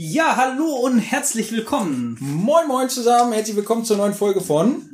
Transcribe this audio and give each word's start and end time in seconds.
Ja, 0.00 0.36
hallo 0.36 0.76
und 0.76 1.00
herzlich 1.00 1.50
willkommen. 1.50 2.16
Moin 2.20 2.68
moin 2.68 2.88
zusammen, 2.88 3.32
herzlich 3.32 3.56
willkommen 3.56 3.84
zur 3.84 3.96
neuen 3.96 4.14
Folge 4.14 4.40
von 4.40 4.88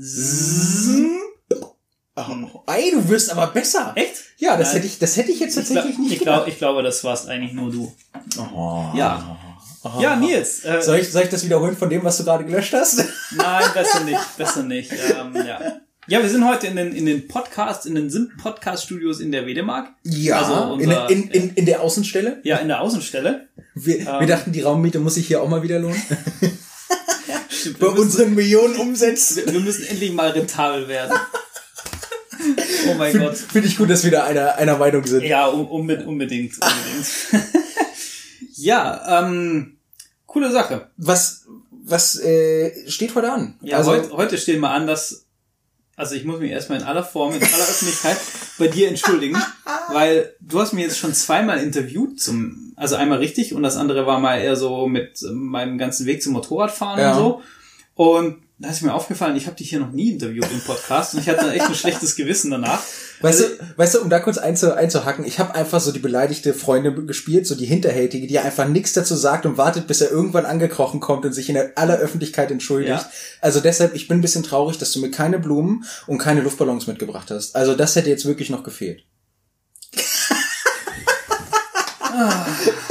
Oh, 2.17 2.63
ey, 2.69 2.91
du 2.91 3.07
wirst 3.11 3.31
aber 3.31 3.49
besser. 3.49 3.93
Echt? 3.97 4.15
Ja, 4.39 4.57
das 4.57 4.69
Nein. 4.69 4.77
hätte 4.77 4.87
ich, 4.87 4.99
das 4.99 5.19
hätte 5.19 5.31
ich 5.31 5.41
jetzt 5.41 5.59
Ich, 5.59 5.67
glaub, 5.67 5.75
tatsächlich 5.75 5.99
nicht 5.99 6.13
ich, 6.15 6.21
glaub, 6.21 6.49
ich 6.49 6.57
glaube, 6.57 6.83
das 6.83 7.05
warst 7.05 7.29
eigentlich 7.29 7.53
nur 7.53 7.71
du. 7.71 7.93
Oh. 8.57 8.87
Ja. 8.95 9.37
Ja, 10.01 10.17
Nils. 10.17 10.65
Äh, 10.65 10.81
Soll 10.81 11.01
ich, 11.01 11.13
soll 11.13 11.25
ich 11.25 11.29
das 11.29 11.45
wiederholen 11.45 11.77
von 11.77 11.91
dem, 11.91 12.03
was 12.03 12.17
du 12.17 12.25
gerade 12.25 12.47
gelöscht 12.47 12.73
hast? 12.73 13.05
Nein, 13.33 13.65
besser 13.75 14.01
nicht, 14.05 14.37
besser 14.39 14.63
nicht. 14.63 14.91
Ähm, 14.91 15.37
ja. 15.47 15.61
Ja, 16.07 16.23
wir 16.23 16.29
sind 16.29 16.47
heute 16.47 16.67
in 16.67 16.77
den, 16.77 16.95
in 16.95 17.07
den 17.07 17.29
Podcasts, 17.29 17.87
in 17.87 17.95
den 17.95 18.11
Simp-Podcast-Studios 18.11 19.21
in 19.21 19.33
der 19.33 19.47
Wedemark. 19.47 19.89
Ja, 20.03 20.41
Also 20.43 20.75
in, 20.83 20.89
unser- 20.89 21.11
in, 21.11 21.29
in, 21.31 21.51
in 21.55 21.67
der 21.67 21.81
Außenstelle. 21.81 22.41
Ja, 22.45 22.59
in 22.59 22.69
der 22.69 22.81
Außenstelle. 22.81 23.49
Wir, 23.75 24.01
Ähm. 24.01 24.07
wir 24.21 24.27
dachten, 24.27 24.53
die 24.53 24.61
Raummiete 24.61 24.99
muss 25.01 25.15
sich 25.15 25.27
hier 25.27 25.43
auch 25.43 25.49
mal 25.49 25.63
wieder 25.63 25.79
lohnen. 25.79 26.01
Stimmt, 27.49 27.79
Bei 27.79 27.87
müssen, 27.89 28.01
unseren 28.03 28.35
Millionen 28.35 28.77
Umsätzen. 28.77 29.43
wir 29.53 29.61
müssen 29.61 29.87
endlich 29.87 30.13
mal 30.13 30.31
rentabel 30.31 30.89
werden. 30.89 31.17
Oh 32.87 32.93
mein 32.99 33.13
Finde 33.13 33.29
Gott. 33.29 33.39
find 33.39 33.65
ich 33.65 33.79
gut, 33.79 33.89
dass 33.89 34.05
wir 34.05 34.11
da 34.11 34.25
einer, 34.25 34.57
einer 34.57 34.77
Meinung 34.77 35.07
sind. 35.07 35.23
Ja, 35.23 35.47
um, 35.47 35.67
unbedingt, 35.67 36.07
unbedingt. 36.07 36.53
unbedingt. 36.61 37.07
ja, 38.57 39.23
ähm, 39.27 39.79
coole 40.27 40.53
Sache. 40.53 40.91
Was, 40.99 41.47
was 41.71 42.19
äh, 42.21 42.91
steht 42.91 43.15
heute 43.15 43.33
an? 43.33 43.55
Ja, 43.63 43.83
heute, 43.87 44.11
heute 44.13 44.37
stehen 44.37 44.61
wir 44.61 44.69
an, 44.69 44.87
dass, 44.87 45.24
also 45.97 46.15
ich 46.15 46.25
muss 46.25 46.41
mich 46.41 46.51
erstmal 46.51 46.79
in 46.81 46.85
aller 46.85 47.05
Form, 47.05 47.35
in 47.35 47.43
aller 47.43 47.53
Öffentlichkeit 47.53 48.17
bei 48.59 48.69
dir 48.69 48.89
entschuldigen, 48.89 49.41
weil 49.93 50.35
du 50.41 50.61
hast 50.61 50.73
mir 50.73 50.83
jetzt 50.83 50.99
schon 50.99 51.15
zweimal 51.15 51.59
interviewt 51.63 52.21
zum, 52.21 52.73
also 52.77 52.97
einmal 52.97 53.19
richtig 53.19 53.55
und 53.55 53.63
das 53.63 53.77
andere 53.77 54.07
war 54.07 54.19
mal 54.21 54.39
eher 54.41 54.57
so 54.57 54.87
mit 54.87 55.21
meinem 55.33 55.79
ganzen 55.79 56.07
Weg 56.07 56.23
zum 56.23 56.33
Motorradfahren 56.33 57.01
Ja. 57.01 57.13
und 57.13 57.19
so. 57.19 57.43
Und 57.97 58.43
da 58.59 58.71
ist 58.71 58.83
mir 58.83 58.95
aufgefallen, 58.95 59.37
ich 59.37 59.47
habe 59.47 59.57
dich 59.57 59.69
hier 59.71 59.81
noch 59.81 59.91
nie 59.93 60.11
interviewt 60.11 60.47
im 60.53 60.61
Podcast 60.61 61.15
und 61.15 61.21
ich 61.21 61.29
hatte 61.29 61.51
echt 61.53 61.67
ein 61.67 61.75
schlechtes 61.75 62.15
Gewissen 62.17 62.51
danach. 62.51 62.81
Weißt 63.21 63.43
Also- 63.43 63.57
du, 63.57 63.79
weißt 63.79 63.95
du, 63.95 64.01
um 64.03 64.11
da 64.11 64.19
kurz 64.19 64.39
einzu, 64.39 64.73
einzuhacken, 64.73 65.25
ich 65.25 65.39
habe 65.39 65.55
einfach 65.55 65.81
so 65.81 65.93
die 65.93 65.99
beleidigte 65.99 66.53
Freundin 66.53 67.07
gespielt, 67.07 67.47
so 67.47 67.55
die 67.55 67.65
Hinterhältige, 67.65 68.27
die 68.27 68.39
einfach 68.39 68.67
nichts 68.69 68.93
dazu 68.93 69.15
sagt 69.15 69.47
und 69.47 69.57
wartet, 69.57 69.87
bis 69.87 70.01
er 70.01 70.11
irgendwann 70.11 70.45
angekrochen 70.47 71.01
kommt 71.01 71.25
und 71.25 71.33
sich 71.33 71.49
in 71.49 71.57
aller 71.77 71.97
Öffentlichkeit 71.99 72.51
entschuldigt. 72.51 72.91
Ja. 72.91 73.11
Also 73.41 73.61
deshalb, 73.61 73.95
ich 73.95 74.09
bin 74.09 74.19
ein 74.19 74.23
bisschen 74.23 74.43
traurig, 74.43 74.79
dass 74.79 74.93
du 74.93 75.01
mir 75.01 75.11
keine 75.11 75.39
Blumen 75.39 75.85
und 76.07 76.19
keine 76.19 76.41
Luftballons 76.43 76.87
mitgebracht 76.87 77.31
hast. 77.31 77.57
Also 77.57 77.75
das 77.75 77.97
hätte 77.97 78.11
jetzt 78.11 78.27
wirklich 78.27 78.51
noch 78.51 78.65
gefehlt. 78.65 79.05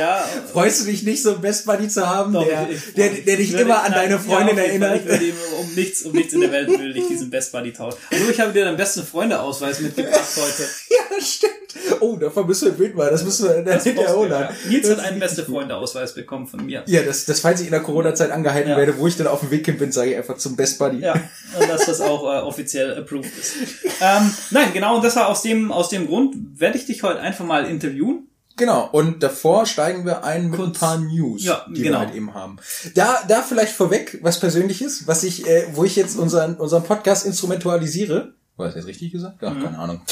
Ja, 0.00 0.24
Freust 0.52 0.80
du 0.80 0.84
dich 0.86 1.02
nicht, 1.02 1.22
so 1.22 1.32
einen 1.32 1.40
Best 1.42 1.66
Buddy 1.66 1.88
zu 1.88 2.08
haben, 2.08 2.32
Doch, 2.32 2.46
der, 2.46 2.68
ich- 2.70 2.94
der, 2.94 3.08
der 3.10 3.36
dich 3.36 3.54
Ich 3.54 3.60
immer 3.60 3.82
an 3.84 3.92
deine 3.92 4.18
Freundin 4.18 4.56
ja, 4.56 4.62
Fall. 4.62 4.70
erinnert? 4.70 4.96
Ich 4.96 5.06
würde 5.06 5.24
ihm 5.24 5.34
um 5.60 5.74
nichts, 5.74 6.02
um 6.02 6.12
nichts 6.12 6.32
in 6.32 6.40
der 6.40 6.52
Welt 6.52 6.68
will 6.68 6.96
ich 6.96 7.06
diesen 7.08 7.30
Best 7.30 7.52
Buddy 7.52 7.72
tauschen. 7.72 7.98
Also 8.10 8.28
ich 8.30 8.40
habe 8.40 8.52
dir 8.52 8.64
deinen 8.64 8.76
besten 8.76 9.04
Freundeausweis 9.04 9.80
mitgebracht 9.80 10.28
heute. 10.36 10.68
Ja, 10.90 11.20
stimmt. 11.24 11.52
Oh, 12.00 12.16
davon 12.16 12.46
müssen 12.46 12.66
wir 12.66 12.72
ein 12.72 12.78
Bild 12.78 12.94
machen. 12.96 13.08
Das 13.12 13.24
müssen 13.24 13.48
wir 13.48 13.62
dann 13.62 13.80
hinterher 13.80 14.14
holen. 14.16 14.48
Nils 14.68 14.88
Das 14.88 14.98
hat 14.98 15.04
einen 15.06 15.20
beste. 15.20 15.44
Freundeausweis 15.44 16.14
bekommen 16.14 16.46
von 16.46 16.64
mir. 16.64 16.82
Ja, 16.86 17.02
das, 17.02 17.24
das, 17.26 17.40
falls 17.40 17.60
ich 17.60 17.66
in 17.66 17.72
der 17.72 17.80
Corona-Zeit 17.80 18.30
angehalten 18.30 18.70
Ja. 18.70 18.76
werde, 18.76 18.98
wo 18.98 19.06
ich 19.06 19.16
dann 19.16 19.26
auf 19.26 19.40
dem 19.40 19.50
Weg 19.50 19.66
hin 19.66 19.78
bin, 19.78 19.92
sage 19.92 20.10
ich 20.12 20.16
einfach 20.16 20.36
zum 20.38 20.56
Best 20.56 20.78
Buddy. 20.78 20.98
Ja, 21.00 21.14
und 21.58 21.68
dass 21.68 21.86
das 21.86 22.00
auch 22.00 22.24
äh, 22.24 22.38
offiziell 22.42 22.96
approved 22.98 23.30
ist. 23.38 23.54
Ähm, 24.00 24.30
nein, 24.50 24.72
genau, 24.72 24.96
und 24.96 25.04
deshalb 25.04 25.28
aus 25.28 25.42
dem, 25.42 25.70
aus 25.72 25.88
dem 25.90 26.06
Grund 26.06 26.36
werde 26.58 26.76
ich 26.78 26.86
dich 26.86 27.02
heute 27.02 27.20
einfach 27.20 27.44
mal 27.44 27.64
interviewen. 27.66 28.26
Genau, 28.60 28.88
und 28.92 29.22
davor 29.22 29.64
steigen 29.64 30.04
wir 30.04 30.22
ein 30.22 30.50
mit 30.50 30.60
Kurz- 30.60 30.76
ein 30.76 30.80
paar 30.80 30.98
News, 30.98 31.42
Ja, 31.42 31.64
die 31.68 31.82
genau. 31.82 31.98
wir 32.00 32.06
halt 32.06 32.14
eben 32.14 32.34
haben. 32.34 32.58
Da, 32.94 33.22
da 33.26 33.40
vielleicht 33.42 33.72
vorweg 33.74 34.18
was 34.20 34.38
Persönliches, 34.38 35.06
was 35.06 35.24
ich, 35.24 35.46
äh, 35.48 35.66
wo 35.72 35.84
ich 35.84 35.96
jetzt 35.96 36.16
unseren, 36.18 36.56
unseren 36.56 36.84
Podcast 36.84 37.24
instrumentalisiere. 37.24 38.34
War 38.56 38.66
das 38.66 38.74
jetzt 38.76 38.86
richtig 38.86 39.12
gesagt? 39.12 39.38
Ach, 39.42 39.54
Mhm. 39.54 39.62
keine 39.64 39.78
Ahnung. 39.78 40.02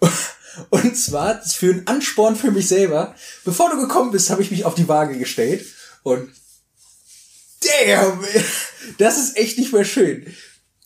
Und 0.70 0.96
zwar 0.96 1.42
für 1.42 1.72
einen 1.72 1.86
Ansporn 1.88 2.36
für 2.36 2.50
mich 2.52 2.68
selber. 2.68 3.14
Bevor 3.44 3.70
du 3.70 3.80
gekommen 3.80 4.12
bist, 4.12 4.30
habe 4.30 4.42
ich 4.42 4.50
mich 4.52 4.64
auf 4.64 4.74
die 4.76 4.88
Waage 4.88 5.18
gestellt 5.18 5.64
und 6.04 6.30
damn, 7.84 8.24
das 8.98 9.18
ist 9.18 9.36
echt 9.36 9.58
nicht 9.58 9.72
mehr 9.72 9.84
schön. 9.84 10.26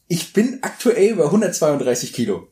Ich 0.09 0.32
bin 0.32 0.59
aktuell 0.62 1.15
bei 1.16 1.25
132 1.25 2.12
Kilo. 2.12 2.48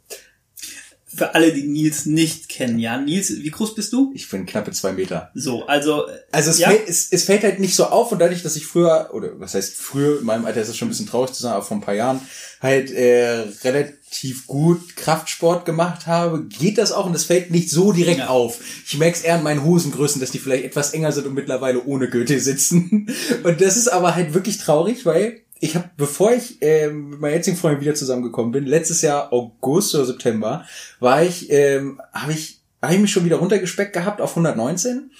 Für 1.12 1.34
alle, 1.34 1.53
die 1.53 1.65
Nils 1.65 2.06
nicht 2.06 2.48
kennen, 2.48 2.78
ja. 2.78 2.97
Nils, 2.97 3.31
wie 3.31 3.50
groß 3.50 3.75
bist 3.75 3.93
du? 3.93 4.12
Ich 4.15 4.28
bin 4.31 4.47
knappe 4.47 4.71
zwei 4.71 4.93
Meter. 4.93 5.31
So, 5.34 5.66
also, 5.66 6.06
äh, 6.09 6.12
Also 6.31 6.50
es, 6.50 6.59
Ja. 6.60 6.69
fällt, 6.71 6.88
es, 6.88 7.09
es 7.10 7.25
fällt 7.25 7.43
halt 7.43 7.59
nicht 7.59 7.75
so 7.75 7.87
auf 7.87 8.12
und 8.12 8.21
dadurch, 8.21 8.43
dass 8.43 8.54
ich 8.56 8.65
früher, 8.66 9.10
oder 9.12 9.38
was 9.41 9.54
heißt 9.54 9.75
früher, 9.75 10.21
in 10.21 10.25
meinem 10.25 10.44
Alter 10.47 10.60
ist 10.60 10.69
es 10.69 10.76
schon 10.76 10.87
ein 10.87 10.91
bisschen 10.91 11.06
traurig 11.09 11.32
zu 11.32 11.43
sagen, 11.43 11.54
aber 11.56 11.65
vor 11.65 11.76
ein 11.76 11.81
paar 11.81 11.94
Jahren 11.94 12.21
halt 12.62 12.91
äh, 12.93 13.44
relativ 13.65 14.47
gut 14.47 14.97
Kraftsport 14.97 15.65
gemacht 15.65 16.06
habe, 16.06 16.44
geht 16.44 16.78
das 16.78 16.93
auch 16.93 17.06
und 17.06 17.15
es 17.16 17.25
fällt 17.25 17.50
nicht 17.50 17.71
so 17.71 17.92
direkt 17.92 18.19
Ja. 18.21 18.28
auf. 18.28 18.59
Ich 18.87 18.97
merke 18.98 19.16
es 19.16 19.22
eher 19.25 19.34
an 19.37 19.42
meinen 19.42 19.65
Hosengrößen, 19.65 20.21
dass 20.21 20.31
die 20.31 20.38
vielleicht 20.38 20.65
etwas 20.65 20.92
enger 20.92 21.10
sind 21.12 21.27
und 21.27 21.34
mittlerweile 21.34 21.82
ohne 21.84 22.09
Gürtel 22.09 22.38
sitzen. 22.41 23.09
Und 23.44 23.60
das 23.60 23.77
ist 23.77 23.88
aber 23.88 24.15
halt 24.15 24.34
wirklich 24.34 24.59
traurig, 24.59 25.04
weil 25.06 25.41
ich 25.60 25.75
habe, 25.75 25.91
bevor 25.97 26.32
ich 26.32 26.59
ähm, 26.62 27.10
mit 27.10 27.21
meiner 27.21 27.37
jetzigen 27.37 27.56
Freundin 27.56 27.82
wieder 27.82 27.94
zusammengekommen 27.94 28.50
bin, 28.50 28.65
letztes 28.65 29.03
Jahr 29.03 29.32
August 29.32 29.94
oder 29.94 30.06
September, 30.06 30.65
war 30.98 31.22
ich, 31.22 31.50
ähm, 31.50 32.00
habe 32.12 32.32
ich, 32.32 32.60
habe 32.82 32.94
ich 32.94 33.00
mich 33.00 33.12
schon 33.12 33.26
wieder 33.26 33.37
runtergespeckt 33.37 33.93
gehabt 33.93 34.22
auf 34.22 34.31
119. 34.31 35.10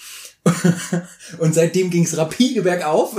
Und 1.39 1.55
seitdem 1.55 1.91
ging's 1.91 2.17
rapide 2.17 2.63
bergauf. 2.63 3.15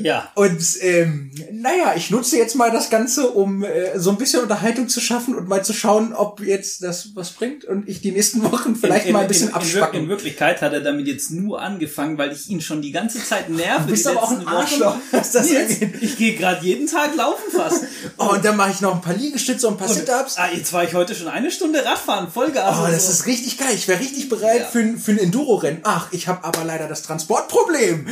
ja. 0.00 0.30
Und 0.34 0.62
ähm, 0.80 1.30
naja, 1.52 1.94
ich 1.96 2.10
nutze 2.10 2.36
jetzt 2.38 2.54
mal 2.54 2.70
das 2.70 2.90
Ganze, 2.90 3.28
um 3.30 3.64
äh, 3.64 3.98
so 3.98 4.10
ein 4.10 4.18
bisschen 4.18 4.40
Unterhaltung 4.40 4.88
zu 4.88 5.00
schaffen 5.00 5.34
und 5.34 5.48
mal 5.48 5.64
zu 5.64 5.72
schauen, 5.72 6.12
ob 6.14 6.40
jetzt 6.40 6.82
das 6.82 7.10
was 7.14 7.30
bringt 7.30 7.64
und 7.64 7.88
ich 7.88 8.00
die 8.00 8.12
nächsten 8.12 8.42
Wochen 8.52 8.76
vielleicht 8.76 9.06
in, 9.06 9.12
mal 9.12 9.22
ein 9.22 9.28
bisschen 9.28 9.48
in, 9.48 9.54
in, 9.54 9.56
abspacken. 9.56 10.00
in 10.00 10.08
Wirklichkeit 10.08 10.62
hat 10.62 10.72
er 10.72 10.80
damit 10.80 11.06
jetzt 11.08 11.30
nur 11.32 11.60
angefangen, 11.60 12.18
weil 12.18 12.32
ich 12.32 12.48
ihn 12.48 12.60
schon 12.60 12.82
die 12.82 12.92
ganze 12.92 13.22
Zeit 13.22 13.50
nerve. 13.50 13.84
Du 13.86 13.90
bist 13.90 14.06
aber 14.06 14.22
auch 14.22 14.30
ein. 14.30 14.46
Arschloch, 14.46 14.96
was 15.10 15.32
das 15.32 15.48
angeht. 15.50 15.94
ich 16.02 16.16
gehe 16.16 16.34
gerade 16.36 16.64
jeden 16.64 16.86
Tag 16.86 17.16
laufen 17.16 17.50
fast. 17.50 17.84
oh, 18.18 18.34
und 18.34 18.44
dann 18.44 18.56
mache 18.56 18.70
ich 18.70 18.80
noch 18.80 18.94
ein 18.94 19.00
paar 19.00 19.14
Liegestütze 19.14 19.66
und 19.66 19.74
ein 19.74 19.78
paar 19.78 19.88
Sit-Ups. 19.88 20.36
Ah, 20.36 20.48
jetzt 20.54 20.72
war 20.72 20.84
ich 20.84 20.94
heute 20.94 21.14
schon 21.14 21.28
eine 21.28 21.50
Stunde 21.50 21.84
Radfahren, 21.84 22.30
Vollgas. 22.30 22.78
Oh, 22.80 22.90
das 22.90 23.06
so. 23.06 23.12
ist 23.12 23.26
richtig 23.26 23.58
geil. 23.58 23.72
Ich 23.74 23.88
wäre 23.88 24.00
richtig 24.00 24.28
bereit 24.28 24.60
Ja. 24.60 24.66
für, 24.66 24.80
ein, 24.80 24.98
für 24.98 25.12
ein 25.12 25.18
Enduro-Rennen. 25.18 25.80
Ach, 25.82 26.08
ich 26.12 26.28
habe 26.28 26.43
aber 26.44 26.64
leider 26.64 26.86
das 26.88 27.02
Transportproblem. 27.02 28.06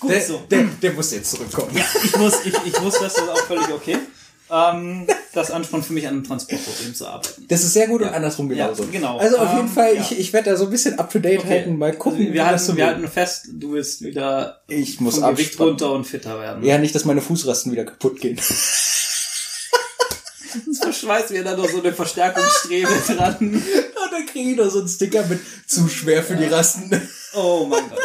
gut 0.00 0.10
Der, 0.10 0.20
so. 0.22 0.38
der, 0.50 0.64
der 0.82 0.92
muss 0.92 1.12
jetzt 1.12 1.30
zurückkommen. 1.30 1.70
Ja, 1.76 1.84
ich 2.04 2.16
muss, 2.16 2.44
ich, 2.44 2.54
ich 2.64 2.80
muss, 2.80 2.98
das 2.98 3.16
ist 3.16 3.28
auch 3.28 3.38
völlig 3.46 3.68
okay. 3.68 3.98
Ähm, 4.50 5.06
das 5.34 5.50
Ansporn 5.50 5.82
für 5.82 5.92
mich 5.92 6.06
an 6.06 6.14
einem 6.14 6.24
Transportproblem 6.24 6.94
zu 6.94 7.06
arbeiten. 7.06 7.44
Das 7.48 7.62
ist 7.62 7.74
sehr 7.74 7.86
gut 7.86 8.00
und 8.00 8.08
andersrum 8.08 8.50
Ja, 8.50 8.64
genauso. 8.68 8.86
genau. 8.90 9.18
Also 9.18 9.36
auf 9.36 9.50
Ähm, 9.50 9.56
jeden 9.56 9.68
Fall, 9.68 9.94
ja. 9.94 10.00
ich, 10.00 10.18
ich 10.18 10.32
werde 10.32 10.50
da 10.50 10.56
so 10.56 10.64
ein 10.64 10.70
bisschen 10.70 10.98
up 10.98 11.10
to 11.12 11.18
date 11.18 11.44
halten, 11.44 11.76
mal 11.76 11.92
gucken, 11.94 12.20
Also 12.20 12.32
wir, 12.32 12.44
das 12.44 12.62
so 12.64 12.68
halten, 12.72 12.78
wir 12.78 12.86
halten 12.86 13.08
fest, 13.08 13.48
du 13.52 13.72
willst 13.72 14.02
wieder 14.02 14.62
Ich 14.68 15.00
muss 15.00 15.20
Gewicht 15.20 15.60
runter 15.60 15.92
und 15.92 16.06
fitter 16.06 16.40
werden. 16.40 16.64
Ja, 16.64 16.78
nicht, 16.78 16.94
dass 16.94 17.04
meine 17.04 17.20
Fußrasten 17.20 17.70
wieder 17.72 17.84
kaputt 17.84 18.20
gehen. 18.20 18.40
Sonst 20.64 20.82
verschweißt 20.82 21.30
mir 21.30 21.44
da 21.44 21.56
noch 21.56 21.68
so 21.68 21.80
eine 21.80 21.92
Verstärkungsstrebe 21.92 22.90
dran. 23.08 23.36
Und 23.38 24.12
dann 24.12 24.26
kriege 24.26 24.50
ich 24.50 24.56
noch 24.56 24.70
so 24.70 24.80
einen 24.80 24.88
Sticker 24.88 25.24
mit 25.26 25.40
zu 25.66 25.88
schwer 25.88 26.22
für 26.22 26.36
die 26.36 26.46
Rasten. 26.46 26.90
Oh 27.34 27.66
mein 27.68 27.88
Gott. 27.88 27.98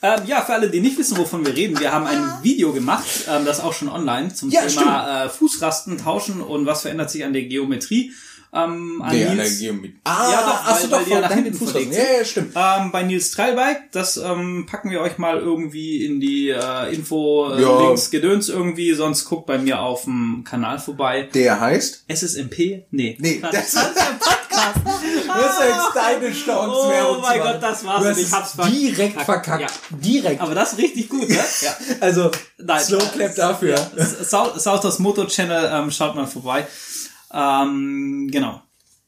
Ähm, 0.00 0.20
ja, 0.26 0.42
für 0.42 0.54
alle, 0.54 0.70
die 0.70 0.80
nicht 0.80 0.96
wissen, 0.96 1.16
wovon 1.16 1.44
wir 1.44 1.56
reden, 1.56 1.80
wir 1.80 1.92
haben 1.92 2.06
ein 2.06 2.42
Video 2.42 2.72
gemacht, 2.72 3.08
ähm, 3.28 3.44
das 3.44 3.58
ist 3.58 3.64
auch 3.64 3.72
schon 3.72 3.88
online, 3.88 4.32
zum 4.32 4.48
Ja, 4.48 4.64
Thema 4.64 5.24
äh, 5.24 5.28
Fußrasten 5.28 5.98
tauschen 5.98 6.40
und 6.40 6.66
was 6.66 6.82
verändert 6.82 7.10
sich 7.10 7.24
an 7.24 7.32
der 7.32 7.42
Geometrie. 7.42 8.12
Ähm, 8.50 9.02
an 9.02 9.14
Nee, 9.14 9.24
Nils. 9.34 9.62
Ah, 10.04 10.30
Ja, 10.32 10.40
doch, 10.40 10.66
weil- 10.82 10.88
doch 10.88 10.92
weil 10.92 11.08
ja 11.08 11.14
von 11.16 11.20
nach 11.20 11.32
hinten 11.32 11.54
verlegt 11.68 11.94
Ja, 11.94 12.02
ja, 12.18 12.24
stimmt. 12.24 12.52
ähm, 12.56 12.90
bei 12.92 13.02
Nils 13.02 13.30
Trailbike, 13.32 13.92
das 13.92 14.16
ähm, 14.16 14.64
packen 14.66 14.90
wir 14.90 15.02
euch 15.02 15.18
mal 15.18 15.38
irgendwie 15.38 16.04
in 16.06 16.18
die 16.18 16.48
äh, 16.48 16.94
Info 16.94 17.52
äh, 17.52 17.60
Ja. 17.60 17.80
Links 17.86 18.10
Gedöns 18.10 18.48
irgendwie, 18.48 18.94
sonst 18.94 19.26
guckt 19.26 19.44
bei 19.46 19.58
mir 19.58 19.80
auf 19.80 20.04
dem 20.04 20.44
Kanal 20.44 20.78
vorbei. 20.78 21.28
Der 21.34 21.60
heißt? 21.60 22.04
SSMP? 22.08 22.84
Nee. 22.90 23.18
Nee, 23.20 23.38
das, 23.42 23.52
das- 23.52 23.66
ist 23.74 23.76
ein 23.76 24.18
Podcast. 24.18 24.38
Das 25.28 25.58
ist 25.58 25.64
jetzt 25.64 25.94
deine 25.94 26.32
Chance, 26.32 26.72
Oh 26.86 26.88
Werbung 26.90 27.20
mein 27.20 27.32
zu 27.34 27.38
machen. 27.44 27.52
Gott, 27.52 27.62
das 27.62 27.84
war's 27.84 28.02
Du 28.02 28.08
hast 28.08 28.18
ich 28.18 28.32
hab's 28.32 28.52
verkackt. 28.54 28.74
direkt 28.76 29.22
verkackt. 29.22 29.60
Ja. 29.60 29.96
Direkt. 29.98 30.40
Aber 30.40 30.54
das 30.54 30.72
ist 30.72 30.78
richtig 30.78 31.08
gut, 31.08 31.28
ne? 31.28 31.36
Ja. 31.60 31.76
also, 32.00 32.30
Nein, 32.56 32.80
Slow 32.82 32.98
Clap 33.12 33.34
dafür. 33.36 33.74
Ja, 33.96 34.04
South, 34.24 34.60
Southers 34.60 34.98
Moto 34.98 35.26
Channel, 35.26 35.70
ähm, 35.72 35.90
schaut 35.90 36.14
mal 36.16 36.26
vorbei. 36.26 36.66
Ähm, 37.32 38.28
genau. 38.30 38.62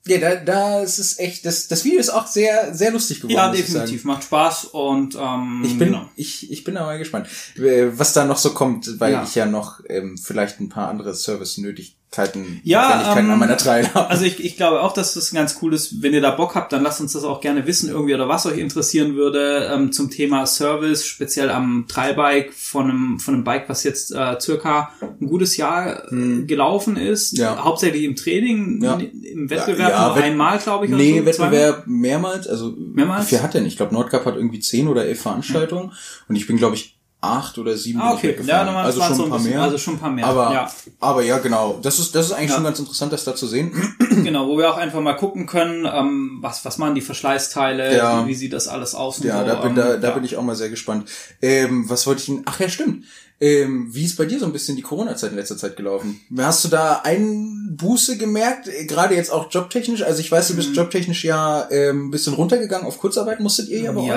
Ja, 0.07 0.19
da, 0.19 0.35
da 0.37 0.81
ist 0.81 0.99
es 0.99 1.19
echt, 1.19 1.45
das, 1.45 1.69
das 1.69 1.85
Video 1.85 2.01
ist 2.01 2.09
auch 2.09 2.27
sehr, 2.27 2.75
sehr 2.75 2.91
lustig 2.91 3.19
geworden. 3.21 3.37
Ja, 3.37 3.51
definitiv. 3.53 4.05
Macht 4.05 4.25
Spaß 4.25 4.65
und 4.67 5.15
ähm, 5.21 5.63
Ich 5.65 5.79
bin, 5.79 5.89
genau. 5.93 6.09
ich, 6.17 6.51
ich 6.51 6.65
bin 6.65 6.79
aber 6.79 6.97
gespannt, 6.97 7.29
äh, 7.57 7.89
was 7.93 8.15
da 8.15 8.25
noch 8.25 8.39
so 8.39 8.55
kommt, 8.55 8.99
weil 8.99 9.13
Ja. 9.13 9.23
ich 9.23 9.35
ja 9.35 9.45
noch 9.45 9.81
ähm, 9.89 10.17
vielleicht 10.17 10.59
ein 10.59 10.71
paar 10.71 10.89
andere 10.89 11.15
Service 11.15 11.59
nötig 11.59 11.99
Kleinigkeiten, 12.11 12.61
Ja, 12.65 13.17
ähm, 13.17 13.31
an 13.31 13.39
meiner 13.39 13.57
Trail 13.57 13.89
habe. 13.95 14.09
Also 14.11 14.25
ich, 14.25 14.45
ich 14.45 14.57
glaube 14.57 14.81
auch, 14.83 14.93
dass 14.93 15.15
das 15.15 15.31
ganz 15.31 15.59
cool 15.63 15.73
ist. 15.75 16.03
Wenn 16.03 16.13
ihr 16.13 16.21
da 16.21 16.33
Bock 16.33 16.55
habt, 16.57 16.73
dann 16.73 16.83
lasst 16.83 17.01
uns 17.01 17.13
das 17.13 17.23
auch 17.25 17.41
gerne 17.41 17.67
wissen 17.67 17.89
irgendwie 17.89 18.15
oder 18.15 18.29
was 18.29 18.47
euch 18.47 18.59
interessieren 18.59 19.15
würde 19.15 19.71
ähm, 19.73 19.93
zum 19.93 20.11
Thema 20.11 20.45
Service, 20.47 21.07
speziell 21.07 21.51
am 21.51 21.87
Trailbike 21.89 22.53
von 22.53 22.91
einem, 22.91 23.21
von 23.21 23.35
einem 23.35 23.45
Bike, 23.45 23.69
was 23.69 23.85
jetzt 23.85 24.13
äh, 24.13 24.41
circa 24.41 24.91
ein 25.21 25.27
gutes 25.29 25.57
Jahr 25.57 26.13
äh, 26.13 26.43
gelaufen 26.43 26.97
ist. 26.97 27.33
Hm. 27.33 27.39
Ja. 27.39 27.63
Hauptsächlich 27.65 28.03
im 28.05 28.17
Training, 28.17 28.83
Ja. 28.83 28.95
im 28.99 29.49
Wettbewerb 29.49 29.91
Ja, 29.91 30.07
nur 30.09 30.17
Wett- 30.17 30.25
einmal, 30.25 30.59
glaube 30.59 30.87
ich. 30.87 30.91
Nee, 30.93 31.21
so, 31.21 31.27
Wettbewerb 31.27 31.87
mehrmals, 31.87 32.49
also 32.49 32.75
Mehrmals? 32.77 33.27
wie 33.27 33.37
viel 33.37 33.43
hat 33.43 33.55
denn? 33.55 33.67
Ich 33.67 33.77
glaube, 33.77 33.95
Nordcup 33.95 34.25
hat 34.27 34.35
irgendwie 34.37 34.61
zehn 34.61 34.89
oder 34.89 35.05
elf 35.05 35.23
Veranstaltungen 35.23 35.93
und 36.29 36.37
ich 36.37 36.47
bin, 36.47 36.57
glaube 36.57 36.75
ich, 36.75 36.97
acht 37.23 37.59
oder 37.59 37.77
sieben 37.77 38.01
Ah, 38.01 38.15
okay. 38.15 38.35
Ja, 38.47 38.63
also 38.83 39.01
schon 39.03 39.13
ein 39.13 39.29
paar 39.29 39.39
bisschen- 39.39 39.51
mehr. 39.53 39.63
also 39.63 39.79
schon 39.79 39.95
ein 39.95 39.99
paar 40.01 40.11
mehr, 40.11 40.27
Aber, 40.27 40.53
ja. 40.55 40.71
aber 41.01 41.23
ja, 41.23 41.39
genau. 41.39 41.79
Das 41.83 41.99
ist, 41.99 42.15
das 42.15 42.27
ist 42.27 42.33
eigentlich 42.33 42.49
Ja. 42.51 42.55
schon 42.57 42.65
ganz 42.65 42.79
interessant, 42.79 43.13
das 43.13 43.25
da 43.25 43.35
zu 43.35 43.47
sehen. 43.47 43.73
Genau, 44.11 44.49
wo 44.49 44.59
wir 44.59 44.69
auch 44.71 44.77
einfach 44.77 45.01
mal 45.01 45.15
gucken 45.15 45.47
können, 45.47 45.87
ähm, 45.91 46.39
was, 46.43 46.65
was 46.65 46.79
machen 46.79 46.95
die 46.97 47.01
Verschleißteile, 47.01 47.97
Ja. 47.97 48.27
wie, 48.27 48.35
sieht 48.35 48.53
das 48.53 48.69
alles 48.69 48.95
aus 48.95 49.21
Ja, 49.23 49.41
so. 49.41 49.47
da 49.47 49.55
bin, 49.55 49.71
ähm, 49.71 49.77
da, 49.77 49.97
da 49.97 50.09
ja. 50.09 50.15
bin 50.15 50.25
ich 50.25 50.37
auch 50.37 50.43
mal 50.43 50.57
sehr 50.57 50.69
gespannt. 50.69 51.09
Ähm, 51.41 51.89
was 51.89 52.07
wollte 52.07 52.21
ich 52.21 52.27
denn? 52.27 52.43
Ach 52.47 52.59
ja, 52.61 52.69
stimmt. 52.69 53.05
Ähm, 53.41 53.89
wie 53.95 54.05
ist 54.05 54.17
bei 54.19 54.27
dir 54.27 54.39
so 54.39 54.45
ein 54.47 54.53
bisschen 54.53 54.77
die 54.77 54.83
Corona-Zeit 54.83 55.31
in 55.31 55.37
letzter 55.37 55.57
Zeit 55.57 55.77
gelaufen? 55.77 56.21
Hast 56.37 56.65
du 56.65 56.69
da 56.69 57.01
Einbuße 57.05 58.19
gemerkt? 58.19 58.69
Gerade 58.89 59.15
jetzt 59.15 59.31
auch 59.33 59.47
jobtechnisch? 59.51 60.03
Also 60.03 60.21
ich 60.21 60.31
weiß, 60.31 60.49
du 60.49 60.57
bist 60.57 60.75
jobtechnisch 60.77 61.25
ja 61.25 61.67
ähm, 61.71 62.09
ein 62.09 62.11
bisschen 62.11 62.35
runtergegangen. 62.35 62.87
Auf 62.87 62.99
Kurzarbeit 62.99 63.41
musstet 63.41 63.69
ihr 63.69 63.81
ja 63.81 63.93
bei 63.93 64.01
euch. 64.01 64.09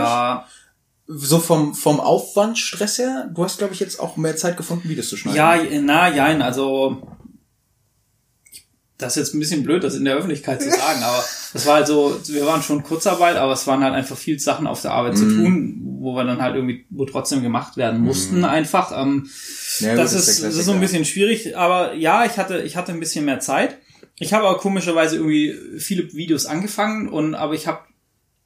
So 1.06 1.40
vom, 1.40 1.76
vom 1.76 2.00
Aufwandstress 2.00 2.98
her? 2.98 3.30
Du 3.34 3.44
hast, 3.44 3.58
glaube 3.58 3.74
ich, 3.74 3.80
jetzt 3.80 4.00
auch 4.00 4.16
mehr 4.18 4.36
Zeit 4.38 4.56
gefunden, 4.58 4.88
Videos 4.88 5.10
zu 5.10 5.18
schneiden. 5.18 5.38
Ja, 5.38 5.58
na, 5.82 6.14
jein, 6.14 6.42
also 6.42 7.02
das 8.98 9.18
ist 9.18 9.28
jetzt 9.28 9.34
ein 9.34 9.40
bisschen 9.40 9.64
blöd, 9.64 9.84
das 9.84 9.96
in 9.96 10.06
der 10.06 10.16
Öffentlichkeit 10.16 10.62
zu 10.62 10.70
sagen, 10.70 11.04
aber 11.04 11.22
das 11.52 11.66
war 11.66 11.76
halt 11.76 11.88
so, 11.88 12.18
wir 12.28 12.46
waren 12.46 12.62
schon 12.62 12.84
Kurzarbeit, 12.84 13.36
aber 13.36 13.52
es 13.52 13.68
waren 13.68 13.84
halt 13.84 13.94
einfach 13.94 14.16
viel 14.16 14.40
Sachen 14.40 14.66
auf 14.66 14.82
der 14.82 14.92
Arbeit 14.92 15.16
Mhm. 15.16 15.18
zu 15.18 15.36
tun, 15.36 15.82
wo 16.00 16.14
wir 16.16 16.24
dann 16.24 16.42
halt 16.42 16.56
irgendwie, 16.56 16.86
wo 16.90 17.04
trotzdem 17.06 17.42
gemacht 17.42 17.76
werden 17.76 18.00
mussten 18.02 18.46
einfach. 18.46 18.92
Ähm, 18.96 19.30
Ja, 19.80 19.96
das, 19.96 20.14
ist, 20.14 20.40
der 20.42 20.50
das 20.50 20.58
ist 20.58 20.66
so 20.66 20.72
ein 20.72 20.80
bisschen 20.80 21.04
schwierig, 21.06 21.58
aber 21.58 21.96
ja, 21.96 22.24
ich 22.26 22.38
hatte, 22.38 22.60
ich 22.62 22.78
hatte 22.78 22.94
ein 22.94 23.00
bisschen 23.00 23.26
mehr 23.26 23.40
Zeit. 23.42 23.78
Ich 24.20 24.32
habe 24.34 24.48
aber 24.48 24.58
komischerweise 24.60 25.16
irgendwie 25.18 25.54
viele 25.80 26.14
Videos 26.14 26.46
angefangen 26.46 27.10
und 27.10 27.36
aber 27.36 27.56
ich 27.56 27.68
habe 27.68 27.80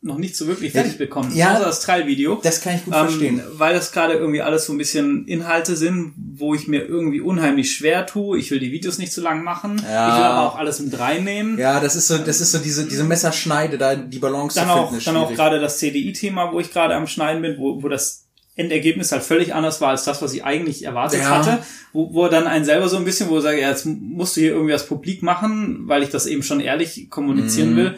noch 0.01 0.17
nicht 0.19 0.35
so 0.37 0.47
wirklich 0.47 0.71
fertig 0.73 0.97
bekommen. 0.97 1.35
ja. 1.35 1.55
außer 1.55 1.65
das 1.65 1.79
Trial-Video. 1.81 2.39
Das 2.43 2.61
kann 2.61 2.75
ich 2.75 2.85
gut 2.85 2.93
Ähm, 2.93 3.07
verstehen. 3.07 3.41
weil 3.53 3.73
das 3.73 3.91
gerade 3.91 4.13
irgendwie 4.13 4.41
alles 4.41 4.65
so 4.65 4.73
ein 4.73 4.77
bisschen 4.77 5.25
Inhalte 5.27 5.75
sind, 5.75 6.13
wo 6.15 6.53
ich 6.53 6.67
mir 6.67 6.85
irgendwie 6.85 7.19
unheimlich 7.19 7.75
schwer 7.75 8.05
tue. 8.05 8.37
Ich 8.37 8.51
will 8.51 8.59
die 8.59 8.71
Videos 8.71 8.99
nicht 8.99 9.11
zu 9.11 9.21
lang 9.21 9.43
machen. 9.43 9.81
Ja. 9.83 10.09
Ich 10.09 10.15
will 10.15 10.23
aber 10.23 10.47
auch 10.47 10.55
alles 10.57 10.79
mit 10.79 10.97
reinnehmen. 10.99 11.57
Ja, 11.57 11.79
das 11.79 11.95
ist 11.95 12.07
so, 12.07 12.17
das 12.19 12.41
ist 12.41 12.51
so 12.51 12.59
diese, 12.59 12.85
diese 12.85 13.03
Messerschneide, 13.05 13.77
da 13.79 13.95
die 13.95 14.19
Balance 14.19 14.55
dann 14.59 14.67
zu 14.67 14.73
auch, 14.73 14.83
finden, 14.89 14.97
ist 14.99 15.07
dann 15.07 15.17
auch 15.17 15.33
gerade 15.33 15.59
das 15.59 15.79
CDI-Thema, 15.79 16.51
wo 16.53 16.59
ich 16.59 16.71
gerade 16.71 16.93
am 16.93 17.07
Schneiden 17.07 17.41
bin, 17.41 17.57
wo, 17.57 17.81
wo 17.81 17.89
das 17.89 18.23
Endergebnis 18.55 19.11
halt 19.11 19.23
völlig 19.23 19.53
anders 19.53 19.81
war 19.81 19.89
als 19.89 20.03
das, 20.03 20.21
was 20.21 20.33
ich 20.33 20.43
eigentlich 20.43 20.83
erwartet 20.83 21.21
Ja. 21.21 21.29
hatte, 21.43 21.59
wo, 21.93 22.13
wo 22.13 22.27
dann 22.27 22.47
einen 22.47 22.65
selber 22.65 22.87
so 22.89 22.97
ein 22.97 23.05
bisschen, 23.05 23.29
wo 23.29 23.37
ich 23.37 23.43
sage, 23.43 23.61
ja, 23.61 23.69
jetzt 23.69 23.85
musst 23.85 24.35
du 24.37 24.41
hier 24.41 24.51
irgendwie 24.51 24.73
was 24.73 24.87
publik 24.87 25.21
machen, 25.23 25.81
weil 25.87 26.01
ich 26.03 26.09
das 26.09 26.25
eben 26.27 26.41
schon 26.43 26.59
ehrlich 26.59 27.09
kommunizieren 27.09 27.73
Mhm. 27.73 27.77
will, 27.77 27.95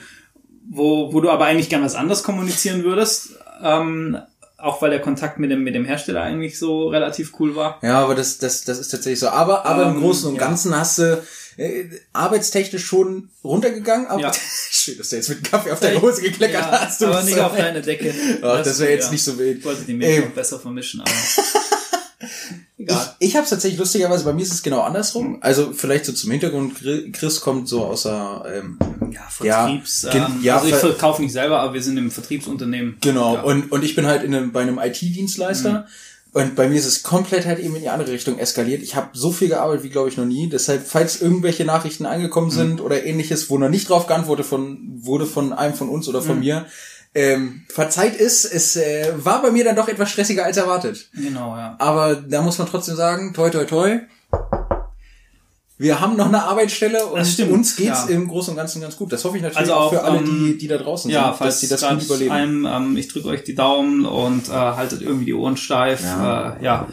wo, 0.69 1.12
wo 1.13 1.19
du 1.21 1.30
aber 1.30 1.45
eigentlich 1.45 1.69
gern 1.69 1.83
was 1.83 1.95
anderes 1.95 2.24
kommunizieren 2.24 2.83
würdest, 2.83 3.30
ähm, 3.63 4.18
auch 4.57 4.81
weil 4.81 4.89
der 4.92 5.01
Kontakt 5.01 5.39
mit 5.39 5.50
dem, 5.51 5.63
mit 5.63 5.74
dem 5.74 5.86
Hersteller 5.86 6.21
eigentlich 6.21 6.60
so 6.60 6.89
relativ 6.89 7.33
cool 7.39 7.56
war. 7.56 7.80
Ja, 7.81 8.00
aber 8.04 8.13
das, 8.13 8.38
das, 8.39 8.63
das 8.66 8.77
ist 8.77 8.89
tatsächlich 8.89 9.19
so. 9.19 9.30
Aber, 9.30 9.66
aber 9.66 9.83
im 9.86 9.95
Ähm, 9.95 10.01
Großen 10.01 10.30
und 10.30 10.36
ja. 10.36 10.42
Ganzen 10.42 10.77
hast 10.77 10.98
du 11.00 11.24
äh, 11.57 11.86
arbeitstechnisch 12.13 12.86
schon 12.86 13.30
runtergegangen. 13.44 14.07
Aber 14.07 14.21
Ja. 14.21 14.31
schön, 14.71 14.98
dass 14.98 15.10
du 15.10 15.16
jetzt 15.16 15.30
mit 15.30 15.39
dem 15.39 15.50
Kaffee 15.50 15.71
auf 15.71 15.80
deine 15.80 16.01
Hose 16.01 16.21
gekleckert 16.21 16.62
Ja, 16.62 16.81
hast. 16.86 17.01
Du 17.01 17.06
aber 17.07 17.24
nicht 17.24 17.36
so- 17.36 17.42
auf 17.44 17.56
deine 17.56 17.81
Decke. 17.81 18.13
Ach, 18.42 18.62
das 18.63 18.80
wäre 18.80 18.92
jetzt 18.92 19.06
ja. 19.06 19.12
nicht 19.12 19.24
so 19.24 19.38
wild. 19.39 19.60
Ich 19.60 19.66
wollte 19.66 19.83
die 19.83 19.94
Milch 19.94 20.18
Ähm, 20.18 20.24
noch 20.25 20.31
besser 20.31 20.60
vermischen, 20.60 21.01
aber 21.01 21.10
egal. 22.77 23.16
ich 23.19 23.36
habe 23.36 23.44
es 23.44 23.50
tatsächlich 23.50 23.80
lustigerweise, 23.80 24.24
bei 24.25 24.33
mir 24.33 24.42
ist 24.44 24.54
es 24.54 24.63
genau 24.63 24.81
andersrum. 24.81 25.38
Also 25.42 25.71
vielleicht 25.74 26.06
so 26.06 26.13
zum 26.13 26.31
Hintergrund, 26.31 26.77
Chri- 26.77 27.12
Chris 27.12 27.42
kommt 27.42 27.68
so 27.68 27.86
aus 27.86 28.04
der, 28.04 28.44
ähm, 28.54 28.77
Ja, 29.12 29.21
Vertriebs. 29.30 30.06
ähm, 30.12 30.39
ja, 30.42 30.56
also 30.57 30.68
ich 30.68 30.74
ver- 30.75 30.80
verkaufe 30.89 31.21
nicht 31.21 31.31
selber, 31.33 31.60
aber 31.60 31.74
wir 31.74 31.81
sind 31.83 31.98
im 31.98 32.12
Vertriebsunternehmen. 32.12 32.98
genau, 33.01 33.36
Ja. 33.36 33.42
und, 33.44 33.71
und 33.71 33.83
ich 33.83 33.95
bin 33.95 34.06
halt 34.06 34.24
in 34.24 34.33
einem, 34.36 34.51
bei 34.51 34.62
einem 34.62 34.80
IT-Dienstleister. 34.80 35.88
Und 36.31 36.56
bei 36.56 36.69
mir 36.69 36.75
ist 36.77 36.86
es 36.86 37.01
komplett 37.01 37.48
halt 37.48 37.57
eben 37.57 37.75
in 37.75 37.81
die 37.81 37.89
andere 37.89 38.12
Richtung 38.12 38.38
eskaliert. 38.38 38.83
Ich 38.83 38.95
habe 38.95 39.07
so 39.13 39.31
viel 39.31 39.48
gearbeitet 39.48 39.83
wie, 39.83 39.89
glaube 39.89 40.10
ich, 40.10 40.18
noch 40.18 40.25
nie. 40.25 40.48
Deshalb, 40.48 40.86
falls 40.86 41.24
irgendwelche 41.24 41.66
Nachrichten 41.66 42.06
angekommen 42.06 42.51
sind 42.51 42.81
oder 42.81 43.04
ähnliches, 43.04 43.50
wo 43.50 43.57
noch 43.57 43.68
nicht 43.69 43.89
drauf 43.89 44.06
geantwortet 44.06 44.45
von, 44.45 44.77
wurde 45.01 45.25
von 45.25 45.54
einem 45.54 45.74
von 45.74 45.89
uns 45.89 46.07
oder 46.07 46.21
von 46.21 46.39
mir, 46.39 46.68
ähm, 47.15 47.63
verzeiht 47.69 48.15
ist, 48.15 48.45
es 48.45 48.75
äh, 48.75 49.11
war 49.15 49.41
bei 49.41 49.51
mir 49.51 49.63
dann 49.63 49.75
doch 49.75 49.88
etwas 49.88 50.11
stressiger 50.11 50.45
als 50.45 50.57
erwartet. 50.57 51.09
Genau, 51.13 51.56
ja. 51.56 51.75
Aber 51.79 52.15
da 52.15 52.41
muss 52.41 52.57
man 52.57 52.67
trotzdem 52.67 52.95
sagen, 52.95 53.33
toi 53.33 53.50
toi 53.50 53.65
toi. 53.65 54.00
Wir 55.81 56.01
haben 56.01 56.17
noch 56.17 56.27
eine 56.27 56.44
Arbeitsstelle 56.44 57.06
und 57.06 57.25
stimmt, 57.25 57.53
uns 57.53 57.77
geht's 57.77 58.06
ja. 58.09 58.13
im 58.13 58.27
Großen 58.27 58.51
und 58.51 58.57
Ganzen 58.57 58.81
ganz 58.81 58.97
gut. 58.97 59.13
Das 59.13 59.23
hoffe 59.23 59.38
ich 59.38 59.44
natürlich 59.44 59.59
Also 59.59 59.73
auch 59.75 59.85
auch, 59.85 59.94
für 59.94 60.03
alle, 60.03 60.17
ähm, 60.17 60.25
die, 60.25 60.57
die 60.57 60.67
da 60.67 60.77
draußen 60.77 61.09
Ja, 61.09 61.27
sind, 61.27 61.38
falls 61.38 61.61
dass 61.61 61.61
sie 61.61 61.67
das 61.69 61.88
gut 61.89 62.03
überleben. 62.03 62.31
Einem, 62.31 62.65
ähm, 62.65 62.97
ich 62.97 63.07
drücke 63.07 63.29
euch 63.29 63.45
die 63.45 63.56
Daumen 63.56 64.06
und 64.06 64.50
äh, 64.50 64.51
haltet 64.51 65.01
irgendwie 65.01 65.23
die 65.23 65.33
Ohren 65.33 65.56
steif. 65.56 66.03
Ja. 66.03 66.57
Äh, 66.57 66.63
ja. 66.65 66.88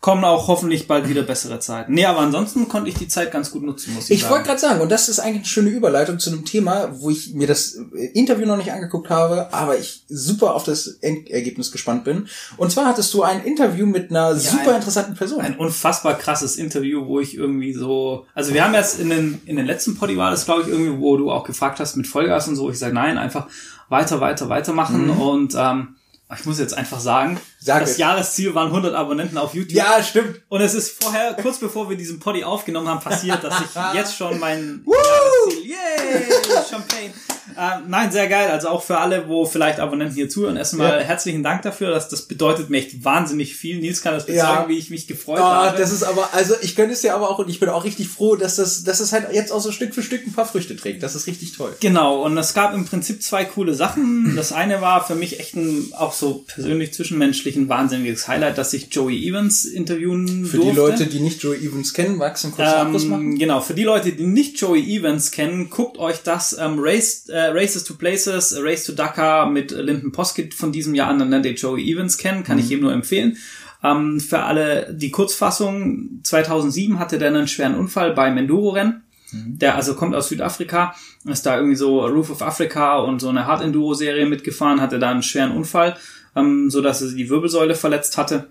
Kommen 0.00 0.24
auch 0.24 0.48
hoffentlich 0.48 0.88
bald 0.88 1.10
wieder 1.10 1.22
bessere 1.22 1.60
Zeiten. 1.60 1.92
Nee, 1.92 2.06
aber 2.06 2.20
ansonsten 2.20 2.68
konnte 2.68 2.88
ich 2.88 2.94
die 2.96 3.06
Zeit 3.08 3.30
ganz 3.32 3.50
gut 3.50 3.62
nutzen, 3.62 3.92
muss 3.92 4.04
ich, 4.04 4.12
Ich 4.16 4.20
sagen. 4.22 4.32
wollte 4.32 4.46
gerade 4.46 4.58
sagen, 4.58 4.80
und 4.80 4.90
das 4.90 5.10
ist 5.10 5.18
eigentlich 5.18 5.36
eine 5.40 5.44
schöne 5.44 5.68
Überleitung 5.68 6.18
zu 6.18 6.30
einem 6.30 6.46
Thema, 6.46 6.88
wo 7.00 7.10
ich 7.10 7.34
mir 7.34 7.46
das 7.46 7.74
äh, 7.94 8.06
Interview 8.14 8.46
noch 8.46 8.56
nicht 8.56 8.72
angeguckt 8.72 9.10
habe, 9.10 9.52
aber 9.52 9.76
ich 9.78 10.04
super 10.08 10.54
auf 10.54 10.64
das 10.64 10.86
Endergebnis 10.86 11.70
gespannt 11.70 12.04
bin. 12.04 12.28
Und 12.56 12.72
zwar 12.72 12.86
hattest 12.86 13.12
du 13.12 13.22
ein 13.22 13.44
Interview 13.44 13.84
mit 13.84 14.10
einer 14.10 14.34
super 14.36 14.70
ein- 14.70 14.76
interessanten 14.76 15.16
Person. 15.16 15.42
ein 15.42 15.56
unfassbar 15.58 16.14
krasses 16.16 16.56
Interview, 16.56 17.04
wo 17.06 17.20
ich 17.20 17.36
irgendwie 17.36 17.74
so, 17.74 18.24
also 18.34 18.54
wir 18.54 18.64
haben 18.64 18.72
jetzt 18.72 19.00
in 19.00 19.10
den, 19.10 19.42
in 19.44 19.56
den 19.56 19.66
letzten 19.66 19.96
Poddy 19.96 20.16
war 20.16 20.30
das, 20.30 20.46
glaube 20.46 20.62
ich, 20.62 20.68
irgendwie, 20.68 20.98
wo 20.98 21.18
du 21.18 21.30
auch 21.30 21.44
gefragt 21.44 21.78
hast 21.78 21.96
mit 21.96 22.06
Vollgas 22.06 22.48
und 22.48 22.56
so. 22.56 22.70
Ich 22.70 22.78
sage, 22.78 22.94
nein, 22.94 23.18
einfach 23.18 23.48
weiter, 23.90 24.20
weiter, 24.22 24.48
weitermachen 24.48 25.10
und 25.10 25.54
ähm, 25.58 25.96
ich 26.38 26.46
muss 26.46 26.58
jetzt 26.58 26.72
einfach 26.72 27.00
sagen, 27.00 27.32
Mhm. 27.34 27.38
Sag 27.62 27.80
das 27.80 27.90
es. 27.92 27.98
Jahresziel 27.98 28.54
waren 28.54 28.68
100 28.68 28.94
Abonnenten 28.94 29.36
auf 29.36 29.52
YouTube. 29.54 29.76
ja, 29.76 30.02
stimmt. 30.02 30.40
Und 30.48 30.62
es 30.62 30.72
ist 30.74 31.02
vorher, 31.02 31.34
kurz 31.34 31.58
bevor 31.58 31.90
wir 31.90 31.96
diesen 31.96 32.18
Poddy 32.18 32.42
aufgenommen 32.42 32.88
haben, 32.88 33.00
passiert, 33.00 33.44
dass 33.44 33.54
ich 33.60 33.66
jetzt 33.94 34.16
schon 34.16 34.38
mein 34.38 34.82
Jahresziel, 34.86 35.70
yay, 35.70 36.24
Champagne. 36.68 37.10
Ähm, 37.58 37.82
nein, 37.88 38.12
sehr 38.12 38.28
geil. 38.28 38.48
Also 38.48 38.68
auch 38.68 38.82
für 38.82 38.98
alle, 38.98 39.28
wo 39.28 39.44
vielleicht 39.44 39.80
Abonnenten 39.80 40.14
hier 40.14 40.28
zuhören, 40.28 40.56
erstmal 40.56 41.00
Ja. 41.00 41.04
herzlichen 41.04 41.42
Dank 41.42 41.62
dafür. 41.62 41.90
Das, 41.90 42.08
das 42.08 42.22
bedeutet 42.22 42.70
mir 42.70 42.78
echt 42.78 43.04
wahnsinnig 43.04 43.56
viel. 43.56 43.80
Nils 43.80 44.02
kann 44.02 44.14
das 44.14 44.24
bezeugen, 44.24 44.46
Ja. 44.46 44.68
wie 44.68 44.78
ich 44.78 44.88
mich 44.88 45.08
gefreut 45.08 45.40
Ah, 45.40 45.66
habe. 45.66 45.76
das 45.78 45.90
ist 45.92 46.04
aber, 46.04 46.32
also 46.32 46.54
ich 46.62 46.76
gönne 46.76 46.92
es 46.92 47.00
dir 47.00 47.12
aber 47.14 47.28
auch 47.28 47.40
und 47.40 47.48
ich 47.50 47.58
bin 47.58 47.68
auch 47.68 47.82
richtig 47.84 48.08
froh, 48.08 48.36
dass 48.36 48.56
das, 48.56 48.84
dass 48.84 49.00
es 49.00 49.12
halt 49.12 49.32
jetzt 49.32 49.50
auch 49.52 49.60
so 49.60 49.72
Stück 49.72 49.94
für 49.94 50.02
Stück 50.04 50.24
ein 50.26 50.32
paar 50.32 50.46
Früchte 50.46 50.76
trägt. 50.76 51.02
Das 51.02 51.16
ist 51.16 51.26
richtig 51.26 51.56
toll. 51.56 51.74
Genau, 51.80 52.22
und 52.22 52.38
es 52.38 52.54
gab 52.54 52.72
im 52.72 52.84
Prinzip 52.86 53.20
zwei 53.22 53.44
coole 53.44 53.74
Sachen. 53.74 54.36
Das 54.36 54.52
eine 54.52 54.80
war 54.80 55.04
für 55.04 55.16
mich 55.16 55.40
echt 55.40 55.56
ein, 55.56 55.92
auch 55.98 56.12
so 56.12 56.44
persönlich 56.46 56.94
zwischenmenschlich 56.94 57.49
ein 57.56 57.68
wahnsinniges 57.68 58.28
Highlight, 58.28 58.58
dass 58.58 58.72
ich 58.72 58.88
Joey 58.92 59.28
Evans 59.28 59.64
interviewen 59.64 60.44
Für 60.46 60.56
durfte. 60.58 60.70
die 60.72 60.76
Leute, 60.76 61.06
die 61.06 61.20
nicht 61.20 61.42
Joe 61.42 61.56
Evans 61.56 61.92
kennen, 61.94 62.16
magst 62.16 62.44
du 62.44 62.48
einen 62.48 62.56
kurzen 62.56 62.74
Abriss 62.74 63.04
machen? 63.04 63.32
Ähm, 63.32 63.38
genau, 63.38 63.60
für 63.60 63.74
die 63.74 63.84
Leute, 63.84 64.12
die 64.12 64.26
nicht 64.26 64.60
Joey 64.60 64.96
Evans 64.96 65.30
kennen, 65.30 65.70
guckt 65.70 65.98
euch 65.98 66.22
das 66.22 66.56
ähm, 66.58 66.76
Race, 66.78 67.28
äh, 67.28 67.38
Races 67.48 67.84
to 67.84 67.94
Places, 67.94 68.56
Race 68.60 68.84
to 68.84 68.92
Dakar 68.92 69.50
mit 69.50 69.70
Lyndon 69.70 70.12
Poskett 70.12 70.54
von 70.54 70.72
diesem 70.72 70.94
Jahr 70.94 71.08
an, 71.08 71.18
dann 71.18 71.30
lernt 71.30 71.46
ihr 71.46 71.54
Joey 71.54 71.90
Evans 71.92 72.18
kennen, 72.18 72.44
kann 72.44 72.56
Mhm. 72.58 72.62
ich 72.64 72.70
ihm 72.70 72.80
nur 72.80 72.92
empfehlen. 72.92 73.36
Ähm, 73.82 74.20
für 74.20 74.40
alle 74.40 74.92
die 74.92 75.10
Kurzfassung, 75.10 76.20
2007 76.22 76.98
hatte 76.98 77.18
der 77.18 77.28
einen 77.28 77.48
schweren 77.48 77.74
Unfall 77.76 78.12
beim 78.12 78.36
Enduro-Rennen. 78.36 79.02
Mhm. 79.32 79.58
Der 79.58 79.76
also 79.76 79.94
kommt 79.94 80.14
aus 80.14 80.28
Südafrika, 80.28 80.94
ist 81.24 81.46
da 81.46 81.56
irgendwie 81.56 81.76
so 81.76 82.04
Roof 82.04 82.30
of 82.30 82.42
Africa 82.42 82.98
und 82.98 83.20
so 83.20 83.28
eine 83.28 83.46
Hard 83.46 83.62
Enduro 83.62 83.94
Serie 83.94 84.26
mitgefahren, 84.26 84.80
hatte 84.80 84.98
da 84.98 85.10
einen 85.10 85.22
schweren 85.22 85.52
Unfall, 85.52 85.96
ähm, 86.36 86.70
so 86.70 86.80
dass 86.80 87.02
er 87.02 87.12
die 87.12 87.28
Wirbelsäule 87.28 87.74
verletzt 87.74 88.16
hatte 88.16 88.48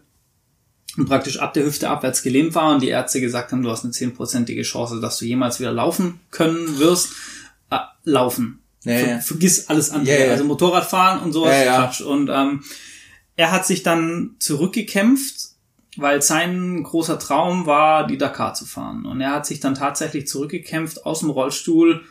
und 0.97 1.07
praktisch 1.07 1.39
ab 1.39 1.53
der 1.53 1.65
Hüfte 1.65 1.89
abwärts 1.89 2.23
gelähmt 2.23 2.55
war 2.55 2.73
und 2.73 2.81
die 2.81 2.89
Ärzte 2.89 3.21
gesagt 3.21 3.51
haben, 3.51 3.61
du 3.61 3.69
hast 3.69 3.83
eine 3.83 3.93
zehnprozentige 3.93 4.63
Chance, 4.63 4.99
dass 4.99 5.17
du 5.19 5.25
jemals 5.25 5.59
wieder 5.59 5.71
laufen 5.71 6.19
können 6.31 6.79
wirst. 6.79 7.13
Äh, 7.69 7.77
laufen. 8.03 8.61
Ja, 8.83 8.97
Ver 8.97 9.09
ja. 9.09 9.19
Vergiss 9.19 9.69
alles 9.69 9.91
andere. 9.91 10.25
Ja. 10.25 10.31
Also 10.31 10.45
Motorradfahren 10.45 11.21
und 11.21 11.33
sowas 11.33 11.53
Ja, 11.53 11.63
ja. 11.63 11.85
Quatsch. 11.85 12.01
Und 12.01 12.29
ähm, 12.29 12.63
er 13.35 13.51
hat 13.51 13.65
sich 13.65 13.83
dann 13.83 14.35
zurückgekämpft, 14.39 15.51
weil 15.97 16.21
sein 16.21 16.83
großer 16.83 17.19
Traum 17.19 17.65
war, 17.65 18.07
die 18.07 18.17
Dakar 18.17 18.53
zu 18.53 18.65
fahren. 18.65 19.05
Und 19.05 19.21
er 19.21 19.31
hat 19.31 19.45
sich 19.45 19.59
dann 19.59 19.75
tatsächlich 19.75 20.27
zurückgekämpft 20.27 21.05
aus 21.05 21.19
dem 21.19 21.29
Rollstuhl 21.29 22.03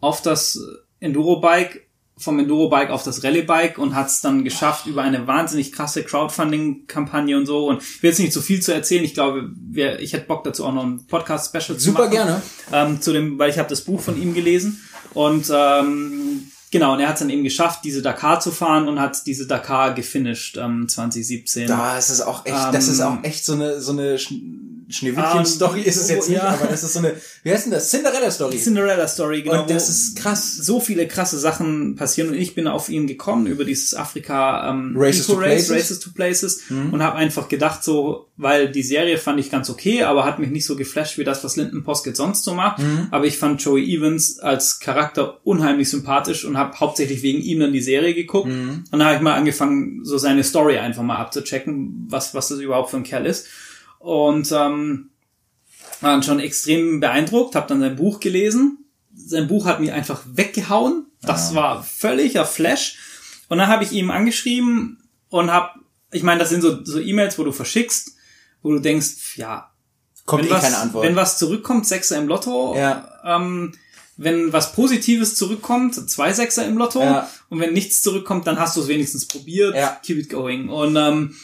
auf 0.00 0.22
das 0.22 0.60
Enduro-Bike 1.00 1.87
vom 2.18 2.38
Enduro-Bike 2.38 2.90
auf 2.90 3.02
das 3.02 3.22
Rallye-Bike 3.22 3.78
und 3.78 3.94
hat 3.94 4.08
es 4.08 4.20
dann 4.20 4.44
geschafft 4.44 4.86
über 4.86 5.02
eine 5.02 5.26
wahnsinnig 5.26 5.72
krasse 5.72 6.02
Crowdfunding-Kampagne 6.04 7.36
und 7.36 7.46
so. 7.46 7.66
Und 7.68 7.82
ich 7.82 8.02
will 8.02 8.10
jetzt 8.10 8.18
nicht 8.18 8.32
zu 8.32 8.42
viel 8.42 8.60
zu 8.60 8.74
erzählen. 8.74 9.04
Ich 9.04 9.14
glaube, 9.14 9.50
wir, 9.54 10.00
ich 10.00 10.12
hätte 10.12 10.26
Bock 10.26 10.44
dazu 10.44 10.64
auch 10.64 10.72
noch 10.72 10.84
ein 10.84 11.06
Podcast-Special 11.06 11.78
zu 11.78 11.92
machen. 11.92 12.04
Super 12.04 12.08
gerne. 12.08 12.42
Ähm, 12.72 13.00
zu 13.00 13.12
dem, 13.12 13.38
weil 13.38 13.50
ich 13.50 13.58
habe 13.58 13.68
das 13.68 13.82
Buch 13.82 14.00
von 14.00 14.20
ihm 14.20 14.34
gelesen 14.34 14.80
und 15.14 15.50
ähm, 15.54 16.50
Genau, 16.70 16.92
und 16.92 17.00
er 17.00 17.08
hat 17.08 17.14
es 17.14 17.20
dann 17.20 17.30
eben 17.30 17.44
geschafft, 17.44 17.80
diese 17.84 18.02
Dakar 18.02 18.40
zu 18.40 18.50
fahren 18.50 18.88
und 18.88 19.00
hat 19.00 19.26
diese 19.26 19.46
Dakar 19.46 19.94
gefinisht 19.94 20.58
ähm, 20.58 20.86
2017. 20.86 21.66
Da 21.66 21.96
ist 21.96 22.10
es 22.10 22.20
auch 22.20 22.44
echt, 22.44 22.56
ähm, 22.56 22.72
das 22.72 22.88
ist 22.88 23.00
auch 23.00 23.22
echt 23.22 23.44
so 23.44 23.54
eine 23.54 23.80
so 23.80 23.92
eine 23.92 24.18
Schneewittchen-Story 24.90 25.82
ist 25.82 25.96
es 25.96 26.08
jetzt 26.08 26.30
nicht, 26.30 26.38
ja. 26.38 26.48
aber 26.48 26.66
das 26.66 26.82
ist 26.82 26.94
so 26.94 27.00
eine, 27.00 27.14
wie 27.42 27.52
heißt 27.52 27.66
denn 27.66 27.72
das? 27.72 27.90
Cinderella-Story. 27.90 28.56
Cinderella-Story, 28.56 29.42
genau. 29.42 29.62
Und 29.62 29.70
das 29.70 29.90
ist 29.90 30.16
krass. 30.16 30.56
So 30.56 30.80
viele 30.80 31.06
krasse 31.06 31.38
Sachen 31.38 31.94
passieren 31.94 32.30
und 32.30 32.36
ich 32.36 32.54
bin 32.54 32.66
auf 32.66 32.88
ihn 32.88 33.06
gekommen 33.06 33.46
über 33.46 33.66
dieses 33.66 33.94
Afrika 33.94 34.70
ähm, 34.70 34.94
Races, 34.96 35.26
to 35.26 35.34
Race, 35.34 35.68
Places. 35.68 35.70
Races 35.70 36.00
to 36.00 36.10
Places 36.10 36.70
mhm. 36.70 36.94
und 36.94 37.02
habe 37.02 37.16
einfach 37.16 37.48
gedacht 37.48 37.84
so, 37.84 38.28
weil 38.38 38.70
die 38.70 38.82
Serie 38.82 39.18
fand 39.18 39.38
ich 39.38 39.50
ganz 39.50 39.68
okay, 39.68 40.04
aber 40.04 40.24
hat 40.24 40.38
mich 40.38 40.50
nicht 40.50 40.64
so 40.64 40.74
geflasht 40.74 41.18
wie 41.18 41.24
das, 41.24 41.44
was 41.44 41.56
Linden 41.56 41.84
Poskett 41.84 42.16
sonst 42.16 42.44
so 42.44 42.54
macht. 42.54 42.78
Mhm. 42.78 43.08
Aber 43.10 43.26
ich 43.26 43.36
fand 43.36 43.62
Joey 43.62 43.94
Evans 43.94 44.38
als 44.38 44.80
Charakter 44.80 45.40
unheimlich 45.44 45.90
sympathisch 45.90 46.46
und 46.46 46.56
habe 46.56 46.78
hauptsächlich 46.80 47.22
wegen 47.22 47.42
ihm 47.42 47.60
dann 47.60 47.74
die 47.74 47.82
Serie 47.82 48.14
geguckt. 48.14 48.48
Mhm. 48.48 48.84
Und 48.90 48.98
dann 48.98 49.04
habe 49.04 49.16
ich 49.16 49.20
mal 49.20 49.34
angefangen, 49.34 50.00
so 50.02 50.16
seine 50.16 50.44
Story 50.44 50.78
einfach 50.78 51.02
mal 51.02 51.16
abzuchecken, 51.16 52.06
was, 52.08 52.34
was 52.34 52.48
das 52.48 52.60
überhaupt 52.60 52.90
für 52.90 52.96
ein 52.96 53.02
Kerl 53.02 53.26
ist 53.26 53.46
und 53.98 54.50
ähm, 54.52 55.10
war 56.00 56.12
dann 56.12 56.22
schon 56.22 56.40
extrem 56.40 57.00
beeindruckt, 57.00 57.54
habe 57.54 57.68
dann 57.68 57.80
sein 57.80 57.96
Buch 57.96 58.20
gelesen. 58.20 58.84
Sein 59.14 59.48
Buch 59.48 59.66
hat 59.66 59.80
mich 59.80 59.92
einfach 59.92 60.22
weggehauen. 60.26 61.06
Das 61.22 61.50
ja. 61.50 61.56
war 61.56 61.82
völliger 61.82 62.44
Flash. 62.44 62.98
Und 63.48 63.58
dann 63.58 63.68
habe 63.68 63.84
ich 63.84 63.92
ihm 63.92 64.10
angeschrieben 64.10 65.02
und 65.28 65.50
habe, 65.50 65.80
ich 66.12 66.22
meine, 66.22 66.38
das 66.38 66.50
sind 66.50 66.62
so 66.62 66.84
so 66.84 67.00
E-Mails, 67.00 67.38
wo 67.38 67.44
du 67.44 67.52
verschickst, 67.52 68.14
wo 68.62 68.72
du 68.72 68.78
denkst, 68.78 69.36
ja, 69.36 69.72
kommt 70.26 70.46
eh 70.46 70.50
was, 70.50 70.62
keine 70.62 70.78
Antwort. 70.78 71.04
Wenn 71.04 71.16
was 71.16 71.38
zurückkommt, 71.38 71.86
Sechser 71.86 72.18
im 72.18 72.28
Lotto. 72.28 72.76
Ja. 72.76 73.08
Ähm, 73.24 73.72
wenn 74.16 74.52
was 74.52 74.72
Positives 74.72 75.36
zurückkommt, 75.36 76.10
zwei 76.10 76.32
Sechser 76.32 76.66
im 76.66 76.76
Lotto. 76.76 77.00
Ja. 77.00 77.30
Und 77.48 77.60
wenn 77.60 77.72
nichts 77.72 78.02
zurückkommt, 78.02 78.46
dann 78.46 78.58
hast 78.58 78.76
du 78.76 78.82
es 78.82 78.88
wenigstens 78.88 79.26
probiert. 79.26 79.74
Ja. 79.74 79.98
Keep 80.02 80.18
it 80.18 80.30
going. 80.30 80.68
Und 80.68 80.96
ähm, 80.96 81.36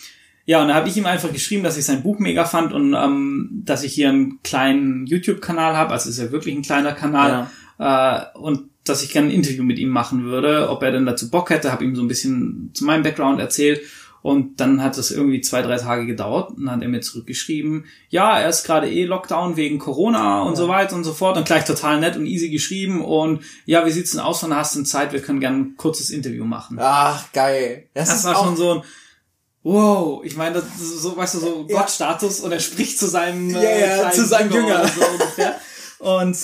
ja, 0.47 0.61
und 0.61 0.69
da 0.69 0.75
habe 0.75 0.89
ich 0.89 0.97
ihm 0.97 1.07
einfach 1.07 1.33
geschrieben, 1.33 1.63
dass 1.65 1.79
ich 1.79 1.85
sein 1.85 2.03
Buch 2.03 2.19
mega 2.19 2.45
fand 2.45 2.73
und 2.73 2.95
ähm, 2.95 3.63
dass 3.65 3.83
ich 3.83 3.95
hier 3.95 4.11
einen 4.11 4.43
kleinen 4.43 5.07
YouTube-Kanal 5.07 5.77
habe, 5.77 5.93
also 5.93 6.11
ist 6.11 6.19
ja 6.19 6.31
wirklich 6.33 6.55
ein 6.55 6.63
kleiner 6.63 6.93
Kanal, 6.93 7.49
ja. 7.79 8.33
äh, 8.35 8.39
und 8.39 8.69
dass 8.85 9.03
ich 9.03 9.13
gerne 9.13 9.29
ein 9.29 9.35
Interview 9.35 9.65
mit 9.65 9.79
ihm 9.79 9.89
machen 9.89 10.25
würde, 10.25 10.69
ob 10.69 10.83
er 10.83 10.93
denn 10.93 11.07
dazu 11.07 11.31
Bock 11.31 11.49
hätte, 11.49 11.73
habe 11.73 11.85
ihm 11.85 11.97
so 11.97 12.03
ein 12.03 12.09
bisschen 12.09 12.71
zu 12.75 12.85
meinem 12.85 13.03
Background 13.03 13.41
erzählt 13.41 13.81
und 14.21 14.61
dann 14.61 14.83
hat 14.83 14.99
es 14.99 15.11
irgendwie 15.11 15.41
zwei, 15.41 15.63
drei 15.63 15.79
Tage 15.79 16.05
gedauert 16.05 16.51
und 16.51 16.67
dann 16.67 16.77
hat 16.77 16.83
er 16.83 16.89
mir 16.89 17.01
zurückgeschrieben, 17.01 17.87
ja, 18.11 18.39
er 18.39 18.51
ist 18.51 18.65
gerade 18.65 18.91
eh 18.91 19.05
Lockdown 19.05 19.57
wegen 19.57 19.79
Corona 19.79 20.43
und 20.43 20.53
ja. 20.53 20.57
so 20.57 20.69
weiter 20.69 20.95
und 20.95 21.05
so 21.05 21.15
fort 21.15 21.39
und 21.39 21.47
gleich 21.47 21.65
total 21.65 22.01
nett 22.01 22.17
und 22.17 22.27
easy 22.27 22.51
geschrieben 22.51 23.03
und 23.03 23.41
ja, 23.65 23.87
wie 23.87 23.91
sieht's 23.91 24.11
denn 24.11 24.21
aus, 24.21 24.43
wann 24.43 24.55
hast 24.55 24.77
du 24.77 24.83
Zeit, 24.83 25.15
wir 25.15 25.23
können 25.23 25.41
gerne 25.41 25.57
ein 25.57 25.77
kurzes 25.79 26.11
Interview 26.11 26.45
machen. 26.45 26.79
Ach, 26.79 27.33
geil. 27.33 27.87
Das, 27.95 28.11
das 28.11 28.25
war 28.25 28.35
schon 28.35 28.57
so 28.57 28.75
ein 28.75 28.83
wow, 29.65 30.23
ich 30.23 30.37
meine, 30.37 30.57
das 30.57 30.65
ist 30.81 31.03
so, 31.03 31.17
weißt 31.17 31.35
du, 31.35 31.39
so 31.41 31.67
ja. 31.69 31.81
Gottstatus 31.81 32.41
und 32.41 32.53
er 32.53 32.61
spricht 32.61 32.99
zu 32.99 33.07
seinem, 33.07 33.51
ja, 33.51 33.63
ja, 33.63 34.11
zu 34.11 34.25
seinem 34.25 34.53
Jünger. 34.53 34.87
So 34.87 35.05
ungefähr. 35.05 35.61
Und 35.99 36.37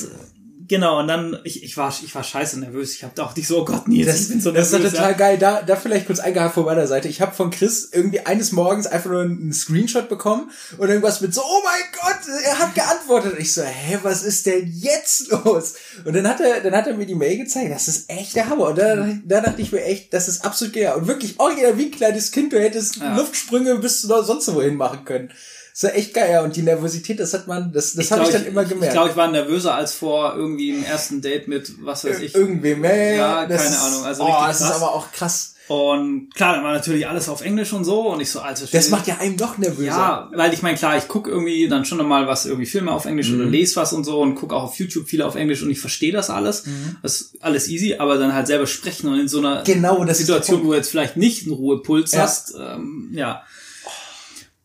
Genau, 0.71 1.01
und 1.01 1.09
dann, 1.09 1.37
ich, 1.43 1.65
ich, 1.65 1.77
war, 1.77 1.93
ich 2.01 2.15
war 2.15 2.23
scheiße 2.23 2.61
nervös. 2.61 2.95
Ich 2.95 3.03
hab 3.03 3.19
auch 3.19 3.35
nicht 3.35 3.49
so, 3.49 3.63
oh 3.63 3.65
Gott, 3.65 3.89
nee, 3.89 4.05
das, 4.05 4.21
ich 4.21 4.29
bin 4.29 4.41
so 4.41 4.53
nervös. 4.53 4.71
Das 4.71 4.81
ist 4.81 4.93
total 4.93 5.11
ja. 5.11 5.17
geil. 5.17 5.37
Da, 5.37 5.63
da 5.63 5.75
vielleicht 5.75 6.07
kurz 6.07 6.21
eingehakt 6.21 6.55
von 6.55 6.65
meiner 6.65 6.87
Seite. 6.87 7.09
Ich 7.09 7.21
habe 7.21 7.35
von 7.35 7.51
Chris 7.51 7.89
irgendwie 7.91 8.21
eines 8.21 8.53
Morgens 8.53 8.87
einfach 8.87 9.11
nur 9.11 9.23
einen 9.23 9.53
Screenshot 9.53 10.09
bekommen 10.09 10.53
und 10.79 10.89
irgendwas 10.89 11.23
mit 11.23 11.35
so, 11.35 11.41
oh 11.41 11.63
mein 11.65 11.83
Gott, 12.01 12.21
er 12.45 12.61
hat 12.61 12.77
geantwortet. 12.77 13.33
Und 13.33 13.41
ich 13.41 13.53
so, 13.53 13.63
hä, 13.65 13.99
was 14.05 14.23
ist 14.23 14.47
denn 14.47 14.73
jetzt 14.73 15.29
los? 15.33 15.75
Und 16.05 16.15
dann 16.15 16.29
hat 16.29 16.41
er, 16.41 16.61
dann 16.61 16.77
hat 16.77 16.87
er 16.87 16.95
mir 16.95 17.07
die 17.07 17.17
Mail 17.17 17.39
gezeigt. 17.39 17.73
Das 17.73 17.89
ist 17.89 18.09
echt 18.09 18.37
der 18.37 18.49
Hammer. 18.49 18.69
Und 18.69 18.79
da, 18.79 19.09
da 19.25 19.41
dachte 19.41 19.63
ich 19.63 19.73
mir 19.73 19.83
echt, 19.83 20.15
das 20.15 20.29
ist 20.29 20.45
absolut 20.45 20.73
geil. 20.73 20.93
Und 20.97 21.09
wirklich 21.09 21.41
original 21.41 21.79
wie 21.79 21.87
ein 21.87 21.91
kleines 21.91 22.31
Kind. 22.31 22.53
Du 22.53 22.61
hättest 22.61 22.99
ja. 22.99 23.17
Luftsprünge 23.17 23.75
bis 23.81 24.03
du 24.03 24.23
sonst 24.23 24.55
wohin 24.55 24.77
machen 24.77 25.05
können. 25.05 25.33
Das 25.73 25.85
war 25.85 25.95
echt 25.95 26.15
geil, 26.15 26.31
ja. 26.33 26.43
Und 26.43 26.57
die 26.57 26.63
Nervosität, 26.63 27.21
das 27.21 27.33
hat 27.35 27.47
man, 27.47 27.73
das, 27.73 27.95
das 27.95 28.11
habe 28.11 28.25
ich 28.25 28.31
dann 28.31 28.47
immer 28.47 28.65
gemerkt. 28.65 28.87
Ich 28.87 28.93
glaube, 28.93 29.11
ich 29.11 29.17
war 29.17 29.29
nervöser 29.29 29.75
als 29.75 29.95
vor 29.95 30.35
irgendwie 30.37 30.71
im 30.71 30.85
ersten 30.85 31.21
Date 31.21 31.49
mit, 31.49 31.73
was 31.85 32.05
weiß 32.05 32.21
ich. 32.21 32.35
Irgendwie 32.35 32.75
mehr. 32.75 33.15
Ja, 33.15 33.47
keine 33.47 33.79
Ahnung. 33.79 34.05
Also 34.05 34.25
oh, 34.25 34.47
das 34.47 34.61
ist 34.61 34.71
aber 34.71 34.95
auch 34.95 35.13
krass. 35.13 35.55
Und 35.71 36.35
klar, 36.35 36.57
dann 36.57 36.65
war 36.65 36.73
natürlich 36.73 37.07
alles 37.07 37.29
auf 37.29 37.43
Englisch 37.43 37.73
und 37.73 37.85
so 37.85 38.09
und 38.09 38.21
ich 38.21 38.29
so, 38.29 38.41
alter 38.41 38.67
Das 38.67 38.91
macht 38.91 39.07
ja 39.07 39.19
einem 39.19 39.37
doch 39.37 39.57
nervöser. 39.57 39.87
Ja, 39.87 40.29
weil 40.35 40.53
ich 40.53 40.63
meine, 40.63 40.77
klar, 40.77 40.99
ich 40.99 41.07
guck 41.07 41.29
irgendwie 41.29 41.69
dann 41.69 41.85
schon 41.85 41.99
nochmal 41.99 42.27
was, 42.27 42.45
irgendwie 42.45 42.67
Filme 42.67 42.91
auf 42.91 43.05
Englisch 43.05 43.29
mhm. 43.29 43.41
oder 43.41 43.51
lese 43.51 43.77
was 43.77 43.93
und 43.93 44.03
so 44.03 44.21
und 44.21 44.35
guck 44.35 44.53
auch 44.53 44.65
auf 44.65 44.75
YouTube 44.81 45.07
viele 45.07 45.25
auf 45.25 45.37
Englisch 45.37 45.63
und 45.63 45.71
ich 45.71 45.79
verstehe 45.79 46.11
das 46.11 46.29
alles. 46.29 46.67
Mhm. 46.67 46.97
Das 47.03 47.21
ist 47.21 47.37
alles 47.41 47.69
easy, 47.69 47.95
aber 47.95 48.19
dann 48.19 48.35
halt 48.35 48.49
selber 48.49 48.67
sprechen 48.67 49.11
und 49.11 49.21
in 49.21 49.29
so 49.29 49.39
einer 49.39 49.63
genau, 49.63 50.05
Situation, 50.13 50.65
wo 50.65 50.71
du 50.71 50.75
jetzt 50.75 50.91
vielleicht 50.91 51.17
nicht 51.17 51.45
einen 51.45 51.53
Ruhepuls 51.53 52.11
ja. 52.15 52.23
hast, 52.23 52.53
ähm, 52.59 53.11
ja. 53.13 53.45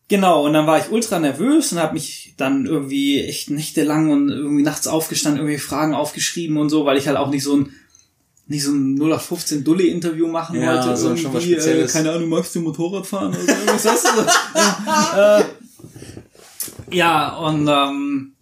Genau, 0.07 0.45
und 0.45 0.53
dann 0.53 0.67
war 0.67 0.77
ich 0.79 0.91
ultra 0.91 1.19
nervös 1.19 1.71
und 1.71 1.79
habe 1.79 1.93
mich 1.93 2.35
dann 2.37 2.67
irgendwie 2.67 3.21
echt 3.23 3.49
nächtelang 3.49 4.11
und 4.11 4.29
irgendwie 4.29 4.63
nachts 4.63 4.87
aufgestanden, 4.87 5.41
irgendwie 5.41 5.57
Fragen 5.57 5.95
aufgeschrieben 5.95 6.57
und 6.57 6.69
so, 6.69 6.85
weil 6.85 6.97
ich 6.97 7.07
halt 7.07 7.17
auch 7.17 7.29
nicht 7.29 7.43
so 7.43 7.57
ein 7.57 7.73
nicht 8.47 8.63
so 8.63 8.71
ein 8.71 8.95
0815 8.95 9.63
Dulli 9.63 9.87
Interview 9.87 10.27
machen 10.27 10.61
ja, 10.61 10.75
wollte, 10.75 10.95
so 10.95 11.15
irgendwie, 11.15 11.53
äh, 11.53 11.87
keine 11.87 12.11
Ahnung, 12.11 12.29
magst 12.29 12.53
du 12.53 12.61
Motorrad 12.61 13.07
fahren 13.07 13.33
oder 13.33 13.55
so, 13.55 13.65
was 13.65 13.85
hast 13.87 14.05
du 14.05 14.19
äh, 15.19 16.95
ja, 16.95 17.35
und 17.37 17.67
ähm, 17.67 18.33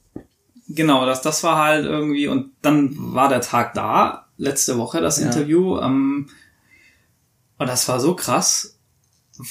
genau, 0.67 1.05
das 1.05 1.21
das 1.21 1.43
war 1.43 1.63
halt 1.63 1.85
irgendwie 1.85 2.27
und 2.27 2.51
dann 2.61 2.93
war 2.97 3.29
der 3.29 3.39
Tag 3.39 3.73
da, 3.75 4.27
letzte 4.37 4.77
Woche 4.77 4.99
das 4.99 5.19
ja. 5.19 5.27
Interview, 5.27 5.79
ähm, 5.79 6.29
und 7.57 7.67
das 7.67 7.87
war 7.87 8.01
so 8.01 8.13
krass, 8.13 8.77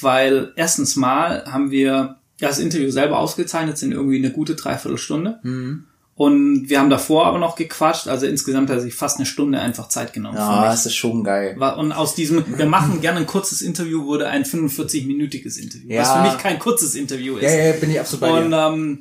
weil 0.01 0.53
erstens 0.57 0.97
mal 0.97 1.45
haben 1.47 1.71
wir 1.71 2.17
das 2.39 2.59
Interview 2.59 2.91
selber 2.91 3.19
ausgezeichnet, 3.19 3.79
sind 3.79 3.93
irgendwie 3.93 4.19
eine 4.19 4.31
gute 4.31 4.55
Dreiviertelstunde. 4.55 5.39
Mhm. 5.43 5.85
Und 6.15 6.69
wir 6.69 6.79
haben 6.79 6.91
davor 6.91 7.27
aber 7.27 7.39
noch 7.39 7.57
gequatscht, 7.57 8.07
also 8.07 8.27
insgesamt 8.27 8.69
hat 8.69 8.81
sich 8.81 8.95
fast 8.95 9.17
eine 9.17 9.27
Stunde 9.27 9.61
einfach 9.61 9.89
Zeit 9.89 10.13
genommen. 10.13 10.37
Ja, 10.37 10.67
das 10.67 10.85
ist 10.85 10.95
schon 10.95 11.25
geil. 11.25 11.57
Und 11.59 11.93
aus 11.93 12.15
diesem, 12.15 12.59
wir 12.59 12.67
machen 12.67 13.01
gerne 13.01 13.21
ein 13.21 13.27
kurzes 13.27 13.63
Interview, 13.63 14.05
wurde 14.05 14.29
ein 14.29 14.45
45-minütiges 14.45 15.59
Interview. 15.59 15.89
Ja. 15.89 16.03
Was 16.03 16.13
für 16.13 16.23
mich 16.23 16.39
kein 16.39 16.59
kurzes 16.59 16.95
Interview 16.95 17.37
ist. 17.37 17.45
Ja, 17.45 17.67
ja, 17.67 17.73
bin 17.73 17.91
ich 17.91 17.99
absolut 17.99 18.21
bei 18.21 18.31
und, 18.31 18.51
dir. 18.51 18.67
Und 18.67 18.75
ähm, 18.75 18.99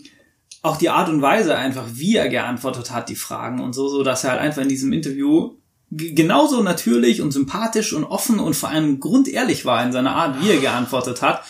auch 0.61 0.77
die 0.77 0.89
Art 0.89 1.09
und 1.09 1.21
Weise 1.21 1.57
einfach, 1.57 1.85
wie 1.93 2.15
er 2.15 2.29
geantwortet 2.29 2.91
hat, 2.91 3.09
die 3.09 3.15
Fragen 3.15 3.59
und 3.59 3.73
so, 3.73 3.89
so 3.89 4.03
dass 4.03 4.23
er 4.23 4.31
halt 4.31 4.41
einfach 4.41 4.61
in 4.61 4.69
diesem 4.69 4.93
Interview 4.93 5.55
genauso 5.91 6.63
natürlich 6.63 7.21
und 7.21 7.31
sympathisch 7.31 7.93
und 7.93 8.05
offen 8.05 8.39
und 8.39 8.55
vor 8.55 8.69
allem 8.69 8.99
grundehrlich 8.99 9.65
war 9.65 9.83
in 9.83 9.91
seiner 9.91 10.15
Art, 10.15 10.41
wie 10.41 10.49
er 10.49 10.61
geantwortet 10.61 11.21
hat, 11.21 11.43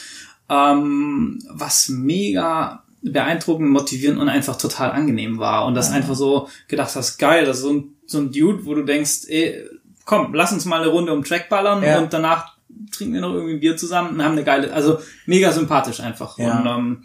ähm, 0.49 1.39
was 1.49 1.89
mega 1.89 2.83
beeindruckend, 3.03 3.69
motivierend 3.69 4.19
und 4.19 4.29
einfach 4.29 4.57
total 4.57 4.91
angenehm 4.91 5.39
war. 5.39 5.65
Und 5.65 5.75
das 5.75 5.89
ja. 5.89 5.95
einfach 5.95 6.15
so 6.15 6.49
gedacht 6.67 6.95
hast, 6.95 7.17
geil, 7.17 7.45
das 7.45 7.57
ist 7.57 7.63
so 7.63 7.73
ein, 7.73 7.95
so 8.05 8.17
ein 8.19 8.31
Dude, 8.31 8.65
wo 8.65 8.73
du 8.73 8.83
denkst, 8.83 9.25
ey, 9.27 9.63
komm, 10.05 10.33
lass 10.33 10.51
uns 10.51 10.65
mal 10.65 10.81
eine 10.81 10.91
Runde 10.91 11.13
um 11.13 11.23
Track 11.23 11.49
ballern 11.49 11.83
ja. 11.83 11.99
und 11.99 12.11
danach 12.13 12.55
trinken 12.91 13.13
wir 13.13 13.21
noch 13.21 13.33
irgendwie 13.33 13.55
ein 13.55 13.59
Bier 13.59 13.77
zusammen 13.77 14.15
und 14.15 14.23
haben 14.23 14.33
eine 14.33 14.43
geile, 14.43 14.73
also 14.73 14.99
mega 15.25 15.51
sympathisch 15.51 15.99
einfach. 15.99 16.37
Ja. 16.37 16.59
Und 16.59 16.65
ähm, 16.67 17.03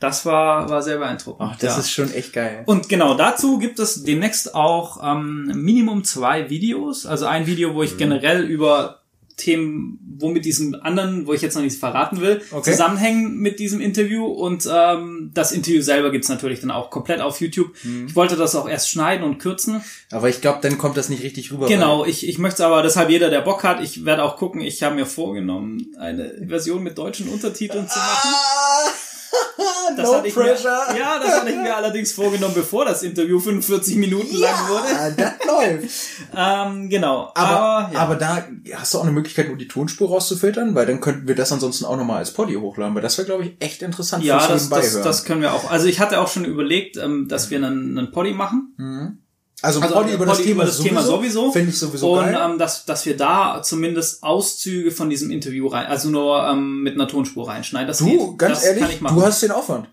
das 0.00 0.24
war, 0.24 0.68
war 0.68 0.82
sehr 0.82 0.98
beeindruckend. 0.98 1.50
Ach, 1.52 1.58
das 1.58 1.74
ja. 1.74 1.80
ist 1.80 1.90
schon 1.90 2.12
echt 2.12 2.32
geil. 2.32 2.62
Und 2.66 2.88
genau 2.88 3.14
dazu 3.14 3.58
gibt 3.58 3.78
es 3.80 4.04
demnächst 4.04 4.54
auch 4.54 5.02
ähm, 5.02 5.50
Minimum 5.54 6.04
zwei 6.04 6.50
Videos. 6.50 7.04
Also 7.04 7.26
ein 7.26 7.46
Video, 7.46 7.74
wo 7.74 7.82
ich 7.82 7.94
mhm. 7.94 7.98
generell 7.98 8.44
über 8.44 9.02
Themen, 9.36 9.98
wo 10.18 10.28
mit 10.30 10.44
diesem 10.44 10.74
anderen, 10.74 11.26
wo 11.26 11.32
ich 11.32 11.42
jetzt 11.42 11.54
noch 11.54 11.62
nichts 11.62 11.78
verraten 11.78 12.20
will, 12.20 12.42
okay. 12.50 12.72
zusammenhängen 12.72 13.38
mit 13.38 13.58
diesem 13.58 13.80
Interview. 13.80 14.24
Und 14.26 14.68
ähm, 14.70 15.30
das 15.34 15.50
Interview 15.50 15.82
selber 15.82 16.12
gibt's 16.12 16.28
natürlich 16.28 16.60
dann 16.60 16.70
auch 16.70 16.90
komplett 16.90 17.20
auf 17.20 17.40
YouTube. 17.40 17.72
Mhm. 17.82 18.06
Ich 18.06 18.16
wollte 18.16 18.36
das 18.36 18.54
auch 18.54 18.68
erst 18.68 18.90
schneiden 18.90 19.24
und 19.24 19.38
kürzen. 19.38 19.82
Aber 20.12 20.28
ich 20.28 20.40
glaube, 20.40 20.58
dann 20.62 20.78
kommt 20.78 20.96
das 20.96 21.08
nicht 21.08 21.24
richtig 21.24 21.50
rüber. 21.50 21.66
Genau, 21.66 22.04
ich, 22.04 22.28
ich 22.28 22.38
möchte 22.38 22.64
aber, 22.64 22.82
deshalb 22.82 23.10
jeder, 23.10 23.30
der 23.30 23.40
Bock 23.40 23.64
hat, 23.64 23.82
ich 23.82 24.04
werde 24.04 24.22
auch 24.22 24.36
gucken, 24.36 24.60
ich 24.60 24.82
habe 24.82 24.94
mir 24.94 25.06
vorgenommen, 25.06 25.94
eine 25.98 26.46
Version 26.46 26.84
mit 26.84 26.98
deutschen 26.98 27.28
Untertiteln 27.28 27.88
zu 27.88 27.98
machen. 27.98 28.30
Ah! 28.32 29.17
Das 29.96 30.10
no 30.10 30.20
pressure. 30.22 30.92
Mir, 30.92 30.98
ja, 30.98 31.18
das 31.18 31.40
hatte 31.40 31.50
ich 31.50 31.56
mir 31.56 31.74
allerdings 31.74 32.12
vorgenommen, 32.12 32.54
bevor 32.54 32.84
das 32.84 33.02
Interview 33.02 33.40
45 33.40 33.96
Minuten 33.96 34.36
ja, 34.36 34.50
lang 34.50 34.68
wurde. 34.68 35.14
das 35.16 35.46
läuft. 35.46 35.94
ähm, 36.36 36.88
genau. 36.88 37.32
Aber, 37.34 37.50
aber, 37.50 37.92
ja. 37.92 37.98
aber 38.00 38.14
da 38.16 38.46
hast 38.74 38.94
du 38.94 38.98
auch 38.98 39.02
eine 39.02 39.12
Möglichkeit, 39.12 39.48
nur 39.48 39.56
die 39.56 39.66
Tonspur 39.66 40.08
rauszufiltern, 40.08 40.74
weil 40.74 40.86
dann 40.86 41.00
könnten 41.00 41.26
wir 41.26 41.34
das 41.34 41.52
ansonsten 41.52 41.84
auch 41.84 41.96
nochmal 41.96 42.18
als 42.18 42.32
Poddy 42.32 42.54
hochladen, 42.54 42.94
weil 42.94 43.02
das 43.02 43.16
wäre, 43.18 43.26
glaube 43.26 43.44
ich, 43.44 43.56
echt 43.60 43.82
interessant 43.82 44.24
ja, 44.24 44.46
das, 44.46 44.68
das, 44.68 45.00
das 45.00 45.24
können 45.24 45.40
wir 45.40 45.54
auch. 45.54 45.70
Also 45.70 45.86
ich 45.86 46.00
hatte 46.00 46.20
auch 46.20 46.28
schon 46.28 46.44
überlegt, 46.44 46.96
ähm, 46.96 47.26
dass 47.28 47.50
wir 47.50 47.58
einen, 47.58 47.98
einen 47.98 48.12
Poddy 48.12 48.32
machen. 48.32 48.74
Mhm. 48.76 49.18
Also, 49.60 49.80
Also 49.80 49.94
Poddy 49.96 50.12
über 50.12 50.24
das 50.26 50.38
Thema, 50.40 50.64
das 50.64 50.78
Thema 50.78 51.02
sowieso. 51.02 51.50
Finde 51.50 51.70
ich 51.70 51.78
sowieso 51.78 52.12
und 52.12 52.26
geil. 52.26 52.38
ähm, 52.40 52.58
dass, 52.58 52.84
dass 52.84 53.04
wir 53.06 53.16
da 53.16 53.60
zumindest 53.62 54.22
Auszüge 54.22 54.92
von 54.92 55.10
diesem 55.10 55.32
Interview 55.32 55.66
rein, 55.66 55.86
also 55.86 56.10
nur 56.10 56.46
ähm, 56.46 56.82
mit 56.84 56.94
einer 56.94 57.08
Tonspur 57.08 57.48
reinschneiden. 57.48 57.88
Das 57.88 57.98
du, 57.98 58.06
geht. 58.06 58.38
ganz 58.38 58.58
das 58.60 58.64
ehrlich, 58.66 58.82
kann 58.82 58.90
ich 58.92 59.00
machen. 59.00 59.16
du 59.16 59.22
hast 59.26 59.42
den 59.42 59.50
Aufwand. 59.50 59.88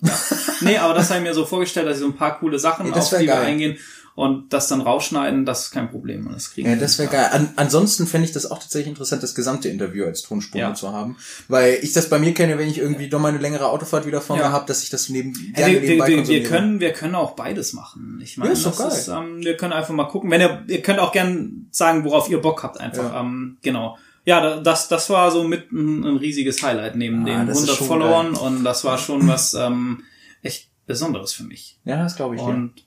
nee, 0.62 0.78
aber 0.78 0.94
das 0.94 1.10
habe 1.10 1.20
ich 1.22 1.26
mir 1.26 1.34
so 1.34 1.46
vorgestellt, 1.46 1.88
dass 1.88 1.98
ich 1.98 2.02
so 2.04 2.08
ein 2.10 2.16
paar 2.16 2.38
coole 2.40 2.60
Sachen, 2.60 2.86
Ja, 2.86 2.94
das 2.94 3.12
auf 3.12 3.20
die 3.20 3.26
wir 3.26 3.34
geil. 3.34 3.46
eingehen 3.46 3.78
und 4.16 4.54
das 4.54 4.70
dann 4.70 4.80
rausschneiden, 4.82 5.46
das 5.46 5.66
ist 5.66 5.72
kein 5.72 5.92
Problem. 5.92 6.30
Das 6.32 6.52
kriegen 6.52 6.70
Ja, 6.70 6.76
das 6.78 6.98
wäre 6.98 7.10
geil. 7.12 7.28
An, 7.32 7.50
ansonsten 7.58 8.08
fände 8.08 8.26
ich 8.26 8.32
das 8.32 8.50
auch 8.50 8.60
tatsächlich 8.60 8.88
interessant, 8.88 9.22
das 9.22 9.36
gesamte 9.36 9.68
Interview 9.68 10.06
als 10.06 10.22
Tonspur 10.22 10.60
Ja. 10.62 10.74
zu 10.74 10.94
haben. 10.94 11.18
Weil 11.50 11.80
ich 11.82 11.92
das 11.92 12.10
bei 12.10 12.18
mir 12.18 12.34
kenne, 12.34 12.58
wenn 12.58 12.70
ich 12.70 12.78
irgendwie 12.78 13.10
doch 13.10 13.20
mal 13.20 13.28
eine 13.30 13.40
längere 13.40 13.68
Autofahrt 13.68 14.06
wieder 14.06 14.22
vor 14.22 14.38
Ja. 14.38 14.44
mir 14.48 14.52
habe, 14.54 14.66
dass 14.68 14.84
ich 14.84 14.90
das 14.90 15.10
neben, 15.10 15.34
Ja, 15.56 15.68
gerne 15.68 15.74
wir, 15.74 15.82
nebenbei 15.82 16.08
wir, 16.08 16.28
wir 16.28 16.44
können, 16.44 16.80
wir 16.80 16.94
können 16.94 17.16
auch 17.16 17.32
beides 17.32 17.74
machen. 17.74 18.20
Ich 18.24 18.38
meine, 18.38 18.52
Ja, 18.52 18.54
ist 18.54 18.66
doch 18.66 18.72
das 18.78 18.90
geil. 18.90 18.98
ist, 19.00 19.08
ähm, 19.10 19.44
wir 19.44 19.58
können 19.58 19.74
einfach 19.74 19.94
mal 19.94 20.06
gucken. 20.06 20.32
Wenn 20.32 20.40
ihr, 20.42 20.64
ihr 20.68 20.82
könnt 20.82 21.00
auch 21.00 21.12
gern 21.12 21.68
sagen, 21.72 22.06
worauf 22.06 22.30
ihr 22.30 22.40
Bock 22.42 22.64
habt, 22.64 22.80
einfach. 22.80 23.12
Ja. 23.14 23.20
Ähm, 23.22 23.58
genau. 23.62 23.98
Ja, 24.24 24.40
da- 24.42 24.62
das, 24.62 24.88
das 24.88 25.10
war 25.10 25.30
so 25.30 25.44
mit 25.44 25.72
ein, 25.72 26.04
ein 26.06 26.16
riesiges 26.18 26.64
Highlight 26.64 26.96
neben 26.96 27.24
Ah, 27.24 27.26
den 27.40 27.48
das 27.48 27.58
ist 27.58 27.64
100 27.64 27.78
schon 27.78 27.88
Followern 27.88 28.34
und 28.36 28.64
das 28.64 28.84
war 28.86 28.98
schon 28.98 29.28
was 29.28 29.54
ähm, 29.54 30.04
echt 30.42 30.70
Besonderes 30.88 31.34
für 31.34 31.44
mich. 31.44 31.78
Ja, 31.84 31.98
das 32.02 32.16
glaube 32.16 32.36
ich. 32.36 32.42
Und 32.42 32.72
ja, 32.78 32.84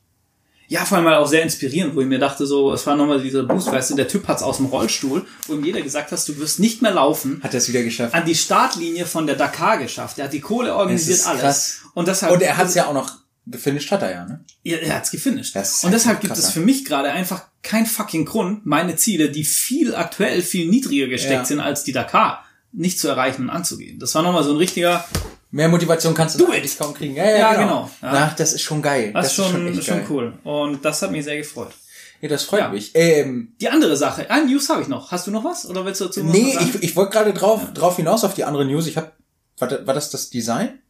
vor 0.85 0.97
allem 0.99 1.05
mal 1.05 1.15
auch 1.17 1.27
sehr 1.27 1.43
inspirierend, 1.43 1.95
wo 1.97 2.01
ich 2.03 2.07
mir 2.07 2.19
dachte, 2.19 2.47
so, 2.47 2.73
es 2.73 2.87
war 2.87 2.95
nochmal 2.95 3.23
dieser 3.23 3.43
Boost, 3.45 3.73
weißt 3.73 3.91
du, 3.91 3.95
der 3.97 4.07
Typ 4.09 4.29
hat's 4.29 4.43
aus 4.43 4.59
dem 4.59 4.67
Rollstuhl, 4.67 5.25
wo 5.47 5.55
ihm 5.55 5.65
jeder 5.65 5.81
gesagt 5.81 6.13
hat, 6.13 6.29
du 6.29 6.37
wirst 6.39 6.59
nicht 6.61 6.83
mehr 6.83 6.91
laufen, 6.93 7.41
Hat 7.43 7.55
er 7.55 7.59
es 7.59 7.69
wieder 7.69 7.83
geschafft. 7.83 8.15
an 8.15 8.27
die 8.27 8.35
Startlinie 8.35 9.07
von 9.07 9.27
der 9.27 9.37
Dakar 9.37 9.79
geschafft. 9.79 10.19
Er 10.19 10.25
hat 10.27 10.33
die 10.33 10.41
Kohle 10.41 10.75
organisiert, 10.75 11.27
alles. 11.27 11.41
krass. 11.41 11.79
Und 11.95 12.07
deshalb, 12.09 12.33
Und 12.35 12.43
er 12.43 12.57
hat 12.59 12.67
es 12.69 12.75
ja 12.75 12.87
auch 12.87 12.93
noch 12.93 13.11
gefinisht, 13.47 13.91
hat 13.91 14.03
er 14.03 14.11
ja, 14.13 14.25
ne? 14.27 14.45
ja, 14.63 14.77
er 14.77 14.97
hat's 14.97 15.11
gefinisht. 15.11 15.57
Das 15.57 15.73
ist 15.77 15.85
Und 15.85 15.93
deshalb 15.93 16.17
halt 16.17 16.21
gibt 16.27 16.37
es 16.39 16.45
ja. 16.45 16.51
für 16.51 16.61
mich 16.61 16.85
gerade 16.85 17.11
einfach 17.13 17.45
kein 17.63 17.87
fucking 17.87 18.27
Grund, 18.27 18.67
meine 18.67 18.95
Ziele, 18.97 19.31
die 19.31 19.45
viel 19.45 19.95
aktuell 19.95 20.43
viel 20.43 20.69
niedriger 20.69 21.07
gesteckt 21.09 21.33
Ja. 21.33 21.45
sind 21.47 21.61
als 21.61 21.83
die 21.83 21.93
Dakar, 21.93 22.45
nicht 22.73 23.01
zu 23.01 23.09
erreichen 23.09 23.45
und 23.45 23.51
anzugehen. 23.51 23.99
Das 23.99 24.15
war 24.15 24.23
nochmal 24.23 24.45
so 24.45 24.51
ein 24.51 24.57
richtiger, 24.59 25.03
Mehr 25.51 25.69
Motivation 25.69 26.13
kannst 26.15 26.39
du 26.39 26.47
eigentlich 26.51 26.77
kaum 26.79 26.93
kriegen. 26.95 27.15
Ja, 27.15 27.25
ja, 27.25 27.39
Ja, 27.39 27.53
genau. 27.55 27.67
genau. 28.01 28.13
Ja. 28.15 28.29
Ach, 28.31 28.37
das 28.37 28.53
ist 28.53 28.63
schon 28.63 28.83
geil. 28.83 29.13
das, 29.15 29.27
ist 29.29 29.35
schon, 29.35 29.69
echt 29.69 29.85
schon 29.85 29.99
geil. 29.99 30.07
cool. 30.11 30.33
Und 30.45 30.85
das 30.85 31.01
hat 31.03 31.11
mich 31.11 31.25
sehr 31.25 31.39
gefreut. 31.39 31.73
Ja, 32.21 32.29
das 32.29 32.43
freut 32.45 32.61
Ja. 32.61 32.69
mich. 32.69 32.91
Ähm, 32.95 33.53
Die 33.61 33.69
andere 33.69 33.97
Sache, 33.97 34.29
ein 34.31 34.47
News 34.47 34.69
habe 34.69 34.83
ich 34.83 34.89
noch. 34.89 35.11
Hast 35.13 35.27
du 35.27 35.31
noch 35.31 35.45
was? 35.45 35.67
Oder 35.69 35.85
willst 35.87 36.01
du 36.01 36.07
dazu 36.07 36.23
noch 36.25 36.33
nee, 36.33 36.49
was 36.49 36.55
sagen? 36.65 36.71
ich, 36.75 36.83
ich 36.91 36.97
wollte 36.97 37.13
gerade 37.13 37.33
drauf, 37.33 37.73
drauf 37.73 37.97
hinaus 37.97 38.25
auf 38.25 38.35
die 38.35 38.45
andere 38.45 38.65
News. 38.67 38.87
Ich 38.87 38.97
habe, 38.97 39.13
war, 39.59 39.71
war 39.87 39.95
das 39.95 40.11
das 40.11 40.29
Design? 40.29 40.81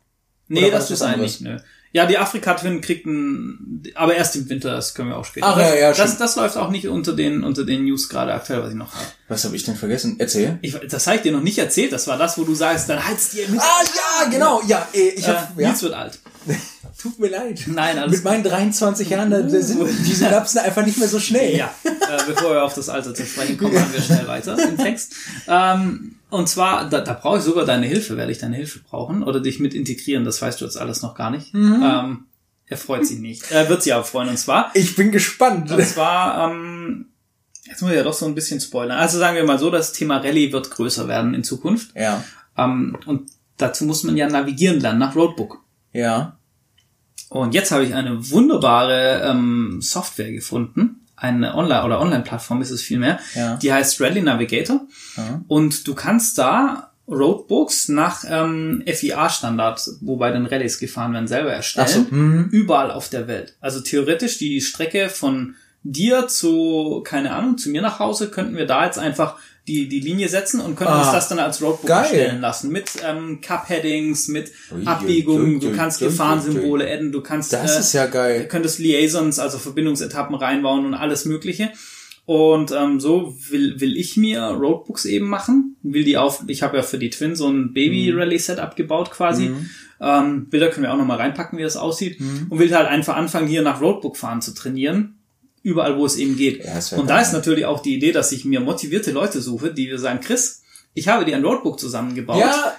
Nee, 0.48 0.70
das 0.70 0.88
das 0.88 0.90
ist 0.92 1.00
was 1.02 1.08
eigentlich, 1.08 1.40
nö. 1.40 1.58
Ja, 1.92 2.04
die 2.04 2.18
Afrika-Twin 2.18 2.80
kriegt 2.82 3.06
ein, 3.06 3.82
aber 3.94 4.14
erst 4.14 4.36
im 4.36 4.48
Winter, 4.50 4.72
das 4.72 4.94
können 4.94 5.08
wir 5.08 5.16
auch 5.16 5.24
später. 5.24 5.46
Ach, 5.46 5.58
ja, 5.58 5.74
ja, 5.74 5.88
das, 5.88 5.98
stimmt. 5.98 6.20
das 6.20 6.36
läuft 6.36 6.56
auch 6.58 6.70
nicht 6.70 6.86
unter 6.86 7.14
den, 7.14 7.42
unter 7.44 7.64
den 7.64 7.84
News 7.84 8.10
gerade 8.10 8.34
aktuell, 8.34 8.62
was 8.62 8.70
ich 8.70 8.76
noch 8.76 8.94
habe. 8.94 9.06
Was 9.28 9.44
habe 9.44 9.56
ich 9.56 9.64
denn 9.64 9.74
vergessen? 9.74 10.16
Erzähl. 10.18 10.58
Ich, 10.60 10.76
das 10.88 11.06
habe 11.06 11.16
ich 11.16 11.22
dir 11.22 11.32
noch 11.32 11.40
nicht 11.40 11.58
erzählt, 11.58 11.92
das 11.92 12.06
war 12.06 12.18
das, 12.18 12.36
wo 12.36 12.44
du 12.44 12.54
sagst, 12.54 12.88
dann 12.90 13.04
halt's 13.06 13.30
dir 13.30 13.48
mit. 13.48 13.60
Ah, 13.60 13.82
ja, 13.84 14.28
genau. 14.30 14.60
Ja, 14.66 14.86
äh, 14.92 15.08
ich 15.10 15.26
hab, 15.26 15.58
äh, 15.58 15.62
ja. 15.62 15.68
Nils 15.68 15.82
wird 15.82 15.94
alt. 15.94 16.18
Tut 17.00 17.18
mir 17.20 17.28
leid. 17.28 17.64
Nein, 17.66 17.96
alles 17.96 18.16
Mit 18.16 18.24
meinen 18.24 18.42
23 18.42 19.08
Jahren, 19.08 19.30
da, 19.30 19.40
da 19.40 19.60
sind 19.60 19.80
die 20.04 20.14
Synapsen 20.14 20.60
einfach 20.60 20.84
nicht 20.84 20.98
mehr 20.98 21.06
so 21.06 21.20
schnell. 21.20 21.56
Ja, 21.56 21.72
äh, 21.84 22.22
bevor 22.26 22.50
wir 22.54 22.64
auf 22.64 22.74
das 22.74 22.88
Alter 22.88 23.14
zu 23.14 23.24
sprechen 23.24 23.56
kommen, 23.56 23.74
machen 23.74 23.92
wir 23.92 24.02
schnell 24.02 24.26
weiter 24.26 24.58
im 24.68 24.76
Text. 24.76 25.14
Ähm, 25.46 26.16
und 26.28 26.48
zwar, 26.48 26.90
da, 26.90 27.00
da 27.00 27.12
brauche 27.12 27.38
ich 27.38 27.44
sogar 27.44 27.64
deine 27.64 27.86
Hilfe, 27.86 28.16
werde 28.16 28.32
ich 28.32 28.38
deine 28.38 28.56
Hilfe 28.56 28.80
brauchen 28.80 29.22
oder 29.22 29.40
dich 29.40 29.60
mit 29.60 29.74
integrieren, 29.74 30.24
das 30.24 30.42
weißt 30.42 30.60
du 30.60 30.64
jetzt 30.64 30.76
alles 30.76 31.00
noch 31.02 31.14
gar 31.14 31.30
nicht. 31.30 31.54
Ähm, 31.54 32.26
er 32.66 32.76
freut 32.76 33.06
sich 33.06 33.18
nicht. 33.18 33.50
Er 33.50 33.68
wird 33.68 33.82
sich 33.82 33.94
aber 33.94 34.04
freuen. 34.04 34.28
Und 34.28 34.36
zwar, 34.38 34.70
Ich 34.74 34.96
bin 34.96 35.12
gespannt. 35.12 35.70
Und 35.70 35.84
zwar, 35.86 36.50
ähm, 36.50 37.06
jetzt 37.64 37.80
muss 37.80 37.92
ich 37.92 37.96
ja 37.96 38.02
doch 38.02 38.12
so 38.12 38.26
ein 38.26 38.34
bisschen 38.34 38.60
spoilern. 38.60 38.98
Also 38.98 39.18
sagen 39.18 39.36
wir 39.36 39.44
mal 39.44 39.58
so, 39.58 39.70
das 39.70 39.92
Thema 39.92 40.18
Rallye 40.18 40.52
wird 40.52 40.70
größer 40.70 41.08
werden 41.08 41.32
in 41.34 41.44
Zukunft. 41.44 41.90
Ja. 41.94 42.24
Ähm, 42.56 42.98
und 43.06 43.30
dazu 43.56 43.84
muss 43.84 44.02
man 44.02 44.16
ja 44.16 44.28
navigieren 44.28 44.80
lernen 44.80 44.98
nach 44.98 45.14
Roadbook. 45.14 45.62
Ja. 45.92 46.37
Und 47.30 47.54
jetzt 47.54 47.70
habe 47.70 47.84
ich 47.84 47.94
eine 47.94 48.30
wunderbare 48.30 49.22
ähm, 49.24 49.80
Software 49.82 50.32
gefunden. 50.32 51.06
Eine 51.16 51.54
Online- 51.54 51.84
oder 51.84 52.00
Online-Plattform 52.00 52.62
ist 52.62 52.70
es 52.70 52.80
vielmehr. 52.80 53.18
Ja. 53.34 53.56
Die 53.56 53.72
heißt 53.72 54.00
Rally 54.00 54.22
Navigator. 54.22 54.80
Ja. 55.16 55.42
Und 55.48 55.86
du 55.86 55.94
kannst 55.94 56.38
da 56.38 56.92
Roadbooks 57.08 57.88
nach 57.88 58.24
ähm, 58.28 58.82
FIA-Standard, 58.86 59.88
wo 60.00 60.16
bei 60.16 60.30
den 60.30 60.46
Rallyes 60.46 60.78
gefahren 60.78 61.12
werden, 61.14 61.26
selber 61.26 61.52
erstellen. 61.52 61.88
So, 61.88 62.14
mhm. 62.14 62.48
Überall 62.50 62.90
auf 62.90 63.08
der 63.08 63.26
Welt. 63.26 63.56
Also 63.60 63.80
theoretisch 63.80 64.38
die 64.38 64.60
Strecke 64.60 65.08
von 65.08 65.54
dir 65.82 66.28
zu, 66.28 67.02
keine 67.04 67.32
Ahnung, 67.34 67.56
zu 67.56 67.70
mir 67.70 67.82
nach 67.82 67.98
Hause, 67.98 68.30
könnten 68.30 68.56
wir 68.56 68.66
da 68.66 68.84
jetzt 68.84 68.98
einfach 68.98 69.36
die, 69.68 69.86
die 69.88 70.00
Linie 70.00 70.28
setzen 70.28 70.60
und 70.60 70.74
können 70.74 70.90
Ah, 70.90 71.02
uns 71.02 71.12
das 71.12 71.28
dann 71.28 71.38
als 71.38 71.62
Roadbook 71.62 71.86
geil. 71.86 71.98
erstellen 72.04 72.40
lassen. 72.40 72.72
Mit 72.72 72.90
ähm, 73.06 73.40
Cup-Headings, 73.40 74.28
mit 74.28 74.50
Abbiegungen, 74.84 75.60
du 75.60 75.72
kannst 75.72 76.00
Gefahrensymbole 76.00 76.90
adden, 76.90 77.12
du 77.12 77.20
kannst 77.20 77.52
Das 77.52 77.76
äh, 77.76 77.80
ist 77.80 77.92
ja 77.92 78.06
geil. 78.06 78.48
könntest 78.48 78.78
Liaisons, 78.78 79.38
also 79.38 79.58
Verbindungsetappen 79.58 80.34
reinbauen 80.34 80.86
und 80.86 80.94
alles 80.94 81.24
Mögliche. 81.26 81.70
Und 82.24 82.72
ähm, 82.72 83.00
so 83.00 83.34
will, 83.50 83.80
will 83.80 83.96
ich 83.96 84.16
mir 84.16 84.40
Roadbooks 84.42 85.04
eben 85.06 85.28
machen. 85.28 85.76
Will 85.82 86.04
die 86.04 86.18
auf, 86.18 86.42
ich 86.46 86.62
habe 86.62 86.76
ja 86.76 86.82
für 86.82 86.98
die 86.98 87.08
Twin 87.10 87.34
so 87.36 87.48
ein 87.48 87.72
Baby-Rally-Setup 87.72 88.76
gebaut 88.76 89.10
quasi. 89.10 89.50
Ähm, 90.00 90.48
Bilder 90.50 90.68
können 90.68 90.84
wir 90.84 90.92
auch 90.92 90.98
nochmal 90.98 91.16
reinpacken, 91.16 91.58
wie 91.58 91.62
das 91.62 91.76
aussieht. 91.76 92.20
Und 92.50 92.58
will 92.58 92.74
halt 92.74 92.86
einfach 92.88 93.16
anfangen, 93.16 93.48
hier 93.48 93.62
nach 93.62 93.80
Roadbook 93.80 94.16
fahren 94.16 94.42
zu 94.42 94.52
trainieren. 94.54 95.17
Überall, 95.68 95.96
wo 95.98 96.06
es 96.06 96.16
eben 96.16 96.36
geht. 96.36 96.64
Ja, 96.64 96.74
und 96.98 97.08
da 97.10 97.14
geil. 97.16 97.22
ist 97.24 97.32
natürlich 97.32 97.64
auch 97.66 97.80
die 97.80 97.94
Idee, 97.94 98.12
dass 98.12 98.32
ich 98.32 98.44
mir 98.44 98.60
motivierte 98.60 99.10
Leute 99.12 99.40
suche, 99.42 99.72
die 99.72 99.88
wir 99.88 99.98
sagen, 99.98 100.20
Chris, 100.20 100.62
ich 100.94 101.08
habe 101.08 101.24
dir 101.24 101.36
ein 101.36 101.44
Roadbook 101.44 101.78
zusammengebaut 101.78 102.38
Ja, 102.40 102.72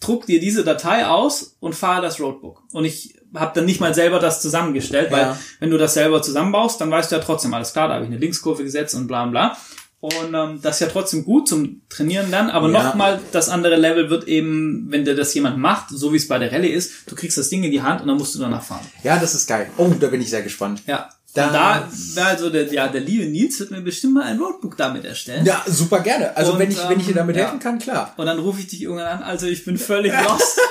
druck 0.00 0.26
dir 0.26 0.38
diese 0.40 0.64
Datei 0.64 1.06
aus 1.06 1.56
und 1.60 1.74
fahre 1.74 2.02
das 2.02 2.20
Roadbook. 2.20 2.62
Und 2.72 2.84
ich 2.84 3.14
habe 3.34 3.52
dann 3.54 3.64
nicht 3.64 3.80
mal 3.80 3.94
selber 3.94 4.18
das 4.18 4.42
zusammengestellt, 4.42 5.10
weil 5.10 5.22
Ja. 5.22 5.38
wenn 5.60 5.70
du 5.70 5.78
das 5.78 5.94
selber 5.94 6.20
zusammenbaust, 6.22 6.80
dann 6.80 6.90
weißt 6.90 7.10
du 7.10 7.16
ja 7.16 7.22
trotzdem, 7.22 7.54
alles 7.54 7.72
klar, 7.72 7.88
da 7.88 7.94
habe 7.94 8.04
ich 8.04 8.10
eine 8.10 8.18
Linkskurve 8.20 8.62
gesetzt 8.62 8.94
und 8.94 9.06
bla 9.06 9.24
bla. 9.26 9.56
Und 10.00 10.34
ähm, 10.34 10.58
das 10.60 10.76
ist 10.76 10.80
ja 10.80 10.86
trotzdem 10.88 11.24
gut 11.24 11.48
zum 11.48 11.80
Trainieren 11.88 12.30
dann, 12.30 12.50
aber 12.50 12.70
Ja. 12.70 12.82
nochmal, 12.82 13.20
das 13.32 13.48
andere 13.48 13.76
Level 13.76 14.10
wird 14.10 14.28
eben, 14.28 14.84
wenn 14.90 15.06
dir 15.06 15.14
das 15.16 15.32
jemand 15.32 15.56
macht, 15.56 15.88
so 15.88 16.12
wie 16.12 16.18
es 16.18 16.28
bei 16.28 16.38
der 16.38 16.52
Rallye 16.52 16.68
ist, 16.68 16.92
du 17.10 17.14
kriegst 17.14 17.38
das 17.38 17.48
Ding 17.48 17.64
in 17.64 17.70
die 17.70 17.80
Hand 17.80 18.02
und 18.02 18.08
dann 18.08 18.18
musst 18.18 18.34
du 18.34 18.38
danach 18.38 18.62
fahren. 18.62 18.84
ja, 19.02 19.18
das 19.18 19.34
ist 19.34 19.46
geil. 19.46 19.70
Oh, 19.78 19.90
da 19.98 20.08
bin 20.08 20.20
ich 20.20 20.28
sehr 20.28 20.42
gespannt. 20.42 20.82
Ja. 20.86 21.08
Da- 21.34 21.50
Da, 21.52 21.88
da 22.14 22.24
also 22.26 22.48
der, 22.48 22.72
ja, 22.72 22.86
der 22.88 23.00
liebe 23.00 23.26
Nils 23.26 23.58
wird 23.58 23.70
mir 23.72 23.80
bestimmt 23.80 24.14
mal 24.14 24.22
ein 24.22 24.38
Roadbook 24.38 24.76
damit 24.76 25.04
erstellen. 25.04 25.44
Ja, 25.44 25.64
super 25.66 26.00
gerne. 26.00 26.36
Also 26.36 26.52
Und, 26.52 26.60
wenn 26.60 26.70
ich, 26.70 26.78
wenn 26.88 27.00
ich 27.00 27.06
dir 27.06 27.14
damit 27.14 27.34
ähm, 27.36 27.42
helfen 27.42 27.58
ja. 27.58 27.62
kann, 27.62 27.78
klar. 27.80 28.14
Und 28.16 28.26
dann 28.26 28.38
rufe 28.38 28.60
ich 28.60 28.68
dich 28.68 28.82
irgendwann 28.82 29.06
an, 29.18 29.22
also 29.24 29.46
ich 29.46 29.64
bin 29.64 29.76
völlig 29.78 30.12
lost. 30.22 30.58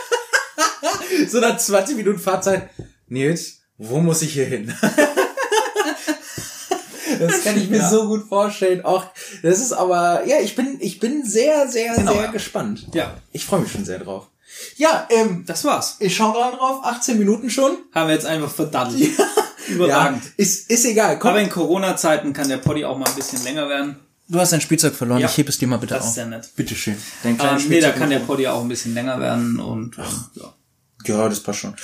So 1.30 1.39
nach 1.39 1.58
20 1.58 1.95
Minuten 1.95 2.17
Fahrzeit. 2.19 2.69
Nils, 3.08 3.60
wo 3.78 3.99
muss 3.99 4.21
ich 4.23 4.34
hier 4.34 4.45
hin? 4.45 4.73
Das 7.19 7.43
kann 7.43 7.58
ich 7.58 7.69
mir 7.69 7.78
Ja. 7.78 7.89
so 7.89 8.08
gut 8.08 8.28
vorstellen. 8.28 8.84
Auch 8.84 9.06
das 9.43 9.60
ist 9.60 9.71
aber 9.71 10.26
ja, 10.26 10.38
ich 10.41 10.56
bin 10.56 10.78
ich 10.82 10.99
bin 10.99 11.23
sehr 11.26 11.67
sehr 11.67 11.93
Genau, 11.95 12.13
sehr 12.13 12.23
ja. 12.23 12.32
gespannt. 12.32 12.88
ja, 12.93 13.15
Ich 13.32 13.45
freue 13.45 13.62
mich 13.62 13.71
schon 13.71 13.86
sehr 13.86 13.99
drauf. 13.99 14.28
Ja, 14.78 15.08
ähm, 15.12 15.43
das 15.45 15.63
war's. 15.63 15.97
ich 15.99 16.15
schaue 16.15 16.34
gerade 16.34 16.58
drauf. 16.58 16.80
18 16.84 17.17
Minuten 17.19 17.49
schon. 17.49 17.78
Haben 17.93 18.08
wir 18.10 18.15
jetzt 18.15 18.26
einfach 18.26 18.52
verdaddelt. 18.52 19.12
Überragend. 19.69 20.23
Ja, 20.23 20.30
ist 20.38 20.69
ist 20.69 20.86
egal. 20.86 21.19
Komm, 21.19 21.32
Aber 21.32 21.41
in 21.41 21.49
Corona-Zeiten 21.49 22.34
kann 22.34 22.47
der 22.49 22.58
Poddy 22.58 22.86
auch 22.86 22.97
mal 22.97 23.08
ein 23.10 23.15
bisschen 23.15 23.43
länger 23.43 23.67
werden. 23.69 23.95
du 24.30 24.39
hast 24.39 24.52
dein 24.54 24.62
Spielzeug 24.62 24.93
verloren. 24.95 25.19
Ja. 25.19 25.28
Ich 25.30 25.38
heb 25.38 25.49
es 25.49 25.58
dir 25.58 25.67
mal 25.67 25.78
bitte 25.78 25.93
Das 25.95 26.04
ist 26.04 26.10
auf. 26.10 26.15
sehr 26.15 26.26
nett. 26.28 26.49
Bitteschön. 26.56 26.95
Dein 27.23 27.34
Ähm, 27.34 27.38
kleines 27.38 27.63
nee, 27.67 27.80
da 27.80 27.88
Spielzeug. 27.88 27.95
kann 27.99 28.10
der 28.10 28.19
Poddy 28.19 28.47
auch 28.47 28.62
ein 28.62 28.69
bisschen 28.69 28.93
länger 28.93 29.19
werden 29.19 29.60
und 29.60 29.97
ähm, 29.97 30.04
ja. 30.36 30.54
ja, 31.06 31.30
das 31.30 31.39
passt 31.41 31.60
schon. 31.60 31.76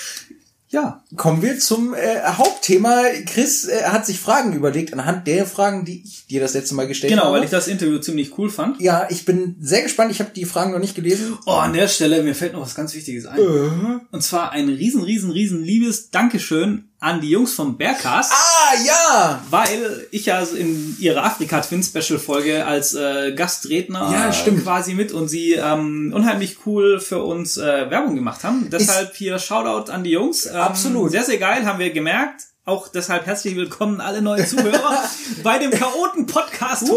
ja. 0.69 1.03
Kommen 1.15 1.41
wir 1.41 1.57
zum 1.59 1.93
äh, 1.95 2.21
Hauptthema. 2.23 3.03
Chris 3.25 3.65
äh, 3.67 3.83
hat 3.85 4.05
sich 4.05 4.19
Fragen 4.19 4.53
überlegt 4.53 4.93
anhand 4.93 5.25
der 5.27 5.45
Fragen, 5.47 5.85
die 5.85 6.03
ich 6.05 6.27
dir 6.27 6.39
das 6.41 6.53
letzte 6.53 6.75
Mal 6.75 6.87
gestellt 6.87 7.11
Genau, 7.11 7.25
habe. 7.25 7.37
weil 7.37 7.43
ich 7.43 7.49
das 7.49 7.67
Interview 7.67 7.97
ziemlich 7.99 8.37
cool 8.37 8.49
fand. 8.49 8.79
ja, 8.81 9.07
ich 9.09 9.25
bin 9.25 9.55
sehr 9.59 9.81
gespannt. 9.81 10.11
Ich 10.11 10.19
habe 10.19 10.31
die 10.35 10.45
Fragen 10.45 10.71
noch 10.71 10.79
nicht 10.79 10.95
gelesen. 10.95 11.37
Oh, 11.45 11.51
an 11.53 11.73
der 11.73 11.87
Stelle, 11.87 12.21
mir 12.23 12.35
fällt 12.35 12.53
noch 12.53 12.61
was 12.61 12.75
ganz 12.75 12.93
Wichtiges 12.93 13.25
ein. 13.25 13.39
Äh. 13.39 13.99
Und 14.11 14.21
zwar 14.23 14.51
ein 14.51 14.69
riesen, 14.69 15.01
riesen, 15.03 15.31
riesen 15.31 15.63
liebes 15.63 16.09
Dankeschön 16.11 16.88
an 16.99 17.21
die 17.21 17.29
Jungs 17.29 17.53
vom 17.53 17.77
Bergcast. 17.77 18.31
Ah, 18.33 18.73
ja! 18.85 19.41
Weil 19.49 20.07
ich 20.11 20.25
ja 20.25 20.41
in 20.41 20.97
ihrer 20.99 21.23
Afrika 21.23 21.61
Twin 21.61 21.81
Special 21.81 22.19
Folge 22.19 22.65
als 22.65 22.93
äh, 22.93 23.31
Gastredner 23.33 24.11
Ja, 24.11 24.33
stimmt. 24.33 24.63
quasi 24.63 24.93
mit 24.93 25.11
und 25.13 25.27
sie 25.29 25.53
ähm, 25.53 26.11
unheimlich 26.13 26.57
cool 26.65 26.99
für 26.99 27.23
uns 27.23 27.57
äh, 27.57 27.89
Werbung 27.89 28.15
gemacht 28.15 28.43
haben. 28.43 28.69
Deshalb 28.69 29.15
hier 29.15 29.39
Shoutout 29.39 29.91
an 29.91 30.03
die 30.03 30.11
Jungs. 30.11 30.45
Ähm, 30.45 30.55
Absolut. 30.55 31.11
Sehr, 31.11 31.23
sehr 31.23 31.37
geil, 31.37 31.65
haben 31.65 31.79
wir 31.79 31.91
gemerkt. 31.91 32.43
Auch 32.69 32.87
deshalb 32.87 33.25
herzlich 33.25 33.55
willkommen 33.55 33.99
alle 33.99 34.21
neuen 34.21 34.45
Zuhörer 34.45 35.03
bei 35.43 35.57
dem 35.57 35.71
Chaoten 35.71 36.27
Podcast. 36.27 36.83
Uh, 36.83 36.95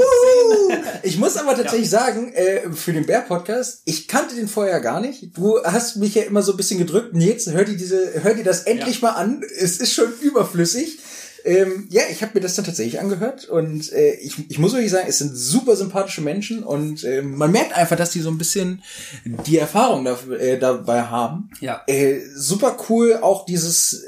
ich 1.03 1.17
muss 1.17 1.39
aber 1.39 1.57
tatsächlich 1.57 1.89
sagen, 1.89 2.31
äh, 2.35 2.71
für 2.75 2.93
den 2.93 3.07
Bär-Podcast, 3.07 3.81
ich 3.87 4.07
kannte 4.07 4.35
den 4.35 4.49
vorher 4.49 4.81
gar 4.81 5.01
nicht. 5.01 5.35
Du 5.35 5.65
hast 5.65 5.97
mich 5.97 6.15
ja 6.15 6.25
immer 6.25 6.43
so 6.43 6.53
ein 6.53 6.59
bisschen 6.59 6.79
gedrückt. 6.79 7.15
Nils, 7.15 7.51
hör 7.51 7.65
dir 7.65 7.79
diese, 7.79 8.23
hör 8.23 8.35
dir 8.35 8.45
das 8.45 8.65
endlich 8.65 9.01
mal 9.01 9.13
an. 9.13 9.43
Es 9.59 9.79
ist 9.79 9.95
schon 9.95 10.13
überflüssig. 10.21 10.99
Ähm, 11.47 11.87
ja, 11.89 12.03
ich 12.11 12.23
habe 12.23 12.33
mir 12.35 12.41
das 12.43 12.55
dann 12.55 12.67
tatsächlich 12.67 13.01
angehört 13.01 13.47
und 13.47 13.91
äh, 13.93 14.13
ich, 14.17 14.51
ich 14.51 14.59
muss 14.59 14.75
wirklich 14.75 14.93
sagen, 14.93 15.07
es 15.09 15.19
sind 15.19 15.35
super 15.35 15.75
sympathische 15.75 16.21
Menschen 16.21 16.63
und 16.65 17.03
äh, 17.03 17.23
man 17.23 17.51
merkt 17.51 17.73
einfach, 17.73 17.97
dass 17.97 18.11
die 18.11 18.21
so 18.21 18.31
ein 18.31 18.39
bisschen 18.39 18.83
die 19.25 19.57
Erfahrung 19.57 20.05
da, 20.05 20.19
äh, 20.39 20.59
dabei 20.59 21.05
haben. 21.05 21.51
Ja. 21.61 21.83
Äh, 21.87 22.21
super 22.35 22.77
cool, 22.89 23.19
auch 23.23 23.45
dieses, 23.47 24.05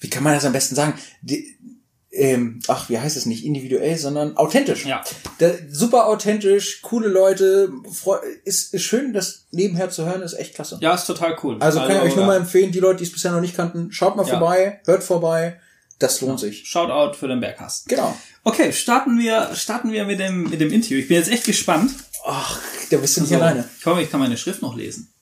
wie 0.00 0.10
kann 0.10 0.22
man 0.22 0.34
das 0.34 0.44
am 0.44 0.52
besten 0.52 0.74
sagen? 0.74 0.94
Die, 1.22 1.56
ähm, 2.12 2.60
ach, 2.66 2.88
wie 2.88 2.98
heißt 2.98 3.16
es 3.16 3.26
nicht 3.26 3.44
individuell, 3.44 3.96
sondern 3.96 4.36
authentisch. 4.36 4.84
Ja. 4.84 5.04
Da, 5.38 5.52
super 5.70 6.06
authentisch, 6.08 6.82
coole 6.82 7.08
Leute, 7.08 7.70
ist, 8.44 8.74
ist 8.74 8.82
schön, 8.82 9.12
das 9.12 9.46
nebenher 9.52 9.90
zu 9.90 10.04
hören, 10.04 10.22
ist 10.22 10.32
echt 10.34 10.54
klasse. 10.54 10.78
Ja, 10.80 10.94
ist 10.94 11.06
total 11.06 11.36
cool. 11.44 11.58
Also 11.60 11.78
kann 11.78 11.96
ich 11.96 12.02
euch 12.02 12.16
nur 12.16 12.24
ja. 12.24 12.26
mal 12.26 12.36
empfehlen, 12.36 12.72
die 12.72 12.80
Leute, 12.80 12.98
die 12.98 13.04
es 13.04 13.12
bisher 13.12 13.30
noch 13.30 13.40
nicht 13.40 13.54
kannten, 13.54 13.92
schaut 13.92 14.16
mal 14.16 14.26
Ja. 14.26 14.38
vorbei, 14.38 14.80
hört 14.86 15.04
vorbei, 15.04 15.60
das 16.00 16.20
lohnt 16.22 16.40
sich. 16.40 16.66
Shoutout 16.66 17.16
für 17.16 17.28
den 17.28 17.40
Berghast. 17.40 17.86
Genau. 17.88 18.16
Okay, 18.42 18.72
starten 18.72 19.18
wir, 19.18 19.50
starten 19.54 19.92
wir 19.92 20.04
mit 20.04 20.18
dem, 20.18 20.44
mit 20.44 20.60
dem 20.60 20.72
Interview. 20.72 20.98
Ich 20.98 21.08
bin 21.08 21.18
jetzt 21.18 21.30
echt 21.30 21.44
gespannt. 21.44 21.92
Ach, 22.26 22.58
da 22.90 22.96
bist 22.96 23.16
du 23.16 23.20
nicht 23.20 23.30
So, 23.30 23.36
alleine. 23.36 23.68
Ich 23.78 23.86
hoffe, 23.86 24.02
ich 24.02 24.10
kann 24.10 24.18
meine 24.18 24.36
Schrift 24.36 24.62
noch 24.62 24.76
lesen. 24.76 25.12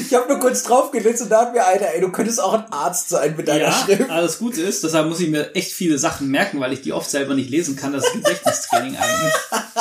Ich 0.00 0.12
habe 0.14 0.28
nur 0.28 0.38
kurz 0.40 0.62
drauf 0.64 0.90
gelesen 0.90 1.24
und 1.24 1.28
dachte 1.30 1.52
mir, 1.52 1.64
Alter, 1.64 1.86
ey, 1.94 2.00
du 2.00 2.10
könntest 2.10 2.42
auch 2.42 2.52
ein 2.54 2.64
Arzt 2.72 3.08
sein 3.10 3.34
mit 3.36 3.46
deiner 3.48 3.64
Ja, 3.66 3.72
Schrift. 3.72 4.10
alles 4.10 4.38
Gute 4.38 4.60
ist, 4.62 4.82
deshalb 4.82 5.08
muss 5.08 5.20
ich 5.20 5.28
mir 5.28 5.54
echt 5.54 5.72
viele 5.72 5.98
Sachen 5.98 6.28
merken, 6.28 6.58
weil 6.60 6.72
ich 6.72 6.82
die 6.82 6.92
oft 6.92 7.08
selber 7.08 7.34
nicht 7.34 7.50
lesen 7.50 7.76
kann. 7.76 7.92
Das 7.92 8.04
ist 8.06 8.12
Gedächtnistraining 8.14 8.96
eigentlich. 8.96 9.34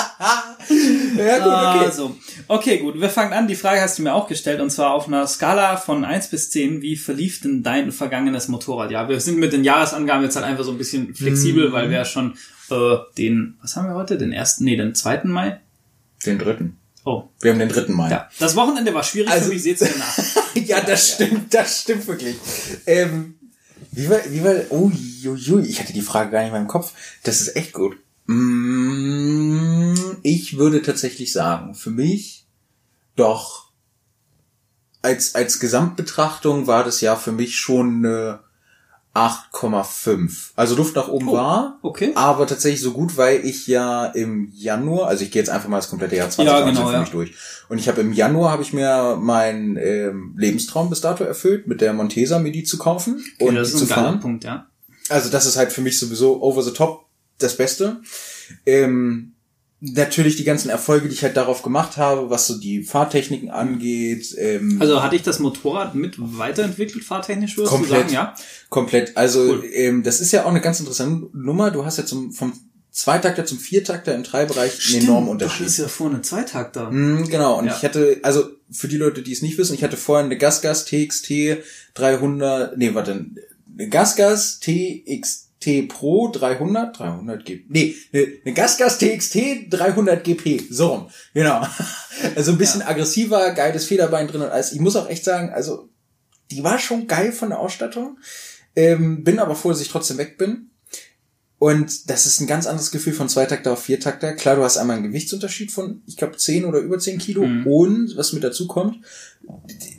Ja, 1.18 1.38
gut, 1.40 1.48
okay. 1.48 1.86
Also, 1.86 2.16
okay, 2.48 2.78
gut. 2.80 3.00
Wir 3.00 3.10
fangen 3.10 3.32
an. 3.34 3.48
Die 3.48 3.56
Frage 3.56 3.80
hast 3.82 3.98
du 3.98 4.04
mir 4.04 4.14
auch 4.14 4.28
gestellt 4.28 4.60
und 4.60 4.70
zwar 4.70 4.92
auf 4.92 5.08
einer 5.08 5.26
Skala 5.26 5.78
von 5.78 6.04
1 6.04 6.28
bis 6.28 6.50
10. 6.52 6.82
Wie 6.82 6.98
verlief 6.98 7.40
denn 7.42 7.64
dein 7.64 7.92
vergangenes 7.92 8.48
Motorradjahr? 8.50 9.08
Wir 9.08 9.20
sind 9.22 9.38
mit 9.38 9.54
den 9.54 9.64
Jahresangaben 9.64 10.24
jetzt 10.24 10.36
halt 10.36 10.46
einfach 10.46 10.64
so 10.66 10.72
ein 10.72 10.78
bisschen 10.78 11.08
Mhm. 11.08 11.16
flexibel, 11.16 11.72
weil 11.72 11.90
wir 11.90 11.98
ja 11.98 12.06
schon 12.06 12.34
äh, 12.70 12.98
den, 13.18 13.58
was 13.62 13.76
haben 13.78 13.88
wir 13.88 13.96
heute? 13.96 14.18
Den 14.18 14.34
ersten, 14.34 14.66
nee, 14.66 14.76
den 14.76 14.94
zweiten 14.94 15.30
Mai? 15.30 15.60
Den 16.26 16.38
dritten. 16.38 16.78
Oh, 17.10 17.30
Wir 17.40 17.52
haben 17.52 17.60
den 17.60 17.70
dritten 17.70 17.94
Mai. 17.94 18.10
ja. 18.12 18.30
Das 18.38 18.56
Wochenende 18.58 18.94
war 18.94 19.02
schwierig 19.04 19.32
Also- 19.32 19.46
für 19.48 19.54
mich, 19.54 19.64
seht's 19.64 19.82
mir 19.82 19.94
nach. 19.98 20.18
ja, 20.56 20.82
das 20.82 21.14
stimmt, 21.14 21.54
das 21.54 21.82
stimmt 21.82 22.06
wirklich. 22.08 22.36
Ähm, 22.86 23.36
wie 23.92 24.10
war, 24.10 24.20
wie 24.30 24.44
war, 24.44 24.56
ui, 24.72 24.94
ui, 25.26 25.62
ich 25.66 25.80
hatte 25.80 25.94
die 25.94 26.02
Frage 26.02 26.32
gar 26.32 26.42
nicht 26.44 26.52
mehr 26.52 26.60
im 26.62 26.68
Kopf. 26.68 26.92
Das 27.24 27.40
ist 27.40 27.56
echt 27.56 27.72
gut. 27.74 27.96
Mm, 28.26 29.94
Ich 30.24 30.58
würde 30.58 30.82
tatsächlich 30.82 31.32
sagen, 31.32 31.76
für 31.76 31.92
mich 31.92 32.46
doch 33.16 33.68
als, 35.02 35.36
als 35.36 35.60
Gesamtbetrachtung 35.60 36.68
war 36.68 36.84
das 36.84 37.00
Jahr 37.02 37.18
für 37.18 37.32
mich 37.32 37.58
schon 37.58 38.06
eine 38.06 38.40
8,5. 39.18 40.52
Also 40.56 40.76
Luft 40.76 40.96
nach 40.96 41.08
oben 41.08 41.30
Oh, 41.30 41.34
war, 41.34 41.80
okay. 41.82 42.12
aber 42.16 42.46
tatsächlich 42.46 42.82
so 42.82 42.92
gut, 42.92 43.18
weil 43.18 43.44
ich 43.46 43.66
ja 43.66 44.06
im 44.06 44.52
Januar, 44.54 45.08
also 45.08 45.24
ich 45.24 45.32
gehe 45.32 45.42
jetzt 45.42 45.50
einfach 45.50 45.70
mal 45.70 45.78
das 45.78 45.90
komplette 45.90 46.16
Jahr 46.16 46.30
2019 46.30 46.76
genau, 46.76 46.88
für 46.88 46.94
ja. 46.94 47.00
mich 47.02 47.10
durch. 47.10 47.34
Und 47.70 47.80
ich 47.80 47.88
habe 47.88 48.02
im 48.02 48.14
Januar 48.14 48.52
habe 48.52 48.62
ich 48.62 48.74
mir 48.74 49.18
meinen 49.20 49.76
ähm, 49.78 50.36
Lebenstraum 50.38 50.90
bis 50.90 51.02
dato 51.02 51.24
erfüllt, 51.24 51.68
mit 51.68 51.82
der 51.82 51.94
Montesa 51.94 52.40
mir 52.40 52.52
die 52.52 52.64
zu 52.64 52.78
kaufen 52.78 53.24
Okay, 53.40 53.50
und 53.50 53.56
das 53.56 53.70
ist 53.70 53.80
zu 53.80 53.86
ein 53.86 53.90
fahren. 53.90 54.20
Punkt, 54.20 54.44
ja. 54.44 54.68
Also 55.10 55.30
das 55.30 55.46
ist 55.46 55.58
halt 55.58 55.72
für 55.72 55.82
mich 55.82 55.98
sowieso 55.98 56.42
over 56.42 56.62
the 56.62 56.72
top 56.72 57.06
das 57.40 57.58
Beste. 57.58 57.98
Ähm, 58.66 59.34
natürlich 59.80 60.36
die 60.38 60.44
ganzen 60.44 60.70
Erfolge, 60.70 61.08
die 61.08 61.14
ich 61.14 61.24
halt 61.24 61.38
darauf 61.38 61.62
gemacht 61.62 61.98
habe, 61.98 62.30
was 62.32 62.48
so 62.48 62.58
die 62.58 62.84
Fahrtechniken 62.84 63.50
angeht. 63.50 64.34
Ähm, 64.38 64.78
Also 64.82 65.04
hatte 65.04 65.16
ich 65.16 65.22
das 65.22 65.38
Motorrad 65.40 65.94
mit 65.94 66.16
weiterentwickelt, 66.18 67.04
fahrtechnisch 67.04 67.58
würdest 67.58 67.74
Komplett. 67.76 67.92
du 67.92 67.96
sagen, 68.10 68.14
ja? 68.14 68.36
komplett. 68.70 69.16
Also 69.16 69.42
Cool. 69.42 69.64
ähm, 69.72 70.02
das 70.04 70.20
ist 70.20 70.32
ja 70.32 70.46
auch 70.46 70.50
eine 70.50 70.62
ganz 70.62 70.80
interessante 70.80 71.28
Nummer. 71.38 71.70
Du 71.70 71.86
hast 71.86 71.98
ja 71.98 72.06
zum, 72.06 72.32
vom 72.32 72.54
Zweitakter 72.90 73.46
zum 73.46 73.60
Viertakter 73.60 74.16
im 74.16 74.24
Treibereich 74.24 74.80
einen 74.96 75.04
enormen 75.04 75.38
Das 75.38 75.44
Unterschied. 75.52 75.68
ist 75.68 75.78
ja 75.78 75.88
vorne 75.88 76.24
Zweitakter. 76.24 76.90
Mm, 76.90 77.28
genau, 77.30 77.60
und 77.60 77.66
Ja. 77.68 77.76
ich 77.78 77.84
hatte, 77.84 78.18
also 78.24 78.50
für 78.72 78.88
die 78.88 78.98
Leute, 78.98 79.22
die 79.22 79.32
es 79.34 79.44
nicht 79.44 79.60
wissen, 79.60 79.76
ich 79.76 79.84
hatte 79.84 79.98
vorher 79.98 80.26
eine 80.26 80.38
Gasgas 80.38 80.86
TXT 80.86 81.58
300, 81.94 82.76
nee, 82.80 82.96
warte, 82.96 83.26
eine 83.78 83.90
Gasgas 83.90 84.60
TXT 84.60 85.47
Pro 85.88 86.30
300, 86.32 86.98
300 86.98 87.46
G, 87.46 87.66
nee, 87.68 87.96
eine, 88.14 88.28
eine 88.44 88.54
Gasgas 88.54 88.98
TXT 88.98 89.70
300 89.70 90.24
GP, 90.24 90.64
so 90.70 90.88
rum, 90.88 91.10
genau. 91.34 91.66
Also 92.36 92.52
ein 92.52 92.58
bisschen 92.58 92.82
aggressiver, 92.82 93.52
geiles 93.52 93.86
Federbein 93.86 94.28
drin 94.28 94.42
und 94.42 94.50
alles. 94.50 94.72
Ich 94.72 94.80
muss 94.80 94.96
auch 94.96 95.08
echt 95.08 95.24
sagen, 95.24 95.52
also 95.54 95.88
die 96.50 96.64
war 96.64 96.80
schon 96.80 97.06
geil 97.06 97.32
von 97.32 97.50
der 97.50 97.60
Ausstattung, 97.60 98.18
ähm, 98.76 99.24
bin 99.24 99.38
aber 99.38 99.56
froh, 99.56 99.70
dass 99.70 99.82
ich 99.82 99.90
trotzdem 99.90 100.18
weg 100.18 100.40
bin. 100.40 100.72
Und 101.60 102.12
das 102.12 102.28
ist 102.28 102.40
ein 102.40 102.46
ganz 102.46 102.68
anderes 102.68 102.92
Gefühl 102.92 103.14
von 103.14 103.30
Zweitakter 103.30 103.74
auf 103.74 103.82
Viertakter. 103.82 104.34
Klar, 104.34 104.58
du 104.58 104.64
hast 104.64 104.78
einmal 104.78 104.98
einen 104.98 105.08
Gewichtsunterschied 105.08 105.72
von, 105.72 106.04
ich 106.06 106.16
glaube, 106.16 106.38
10 106.38 106.66
oder 106.66 106.80
über 106.80 107.00
10 107.00 107.18
Kilo. 107.18 107.46
Mhm. 107.46 107.66
Und, 107.66 108.16
was 108.16 108.32
mit 108.34 108.44
dazu 108.44 108.68
kommt, 108.68 108.98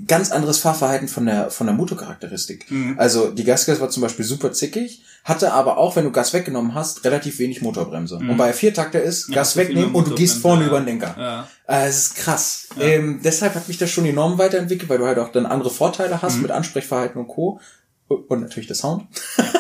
ganz 0.07 0.31
anderes 0.31 0.59
Fahrverhalten 0.59 1.09
von 1.09 1.27
der, 1.27 1.51
von 1.51 1.67
der 1.67 1.75
Motorcharakteristik. 1.75 2.71
Mhm. 2.71 2.95
Also, 2.97 3.31
die 3.31 3.43
Gasgas 3.43 3.81
war 3.81 3.91
zum 3.91 4.05
Beispiel 4.05 4.25
super 4.25 4.53
zickig, 4.53 5.03
hatte 5.25 5.53
aber 5.53 5.79
auch, 5.79 5.97
wenn 5.97 6.05
du 6.05 6.13
Gas 6.13 6.33
weggenommen 6.33 6.75
hast, 6.75 7.05
relativ 7.05 7.41
wenig 7.41 7.61
Motorbremse. 7.61 8.17
Und 8.17 8.37
bei 8.37 8.53
Viertakter 8.53 9.03
ist, 9.03 9.29
Ja, 9.29 9.37
Gas 9.37 9.57
wegnehmen 9.57 9.97
und 9.97 10.09
du 10.09 10.15
gehst 10.15 10.39
vorne 10.39 10.63
ja. 10.63 10.69
über 10.69 10.79
den 10.79 10.87
Lenker. 10.87 11.17
Ja. 11.19 11.49
Äh, 11.67 11.89
Es 11.89 11.99
ist 11.99 12.15
krass. 12.17 12.69
Ähm, 12.79 13.19
deshalb 13.25 13.57
hat 13.57 13.67
mich 13.67 13.79
das 13.79 13.91
schon 13.91 14.07
enorm 14.07 14.39
weiterentwickelt, 14.39 14.89
weil 14.89 14.99
du 14.99 15.07
halt 15.07 15.19
auch 15.19 15.33
dann 15.33 15.45
andere 15.45 15.71
Vorteile 15.71 16.23
hast 16.23 16.41
mit 16.41 16.53
Ansprechverhalten 16.53 17.21
und 17.21 17.27
Co. 17.27 17.61
Und 18.07 18.41
natürlich 18.41 18.69
der 18.69 18.77
Sound. 18.77 19.07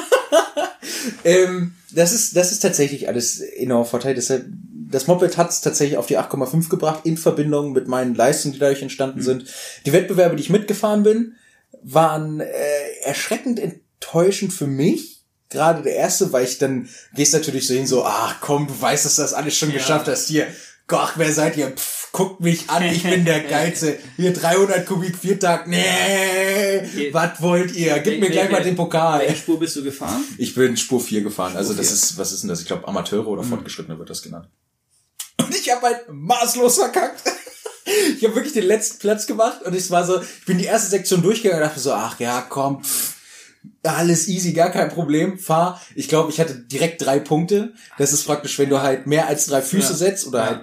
ähm, 1.24 1.74
das 1.92 2.12
ist, 2.12 2.36
das 2.36 2.52
ist 2.52 2.60
tatsächlich 2.60 3.08
alles 3.08 3.40
enorm 3.40 3.86
Vorteil. 3.86 4.14
Deshalb, 4.14 4.46
das 4.90 5.06
Moped 5.06 5.36
hat 5.36 5.50
es 5.50 5.60
tatsächlich 5.60 5.98
auf 5.98 6.06
die 6.06 6.18
8,5 6.18 6.68
gebracht, 6.68 7.00
in 7.04 7.16
Verbindung 7.16 7.72
mit 7.72 7.88
meinen 7.88 8.14
Leistungen, 8.14 8.54
die 8.54 8.58
dadurch 8.60 8.82
entstanden 8.82 9.22
sind. 9.22 9.44
Die 9.86 9.92
Wettbewerbe, 9.92 10.36
die 10.36 10.42
ich 10.42 10.50
mitgefahren 10.50 11.02
bin, 11.02 11.34
waren 11.82 12.40
äh, 12.40 12.46
erschreckend 13.04 13.58
enttäuschend 13.60 14.52
für 14.52 14.66
mich. 14.66 15.22
Gerade 15.50 15.82
der 15.82 15.94
erste, 15.94 16.30
weil 16.32 16.44
ich 16.44 16.58
dann 16.58 16.88
gehst 17.14 17.32
natürlich 17.32 17.66
so 17.66 17.72
hin, 17.74 17.86
so, 17.86 18.04
ach 18.04 18.36
komm, 18.40 18.66
du 18.66 18.78
weißt, 18.78 19.06
dass 19.06 19.16
du 19.16 19.22
das 19.22 19.32
alles 19.32 19.56
schon 19.56 19.70
Ja. 19.70 19.76
geschafft 19.76 20.06
hast. 20.08 20.28
Hier, 20.28 20.46
Gott, 20.88 21.12
wer 21.16 21.30
seid 21.30 21.58
ihr? 21.58 21.68
Pff, 21.68 22.12
guckt 22.12 22.40
mich 22.40 22.70
an, 22.70 22.82
ich 22.82 23.02
bin 23.02 23.26
der 23.26 23.40
Geilste. 23.48 23.98
Hier 24.16 24.32
300 24.32 24.86
Kubik 24.86 25.18
Viertag. 25.18 25.68
Nee, 25.68 27.12
was 27.12 27.42
wollt 27.42 27.74
ihr? 27.74 27.98
Gib 27.98 28.20
mir 28.20 28.30
gleich 28.30 28.46
nee, 28.46 28.52
mal 28.52 28.58
nee. 28.60 28.70
den 28.70 28.76
Pokal. 28.76 29.20
Welche 29.20 29.36
Spur 29.36 29.60
bist 29.60 29.76
du 29.76 29.84
gefahren? 29.84 30.24
Ich 30.38 30.54
bin 30.54 30.78
Spur 30.78 30.98
4 30.98 31.20
gefahren. 31.20 31.58
Also 31.58 31.74
das 31.74 31.88
vier. 31.88 31.94
ist, 31.94 32.18
was 32.18 32.32
ist 32.32 32.42
denn 32.42 32.48
das? 32.48 32.62
Ich 32.62 32.66
glaube 32.66 32.88
Amateure 32.88 33.26
oder 33.26 33.42
Fortgeschrittene 33.42 33.98
wird 33.98 34.08
das 34.08 34.22
genannt. 34.22 34.48
Und 35.36 35.54
ich 35.54 35.70
habe 35.70 35.82
halt 35.82 36.06
maßlos 36.08 36.76
verkackt. 36.76 37.22
Ich 38.16 38.24
habe 38.24 38.34
wirklich 38.34 38.54
den 38.54 38.64
letzten 38.64 38.98
Platz 38.98 39.26
gemacht 39.26 39.62
und 39.62 39.74
ich 39.74 39.90
war 39.90 40.06
so, 40.06 40.20
ich 40.20 40.44
bin 40.46 40.58
die 40.58 40.64
erste 40.64 40.88
Sektion 40.88 41.22
durchgegangen 41.22 41.62
und 41.62 41.68
dachte 41.68 41.80
so, 41.80 41.92
ach 41.92 42.18
ja, 42.18 42.46
komm, 42.48 42.82
pff, 42.82 43.14
alles 43.82 44.28
easy, 44.28 44.52
gar 44.52 44.70
kein 44.70 44.88
Problem, 44.88 45.38
fahr. 45.38 45.80
Ich 45.94 46.08
glaube, 46.08 46.30
ich 46.30 46.40
hatte 46.40 46.54
direkt 46.54 47.04
drei 47.04 47.18
Punkte. 47.20 47.72
Das 47.96 48.12
ist 48.12 48.24
praktisch, 48.24 48.58
wenn 48.58 48.68
du 48.70 48.80
halt 48.82 49.06
mehr 49.06 49.26
als 49.28 49.46
drei 49.46 49.62
Füße 49.62 49.92
Ja. 49.92 49.96
setzt 49.96 50.26
oder 50.26 50.38
Ja. 50.40 50.46
halt 50.46 50.60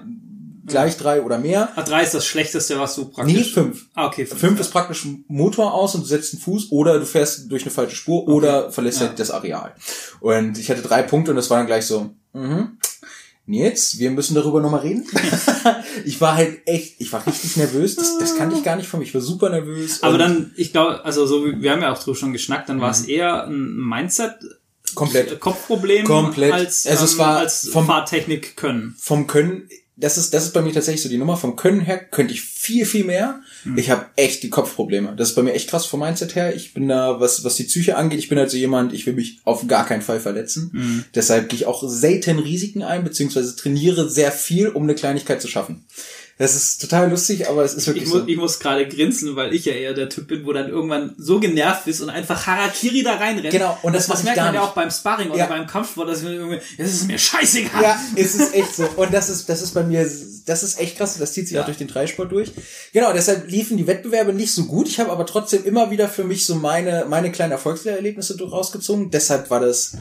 gleich 0.68 0.98
drei 0.98 1.22
oder 1.22 1.38
mehr. 1.38 1.70
Ah, 1.76 1.84
drei 1.84 2.02
ist 2.04 2.14
das 2.16 2.26
Schlechteste, 2.26 2.80
was 2.80 2.96
du 2.96 3.06
praktisch... 3.06 3.36
Nee, 3.36 3.44
fünf. 3.44 3.86
Ah, 3.94 4.08
okay, 4.08 4.26
fünf. 4.26 4.40
Fünf 4.42 4.56
ja. 4.60 4.62
ist 4.66 4.72
praktisch 4.72 5.06
Motor 5.28 5.74
aus 5.74 5.94
und 5.96 6.02
du 6.02 6.08
setzt 6.08 6.34
einen 6.34 6.42
Fuß 6.42 6.72
oder 6.72 7.00
du 7.00 7.06
fährst 7.06 7.52
durch 7.52 7.62
eine 7.64 7.72
falsche 7.72 7.96
Spur 7.96 8.28
oder 8.28 8.72
verlässt 8.72 9.00
Ja. 9.00 9.08
halt 9.08 9.20
das 9.20 9.30
Areal. 9.32 9.76
Und 10.22 10.58
ich 10.58 10.70
hatte 10.72 10.82
drei 10.82 11.04
Punkte 11.04 11.32
und 11.32 11.38
das 11.38 11.50
war 11.52 11.58
dann 11.58 11.68
gleich 11.68 11.86
so, 11.86 12.10
mhm. 12.34 12.78
Jetzt, 13.48 14.00
wir 14.00 14.10
müssen 14.10 14.34
darüber 14.34 14.60
nochmal 14.60 14.82
reden. 14.82 15.06
ich 16.06 16.20
war 16.20 16.36
halt 16.36 16.62
echt, 16.66 16.96
ich 17.00 17.14
war 17.14 17.26
richtig 17.28 17.58
nervös. 17.58 17.96
Das, 17.96 18.18
das 18.18 18.36
kannte 18.38 18.56
ich 18.58 18.64
gar 18.64 18.76
nicht 18.76 18.88
von 18.88 19.00
mir. 19.00 19.06
Ich 19.06 19.14
war 19.14 19.22
super 19.22 19.50
nervös. 19.50 20.02
Aber 20.02 20.18
dann, 20.18 20.52
ich 20.58 20.72
glaube, 20.72 21.06
also 21.06 21.28
so, 21.28 21.46
wie- 21.46 21.62
wir 21.62 21.72
haben 21.72 21.82
ja 21.84 21.94
auch 21.94 22.02
drüber 22.02 22.18
schon 22.18 22.34
geschnackt, 22.34 22.70
dann 22.70 22.82
war 22.82 22.90
es 22.90 23.02
eher 23.06 23.46
ein 23.46 23.76
Mindset, 23.78 24.34
komplett 24.96 25.40
Kopfproblem 25.40 26.06
Komplett. 26.06 26.54
als, 26.54 26.88
Also 26.88 27.06
es 27.06 27.14
ähm, 27.14 27.20
war 27.20 27.38
als 27.38 27.70
vom- 27.70 27.86
Fahrtechnik 27.86 28.56
können. 28.58 28.96
vom 29.00 29.28
Können, 29.28 29.70
das 29.98 30.18
ist, 30.18 30.34
das 30.34 30.44
ist 30.44 30.54
bei 30.54 30.62
mir 30.62 30.74
tatsächlich 30.74 31.02
so 31.02 31.10
die 31.10 31.18
Nummer. 31.18 31.38
Vom 31.38 31.56
Können 31.56 31.80
her 31.80 31.98
könnte 31.98 32.34
ich 32.34 32.42
viel, 32.42 32.86
viel 32.86 33.06
mehr. 33.06 33.42
Ich 33.78 33.90
habe 33.90 34.08
echt 34.16 34.44
die 34.44 34.50
Kopfprobleme. 34.50 35.16
Das 35.16 35.30
ist 35.30 35.36
bei 35.36 35.42
mir 35.42 35.54
echt 35.54 35.70
krass 35.70 35.86
vom 35.86 36.02
Mindset 36.02 36.36
her. 36.36 36.56
Ich 36.56 36.74
bin 36.74 36.88
da, 36.88 37.20
was, 37.20 37.44
was 37.44 37.56
die 37.56 37.64
Psyche 37.64 37.96
angeht, 37.96 38.20
ich 38.20 38.28
bin 38.28 38.38
halt 38.38 38.52
so 38.52 38.58
jemand, 38.58 38.92
ich 38.94 39.06
will 39.06 39.14
mich 39.14 39.40
auf 39.46 39.66
gar 39.68 39.86
keinen 39.86 40.02
Fall 40.02 40.20
verletzen. 40.20 40.72
Deshalb 41.16 41.50
gehe 41.50 41.60
ich 41.60 41.66
auch 41.66 41.88
selten 41.88 42.40
Risiken 42.40 42.84
ein, 42.84 43.04
beziehungsweise 43.04 43.56
trainiere 43.56 44.10
sehr 44.10 44.32
viel, 44.32 44.68
um 44.70 44.84
eine 44.84 44.96
Kleinigkeit 44.96 45.42
zu 45.42 45.48
schaffen. 45.48 45.86
Das 46.38 46.54
ist 46.54 46.82
total 46.82 47.10
lustig, 47.10 47.48
aber 47.48 47.64
es 47.64 47.74
ist 47.76 47.88
wirklich 47.88 48.04
ich 48.04 48.10
muss, 48.10 48.22
so. 48.24 48.28
Ich 48.28 48.38
muss 48.38 48.60
gerade 48.60 48.86
grinsen, 48.90 49.38
weil 49.38 49.54
ich 49.56 49.64
ja 49.64 49.72
eher 49.72 49.94
der 49.94 50.10
Typ 50.10 50.28
bin, 50.28 50.46
wo 50.46 50.52
dann 50.52 50.68
irgendwann 50.68 51.16
so 51.18 51.40
genervt 51.40 51.86
bist 51.86 52.02
und 52.02 52.10
einfach 52.10 52.46
Harakiri 52.46 53.04
da 53.04 53.16
reinrennt. 53.16 53.52
Genau, 53.52 53.78
und 53.84 53.94
das 53.96 54.08
das 54.08 54.24
merkt 54.24 54.40
man 54.40 54.54
ja 54.54 54.62
auch 54.62 54.74
beim 54.74 54.92
Sparring 54.92 55.30
oder 55.30 55.38
Ja. 55.40 55.46
beim 55.46 55.66
Kampfsport, 55.66 56.10
dass 56.10 56.24
irgendwie, 56.24 56.60
es 56.78 56.94
ist 56.94 57.08
mir 57.08 57.18
scheißegal. 57.18 57.82
Ja, 57.82 58.00
es 58.18 58.36
ist 58.36 58.54
echt 58.54 58.76
so. 58.76 58.84
Und 58.98 59.14
das 59.14 59.30
ist, 59.30 59.48
das 59.48 59.62
ist 59.62 59.74
bei 59.74 59.84
mir, 59.84 60.02
das 60.46 60.62
ist 60.64 60.78
echt 60.78 60.98
krass. 60.98 61.18
Das 61.18 61.32
zieht 61.32 61.48
sich 61.48 61.56
Ja. 61.56 61.62
auch 61.62 61.66
durch 61.66 61.78
den 61.78 61.88
Dreisport 61.88 62.30
durch. 62.34 62.52
Genau, 62.92 63.14
deshalb 63.14 63.50
liefen 63.50 63.78
die 63.78 63.88
Wettbewerbe 63.88 64.34
nicht 64.34 64.54
so 64.54 64.66
gut. 64.66 64.90
Ich 64.90 65.00
habe 65.00 65.12
aber 65.12 65.26
trotzdem 65.26 65.64
immer 65.64 65.90
wieder 65.90 66.10
für 66.10 66.26
mich 66.26 66.46
so 66.46 66.56
meine, 66.56 67.06
meine 67.08 67.32
kleinen 67.32 67.54
Erfolgserlebnisse 67.54 68.38
rausgezogen. 68.44 69.10
Deshalb 69.10 69.50
war 69.50 69.62
das 69.62 69.94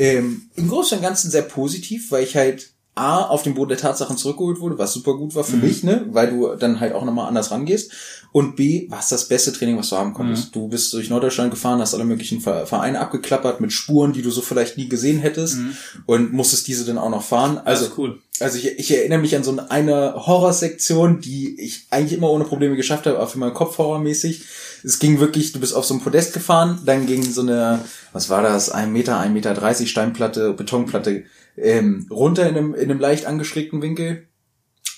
ähm, 0.00 0.50
im 0.56 0.68
Großen 0.68 0.98
und 0.98 1.04
Ganzen 1.04 1.30
sehr 1.30 1.42
positiv, 1.42 2.10
weil 2.10 2.24
ich 2.24 2.34
halt 2.36 2.72
A, 2.98 3.24
auf 3.26 3.42
den 3.42 3.54
Boden 3.54 3.68
der 3.68 3.78
Tatsachen 3.78 4.16
zurückgeholt 4.16 4.58
wurde, 4.58 4.78
was 4.78 4.94
super 4.94 5.14
gut 5.14 5.34
war 5.34 5.44
für 5.44 5.58
mich, 5.58 5.82
ne, 5.84 6.06
weil 6.12 6.30
du 6.30 6.54
dann 6.56 6.80
halt 6.80 6.94
auch 6.94 7.04
nochmal 7.04 7.28
anders 7.28 7.50
rangehst. 7.50 7.92
Und 8.32 8.56
B, 8.56 8.90
war 8.90 9.00
es 9.00 9.08
das 9.08 9.28
beste 9.28 9.52
Training, 9.52 9.78
was 9.78 9.90
du 9.90 9.96
haben 9.96 10.14
konntest. 10.14 10.54
Du 10.54 10.68
bist 10.68 10.92
durch 10.92 11.10
Norddeutschland 11.10 11.50
gefahren, 11.50 11.80
hast 11.80 11.94
alle 11.94 12.04
möglichen 12.04 12.40
Ver- 12.40 12.66
Vereine 12.66 13.00
abgeklappert 13.00 13.60
mit 13.60 13.72
Spuren, 13.72 14.12
die 14.12 14.22
du 14.22 14.30
so 14.30 14.40
vielleicht 14.40 14.76
nie 14.78 14.88
gesehen 14.88 15.18
hättest 15.18 15.58
und 16.06 16.32
musstest 16.32 16.66
diese 16.68 16.84
dann 16.86 16.98
auch 16.98 17.10
noch 17.10 17.22
fahren. 17.22 17.58
Also 17.64 17.86
cool. 17.98 18.18
also 18.40 18.58
ich, 18.58 18.66
ich 18.78 18.90
erinnere 18.94 19.18
mich 19.20 19.36
an 19.36 19.44
so 19.44 19.56
eine 19.68 20.14
Horrorsektion, 20.16 21.20
die 21.20 21.60
ich 21.60 21.86
eigentlich 21.90 22.16
immer 22.18 22.30
ohne 22.30 22.44
Probleme 22.44 22.76
geschafft 22.76 23.06
habe, 23.06 23.16
aber 23.18 23.26
für 23.28 23.38
meinen 23.38 23.54
Kopf 23.54 23.78
horrormäßig. 23.78 24.42
Es 24.84 24.98
ging 24.98 25.20
wirklich, 25.20 25.52
du 25.52 25.60
bist 25.60 25.74
auf 25.74 25.84
so 25.84 25.94
einem 25.94 26.02
Podest 26.02 26.32
gefahren, 26.32 26.80
dann 26.84 27.06
ging 27.06 27.22
so 27.22 27.40
eine, 27.40 27.80
was 28.12 28.30
war 28.30 28.42
das, 28.42 28.70
ein 28.70 28.92
Meter, 28.92 29.18
ein 29.18 29.32
Meter 29.32 29.52
dreißig 29.54 29.90
Steinplatte, 29.90 30.52
Betonplatte 30.52 31.24
ähm, 31.56 32.06
runter 32.10 32.48
in 32.48 32.56
einem, 32.56 32.74
in 32.74 32.90
einem 32.90 33.00
leicht 33.00 33.26
angeschrägten 33.26 33.82
Winkel 33.82 34.28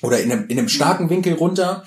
oder 0.02 0.20
in 0.20 0.30
einem, 0.30 0.48
in 0.48 0.58
einem 0.58 0.68
starken 0.68 1.10
Winkel 1.10 1.34
runter. 1.34 1.84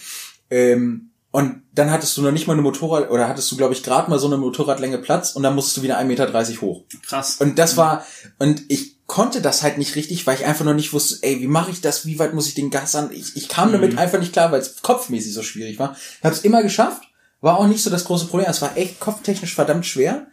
Ähm, 0.49 1.11
und 1.31 1.63
dann 1.73 1.91
hattest 1.91 2.17
du 2.17 2.21
noch 2.21 2.31
nicht 2.31 2.47
mal 2.47 2.53
eine 2.53 2.61
Motorrad, 2.61 3.09
oder 3.09 3.29
hattest 3.29 3.49
du, 3.51 3.57
glaube 3.57 3.73
ich, 3.73 3.83
gerade 3.83 4.09
mal 4.09 4.19
so 4.19 4.27
eine 4.27 4.37
Motorradlänge 4.37 4.97
Platz 4.97 5.31
und 5.31 5.43
dann 5.43 5.55
musstest 5.55 5.77
du 5.77 5.81
wieder 5.81 5.97
1,30 5.97 6.03
Meter 6.05 6.61
hoch. 6.61 6.83
Krass. 7.05 7.37
Und 7.39 7.57
das 7.57 7.77
war, 7.77 8.05
und 8.37 8.63
ich 8.67 8.97
konnte 9.07 9.41
das 9.41 9.63
halt 9.63 9.77
nicht 9.77 9.95
richtig, 9.95 10.27
weil 10.27 10.35
ich 10.35 10.45
einfach 10.45 10.65
noch 10.65 10.73
nicht 10.73 10.91
wusste, 10.91 11.19
ey, 11.21 11.39
wie 11.39 11.47
mache 11.47 11.71
ich 11.71 11.79
das, 11.79 12.05
wie 12.05 12.19
weit 12.19 12.33
muss 12.33 12.47
ich 12.47 12.53
den 12.53 12.69
Gas 12.69 12.95
an? 12.95 13.11
Ich, 13.13 13.37
ich 13.37 13.47
kam 13.47 13.71
damit 13.71 13.97
einfach 13.97 14.19
nicht 14.19 14.33
klar, 14.33 14.51
weil 14.51 14.59
es 14.59 14.81
kopfmäßig 14.81 15.33
so 15.33 15.43
schwierig 15.43 15.79
war. 15.79 15.95
Ich 16.17 16.23
habe 16.23 16.35
es 16.35 16.43
immer 16.43 16.63
geschafft, 16.63 17.03
war 17.39 17.57
auch 17.57 17.67
nicht 17.67 17.81
so 17.81 17.89
das 17.89 18.05
große 18.05 18.27
Problem. 18.27 18.49
Es 18.49 18.61
war 18.61 18.77
echt 18.77 18.99
kopftechnisch 18.99 19.55
verdammt 19.55 19.85
schwer. 19.85 20.27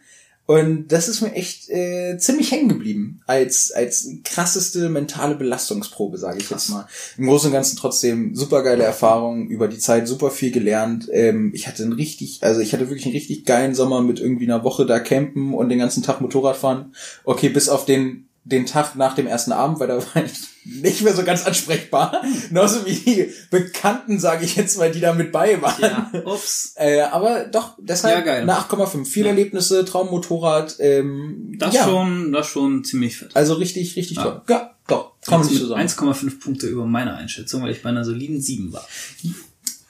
Und 0.49 0.87
das 0.87 1.07
ist 1.07 1.21
mir 1.21 1.35
echt 1.35 1.69
äh, 1.69 2.17
ziemlich 2.17 2.51
hängen 2.51 2.69
geblieben 2.69 3.21
als 3.27 3.71
als 3.71 4.09
krasseste 4.23 4.89
mentale 4.89 5.35
Belastungsprobe, 5.35 6.17
sage 6.17 6.39
ich 6.39 6.49
jetzt 6.49 6.71
mal. 6.71 6.87
Im 7.19 7.27
Großen 7.27 7.49
und 7.49 7.53
Ganzen 7.53 7.77
trotzdem 7.77 8.33
super 8.33 8.63
geile 8.63 8.83
Erfahrung 8.83 9.47
über 9.47 9.67
die 9.67 9.77
Zeit, 9.77 10.07
super 10.07 10.31
viel 10.31 10.49
gelernt. 10.49 11.07
Ähm, 11.13 11.51
ich 11.53 11.67
hatte 11.67 11.83
einen 11.83 11.93
richtig, 11.93 12.39
also 12.41 12.61
ich 12.61 12.73
hatte 12.73 12.89
wirklich 12.89 13.05
einen 13.05 13.13
richtig 13.13 13.45
geilen 13.45 13.75
Sommer 13.75 14.01
mit 14.01 14.19
irgendwie 14.19 14.45
einer 14.45 14.63
Woche 14.63 14.87
da 14.87 14.99
campen 14.99 15.53
und 15.53 15.69
den 15.69 15.77
ganzen 15.77 16.01
Tag 16.01 16.19
Motorrad 16.19 16.57
fahren. 16.57 16.95
Okay, 17.25 17.49
bis 17.49 17.69
auf 17.69 17.85
den 17.85 18.28
den 18.51 18.65
Tag 18.65 18.95
nach 18.95 19.15
dem 19.15 19.27
ersten 19.27 19.51
Abend, 19.51 19.79
weil 19.79 19.87
da 19.87 19.97
war 19.97 20.23
ich 20.23 20.31
nicht 20.65 21.01
mehr 21.01 21.13
so 21.15 21.23
ganz 21.23 21.45
ansprechbar. 21.45 22.21
Genauso 22.49 22.85
wie 22.85 22.93
die 22.93 23.33
Bekannten, 23.49 24.19
sage 24.19 24.45
ich 24.45 24.55
jetzt 24.55 24.77
mal, 24.77 24.91
die 24.91 24.99
da 24.99 25.13
mit 25.13 25.31
bei 25.31 25.61
waren. 25.61 25.81
Ja, 25.81 26.11
ups. 26.25 26.73
Äh, 26.75 27.01
aber 27.01 27.45
doch, 27.45 27.75
deshalb 27.79 28.15
Ja, 28.19 28.21
geil. 28.21 28.41
eine 28.41 28.53
8,5. 28.57 29.05
Viele 29.05 29.25
Ja. 29.27 29.31
Erlebnisse, 29.31 29.85
Traummotorrad. 29.85 30.75
Ähm, 30.79 31.55
Das 31.57 31.73
ja, 31.73 31.83
schon, 31.83 32.31
das 32.31 32.47
schon 32.47 32.83
ziemlich 32.83 33.17
fett. 33.17 33.35
Also 33.35 33.53
richtig, 33.55 33.95
richtig 33.95 34.17
Ja. 34.17 34.23
toll. 34.23 34.41
Ja, 34.49 34.75
doch, 34.87 35.13
kann 35.25 35.39
man 35.41 35.47
nicht 35.49 35.59
so 35.59 35.67
sagen. 35.67 35.81
1,5 35.81 36.39
Punkte 36.39 36.67
über 36.67 36.85
meine 36.85 37.15
Einschätzung, 37.15 37.61
weil 37.63 37.71
ich 37.71 37.81
bei 37.83 37.89
einer 37.89 38.03
soliden 38.03 38.41
7 38.41 38.73
war. 38.73 38.85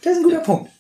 Das 0.02 0.14
ist 0.14 0.18
ein 0.20 0.24
guter 0.24 0.40
Punkt. 0.40 0.72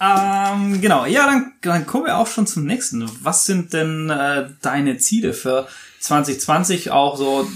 Ähm, 0.00 0.80
genau, 0.80 1.06
ja, 1.06 1.26
dann, 1.26 1.52
dann 1.62 1.86
kommen 1.86 2.06
wir 2.06 2.16
auch 2.18 2.26
schon 2.26 2.46
zum 2.46 2.64
nächsten. 2.64 3.08
Was 3.22 3.44
sind 3.44 3.72
denn 3.72 4.10
äh, 4.10 4.48
deine 4.62 4.98
Ziele 4.98 5.32
für 5.32 5.66
2020, 6.00 6.90
auch 6.90 7.16
so 7.16 7.46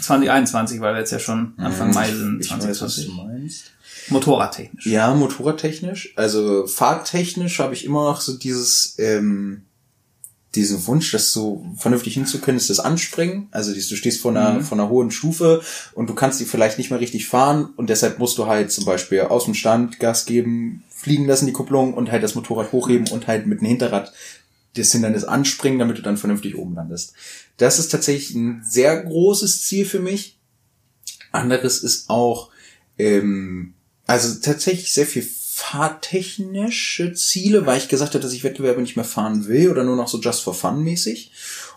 2021, 0.00 0.80
weil 0.80 0.94
wir 0.94 1.00
jetzt 1.00 1.12
ja 1.12 1.18
schon 1.18 1.52
Anfang 1.58 1.92
Mai 1.92 2.08
sind, 2.10 2.34
Mhm. 2.34 2.40
Ich 2.40 2.50
weiß, 2.50 2.82
was 2.82 2.96
du 2.96 3.02
2020. 3.02 3.16
meinst. 3.16 3.64
Motorradtechnisch. 4.08 4.86
Ja, 4.86 5.14
motorradtechnisch. 5.14 6.12
Also 6.16 6.66
fahrtechnisch 6.66 7.58
habe 7.60 7.74
ich 7.74 7.84
immer 7.84 8.04
noch 8.04 8.20
so 8.20 8.36
dieses, 8.36 8.96
ähm, 8.98 9.62
diesen 10.54 10.86
Wunsch, 10.86 11.12
das 11.12 11.32
so 11.32 11.64
vernünftig 11.78 12.14
hinzukönnen, 12.14 12.58
ist 12.58 12.68
das 12.68 12.80
Anspringen. 12.80 13.48
Also 13.52 13.72
du 13.72 13.80
stehst 13.80 14.20
vor 14.20 14.32
einer, 14.32 14.60
vor 14.60 14.76
einer 14.76 14.88
hohen 14.88 15.10
Stufe 15.10 15.62
und 15.94 16.10
du 16.10 16.14
kannst 16.14 16.40
die 16.40 16.44
vielleicht 16.44 16.78
nicht 16.78 16.90
mehr 16.90 17.00
richtig 17.00 17.26
fahren 17.28 17.70
und 17.76 17.88
deshalb 17.90 18.18
musst 18.18 18.36
du 18.38 18.46
halt 18.46 18.72
zum 18.72 18.84
Beispiel 18.84 19.20
aus 19.22 19.44
dem 19.44 19.54
Stand 19.54 19.98
Gas 19.98 20.26
geben, 20.26 20.82
fliegen 20.90 21.26
lassen 21.26 21.46
die 21.46 21.52
Kupplung 21.52 21.94
und 21.94 22.10
halt 22.10 22.22
das 22.22 22.34
Motorrad 22.34 22.72
hochheben 22.72 23.08
und 23.08 23.28
halt 23.28 23.46
mit 23.46 23.60
dem 23.60 23.66
Hinterrad 23.68 24.12
das 24.74 24.92
Hindernis 24.92 25.24
anspringen, 25.24 25.78
damit 25.78 25.98
du 25.98 26.02
dann 26.02 26.16
vernünftig 26.16 26.56
oben 26.56 26.74
landest. 26.74 27.12
Das 27.62 27.78
ist 27.78 27.92
tatsächlich 27.92 28.34
ein 28.34 28.64
sehr 28.68 29.00
großes 29.04 29.62
Ziel 29.62 29.86
für 29.86 30.00
mich. 30.00 30.36
Anderes 31.30 31.84
ist 31.84 32.10
auch, 32.10 32.50
ähm, 32.98 33.74
also 34.04 34.40
tatsächlich 34.40 34.92
sehr 34.92 35.06
viel 35.06 35.22
fahrtechnische 35.22 37.12
Ziele, 37.12 37.64
weil 37.64 37.78
ich 37.78 37.86
gesagt 37.86 38.14
habe, 38.14 38.22
dass 38.22 38.32
ich 38.32 38.42
Wettbewerbe 38.42 38.82
nicht 38.82 38.96
mehr 38.96 39.04
fahren 39.04 39.46
will 39.46 39.70
oder 39.70 39.84
nur 39.84 39.94
noch 39.94 40.08
so 40.08 40.18
just 40.18 40.42
for 40.42 40.54
fun 40.54 40.82
mäßig. 40.82 41.30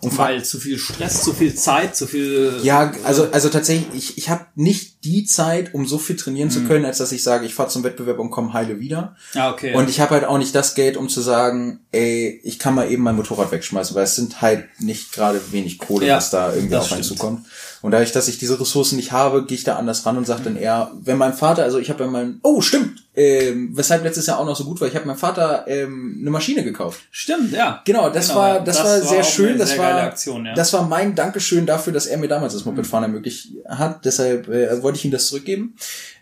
Und 0.06 0.18
Weil 0.18 0.44
zu 0.46 0.60
viel 0.60 0.78
Stress, 0.78 1.24
zu 1.24 1.34
viel 1.34 1.56
Zeit, 1.56 1.96
zu 1.96 2.06
viel. 2.08 2.60
ja, 2.64 2.92
also 3.04 3.28
also 3.32 3.50
tatsächlich, 3.50 3.88
ich, 3.94 4.18
ich 4.18 4.30
habe 4.30 4.46
nicht 4.56 5.04
die 5.04 5.26
Zeit, 5.26 5.74
um 5.74 5.86
so 5.86 5.98
viel 5.98 6.16
trainieren 6.16 6.50
Mhm. 6.50 6.54
zu 6.54 6.64
können, 6.64 6.86
als 6.86 6.98
dass 7.00 7.12
ich 7.12 7.24
sage, 7.24 7.46
ich 7.46 7.54
fahre 7.54 7.70
zum 7.70 7.84
Wettbewerb 7.84 8.20
und 8.20 8.30
komme 8.32 8.54
heile 8.54 8.80
wieder. 8.80 9.16
Ja, 9.34 9.52
okay. 9.52 9.74
Und 9.76 9.90
ich 9.90 10.00
habe 10.00 10.12
halt 10.16 10.26
auch 10.26 10.38
nicht 10.38 10.54
das 10.56 10.76
Geld, 10.76 10.96
um 10.98 11.10
zu 11.10 11.22
sagen, 11.22 11.80
ey, 11.92 12.40
ich 12.44 12.60
kann 12.60 12.76
mal 12.76 12.90
eben 12.92 13.04
mein 13.04 13.16
Motorrad 13.16 13.52
wegschmeißen, 13.52 13.96
weil 13.96 14.04
es 14.04 14.16
sind 14.16 14.42
halt 14.42 14.66
nicht 14.80 15.12
gerade 15.12 15.42
wenig 15.52 15.78
Kohle, 15.80 16.06
Ja, 16.08 16.18
was 16.18 16.30
da 16.30 16.54
irgendwie 16.54 16.76
auf 16.76 16.92
einen 16.92 17.04
zukommt. 17.04 17.46
Und 17.86 17.92
dadurch, 17.92 18.12
dass 18.12 18.28
ich 18.28 18.40
diese 18.40 18.60
Ressourcen 18.60 18.96
nicht 18.96 19.12
habe, 19.12 19.46
gehe 19.46 19.56
ich 19.56 19.64
da 19.64 19.76
anders 19.76 20.08
ran 20.08 20.18
und 20.18 20.26
sage 20.26 20.42
dann 20.44 20.56
eher, 20.56 20.92
wenn 21.04 21.18
mein 21.18 21.34
Vater, 21.34 21.62
also 21.62 21.78
ich 21.78 21.92
habe 21.92 22.04
ja 22.04 22.10
mein, 22.10 22.40
oh 22.42 22.60
stimmt, 22.60 23.04
ähm, 23.16 23.70
weshalb 23.78 24.04
letztes 24.04 24.26
Jahr 24.26 24.40
auch 24.40 24.46
noch 24.48 24.56
so 24.56 24.64
gut 24.64 24.82
war, 24.82 24.88
ich 24.88 24.96
habe 24.96 25.06
meinem 25.06 25.18
Vater 25.20 25.66
ähm, 25.68 26.18
eine 26.20 26.32
Maschine 26.32 26.64
gekauft. 26.64 27.02
Stimmt, 27.12 27.52
ja. 27.52 27.84
Genau, 27.86 28.10
das 28.10 28.30
Genau, 28.30 28.40
war 28.40 28.60
das, 28.64 28.78
Das 28.78 28.86
war 28.88 28.92
war 29.02 29.08
sehr 29.08 29.22
auch 29.22 29.24
schön, 29.30 29.58
das 29.60 29.70
sehr 29.70 29.78
war 29.78 30.02
Aktion, 30.02 30.48
ja. 30.48 30.56
das 30.56 30.74
war 30.74 30.88
mein 30.88 31.14
Dankeschön 31.14 31.68
dafür, 31.68 31.94
dass 31.94 32.08
er 32.08 32.18
mir 32.18 32.28
damals 32.28 32.54
das 32.54 32.66
Mopedfahren 32.66 33.04
ermöglicht 33.04 33.50
hat. 33.70 34.04
Deshalb 34.04 34.48
äh, 34.48 34.82
wollte 34.82 34.98
ich 34.98 35.06
ihm 35.06 35.12
das 35.12 35.28
zurückgeben. 35.28 35.76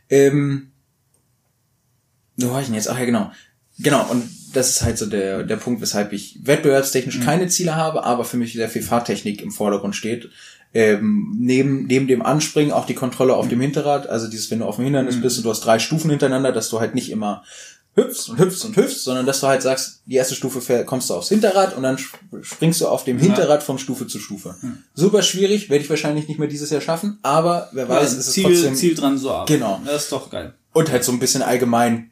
Ähm, 0.10 0.72
wo 2.36 2.52
war 2.52 2.60
ich 2.60 2.66
denn 2.66 2.76
jetzt? 2.76 2.90
Ach 2.90 3.00
ja, 3.00 3.06
genau. 3.06 3.32
Genau, 3.80 4.06
und 4.12 4.24
das 4.54 4.70
ist 4.70 4.82
halt 4.84 4.98
so 4.98 5.06
der, 5.06 5.44
der 5.44 5.56
Punkt, 5.56 5.82
weshalb 5.82 6.14
ich 6.14 6.40
wettbewerbstechnisch 6.44 7.20
Mhm. 7.20 7.24
keine 7.24 7.48
Ziele 7.48 7.76
habe, 7.76 8.04
aber 8.04 8.26
für 8.26 8.38
mich 8.38 8.54
sehr 8.54 8.70
viel 8.70 8.84
Fahrtechnik 8.84 9.42
im 9.42 9.52
Vordergrund 9.52 9.96
steht. 9.96 10.30
Ähm, 10.74 11.36
neben, 11.40 11.86
neben 11.86 12.08
dem 12.08 12.22
Anspringen 12.24 12.72
auch 12.72 12.86
die 12.88 12.96
Kontrolle 12.96 13.36
auf 13.36 13.48
dem 13.48 13.62
Hinterrad, 13.62 14.08
also 14.08 14.28
dieses, 14.28 14.50
wenn 14.50 14.60
du 14.60 14.66
auf 14.66 14.78
dem 14.78 14.86
Hindernis 14.86 15.18
Mhm. 15.18 15.22
bist 15.22 15.38
und 15.38 15.44
du 15.44 15.50
hast 15.52 15.62
drei 15.66 15.78
Stufen 15.80 16.10
hintereinander, 16.10 16.52
dass 16.52 16.70
du 16.70 16.80
halt 16.80 16.96
nicht 16.96 17.12
immer 17.12 17.44
hüpfst 17.96 18.30
und 18.30 18.40
hüpfst 18.40 18.66
und 18.66 18.76
hüpfst, 18.76 19.04
sondern 19.04 19.28
dass 19.28 19.40
du 19.42 19.46
halt 19.46 19.62
sagst, 19.62 20.02
die 20.08 20.16
erste 20.16 20.34
Stufe 20.34 20.84
kommst 20.86 21.12
du 21.12 21.14
aufs 21.14 21.30
Hinterrad 21.30 21.78
und 21.78 21.84
dann 21.84 21.98
sp- 22.02 22.18
springst 22.42 22.82
du 22.82 22.88
auf 22.88 23.04
dem 23.04 23.20
Hinterrad 23.20 23.62
von 23.62 23.78
Stufe 23.78 24.08
zu 24.08 24.18
Stufe. 24.18 24.56
Super 24.96 25.22
schwierig, 25.22 25.70
werde 25.70 25.84
ich 25.84 25.90
wahrscheinlich 25.92 26.28
nicht 26.28 26.40
mehr 26.40 26.48
dieses 26.48 26.72
Jahr 26.72 26.82
schaffen, 26.82 27.20
aber 27.22 27.70
wer 27.72 27.88
weiß, 27.88 28.12
Ja, 28.14 28.18
es 28.20 28.28
ist 28.28 28.32
Ziel, 28.34 28.46
trotzdem 28.46 28.76
Ziel 28.76 28.96
dran 28.96 29.20
so 29.20 29.30
arbeiten. 29.30 29.54
Genau. 29.54 29.80
Das 29.86 30.06
ist 30.06 30.12
doch 30.12 30.32
geil. 30.32 30.56
und 30.74 30.92
halt 30.92 31.04
so 31.04 31.12
ein 31.12 31.20
bisschen 31.20 31.44
allgemein 31.44 32.10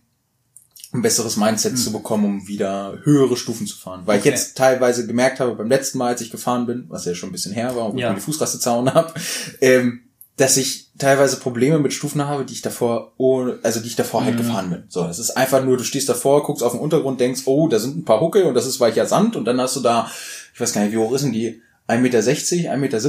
ein 0.94 1.02
besseres 1.02 1.38
Mindset 1.38 1.78
zu 1.78 1.92
bekommen, 1.94 2.26
um 2.26 2.48
wieder 2.48 2.98
höhere 3.04 3.38
Stufen 3.38 3.66
zu 3.66 3.78
fahren. 3.78 4.02
Weil 4.06 4.20
Okay. 4.20 4.30
ich 4.30 4.36
jetzt 4.36 4.58
teilweise 4.58 5.08
gemerkt 5.08 5.40
habe, 5.40 5.56
beim 5.56 5.70
letzten 5.70 5.98
Mal, 5.98 6.08
als 6.08 6.22
ich 6.22 6.32
gefahren 6.32 6.66
bin, 6.66 6.86
was 6.90 7.06
ja 7.06 7.16
schon 7.16 7.30
ein 7.30 7.32
bisschen 7.32 7.54
her 7.54 7.76
war, 7.76 7.94
wo 7.94 7.98
Ja. 7.98 8.08
ich 8.10 8.14
mir 8.14 8.20
die 8.20 8.26
Fußraste 8.26 8.60
zauen 8.60 8.94
habe, 8.94 9.14
ähm, 9.62 10.02
dass 10.38 10.58
ich 10.58 10.90
teilweise 10.98 11.38
Probleme 11.38 11.80
mit 11.80 11.94
Stufen 11.94 12.26
habe, 12.26 12.44
die 12.46 12.54
ich 12.54 12.62
davor, 12.62 13.14
ohne, 13.18 13.60
also 13.64 13.80
die 13.80 13.88
ich 13.88 13.96
davor 13.96 14.26
halt 14.26 14.38
gefahren 14.38 14.70
bin. 14.70 14.84
So, 14.90 15.06
es 15.06 15.20
ist 15.20 15.32
einfach 15.38 15.64
nur, 15.64 15.78
du 15.78 15.84
stehst 15.84 16.10
davor, 16.10 16.44
guckst 16.44 16.64
auf 16.64 16.72
den 16.74 16.82
Untergrund, 16.82 17.20
denkst, 17.20 17.44
oh, 17.46 17.68
da 17.68 17.80
sind 17.80 17.98
ein 17.98 18.06
paar 18.06 18.20
Hucke 18.20 18.46
und 18.46 18.54
das 18.56 18.66
ist 18.66 18.80
weicher 18.80 19.06
Sand 19.06 19.36
und 19.36 19.46
dann 19.46 19.62
hast 19.62 19.76
du 19.76 19.80
da, 19.82 20.10
ich 20.54 20.60
weiß 20.60 20.74
gar 20.74 20.82
nicht, 20.84 20.94
wie 20.94 20.98
hoch 20.98 21.14
ist 21.14 21.24
denn 21.24 21.32
die? 21.32 21.62
1,60 21.88 22.00
Meter, 22.00 22.20
1,70 22.20 22.78
Meter? 22.78 23.00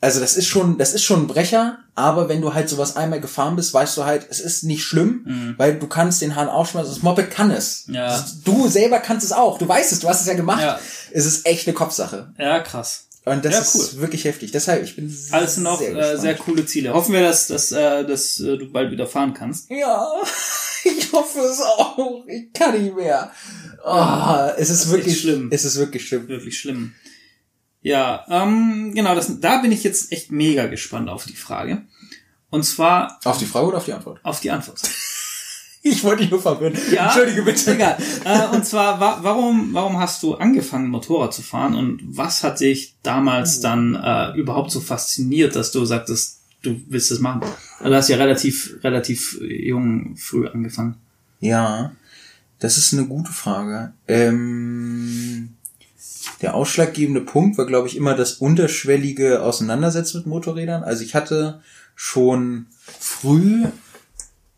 Also 0.00 0.20
das 0.20 0.36
ist 0.36 0.46
schon, 0.46 0.76
das 0.78 0.92
ist 0.92 1.02
schon 1.04 1.22
ein 1.22 1.26
Brecher, 1.26 1.78
aber 1.94 2.28
wenn 2.28 2.42
du 2.42 2.52
halt 2.52 2.68
sowas 2.68 2.96
einmal 2.96 3.20
gefahren 3.20 3.56
bist, 3.56 3.72
weißt 3.72 3.96
du 3.96 4.04
halt, 4.04 4.26
es 4.28 4.40
ist 4.40 4.62
nicht 4.62 4.84
schlimm, 4.84 5.54
weil 5.56 5.78
du 5.78 5.86
kannst 5.86 6.20
den 6.20 6.36
Hahn 6.36 6.48
aufschmeißen. 6.48 6.92
Das 6.92 7.02
Moped 7.02 7.30
kann 7.30 7.50
es. 7.50 7.84
Ja. 7.88 8.08
Das- 8.08 8.42
Du 8.42 8.68
selber 8.68 8.98
kannst 9.00 9.24
es 9.24 9.32
auch. 9.32 9.58
Du 9.58 9.66
weißt 9.66 9.92
es, 9.92 10.00
du 10.00 10.08
hast 10.08 10.20
es 10.20 10.26
ja 10.26 10.34
gemacht. 10.34 10.62
Ja. 10.62 10.78
Es 11.12 11.24
ist 11.24 11.46
echt 11.46 11.66
eine 11.66 11.74
Kopfsache. 11.74 12.32
Ja, 12.38 12.60
krass. 12.60 13.04
Und 13.24 13.44
das 13.44 13.54
Ja, 13.54 13.60
ist 13.60 13.98
wirklich 14.00 14.24
heftig. 14.24 14.52
Deshalb, 14.52 14.84
ich 14.84 14.94
bin 14.94 15.12
Alles 15.32 15.56
noch 15.56 15.80
sehr, 15.80 15.96
äh, 15.96 16.16
sehr 16.18 16.36
coole 16.36 16.64
Ziele. 16.64 16.92
Hoffen 16.94 17.12
wir, 17.12 17.22
dass, 17.22 17.48
dass, 17.48 17.72
äh, 17.72 18.04
dass 18.04 18.38
äh, 18.38 18.56
du 18.58 18.70
bald 18.70 18.92
wieder 18.92 19.06
fahren 19.08 19.34
kannst. 19.34 19.68
Ja, 19.68 20.06
ich 20.84 21.10
hoffe 21.12 21.40
es 21.40 21.60
auch. 21.60 22.22
Ich 22.28 22.52
kann 22.52 22.80
nicht 22.80 22.94
mehr. 22.94 23.32
Oh, 23.84 24.50
es 24.58 24.70
ist 24.70 24.84
ist 24.84 24.90
wirklich 24.92 25.20
schlimm. 25.20 25.48
Es 25.50 25.64
ist 25.64 25.76
wirklich 25.76 26.06
schlimm. 26.06 26.28
Wirklich 26.28 26.56
schlimm. 26.58 26.92
Ja, 27.86 28.24
ähm, 28.28 28.92
genau, 28.96 29.14
das, 29.14 29.38
da 29.38 29.58
bin 29.58 29.70
ich 29.70 29.84
jetzt 29.84 30.10
echt 30.10 30.32
mega 30.32 30.66
gespannt 30.66 31.08
auf 31.08 31.24
die 31.24 31.36
Frage. 31.36 31.82
Und 32.50 32.64
zwar 32.64 33.20
Auf 33.24 33.38
die 33.38 33.46
Frage 33.46 33.66
oder 33.68 33.76
auf 33.76 33.84
die 33.84 33.92
Antwort? 33.92 34.18
auf 34.24 34.40
die 34.40 34.50
Antwort. 34.50 34.80
Ich 35.82 36.02
wollte 36.02 36.22
dich 36.22 36.32
nur 36.32 36.42
verwirren. 36.42 36.76
Ja, 36.90 37.04
Entschuldige 37.04 37.42
bitte. 37.44 37.72
Egal. 37.74 37.96
Äh, 38.24 38.48
und 38.56 38.66
zwar, 38.66 38.98
wa 38.98 39.20
warum, 39.22 39.72
warum 39.72 40.00
hast 40.00 40.20
du 40.24 40.34
angefangen, 40.34 40.88
Motorrad 40.88 41.32
zu 41.32 41.42
fahren 41.42 41.76
und 41.76 42.00
was 42.04 42.42
hat 42.42 42.58
dich 42.58 42.96
damals 43.04 43.60
dann 43.60 43.94
äh, 43.94 44.32
überhaupt 44.36 44.72
so 44.72 44.80
fasziniert, 44.80 45.54
dass 45.54 45.70
du 45.70 45.84
sagtest, 45.84 46.40
du 46.62 46.80
willst 46.88 47.12
das 47.12 47.20
machen? 47.20 47.42
Also 47.78 47.90
du 47.90 47.94
hast 47.96 48.08
ja 48.08 48.16
relativ, 48.16 48.78
relativ 48.82 49.38
jung, 49.40 50.16
früh 50.16 50.48
angefangen. 50.48 50.96
Ja, 51.38 51.92
das 52.58 52.78
ist 52.78 52.92
eine 52.92 53.06
gute 53.06 53.30
Frage. 53.30 53.92
Ähm, 54.08 55.55
der 56.42 56.54
ausschlaggebende 56.54 57.22
Punkt 57.22 57.56
war, 57.58 57.66
glaube 57.66 57.88
ich, 57.88 57.96
immer 57.96 58.14
das 58.14 58.34
unterschwellige 58.34 59.42
Auseinandersetzen 59.42 60.18
mit 60.18 60.26
Motorrädern. 60.26 60.84
Also 60.84 61.02
ich 61.02 61.14
hatte 61.14 61.60
schon 61.94 62.66
früh 63.00 63.64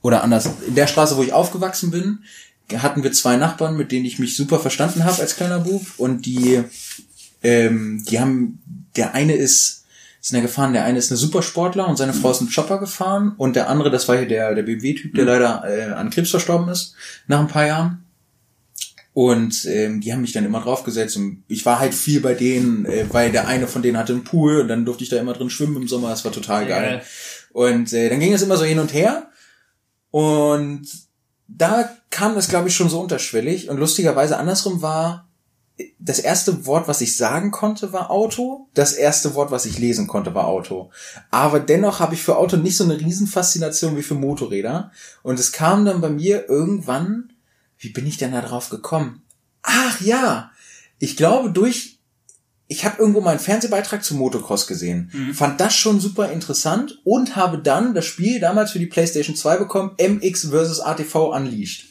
oder 0.03 0.23
anders, 0.23 0.49
in 0.67 0.75
der 0.75 0.87
Straße, 0.87 1.17
wo 1.17 1.23
ich 1.23 1.33
aufgewachsen 1.33 1.91
bin, 1.91 2.21
hatten 2.77 3.03
wir 3.03 3.13
zwei 3.13 3.37
Nachbarn, 3.37 3.77
mit 3.77 3.93
denen 3.93 4.05
ich 4.05 4.19
mich 4.19 4.37
super 4.37 4.59
verstanden 4.59 5.05
habe 5.05 5.23
als 5.23 5.37
kleiner 5.37 5.61
Bub 5.61 5.83
und 5.97 6.27
die, 6.27 6.63
ähm, 7.43 8.05
die 8.09 8.21
haben, 8.21 8.61
der 8.97 9.15
eine 9.15 9.35
ist, 9.35 9.85
ist 10.21 10.33
ja 10.33 10.41
gefahren, 10.41 10.73
der 10.73 10.85
eine 10.85 10.99
ist 10.99 11.11
eine 11.11 11.17
Supersportler 11.17 11.89
und 11.89 11.97
seine 11.97 12.13
Frau 12.13 12.31
ist 12.31 12.41
einen 12.41 12.51
Chopper 12.51 12.79
gefahren 12.79 13.33
und 13.39 13.57
der 13.57 13.71
andere, 13.71 13.91
das 13.91 14.09
war 14.09 14.19
hier 14.19 14.29
der, 14.29 14.55
der 14.55 14.65
BMW-Typ, 14.65 15.15
der 15.15 15.25
leider 15.25 15.65
äh, 15.65 15.93
an 15.93 16.11
Krebs 16.11 16.31
verstorben 16.31 16.69
ist, 16.69 16.95
nach 17.27 17.41
ein 17.41 17.49
paar 17.49 17.67
Jahren. 17.67 18.05
Und 19.19 19.65
ähm, 19.65 20.01
die 20.01 20.13
haben 20.13 20.21
mich 20.21 20.31
dann 20.31 20.45
immer 20.45 20.61
draufgesetzt 20.61 21.17
und 21.17 21.43
ich 21.49 21.67
war 21.67 21.81
halt 21.81 21.93
viel 21.93 22.21
bei 22.21 22.35
denen, 22.35 22.87
äh, 22.87 23.05
weil 23.11 23.33
der 23.33 23.49
eine 23.49 23.67
von 23.67 23.83
denen 23.83 23.97
hatte 23.97 24.13
einen 24.13 24.23
Pool 24.23 24.61
und 24.61 24.69
dann 24.69 24.85
durfte 24.85 25.03
ich 25.03 25.11
da 25.11 25.17
immer 25.17 25.33
drin 25.33 25.51
schwimmen 25.51 25.75
im 25.75 25.89
Sommer, 25.89 26.11
das 26.11 26.25
war 26.25 26.31
total 26.31 26.69
geil. 26.69 26.99
Geil. 26.99 27.03
Und 27.53 27.93
äh, 27.93 28.11
dann 28.11 28.21
ging 28.21 28.33
es 28.33 28.43
immer 28.43 28.57
so 28.57 28.65
hin 28.65 28.79
und 28.79 28.95
her 28.95 29.29
und 30.13 30.87
da 31.49 31.91
kam 32.11 32.37
das, 32.37 32.47
glaube 32.47 32.69
ich, 32.69 32.77
schon 32.77 32.91
so 32.91 33.01
unterschwellig 33.01 33.69
und 33.69 33.79
lustigerweise 33.79 34.37
andersrum 34.37 34.83
war, 34.83 35.29
das 35.99 36.21
erste 36.21 36.65
Wort, 36.67 36.87
was 36.87 37.01
ich 37.01 37.17
sagen 37.17 37.51
konnte, 37.51 37.93
war 37.93 38.13
Auto. 38.13 38.69
Das 38.75 38.93
erste 38.93 39.35
Wort, 39.35 39.51
was 39.51 39.67
ich 39.67 39.81
lesen 39.81 40.07
konnte, 40.07 40.33
war 40.35 40.47
Auto. 40.47 40.91
Aber 41.33 41.59
dennoch 41.59 41.99
habe 41.99 42.15
ich 42.15 42.23
für 42.23 42.37
Auto 42.37 42.57
nicht 42.57 42.77
so 42.77 42.85
eine 42.85 43.01
Riesenfaszination 43.01 43.97
wie 43.97 44.03
für 44.03 44.15
Motorräder. 44.15 44.93
Und 45.25 45.41
es 45.41 45.51
kam 45.51 45.85
dann 45.85 46.01
bei 46.01 46.09
mir 46.09 46.49
irgendwann, 46.49 47.33
wie 47.79 47.91
bin 47.91 48.07
ich 48.07 48.17
denn 48.17 48.33
da 48.33 48.41
drauf 48.41 48.71
gekommen? 48.71 49.23
Ach 49.63 50.01
ja, 50.01 50.51
ich 50.99 51.17
glaube 51.17 51.51
durch, 51.51 51.99
ich 52.67 52.85
habe 52.85 52.99
irgendwo 52.99 53.21
mal 53.21 53.31
einen 53.31 53.41
Fernsehbeitrag 53.41 54.05
zu 54.05 54.15
Motocross 54.15 54.67
gesehen, 54.67 55.11
fand 55.35 55.61
das 55.61 55.75
schon 55.75 56.01
super 56.01 56.31
interessant 56.31 57.01
und 57.05 57.37
habe 57.37 57.59
dann 57.59 57.95
das 57.95 58.07
Spiel 58.07 58.41
damals 58.41 58.73
für 58.73 58.79
die 58.79 58.87
PlayStation 58.87 59.37
2 59.37 59.57
bekommen, 59.57 59.97
MX 59.99 60.51
vs. 60.51 60.81
ATV 60.81 61.35
Unleashed. 61.35 61.87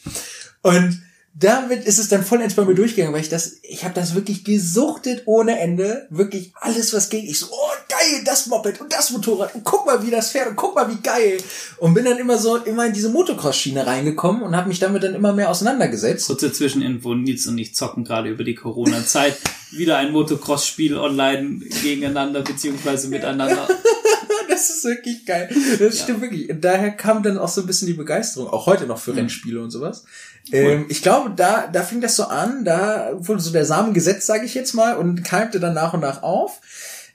Und 0.62 1.02
damit 1.34 1.84
ist 1.84 1.98
es 1.98 2.08
dann 2.08 2.24
vollends 2.24 2.54
bei 2.54 2.64
mir 2.64 2.74
durchgegangen, 2.74 3.14
weil 3.14 3.20
ich 3.20 3.28
das, 3.28 3.58
ich 3.62 3.84
habe 3.84 3.94
das 3.94 4.14
wirklich 4.14 4.44
gesuchtet 4.44 5.22
ohne 5.26 5.58
Ende, 5.60 6.08
wirklich 6.10 6.52
alles 6.56 6.92
was 6.92 7.10
ging. 7.10 7.24
Ich 7.24 7.38
so, 7.38 7.46
oh 7.50 7.67
geil, 7.88 8.22
das 8.24 8.46
Moped 8.46 8.80
und 8.80 8.92
das 8.92 9.10
Motorrad 9.10 9.54
und 9.54 9.64
guck 9.64 9.86
mal, 9.86 10.04
wie 10.06 10.10
das 10.10 10.30
fährt 10.30 10.48
und 10.48 10.56
guck 10.56 10.74
mal, 10.74 10.90
wie 10.90 11.00
geil. 11.00 11.38
Und 11.78 11.94
bin 11.94 12.04
dann 12.04 12.18
immer 12.18 12.38
so 12.38 12.56
immer 12.56 12.86
in 12.86 12.92
diese 12.92 13.08
Motocross-Schiene 13.08 13.86
reingekommen 13.86 14.42
und 14.42 14.54
habe 14.54 14.68
mich 14.68 14.78
damit 14.78 15.02
dann 15.02 15.14
immer 15.14 15.32
mehr 15.32 15.50
auseinandergesetzt. 15.50 16.26
Kurze 16.26 16.52
Zwischeninfo, 16.52 17.14
Nils 17.14 17.46
und 17.46 17.58
ich 17.58 17.74
zocken 17.74 18.04
gerade 18.04 18.28
über 18.28 18.44
die 18.44 18.54
Corona-Zeit 18.54 19.36
wieder 19.70 19.96
ein 19.96 20.12
Motocross-Spiel 20.12 20.96
online 20.96 21.60
gegeneinander 21.82 22.42
beziehungsweise 22.42 23.08
miteinander. 23.08 23.68
Das 24.48 24.70
ist 24.70 24.84
wirklich 24.84 25.24
geil. 25.24 25.48
Das 25.78 26.00
stimmt 26.00 26.20
wirklich. 26.20 26.50
Und 26.50 26.64
daher 26.64 26.90
kam 26.90 27.22
dann 27.22 27.38
auch 27.38 27.48
so 27.48 27.60
ein 27.60 27.66
bisschen 27.68 27.86
die 27.86 27.94
Begeisterung, 27.94 28.48
auch 28.48 28.66
heute 28.66 28.86
noch 28.86 28.98
für 28.98 29.14
Rennspiele 29.14 29.62
und 29.62 29.70
sowas. 29.70 30.04
Ähm, 30.50 30.86
ich 30.88 31.02
glaube, 31.02 31.30
da, 31.36 31.68
da 31.68 31.82
fing 31.82 32.00
das 32.00 32.16
so 32.16 32.24
an, 32.24 32.64
da 32.64 33.10
wurde 33.14 33.40
so 33.40 33.52
der 33.52 33.64
Samen 33.64 33.94
gesetzt, 33.94 34.26
sage 34.26 34.46
ich 34.46 34.54
jetzt 34.54 34.74
mal, 34.74 34.96
und 34.96 35.22
keimte 35.22 35.60
dann 35.60 35.74
nach 35.74 35.94
und 35.94 36.00
nach 36.00 36.22
auf. 36.22 36.60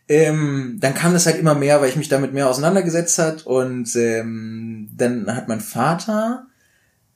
Ähm, 0.10 0.78
dann 0.80 0.94
kam 0.94 1.14
das 1.14 1.26
halt 1.26 1.38
immer 1.38 1.56
mehr, 1.56 1.80
weil 1.82 1.90
ich 1.90 1.96
mich 1.96 2.10
damit 2.10 2.34
mehr 2.34 2.50
auseinandergesetzt 2.50 3.20
hat 3.20 3.46
und 3.46 3.96
ähm, 3.96 4.90
dann 4.96 5.34
hat 5.34 5.48
mein 5.48 5.62
Vater 5.62 6.48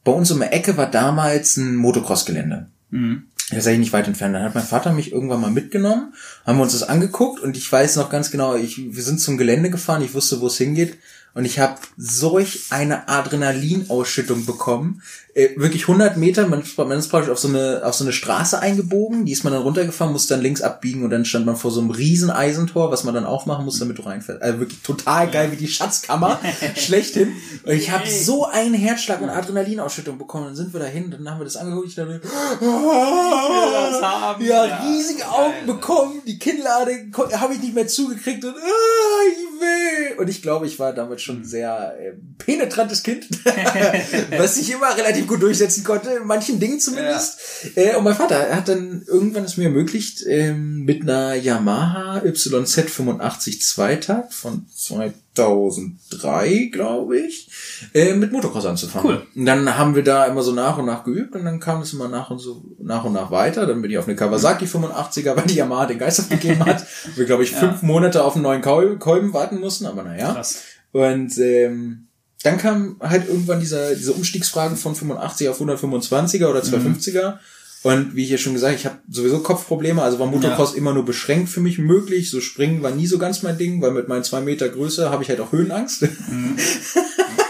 bei 0.08 0.14
uns 0.14 0.32
um 0.32 0.40
die 0.40 0.46
Ecke 0.46 0.78
war 0.78 0.90
damals 0.90 1.58
ein 1.58 1.76
Motocross-Gelände. 1.76 2.68
Mhm. 2.92 3.24
Das 3.50 3.60
ist 3.60 3.68
eigentlich 3.68 3.80
nicht 3.80 3.94
weit 3.94 4.08
entfernt. 4.08 4.36
Dann 4.36 4.44
hat 4.44 4.56
mein 4.56 4.64
Vater 4.64 4.94
mich 4.94 5.12
irgendwann 5.12 5.42
mal 5.42 5.52
mitgenommen, 5.52 6.14
haben 6.46 6.58
wir 6.58 6.64
uns 6.64 6.72
das 6.72 6.88
angeguckt 6.88 7.42
und 7.42 7.58
ich 7.58 7.70
weiß 7.70 7.98
noch 7.98 8.10
ganz 8.10 8.32
genau, 8.32 8.56
ich, 8.56 8.94
wir 8.96 9.04
sind 9.04 9.20
zum 9.20 9.38
Gelände 9.38 9.70
gefahren, 9.70 10.02
ich 10.02 10.14
wusste, 10.14 10.40
wo 10.40 10.48
es 10.48 10.58
hingeht 10.58 10.98
und 11.38 11.46
ich 11.46 11.60
habe 11.60 11.76
solch 11.98 12.64
eine 12.72 13.08
Adrenalinausschüttung 13.08 14.48
bekommen. 14.48 15.04
Äh, 15.36 15.50
wirklich 15.56 15.84
100 15.84 16.18
Meter, 16.18 16.48
man, 16.48 16.64
man 16.78 16.98
ist 16.98 17.10
praktisch 17.10 17.30
auf 17.30 17.38
so, 17.38 17.48
eine, 17.48 17.82
auf 17.86 17.94
so 17.94 18.04
eine 18.04 18.12
Straße 18.12 18.60
eingebogen, 18.60 19.24
die 19.24 19.34
ist 19.34 19.44
man 19.44 19.54
dann 19.54 19.62
runtergefahren, 19.62 20.12
musste 20.12 20.34
dann 20.34 20.42
links 20.42 20.64
abbiegen 20.64 21.04
und 21.04 21.12
dann 21.12 21.26
stand 21.26 21.46
man 21.46 21.56
vor 21.56 21.70
so 21.70 21.80
einem 21.80 21.92
riesen 21.92 22.32
Eisentor, 22.32 22.90
was 22.90 23.04
man 23.04 23.14
dann 23.14 23.26
aufmachen 23.28 23.66
muss, 23.66 23.78
damit 23.78 24.00
du 24.00 24.02
reinfährst. 24.02 24.42
Also 24.42 24.62
wirklich 24.62 24.82
total 24.82 25.30
geil, 25.30 25.52
wie 25.52 25.58
die 25.58 25.68
Schatzkammer, 25.68 26.40
schlechthin. 26.76 27.34
Und 27.64 27.74
ich 27.74 27.92
habe 27.92 28.10
so 28.10 28.48
einen 28.48 28.74
Herzschlag 28.74 29.22
und 29.22 29.30
Adrenalinausschüttung 29.30 30.18
bekommen. 30.18 30.46
Dann 30.46 30.56
sind 30.56 30.74
wir 30.74 30.80
dahin, 30.80 31.12
dann 31.12 31.30
haben 31.30 31.40
wir 31.40 31.46
das 31.46 31.56
angeguckt, 31.56 31.90
ich 31.90 31.94
dachte, 31.96 32.20
das 32.20 34.02
haben. 34.02 34.44
ja, 34.44 34.66
Ja, 34.66 34.90
riesige 34.90 35.30
Augen 35.30 35.54
geil. 35.54 35.76
bekommen, 35.76 36.22
die 36.26 36.40
Kinnlade 36.40 37.12
habe 37.34 37.54
ich 37.54 37.62
nicht 37.62 37.76
mehr 37.76 37.88
zugekriegt 37.88 38.44
und 38.44 38.56
ah, 38.56 39.24
ich 39.30 39.62
will. 39.62 40.18
Und 40.18 40.30
ich 40.30 40.42
glaube, 40.42 40.66
ich 40.66 40.80
war 40.80 40.94
damals 40.94 41.22
schon 41.28 41.42
ein 41.42 41.46
sehr 41.46 41.96
äh, 42.00 42.14
penetrantes 42.38 43.04
Kind, 43.04 43.28
was 44.38 44.58
ich 44.58 44.72
immer 44.72 44.98
relativ 44.98 45.28
gut 45.28 45.42
durchsetzen 45.42 45.84
konnte, 45.84 46.10
in 46.12 46.26
manchen 46.26 46.60
Dingen 46.60 46.80
zumindest. 46.80 47.40
Äh, 47.76 47.96
und 47.96 48.04
mein 48.04 48.16
Vater 48.16 48.56
hat 48.56 48.68
dann 48.68 49.04
irgendwann 49.06 49.44
es 49.44 49.58
mir 49.58 49.66
ermöglicht, 49.66 50.24
ähm, 50.26 50.86
mit 50.86 51.04
einer 51.04 51.36
Yamaha 51.36 52.22
YZ85 52.22 53.62
Zweitakt 53.62 54.34
von 54.34 54.66
2003, 54.74 56.70
glaube 56.72 57.20
ich, 57.20 57.50
äh, 57.94 58.14
mit 58.14 58.32
Motocross 58.32 58.66
anzufangen. 58.66 59.08
Cool. 59.08 59.28
Und 59.36 59.46
dann 59.46 59.78
haben 59.78 59.96
wir 59.96 60.04
da 60.04 60.26
immer 60.26 60.42
so 60.42 60.54
nach 60.54 60.78
und 60.78 60.86
nach 60.86 61.04
geübt 61.04 61.36
und 61.36 61.44
dann 61.44 61.60
kam 61.60 61.82
es 61.82 61.92
immer 61.94 62.08
nach 62.08 62.30
und 62.32 62.40
so 62.40 62.64
nach 62.80 63.04
und 63.04 63.14
nach 63.14 63.32
weiter. 63.32 63.66
Dann 63.66 63.82
bin 63.82 63.92
ich 63.92 63.98
auf 63.98 64.08
eine 64.08 64.16
Kawasaki 64.16 64.66
85er, 64.66 65.36
weil 65.36 65.46
die 65.46 65.56
Yamaha 65.56 65.88
den 65.88 66.00
Geist 66.00 66.22
aufgegeben 66.22 66.66
hat. 66.66 66.86
Wir, 67.16 67.26
glaube 67.26 67.44
ich, 67.44 67.52
fünf 67.52 67.82
Monate 67.82 68.24
auf 68.24 68.36
einen 68.36 68.44
neuen 68.44 68.62
Kol 68.62 68.98
Kolben 68.98 69.34
warten 69.34 69.60
mussten, 69.60 69.86
aber 69.86 70.04
naja. 70.04 70.34
Krass. 70.34 70.64
Und 70.92 71.38
ähm, 71.38 72.08
dann 72.44 72.58
kam 72.58 72.98
halt 73.02 73.28
irgendwann 73.28 73.60
dieser, 73.60 73.96
diese 73.96 74.14
Umstiegsfrage 74.14 74.76
von 74.76 74.96
85 74.96 75.50
auf 75.50 75.62
125er 75.62 76.48
oder 76.48 76.62
250er. 76.62 77.40
Und 77.84 78.16
wie 78.16 78.24
ich 78.24 78.30
ja 78.30 78.38
schon 78.38 78.54
gesagt, 78.54 78.76
ich 78.76 78.86
habe 78.86 78.98
sowieso 79.10 79.40
Kopfprobleme, 79.40 80.02
also 80.02 80.20
war 80.20 80.28
Motocross 80.28 80.74
immer 80.74 80.94
nur 80.94 81.06
beschränkt 81.06 81.50
für 81.50 81.62
mich 81.62 81.78
möglich. 81.78 82.30
So 82.30 82.42
springen 82.42 82.84
war 82.84 82.92
nie 82.92 83.08
so 83.08 83.18
ganz 83.18 83.44
mein 83.44 83.58
Ding, 83.58 83.82
weil 83.82 83.92
mit 83.92 84.08
meinen 84.08 84.24
zwei 84.24 84.42
Meter 84.42 84.68
Größe 84.70 85.10
habe 85.10 85.24
ich 85.24 85.30
halt 85.30 85.40
auch 85.40 85.52
Höhenangst. 85.52 86.04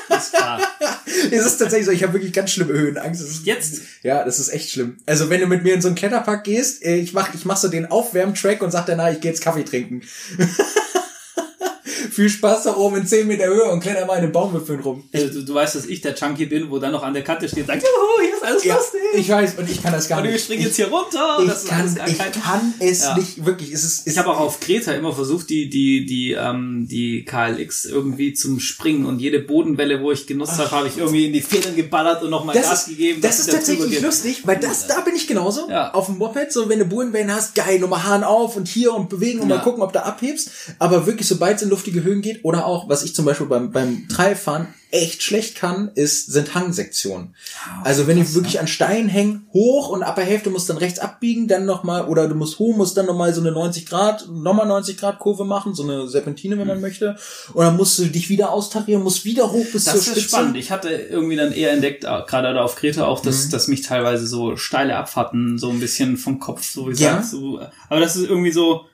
Ist 0.10 0.34
klar. 0.34 0.60
es 1.32 1.46
ist 1.46 1.58
tatsächlich 1.58 1.86
so, 1.86 1.92
ich 1.92 2.04
habe 2.04 2.14
wirklich 2.14 2.34
ganz 2.34 2.52
schlimme 2.52 2.74
Höhenangst. 2.74 3.22
Ist, 3.22 3.46
Jetzt? 3.46 3.82
Ja, 4.02 4.24
das 4.24 4.40
ist 4.40 4.50
echt 4.50 4.72
schlimm. 4.72 4.98
Also 5.06 5.30
wenn 5.30 5.42
du 5.42 5.48
mit 5.48 5.64
mir 5.64 5.76
in 5.76 5.82
so 5.82 5.90
einen 5.90 5.96
Kletterpark 5.96 6.44
gehst, 6.44 6.84
äh, 6.84 6.96
ich 6.96 7.14
mach, 7.14 7.34
ich 7.36 7.46
mach 7.46 7.58
so 7.58 7.68
den 7.68 7.86
Aufwärmtrack 7.86 8.64
und 8.64 8.72
sag 8.72 8.86
danach, 8.86 9.12
ich 9.12 9.22
gehe 9.22 9.32
jetzt 9.32 9.44
Kaffee 9.44 9.64
trinken. 9.64 10.02
Viel 12.18 12.30
Spaß 12.30 12.64
da 12.64 12.76
oben 12.76 12.96
in 12.98 13.06
10 13.06 13.28
Meter 13.28 13.46
Höhe 13.46 13.66
und 13.66 13.80
kletter 13.80 14.08
mal 14.08 14.16
in 14.16 14.24
den 14.24 14.32
Baumwipfeln 14.32 14.80
rum. 14.80 15.04
Also, 15.14 15.28
du, 15.28 15.46
du 15.46 15.54
weißt, 15.54 15.76
dass 15.76 15.86
ich 15.86 16.02
der 16.02 16.16
Junkie 16.16 16.48
bin, 16.48 16.72
wo 16.72 16.80
dann 16.80 16.92
noch 16.92 17.04
an 17.04 17.14
der 17.14 17.24
Kante 17.24 17.48
steht 17.48 17.60
und 17.60 17.68
sagt, 17.68 17.84
juhu, 17.84 18.26
hier 18.26 18.34
ist 18.36 18.44
alles 18.44 18.64
Ja, 18.64 18.74
lustig. 18.76 19.02
ich 19.14 19.30
weiß, 19.30 19.54
und 19.60 19.70
ich 19.70 19.84
kann 19.84 19.94
das 19.94 20.08
gar 20.10 20.18
und 20.18 20.24
wir 20.24 20.32
nicht. 20.32 20.44
springen 20.46 20.64
jetzt 20.64 20.78
hier 20.78 20.88
runter. 20.88 21.38
Ich, 21.46 21.64
ich, 21.64 21.70
kann, 21.70 22.00
ich 22.08 22.18
kann 22.42 22.74
es 22.80 23.04
Ja. 23.04 23.16
nicht, 23.16 23.46
wirklich. 23.46 23.72
Es 23.72 23.84
ist, 23.84 24.08
es 24.08 24.14
Ich 24.14 24.18
habe 24.18 24.30
auch 24.32 24.40
auf 24.40 24.60
Kreta 24.60 24.94
immer 24.94 25.14
versucht, 25.14 25.48
die, 25.52 25.70
die, 25.70 26.08
die, 26.08 26.32
ähm, 26.32 26.88
die 26.90 27.24
KLX 27.24 27.86
irgendwie 27.86 28.34
zum 28.34 28.60
Springen 28.60 29.06
und 29.06 29.20
jede 29.20 29.38
Bodenwelle, 29.38 30.02
wo 30.02 30.12
ich 30.12 30.26
genutzt 30.26 30.58
habe, 30.58 30.72
habe 30.72 30.88
ich 30.88 30.98
irgendwie 30.98 31.28
in 31.28 31.34
die 31.34 31.42
Federn 31.44 31.76
geballert 31.76 32.24
und 32.24 32.32
nochmal 32.32 32.56
Gas 32.56 32.88
ist, 32.88 32.90
gegeben. 32.90 33.22
das 33.22 33.38
ist 33.38 33.52
tatsächlich 33.52 34.02
lustig, 34.02 34.42
weil 34.44 34.58
das, 34.58 34.88
da 34.88 35.02
bin 35.02 35.16
ich 35.16 35.28
genauso. 35.28 35.70
Ja. 35.70 35.94
Auf 35.94 36.08
dem 36.08 36.18
Moped, 36.18 36.52
so 36.52 36.68
wenn 36.68 36.80
du 36.80 36.86
Bodenwellen 36.86 37.32
hast, 37.32 37.54
geil, 37.54 37.78
nochmal 37.78 38.06
Hahn 38.06 38.24
auf 38.24 38.56
und 38.56 38.68
hier 38.68 38.92
und 38.96 39.08
bewegen 39.08 39.40
und 39.42 39.50
mal 39.50 39.62
gucken, 39.62 39.84
ob 39.84 39.94
du 39.94 40.04
abhebst. 40.04 40.50
Aber 40.80 41.06
wirklich, 41.06 41.28
sobald 41.28 41.58
es 41.58 41.62
in 41.62 41.70
luftige 41.70 42.07
Höhen 42.08 42.22
geht, 42.22 42.44
oder 42.46 42.66
auch, 42.66 42.90
was 42.90 43.04
ich 43.04 43.14
zum 43.14 43.26
Beispiel 43.26 43.48
beim, 43.48 43.72
beim 43.72 44.08
Trailfahren 44.10 44.68
echt 44.90 45.22
schlecht 45.22 45.56
kann, 45.56 45.92
ist, 45.96 46.32
sind 46.32 46.56
Hangsektionen. 46.56 47.36
Also 47.84 48.08
wenn 48.08 48.22
ich 48.22 48.34
wirklich 48.36 48.62
an 48.62 48.68
Steinen 48.68 49.10
hänge, 49.10 49.42
hoch 49.54 49.90
und 49.90 50.02
ab 50.02 50.16
der 50.16 50.24
Hälfte 50.24 50.50
musst 50.50 50.70
dann 50.70 50.78
rechts 50.78 51.00
abbiegen, 51.00 51.50
dann 51.50 51.66
nochmal, 51.66 52.08
oder 52.08 52.30
du 52.30 52.36
musst 52.36 52.58
hoch, 52.58 52.76
musst 52.78 52.96
dann 52.96 53.06
nochmal 53.06 53.34
so 53.34 53.42
eine 53.42 53.52
90 53.52 53.86
Grad, 53.86 54.30
nochmal 54.32 54.66
90 54.66 54.98
Grad 54.98 55.20
Kurve 55.20 55.44
machen, 55.44 55.76
so 55.76 55.84
eine 55.84 56.08
Serpentine, 56.08 56.58
wenn 56.58 56.68
man 56.68 56.80
möchte. 56.80 57.18
Und 57.54 57.66
dann 57.66 57.76
musst 57.76 58.00
du 58.00 58.06
dich 58.06 58.30
wieder 58.30 58.52
austarieren, 58.52 59.04
musst 59.04 59.26
wieder 59.26 59.52
hoch 59.52 59.66
bis 59.74 59.84
zur 59.84 59.94
Das 59.96 60.04
Spitze. 60.06 60.20
ist 60.22 60.26
spannend. 60.30 60.56
Ich 60.56 60.72
hatte 60.72 60.90
irgendwie 60.90 61.36
dann 61.36 61.52
eher 61.52 61.72
entdeckt, 61.74 62.06
äh, 62.06 62.22
gerade 62.26 62.54
da 62.54 62.64
auf 62.64 62.76
Kreta 62.78 63.06
auch, 63.06 63.22
Mhm. 63.24 63.28
dass, 63.28 63.50
dass 63.50 63.68
mich 63.68 63.82
teilweise 63.82 64.26
so 64.26 64.56
steile 64.56 64.96
Abfahrten 64.96 65.58
so 65.58 65.70
ein 65.70 65.82
bisschen 65.82 66.16
vom 66.16 66.40
Kopf, 66.40 66.64
so 66.64 66.86
wie 66.88 66.94
Ja. 66.96 67.18
gesagt, 67.18 67.26
so, 67.26 67.60
aber 67.90 68.00
das 68.00 68.16
ist 68.16 68.30
irgendwie 68.30 68.52
so, 68.54 68.86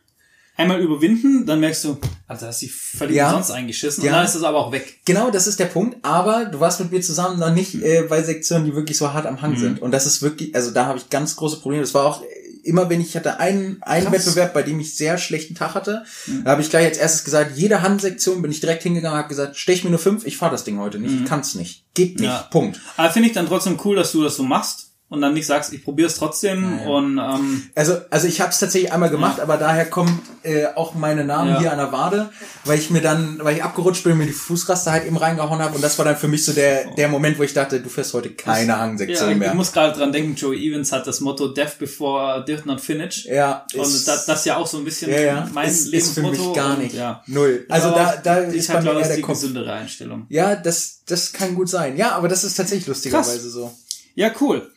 einmal 0.56 0.80
überwinden, 0.82 1.46
dann 1.46 1.60
merkst 1.60 1.84
du, 1.86 1.98
also 2.28 2.46
hast 2.48 2.62
du 2.62 2.68
völlig 2.68 3.16
Ja. 3.16 3.32
sonst 3.32 3.52
eingeschissen 3.52 4.04
Ja. 4.04 4.12
und 4.12 4.18
dann 4.18 4.26
ist 4.26 4.36
das 4.36 4.44
aber 4.44 4.58
auch 4.60 4.72
weg. 4.72 5.00
Genau, 5.06 5.32
das 5.32 5.48
ist 5.48 5.60
der 5.60 5.66
Punkt. 5.66 5.98
Aber 6.04 6.46
du 6.46 6.60
warst 6.60 6.80
mit 6.80 6.92
mir 6.92 7.02
zusammen 7.02 7.40
noch 7.40 7.54
nicht 7.54 7.74
Mhm. 7.76 7.84
äh, 7.84 8.02
bei 8.04 8.22
Sektionen, 8.24 8.66
die 8.66 8.76
wirklich 8.76 8.98
so 8.98 9.14
hart 9.14 9.26
am 9.26 9.42
Hang 9.42 9.58
sind. 9.58 9.82
Und 9.82 9.92
das 9.92 10.06
ist 10.06 10.22
wirklich, 10.22 10.54
also 10.56 10.72
da 10.72 10.86
habe 10.86 10.98
ich 11.00 11.10
ganz 11.10 11.36
große 11.36 11.58
Probleme. 11.60 11.82
Das 11.84 11.94
war 11.94 12.06
auch 12.06 12.22
äh, 12.22 12.26
immer, 12.66 12.90
wenn 12.90 13.02
ich 13.02 13.16
hatte 13.18 13.40
einen, 13.42 13.82
einen 13.82 14.06
Krass. 14.06 14.14
Mhm. 14.14 14.28
Wettbewerb, 14.28 14.54
bei 14.54 14.64
dem 14.64 14.80
ich 14.80 14.96
sehr 14.96 15.18
schlechten 15.18 15.54
Tag 15.56 15.74
hatte, 15.76 16.04
da 16.46 16.52
habe 16.52 16.62
ich 16.62 16.70
gleich 16.70 16.86
als 16.86 16.98
erstes 16.98 17.26
gesagt, 17.26 17.58
jede 17.58 17.82
Handsektion 17.82 18.42
bin 18.42 18.52
ich 18.52 18.62
direkt 18.62 18.84
hingegangen, 18.84 19.18
habe 19.18 19.28
gesagt, 19.28 19.58
stech 19.58 19.84
mir 19.84 19.90
nur 19.90 20.00
fünf, 20.00 20.26
ich 20.26 20.38
fahre 20.38 20.52
das 20.54 20.64
Ding 20.64 20.80
heute 20.80 20.98
nicht, 21.00 21.14
ich 21.14 21.26
kann's 21.26 21.56
nicht, 21.56 21.84
geht 21.94 22.12
nicht, 22.20 22.20
Mhm. 22.22 22.26
Ja. 22.26 22.48
Punkt. 22.52 22.80
Aber 22.96 23.10
finde 23.12 23.28
ich 23.28 23.34
dann 23.36 23.48
trotzdem 23.48 23.78
cool, 23.84 23.98
dass 23.98 24.14
du 24.14 24.24
das 24.24 24.38
so 24.38 24.44
machst 24.44 24.92
und 25.14 25.22
dann 25.22 25.34
nicht 25.34 25.46
sagst, 25.46 25.72
ich 25.74 25.84
probiere 25.84 26.08
es 26.10 26.16
trotzdem 26.18 26.78
Ja, 26.80 26.84
ja. 26.84 26.90
und 26.90 27.18
ähm, 27.18 27.70
Also, 27.76 27.98
also 28.10 28.28
ich 28.28 28.42
habe 28.42 28.50
es 28.52 28.60
tatsächlich 28.60 28.92
einmal 28.92 29.10
gemacht, 29.10 29.40
aber 29.40 29.58
daher 29.58 29.86
kommt 29.86 30.12
äh, 30.44 30.66
auch 30.76 30.94
meine 30.96 31.24
Namen 31.24 31.52
Ja. 31.54 31.60
hier 31.60 31.72
an 31.72 31.78
der 31.78 31.92
Wade, 31.92 32.30
weil 32.66 32.78
ich 32.80 32.90
mir 32.90 33.02
dann, 33.02 33.40
weil 33.42 33.56
ich 33.56 33.64
abgerutscht 33.64 34.04
bin, 34.04 34.18
mir 34.18 34.26
die 34.26 34.34
Fußraste 34.34 34.92
halt 34.92 35.06
eben 35.06 35.16
reingehauen 35.18 35.60
habe 35.62 35.76
und 35.76 35.82
das 35.84 35.98
war 35.98 36.06
dann 36.06 36.18
für 36.18 36.28
mich 36.28 36.44
so 36.44 36.52
der 36.52 36.86
der 36.96 37.08
Moment, 37.08 37.40
wo 37.40 37.44
ich 37.44 37.54
dachte, 37.54 37.80
du 37.80 37.90
fährst 37.90 38.14
heute 38.14 38.32
keine 38.32 38.68
ja, 38.70 38.80
Hangsektion 38.80 39.32
ich 39.32 39.38
mehr. 39.38 39.54
muss 39.54 39.72
gerade 39.72 39.98
dran 39.98 40.12
denken, 40.12 40.36
Joey 40.36 40.70
Evans 40.70 40.92
hat 40.92 41.08
das 41.08 41.22
Motto 41.22 41.48
Death 41.50 41.78
before 41.80 42.44
Did 42.46 42.66
not 42.66 42.82
finish. 42.82 43.26
ja, 43.26 43.66
Und 43.74 43.82
ist- 43.82 44.08
das, 44.08 44.26
das 44.26 44.44
ja 44.46 44.58
auch 44.58 44.68
so 44.68 44.78
ein 44.80 44.84
bisschen 44.86 45.12
ja, 45.12 45.20
ja, 45.22 45.50
mein 45.54 45.70
ist, 45.70 45.94
ist 45.94 46.14
für 46.14 46.22
Lebensmotto. 46.22 46.50
mich 46.50 46.56
gar 46.58 46.72
und, 46.76 46.84
nicht. 46.84 46.96
Ja. 46.96 47.24
Null. 47.28 47.66
Also 47.70 47.92
da, 47.92 48.16
da 48.22 48.38
ist 48.40 48.56
ist 48.56 48.68
bei 48.68 48.74
halt, 48.76 48.84
mir 48.86 48.92
ich, 48.94 48.98
eher 49.00 49.08
der 49.08 49.16
die 49.18 49.22
Kopf. 49.22 49.40
gesündere 49.40 49.72
Einstellung. 49.74 50.26
Ja, 50.30 50.56
das, 50.56 51.02
das 51.06 51.32
kann 51.32 51.56
gut 51.56 51.70
sein. 51.70 51.96
Ja, 51.98 52.12
aber 52.14 52.28
das 52.28 52.44
ist 52.44 52.56
tatsächlich 52.56 52.88
lustigerweise 52.88 53.50
so. 53.50 53.74
Ja, 54.16 54.32
cool. 54.42 54.70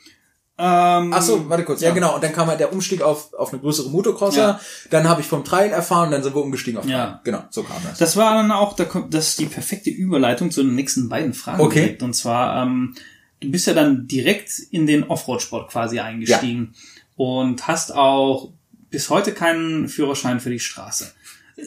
Ähm, 0.58 1.12
Ach 1.12 1.20
so, 1.20 1.48
warte 1.50 1.64
kurz. 1.64 1.82
Ja, 1.82 1.88
Ja. 1.88 1.94
genau. 1.94 2.14
Und 2.14 2.24
dann 2.24 2.32
kam 2.32 2.48
halt 2.48 2.60
der 2.60 2.72
Umstieg 2.72 3.02
auf, 3.02 3.34
auf 3.34 3.52
eine 3.52 3.60
größere 3.60 3.90
Motocrosser. 3.90 4.40
Ja. 4.40 4.60
Dann 4.90 5.06
habe 5.08 5.20
ich 5.20 5.26
vom 5.26 5.44
Trail 5.44 5.70
erfahren, 5.70 6.10
dann 6.10 6.22
sind 6.22 6.34
wir 6.34 6.42
umgestiegen 6.42 6.78
auf 6.78 6.84
Trail. 6.86 6.94
Ja. 6.94 7.20
Genau, 7.24 7.42
so 7.50 7.62
kam 7.62 7.76
das. 7.84 7.98
Das 7.98 8.16
war 8.16 8.34
dann 8.36 8.50
auch 8.50 8.74
das 8.74 9.28
ist 9.28 9.38
die 9.40 9.46
perfekte 9.46 9.90
Überleitung 9.90 10.50
zu 10.50 10.62
den 10.62 10.74
nächsten 10.74 11.08
beiden 11.10 11.34
Fragen. 11.34 11.60
Okay. 11.60 11.80
direkt. 11.80 12.02
Und 12.02 12.14
zwar, 12.14 12.62
ähm, 12.62 12.94
du 13.40 13.50
bist 13.50 13.66
ja 13.66 13.74
dann 13.74 14.06
direkt 14.06 14.58
in 14.70 14.86
den 14.86 15.04
Offroad-Sport 15.04 15.70
quasi 15.70 16.00
eingestiegen 16.00 16.74
und 17.16 17.66
hast 17.68 17.94
auch 17.94 18.52
bis 18.88 19.10
heute 19.10 19.32
keinen 19.32 19.88
Führerschein 19.90 20.40
für 20.40 20.48
die 20.50 20.60
Straße. 20.60 21.12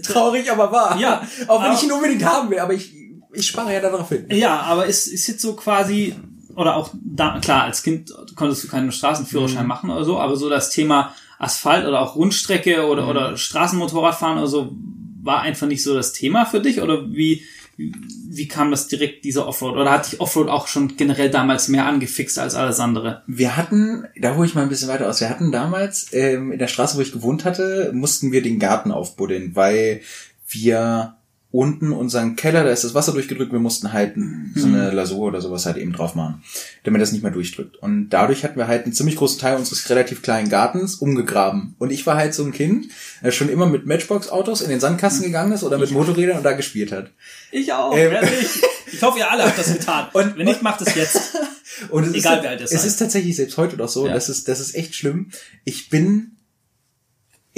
Traurig, 0.03 0.51
aber 0.51 0.71
wahr. 0.71 0.97
Ja, 0.99 1.27
Auch 1.47 1.63
wenn 1.63 1.73
ich 1.73 1.83
ihn 1.83 1.91
unbedingt 1.91 2.23
haben 2.23 2.49
will, 2.49 2.59
aber 2.59 2.73
ich, 2.73 2.93
ich 3.33 3.45
spare 3.47 3.73
ja 3.73 3.81
darauf 3.81 4.09
hin. 4.09 4.25
Ja, 4.31 4.61
aber 4.61 4.85
ist, 4.85 5.07
ist 5.07 5.27
jetzt 5.27 5.41
so 5.41 5.53
quasi, 5.55 6.15
oder 6.60 6.76
auch 6.76 6.93
da, 6.93 7.39
klar, 7.39 7.64
als 7.64 7.84
Kind 7.84 8.14
konntest 8.36 8.66
du 8.66 8.68
keinen 8.68 8.91
Straßenführerschein 8.91 9.66
machen 9.66 9.89
oder 9.89 10.03
so, 10.03 10.20
aber 10.20 10.36
so 10.36 10.49
das 10.49 10.70
Thema 10.70 11.16
Asphalt 11.38 11.88
oder 11.88 12.01
auch 12.01 12.18
Rundstrecke 12.18 12.86
oder, 12.86 13.07
oder 13.07 13.38
Straßenmotorradfahren 13.38 14.38
oder 14.38 14.47
so 14.47 14.76
war 15.24 15.41
einfach 15.41 15.68
nicht 15.68 15.84
so 15.84 15.95
das 15.95 16.12
Thema 16.12 16.45
für 16.45 16.60
dich 16.60 16.82
oder 16.82 17.10
wie, 17.14 17.43
wie 17.78 18.49
kam 18.49 18.72
das 18.72 18.89
direkt, 18.89 19.24
dieser 19.24 19.47
Offroad? 19.47 19.78
Oder 19.78 19.89
hat 19.89 20.12
dich 20.12 20.20
Offroad 20.20 20.49
auch 20.49 20.68
schon 20.68 20.97
generell 20.97 21.30
damals 21.30 21.70
mehr 21.70 21.86
angefixt 21.86 22.38
als 22.38 22.55
alles 22.55 22.82
andere? 22.82 23.24
Wir 23.26 23.55
hatten, 23.55 24.03
da 24.20 24.36
hole 24.36 24.45
ich 24.45 24.53
mal 24.53 24.64
ein 24.64 24.70
bisschen 24.70 24.89
weiter 24.89 25.07
aus, 25.07 25.22
wir 25.22 25.30
hatten 25.30 25.53
damals 25.53 26.12
ähm, 26.12 26.51
in 26.51 26.60
der 26.60 26.68
Straße, 26.68 26.97
wo 26.97 27.01
ich 27.01 27.14
gewohnt 27.14 27.45
hatte, 27.45 27.91
mussten 27.93 28.34
wir 28.34 28.41
den 28.41 28.60
Garten 28.60 28.91
aufbuddeln, 28.91 29.55
weil 29.55 30.01
wir 30.49 31.16
unten 31.51 31.91
unseren 31.93 32.35
Keller, 32.35 32.63
da 32.63 32.69
ist 32.69 32.83
das 32.83 32.93
Wasser 32.93 33.11
durchgedrückt, 33.11 33.51
wir 33.51 33.59
mussten 33.59 33.91
halt 33.91 34.13
so 34.55 34.67
eine 34.67 34.91
Lasur 34.91 35.21
oder 35.29 35.41
sowas 35.41 35.65
halt 35.65 35.77
eben 35.77 35.93
drauf 35.93 36.13
machen, 36.13 36.43
damit 36.83 37.01
das 37.01 37.11
nicht 37.11 37.23
mehr 37.23 37.31
durchdrückt. 37.31 37.77
Und 37.77 38.09
dadurch 38.09 38.43
hatten 38.43 38.57
wir 38.59 38.67
halt 38.67 38.83
einen 38.83 38.93
ziemlich 38.93 39.15
großen 39.15 39.39
Teil 39.39 39.55
unseres 39.57 39.89
relativ 39.89 40.21
kleinen 40.21 40.49
Gartens 40.49 40.95
umgegraben. 40.95 41.75
Und 41.79 41.91
ich 41.91 42.05
war 42.05 42.17
halt 42.17 42.35
so 42.35 42.43
ein 42.43 42.51
Kind, 42.51 42.87
das 43.23 43.33
schon 43.33 43.49
immer 43.49 43.65
mit 43.65 43.87
Matchbox-Autos 43.87 44.61
in 44.61 44.69
den 44.69 44.79
Sandkasten 44.79 45.23
gegangen 45.25 45.51
ist 45.51 45.63
oder 45.63 45.79
mit 45.79 45.89
Motorrädern 45.91 46.37
und 46.37 46.43
da 46.43 46.51
gespielt 46.53 46.91
hat. 46.91 47.09
Ich 47.51 47.73
auch, 47.73 47.93
Ähm. 47.93 48.11
ehrlich. 48.11 48.61
Ich 48.91 49.01
hoffe, 49.01 49.17
ihr 49.19 49.31
alle 49.31 49.45
habt 49.45 49.57
das 49.57 49.71
getan. 49.73 50.07
Und- 50.13 50.37
Wenn 50.37 50.45
nicht, 50.45 50.61
macht 50.61 50.81
es 50.81 50.93
jetzt. 50.95 51.35
Und 51.89 52.03
es 52.07 52.13
Egal, 52.13 52.37
ist, 52.37 52.43
wie 52.43 52.47
alt 52.47 52.59
ihr 52.59 52.65
es 52.65 52.83
ist 52.85 52.97
tatsächlich 52.97 53.35
selbst 53.35 53.57
heute 53.57 53.77
noch 53.77 53.87
so, 53.89 54.05
Ja. 54.07 54.13
das 54.13 54.29
ist, 54.29 54.47
das 54.47 54.59
ist 54.59 54.75
echt 54.75 54.95
schlimm. 54.95 55.29
Ich 55.63 55.89
bin, 55.89 56.37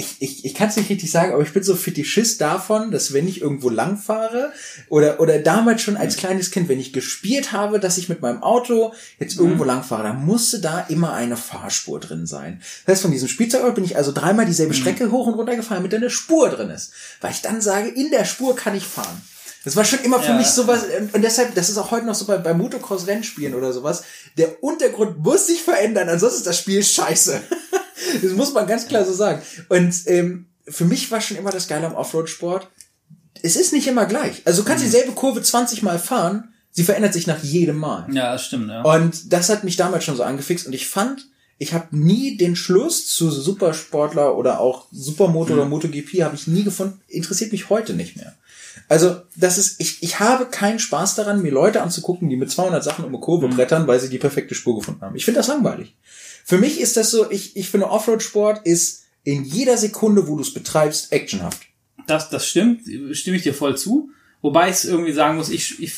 ich, 0.02 0.16
ich, 0.20 0.45
ich 0.45 0.54
kann 0.54 0.70
es 0.70 0.76
nicht 0.76 0.89
richtig 0.89 1.10
sagen, 1.10 1.34
aber 1.34 1.43
ich 1.43 1.54
bin 1.54 1.64
so 1.64 1.76
Fetischist 1.76 2.41
davon, 2.41 2.91
dass 2.91 3.14
wenn 3.14 3.28
ich 3.28 3.41
irgendwo 3.41 3.70
lang 3.70 3.97
fahre 3.97 4.52
oder, 4.89 5.20
oder 5.20 5.39
damals 5.39 5.82
schon 5.82 5.95
als 5.97 6.18
kleines 6.18 6.52
Kind, 6.52 6.68
wenn 6.70 6.80
ich 6.80 6.91
gespielt 6.93 7.52
habe, 7.52 7.80
dass 7.80 7.97
ich 7.97 8.10
mit 8.10 8.22
meinem 8.22 8.43
Auto 8.43 8.93
jetzt 9.20 9.38
Mhm. 9.38 9.45
irgendwo 9.45 9.64
lang 9.64 9.84
fahre, 9.84 10.04
dann 10.04 10.26
musste 10.26 10.60
da 10.60 10.82
immer 10.89 11.14
eine 11.14 11.38
Fahrspur 11.38 11.99
drin 11.99 12.26
sein. 12.28 12.62
Das 12.86 12.93
heißt, 12.95 13.02
von 13.04 13.12
diesem 13.12 13.28
Spielzeugauto 13.30 13.74
bin 13.76 13.84
ich 13.86 13.95
also 13.95 14.12
dreimal 14.12 14.45
Mhm. 14.45 14.49
dieselbe 14.49 14.74
Strecke 14.74 15.12
hoch 15.12 15.28
und 15.28 15.36
runter 15.36 15.56
gefahren, 15.56 15.78
damit 15.78 15.93
da 15.93 15.97
eine 15.97 16.10
Spur 16.10 16.49
drin 16.49 16.70
ist. 16.70 16.91
Weil 17.22 17.32
ich 17.32 17.41
dann 17.41 17.62
sage, 17.62 17.89
in 17.89 18.12
der 18.12 18.26
Spur 18.26 18.56
kann 18.56 18.76
ich 18.76 18.84
fahren. 18.86 19.22
Das 19.64 19.76
war 19.76 19.86
schon 19.86 19.99
immer 19.99 20.20
für 20.20 20.32
Ja. 20.32 20.38
mich 20.38 20.47
sowas, 20.47 20.86
und- 20.99 21.14
und 21.14 21.22
deshalb, 21.22 21.54
das 21.54 21.70
ist 21.70 21.78
auch 21.78 21.91
heute 21.91 22.08
noch 22.08 22.16
so 22.16 22.26
bei, 22.26 22.38
bei 22.38 22.54
Motocross-Rennspielen 22.56 23.54
oder 23.54 23.72
sowas, 23.72 24.02
der 24.38 24.64
Untergrund 24.64 25.20
muss 25.20 25.45
sich 25.47 25.62
verändern, 25.62 26.10
ansonsten 26.10 26.39
ist 26.39 26.47
das 26.47 26.58
Spiel 26.58 26.84
scheiße. 26.84 27.39
das 28.22 28.32
muss 28.32 28.54
man 28.54 28.68
ganz 28.68 28.88
klar 28.88 29.06
so 29.06 29.14
sagen. 29.14 29.41
Und 29.70 29.93
ähm, 30.08 30.47
für 30.68 30.86
mich 30.86 31.12
war 31.12 31.22
schon 31.22 31.38
immer 31.38 31.52
das 31.52 31.68
Geile 31.68 31.88
am 31.88 31.95
Offroad-Sport, 31.95 32.68
es 33.43 33.56
ist 33.56 33.74
nicht 33.74 33.88
immer 33.88 34.06
gleich. 34.06 34.41
Also 34.45 34.62
du 34.62 34.68
kannst 34.68 34.84
dieselbe 34.84 35.14
Kurve 35.14 35.41
20 35.41 35.84
Mal 35.84 35.99
fahren, 35.99 36.54
sie 36.72 36.84
verändert 36.84 37.14
sich 37.14 37.28
nach 37.28 37.43
jedem 37.43 37.78
Mal. 37.78 38.08
Ja, 38.14 38.34
das 38.34 38.45
stimmt, 38.45 38.70
ja. 38.70 38.82
Und 38.84 39.34
das 39.34 39.49
hat 39.49 39.64
mich 39.64 39.78
damals 39.78 40.04
schon 40.04 40.16
so 40.16 40.24
angefixt 40.24 40.68
und 40.68 40.74
ich 40.74 40.88
fand, 40.88 41.28
ich 41.58 41.74
habe 41.74 41.95
nie 41.95 42.38
den 42.38 42.56
Schluss 42.56 43.08
zu 43.08 43.30
Supersportler 43.30 44.36
oder 44.36 44.60
auch 44.60 44.88
Supermoto 44.91 45.54
oder 45.54 45.66
MotoGP 45.66 46.24
habe 46.24 46.36
ich 46.36 46.47
nie 46.47 46.64
gefunden, 46.64 47.02
interessiert 47.08 47.52
mich 47.52 47.70
heute 47.70 47.93
nicht 47.93 48.16
mehr. 48.16 48.36
Also, 48.88 49.18
das 49.36 49.58
ist, 49.58 49.80
ich, 49.80 50.02
ich 50.02 50.20
habe 50.20 50.45
keinen 50.45 50.80
Spaß 50.80 51.16
daran, 51.16 51.41
mir 51.41 51.52
Leute 51.52 51.82
anzugucken, 51.82 52.30
die 52.30 52.36
mit 52.36 52.52
200 52.52 52.84
Sachen 52.84 53.06
um 53.06 53.12
eine 53.12 53.20
Kurve 53.20 53.47
brettern, 53.47 53.86
weil 53.86 53.99
sie 53.99 54.10
die 54.10 54.18
perfekte 54.18 54.56
Spur 54.56 54.76
gefunden 54.76 55.02
haben. 55.02 55.16
Ich 55.16 55.26
finde 55.26 55.39
das 55.39 55.47
langweilig. 55.47 55.95
Für 56.45 56.57
mich 56.57 56.79
ist 56.79 56.97
das 56.97 57.11
so, 57.11 57.29
ich, 57.31 57.55
ich 57.55 57.69
finde 57.69 57.89
Offroad-Sport 57.89 58.65
ist 58.65 59.03
in 59.23 59.43
jeder 59.43 59.77
Sekunde, 59.77 60.27
wo 60.27 60.35
du 60.35 60.41
es 60.41 60.53
betreibst, 60.53 61.11
actionhaft. 61.11 61.61
Das, 62.07 62.29
das 62.29 62.47
stimmt, 62.47 62.81
stimme 63.15 63.37
ich 63.37 63.43
dir 63.43 63.53
voll 63.53 63.77
zu. 63.77 64.09
Wobei 64.41 64.69
ich 64.69 64.75
es 64.75 64.85
irgendwie 64.85 65.13
sagen 65.13 65.37
muss, 65.37 65.49
ich, 65.49 65.79
ich, 65.81 65.93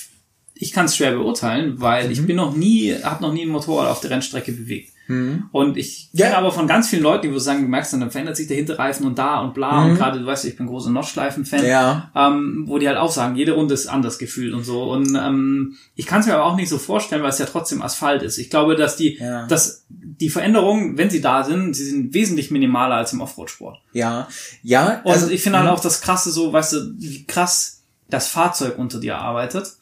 ich 0.55 0.71
kann 0.73 0.85
es 0.85 0.95
schwer 0.97 1.13
beurteilen, 1.13 1.79
weil 1.79 2.07
Mhm. 2.07 2.11
ich 2.11 2.25
bin 2.25 2.35
noch 2.35 2.55
nie, 2.55 2.93
habe 3.01 3.23
noch 3.23 3.33
nie 3.33 3.43
ein 3.43 3.49
Motorrad 3.49 3.89
auf 3.89 4.01
der 4.01 4.11
Rennstrecke 4.11 4.51
bewegt. 4.51 4.92
Und 5.07 5.77
ich 5.77 6.09
Mhm. 6.13 6.17
Ja. 6.19 6.25
kenne 6.27 6.37
aber 6.37 6.51
von 6.51 6.65
ganz 6.65 6.87
vielen 6.89 7.03
Leuten, 7.03 7.31
die 7.31 7.39
sagen, 7.39 7.61
du 7.63 7.67
merkst 7.67 7.91
dann, 7.93 7.99
dann 7.99 8.11
verändert 8.11 8.37
sich 8.37 8.47
der 8.47 8.55
Hinterreifen 8.57 9.05
und 9.05 9.17
da 9.17 9.41
und 9.41 9.53
bla. 9.53 9.81
Mhm. 9.81 9.91
Und 9.91 9.97
gerade, 9.97 10.19
du 10.19 10.25
weißt, 10.25 10.45
ich 10.45 10.55
bin 10.55 10.67
großer 10.67 10.89
Nordschleifen-Fan, 10.91 11.65
Ja. 11.65 12.09
ähm, 12.15 12.63
wo 12.67 12.77
die 12.79 12.87
halt 12.87 12.97
auch 12.97 13.11
sagen, 13.11 13.35
jede 13.35 13.51
Runde 13.53 13.73
ist 13.73 13.87
anders 13.87 14.17
gefühlt 14.17 14.53
und 14.53 14.63
so. 14.63 14.83
Und 14.83 15.13
ähm, 15.15 15.75
ich 15.95 16.05
kann 16.05 16.21
es 16.21 16.27
mir 16.27 16.35
aber 16.35 16.45
auch 16.45 16.55
nicht 16.55 16.69
so 16.69 16.77
vorstellen, 16.77 17.21
weil 17.21 17.31
es 17.31 17.39
ja 17.39 17.45
trotzdem 17.45 17.81
Asphalt 17.81 18.23
ist. 18.23 18.37
Ich 18.37 18.49
glaube, 18.49 18.75
dass 18.75 18.95
die, 18.95 19.17
Ja. 19.17 19.45
dass 19.47 19.85
die 19.89 20.29
Veränderungen, 20.29 20.97
wenn 20.97 21.09
sie 21.09 21.21
da 21.21 21.43
sind, 21.43 21.75
sie 21.75 21.85
sind 21.85 22.13
wesentlich 22.13 22.49
minimaler 22.51 22.95
als 22.95 23.11
im 23.13 23.21
Offroad-Sport. 23.21 23.79
Ja, 23.91 24.27
ja. 24.61 25.01
Und 25.03 25.11
also 25.11 25.29
ich 25.29 25.41
finde 25.43 25.59
halt 25.59 25.67
mhm. 25.67 25.73
auch 25.75 25.81
das 25.81 26.01
Krasse 26.01 26.31
so, 26.31 26.53
weißt 26.53 26.73
du, 26.73 26.93
wie 26.97 27.25
krass 27.25 27.81
das 28.09 28.27
Fahrzeug 28.27 28.77
unter 28.77 28.99
dir 28.99 29.17
arbeitet. 29.17 29.73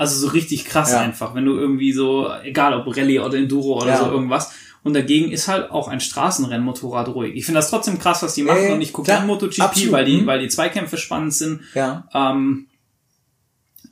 Also 0.00 0.18
so 0.18 0.28
richtig 0.28 0.64
krass 0.64 0.92
Ja. 0.92 1.00
einfach, 1.00 1.34
wenn 1.34 1.44
du 1.44 1.58
irgendwie 1.58 1.92
so, 1.92 2.26
egal 2.42 2.72
ob 2.72 2.86
Rallye 2.96 3.20
oder 3.20 3.36
Enduro 3.36 3.82
oder 3.82 3.90
Ja. 3.90 3.98
so 3.98 4.06
irgendwas. 4.10 4.50
Und 4.82 4.94
dagegen 4.94 5.30
ist 5.30 5.46
halt 5.46 5.70
auch 5.70 5.88
ein 5.88 6.00
Straßenrennmotorrad 6.00 7.08
ruhig. 7.08 7.34
Ich 7.34 7.44
finde 7.44 7.58
das 7.58 7.68
trotzdem 7.68 7.98
krass, 7.98 8.22
was 8.22 8.32
die 8.32 8.42
machen. 8.44 8.62
Ey, 8.64 8.72
und 8.72 8.80
ich 8.80 8.94
gucke 8.94 9.08
gerne 9.10 9.26
MotoGP, 9.26 9.60
absolut, 9.60 9.92
weil 9.92 10.06
die, 10.06 10.22
mhm. 10.22 10.26
weil 10.26 10.40
die 10.40 10.48
Zweikämpfe 10.48 10.96
spannend 10.96 11.34
sind. 11.34 11.60
Ja. 11.74 12.08
Ähm, 12.14 12.66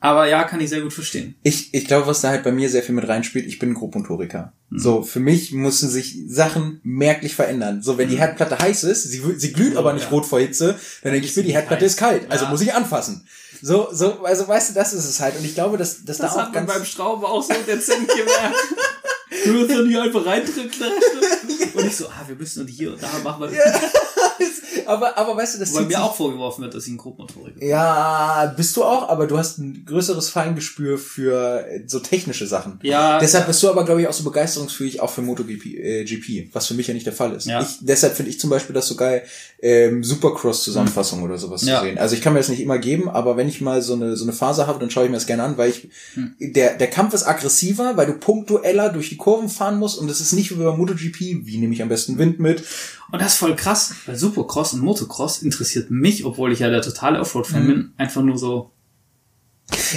aber 0.00 0.26
ja, 0.28 0.44
kann 0.44 0.60
ich 0.60 0.70
sehr 0.70 0.80
gut 0.80 0.94
verstehen. 0.94 1.34
Ich, 1.42 1.74
ich 1.74 1.84
glaube, 1.84 2.06
was 2.06 2.22
da 2.22 2.28
halt 2.30 2.42
bei 2.44 2.52
mir 2.52 2.70
sehr 2.70 2.82
viel 2.82 2.94
mit 2.94 3.06
reinspielt, 3.06 3.46
ich 3.46 3.58
bin 3.58 3.74
Grobmotoriker. 3.74 4.54
So, 4.70 5.02
für 5.02 5.20
mich 5.20 5.52
mussten 5.52 5.88
sich 5.88 6.16
Sachen 6.26 6.80
merklich 6.84 7.34
verändern. 7.34 7.82
So, 7.82 7.98
wenn 7.98 8.08
die 8.08 8.18
Herdplatte 8.18 8.58
heiß 8.58 8.84
ist, 8.84 9.02
sie, 9.04 9.20
sie 9.36 9.52
glüht 9.52 9.76
aber 9.76 9.92
nicht 9.92 10.04
ja. 10.04 10.10
rot 10.10 10.24
vor 10.24 10.40
Hitze, 10.40 10.78
dann 11.02 11.12
denke 11.12 11.26
ich 11.26 11.36
mir, 11.36 11.42
die 11.42 11.52
Herdplatte 11.52 11.84
heiß. 11.84 11.92
ist 11.92 11.98
kalt, 11.98 12.30
also 12.30 12.44
Ja. 12.44 12.50
muss 12.50 12.60
ich 12.62 12.72
anfassen. 12.72 13.26
So, 13.62 13.88
so, 13.92 14.24
also 14.24 14.46
weißt 14.46 14.70
du, 14.70 14.74
das 14.74 14.92
ist 14.92 15.04
es 15.04 15.20
halt. 15.20 15.36
Und 15.36 15.44
ich 15.44 15.54
glaube, 15.54 15.76
dass, 15.76 16.04
dass 16.04 16.18
Das 16.18 16.34
da 16.34 16.40
auch 16.40 16.46
hat 16.46 16.54
man 16.54 16.66
beim 16.66 16.84
Schrauben 16.84 17.24
auch 17.24 17.42
so 17.42 17.54
dezent 17.66 18.08
gemerkt. 18.08 18.56
Du 19.44 19.60
hast 19.60 19.70
ja 19.70 19.82
nicht 19.82 19.98
einfach 19.98 20.24
reindrücken. 20.24 20.70
Und 21.74 21.86
ich 21.86 21.96
so, 21.96 22.06
ah, 22.08 22.24
wir 22.26 22.34
müssen 22.34 22.62
und 22.62 22.68
hier 22.68 22.92
und 22.92 23.02
da 23.02 23.08
machen 23.22 23.42
wir. 23.42 23.62
Aber, 24.86 25.16
aber 25.18 25.36
weißt 25.36 25.54
du, 25.54 25.58
das 25.58 25.74
Weil 25.74 25.84
mir 25.86 26.02
auch 26.02 26.14
vorgeworfen 26.14 26.62
wird, 26.62 26.74
dass 26.74 26.86
ich 26.86 26.92
ein 26.92 26.96
Grobmotoriker 26.96 27.58
bin. 27.58 27.68
Ja, 27.68 28.52
bist 28.56 28.76
du 28.76 28.84
auch, 28.84 29.08
aber 29.08 29.26
du 29.26 29.36
hast 29.38 29.58
ein 29.58 29.84
größeres 29.86 30.30
Feingespür 30.30 30.98
für 30.98 31.66
äh, 31.66 31.82
so 31.86 31.98
technische 32.00 32.46
Sachen. 32.46 32.78
Ja. 32.82 33.18
Deshalb 33.18 33.46
bist 33.46 33.62
du 33.62 33.68
aber, 33.68 33.84
glaube 33.84 34.00
ich, 34.02 34.08
auch 34.08 34.12
so 34.12 34.24
begeisterungsfähig 34.24 35.00
auch 35.00 35.10
für 35.10 35.22
MotoGP, 35.22 35.66
äh, 35.66 36.04
GP, 36.04 36.50
was 36.52 36.66
für 36.66 36.74
mich 36.74 36.86
ja 36.88 36.94
nicht 36.94 37.06
der 37.06 37.12
Fall 37.12 37.32
ist. 37.34 37.46
Ja. 37.46 37.60
Ich, 37.62 37.78
deshalb 37.80 38.14
finde 38.14 38.30
ich 38.30 38.40
zum 38.40 38.50
Beispiel 38.50 38.74
das 38.74 38.86
so 38.86 38.96
geil, 38.96 39.22
ähm, 39.60 40.02
Supercross-Zusammenfassung 40.04 41.22
oder 41.22 41.38
sowas 41.38 41.64
Ja. 41.64 41.80
zu 41.80 41.84
sehen. 41.86 41.98
Also 41.98 42.14
ich 42.14 42.22
kann 42.22 42.32
mir 42.32 42.38
das 42.40 42.48
nicht 42.48 42.60
immer 42.60 42.78
geben, 42.78 43.08
aber 43.08 43.36
wenn 43.36 43.48
ich 43.48 43.60
mal 43.60 43.82
so 43.82 43.94
eine, 43.94 44.16
so 44.16 44.24
eine 44.24 44.32
Phase 44.32 44.66
habe, 44.66 44.78
dann 44.78 44.90
schaue 44.90 45.04
ich 45.04 45.10
mir 45.10 45.16
das 45.16 45.26
gerne 45.26 45.42
an, 45.42 45.58
weil 45.58 45.70
ich, 45.70 45.88
Hm. 46.14 46.34
der, 46.38 46.74
der 46.76 46.88
Kampf 46.88 47.14
ist 47.14 47.24
aggressiver, 47.26 47.96
weil 47.96 48.06
du 48.06 48.14
punktueller 48.14 48.90
durch 48.90 49.08
die 49.08 49.16
Kurven 49.16 49.48
fahren 49.48 49.78
musst 49.78 49.98
und 49.98 50.08
es 50.10 50.20
ist 50.20 50.32
nicht 50.32 50.50
wie 50.50 50.62
bei 50.62 50.74
MotoGP, 50.76 51.20
wie 51.44 51.58
nehme 51.58 51.74
ich 51.74 51.82
am 51.82 51.88
besten 51.88 52.18
Wind 52.18 52.38
mit. 52.40 52.62
Und 53.10 53.22
das 53.22 53.32
ist 53.34 53.38
voll 53.38 53.56
krass, 53.56 53.94
weil 54.06 54.16
Supercross 54.16 54.74
und 54.74 54.80
Motocross 54.82 55.42
interessiert 55.42 55.90
mich, 55.90 56.24
obwohl 56.24 56.52
ich 56.52 56.58
ja 56.58 56.68
der 56.70 56.82
totale 56.82 57.20
Offroad-Fan 57.20 57.62
Mhm. 57.64 57.66
bin, 57.68 57.92
einfach 57.96 58.22
nur 58.22 58.36
so, 58.38 58.70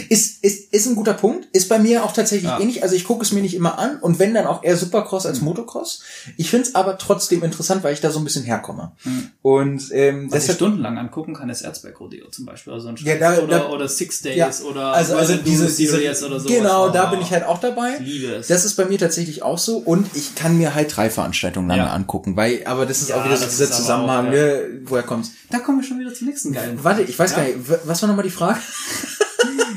Ist, 0.10 0.44
ist, 0.44 0.74
ist 0.74 0.86
ein 0.88 0.96
guter 0.96 1.14
Punkt. 1.14 1.48
Ist 1.54 1.70
bei 1.70 1.80
mir 1.80 2.04
auch 2.04 2.12
tatsächlich 2.12 2.50
Ja. 2.50 2.60
ähnlich. 2.60 2.84
Also 2.84 2.96
ich 2.96 3.04
gucke 3.06 3.24
es 3.24 3.32
mir 3.32 3.42
nicht 3.42 3.54
immer 3.56 3.80
an 3.80 3.98
und 4.00 4.20
wenn 4.20 4.34
dann 4.34 4.46
auch 4.46 4.64
eher 4.64 4.76
Supercross 4.78 5.24
Mhm. 5.24 5.30
als 5.30 5.42
Motocross. 5.42 6.02
Ich 6.38 6.50
finde 6.50 6.68
es 6.68 6.76
aber 6.76 6.98
trotzdem 6.98 7.42
interessant, 7.44 7.84
weil 7.84 7.94
ich 7.94 8.02
da 8.02 8.12
so 8.12 8.20
ein 8.20 8.24
bisschen 8.26 8.44
herkomme. 8.44 8.92
Mhm. 9.04 9.30
Und 9.42 9.90
ähm, 9.94 10.26
was 10.30 10.40
ich 10.40 10.42
deshalb 10.42 10.56
stundenlang 10.58 10.98
angucken 10.98 11.34
kann, 11.34 11.50
ist 11.50 11.62
Erzberg-Rodeo 11.62 12.30
zum 12.30 12.46
Beispiel. 12.46 12.74
Also 12.74 12.90
ein 12.90 12.96
Ja, 12.98 13.16
da- 13.18 13.38
oder, 13.40 13.60
da- 13.60 13.70
oder 13.70 13.88
Six 13.88 14.22
Days 14.22 14.36
Ja, 14.38 14.52
oder 14.70 14.94
also, 14.94 15.16
also 15.16 15.34
World 15.34 15.48
diese, 15.48 15.68
Series 15.70 16.22
oder 16.24 16.40
sowas. 16.40 16.52
genau, 16.56 16.90
da 16.90 17.08
Oh, 17.08 17.12
bin 17.12 17.22
ich 17.22 17.32
halt 17.32 17.44
auch 17.46 17.60
dabei. 17.60 17.96
Ich 18.00 18.06
liebe 18.06 18.36
es. 18.36 18.48
Das 18.48 18.66
ist 18.66 18.76
bei 18.76 18.86
mir 18.86 18.98
tatsächlich 19.00 19.42
auch 19.44 19.58
so 19.58 19.78
und 19.78 20.08
ich 20.16 20.36
kann 20.36 20.58
mir 20.58 20.76
halt 20.76 20.96
drei 20.96 21.10
Veranstaltungen 21.10 21.68
lange 21.70 21.84
Ja. 21.84 21.94
angucken, 21.94 22.36
weil, 22.36 22.62
aber 22.66 22.86
das 22.86 23.02
ist 23.02 23.10
Ja, 23.10 23.16
auch 23.22 23.26
wieder 23.26 23.38
so 23.38 23.46
das 23.46 23.58
dieser 23.58 23.72
Zusammenhang, 23.72 24.28
auch, 24.28 24.32
ne? 24.32 24.82
woher 24.86 25.04
kommt's? 25.04 25.32
da 25.50 25.60
kommen 25.60 25.80
wir 25.82 25.88
schon 25.88 26.00
wieder 26.00 26.14
zum 26.14 26.28
nächsten 26.28 26.52
geilen. 26.54 26.80
Warte, 26.84 27.02
ich 27.04 27.18
weiß 27.18 27.32
Ja. 27.32 27.38
gar 27.38 27.44
nicht, 27.46 27.58
was 27.86 28.02
war 28.02 28.08
nochmal 28.10 28.24
die 28.26 28.30
Frage? 28.32 28.60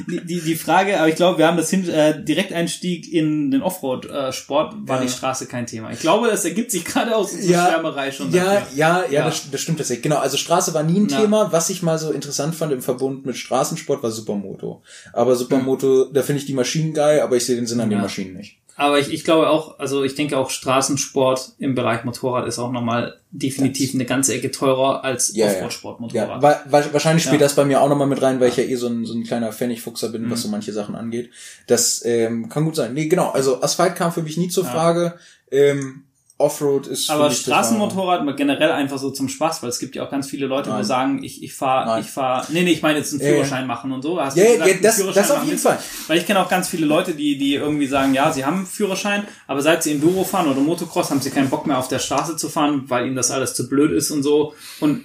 Die, 0.09 0.21
die, 0.25 0.41
die 0.41 0.55
Frage, 0.57 0.99
aber 0.99 1.09
ich 1.09 1.17
glaube, 1.17 1.39
wir 1.39 1.47
haben 1.47 1.57
das 1.57 1.71
hin, 1.71 1.89
äh, 1.89 2.23
Direkteinstieg 2.23 3.13
in 3.13 3.51
den 3.51 3.63
Offroad-Sport, 3.63 4.75
war 4.89 4.97
Ja. 4.99 5.03
die 5.03 5.09
Straße 5.09 5.47
kein 5.47 5.67
Thema. 5.67 5.91
Ich 5.93 6.01
glaube, 6.01 6.29
das 6.29 6.45
ergibt 6.45 6.71
sich 6.71 6.85
gerade 6.85 7.15
aus 7.17 7.33
unserer 7.33 7.51
Ja, 7.53 7.67
Schwärmerei 7.69 8.13
schon. 8.13 8.33
Ja, 8.33 8.45
dafür. 8.45 8.77
ja, 8.77 9.05
ja, 9.05 9.11
Ja. 9.11 9.25
Das, 9.27 9.51
das 9.51 9.61
stimmt 9.61 9.79
tatsächlich. 9.79 10.03
Genau, 10.03 10.19
also 10.19 10.37
Straße 10.37 10.75
war 10.75 10.83
nie 10.83 11.01
ein 11.01 11.09
Ja. 11.09 11.21
Thema. 11.21 11.53
Was 11.53 11.71
ich 11.71 11.83
mal 11.83 11.99
so 11.99 12.11
interessant 12.11 12.55
fand 12.55 12.73
im 12.73 12.83
Verbund 12.83 13.25
mit 13.27 13.37
Straßensport 13.37 14.03
war 14.03 14.11
Supermoto. 14.11 14.83
Aber 15.13 15.37
Supermoto, 15.37 16.05
da 16.13 16.23
finde 16.23 16.41
ich 16.41 16.47
die 16.47 16.55
Maschinen 16.55 16.93
geil, 16.95 17.21
aber 17.21 17.37
ich 17.37 17.45
sehe 17.47 17.57
den 17.57 17.67
Sinn 17.67 17.81
an 17.81 17.91
den. 17.91 18.01
Maschinen 18.01 18.37
nicht. 18.37 18.59
Aber 18.77 18.99
ich, 18.99 19.13
ich 19.13 19.23
glaube 19.25 19.49
auch, 19.51 19.79
also 19.79 20.03
ich 20.03 20.15
denke 20.17 20.37
auch 20.37 20.51
Straßensport 20.51 21.53
im 21.59 21.75
Bereich 21.75 22.05
Motorrad 22.05 22.47
ist 22.49 22.59
auch 22.59 22.73
nochmal 22.73 23.19
definitiv 23.31 23.95
eine 23.95 24.05
ganze 24.05 24.35
Ecke 24.35 24.51
teurer 24.51 25.05
als 25.05 25.35
Ja, 25.35 25.47
ja. 25.47 25.53
Offroad-Sport, 25.53 26.13
Ja, 26.13 26.27
Motorrad. 26.27 26.43
wa 26.73 26.83
wahrscheinlich 26.93 27.25
spielt 27.25 27.41
Ja. 27.41 27.47
das 27.47 27.55
bei 27.57 27.65
mir 27.65 27.81
auch 27.81 27.89
nochmal 27.89 28.07
mit 28.07 28.21
rein, 28.23 28.41
weil 28.41 28.49
ich 28.49 28.57
ja 28.57 28.65
eh 28.65 28.75
so 28.77 28.89
ein, 28.89 29.05
so 29.05 29.15
ein 29.15 29.25
kleiner 29.25 29.53
Pfennigfuchser 29.53 30.09
bin, 30.11 30.31
was 30.31 30.41
Mhm. 30.41 30.43
so 30.43 30.49
manche 30.49 30.73
Sachen 30.73 30.95
angeht. 30.95 31.31
Das 31.67 32.03
ähm, 32.05 32.49
kann 32.49 32.65
gut 32.65 32.77
sein. 32.77 32.95
Nee, 32.95 33.07
genau, 33.07 33.31
also 33.31 33.63
Asphalt 33.63 33.97
kam 33.97 34.13
für 34.13 34.23
mich 34.23 34.37
nie 34.37 34.49
zur 34.49 34.65
Ja. 34.65 34.71
Frage. 34.71 35.15
Ähm, 35.51 36.04
Offroad 36.37 36.89
ist 36.89 37.11
Aber 37.11 37.31
Straßenmotorrad 37.31 38.25
mal 38.25 38.35
generell 38.35 38.73
einfach 38.73 38.99
so 38.99 39.11
zum 39.13 39.29
Spaß, 39.29 39.63
weil 39.63 39.69
es 39.69 39.79
gibt 39.79 39.95
ja 39.95 40.05
auch 40.05 40.11
ganz 40.11 40.29
viele 40.29 40.47
Leute, 40.47 40.71
Nein. 40.71 40.81
die 40.81 40.85
sagen, 40.85 41.23
ich, 41.23 41.45
ich 41.45 41.55
fahre, 41.55 42.01
ich 42.01 42.09
fahre, 42.09 42.45
nee, 42.53 42.63
nee, 42.65 42.73
ich 42.73 42.83
meine 42.83 42.99
jetzt 42.99 43.13
einen. 43.13 43.21
Führerschein 43.23 43.69
machen 43.69 43.93
und 43.93 44.03
so. 44.03 44.21
Hast 44.21 44.37
ja, 44.37 44.45
gesagt, 44.45 44.69
einen 44.69 44.83
das, 44.83 44.97
Führerschein 44.97 45.23
das 45.23 45.31
auf 45.31 45.45
jeden? 45.45 45.59
Fall. 45.59 45.79
Weil 46.09 46.19
ich 46.19 46.27
kenne 46.27 46.41
auch 46.41 46.49
ganz 46.49 46.69
viele 46.69 46.87
Leute, 46.87 47.15
die, 47.15 47.39
die 47.39 47.55
irgendwie 47.55 47.87
sagen, 47.87 48.15
ja, 48.15 48.33
sie 48.33 48.45
haben 48.45 48.57
einen 48.57 48.67
Führerschein, 48.67 49.29
aber 49.47 49.63
seit 49.63 49.85
sie 49.85 49.93
Enduro 49.93 50.25
fahren 50.25 50.49
oder 50.49 50.61
Motocross, 50.61 51.11
haben 51.11 51.21
sie 51.21 51.31
keinen 51.31 51.51
Bock 51.51 51.69
mehr 51.69 51.79
auf 51.79 51.87
der 51.87 52.01
Straße 52.01 52.37
zu 52.37 52.49
fahren, 52.49 52.83
weil 52.89 53.07
ihnen 53.07 53.17
das 53.17 53.31
alles 53.31 53.55
zu 53.55 53.69
blöd 53.69 53.93
ist 53.93 54.11
und 54.11 54.25
so. 54.25 54.55
Und 54.81 55.03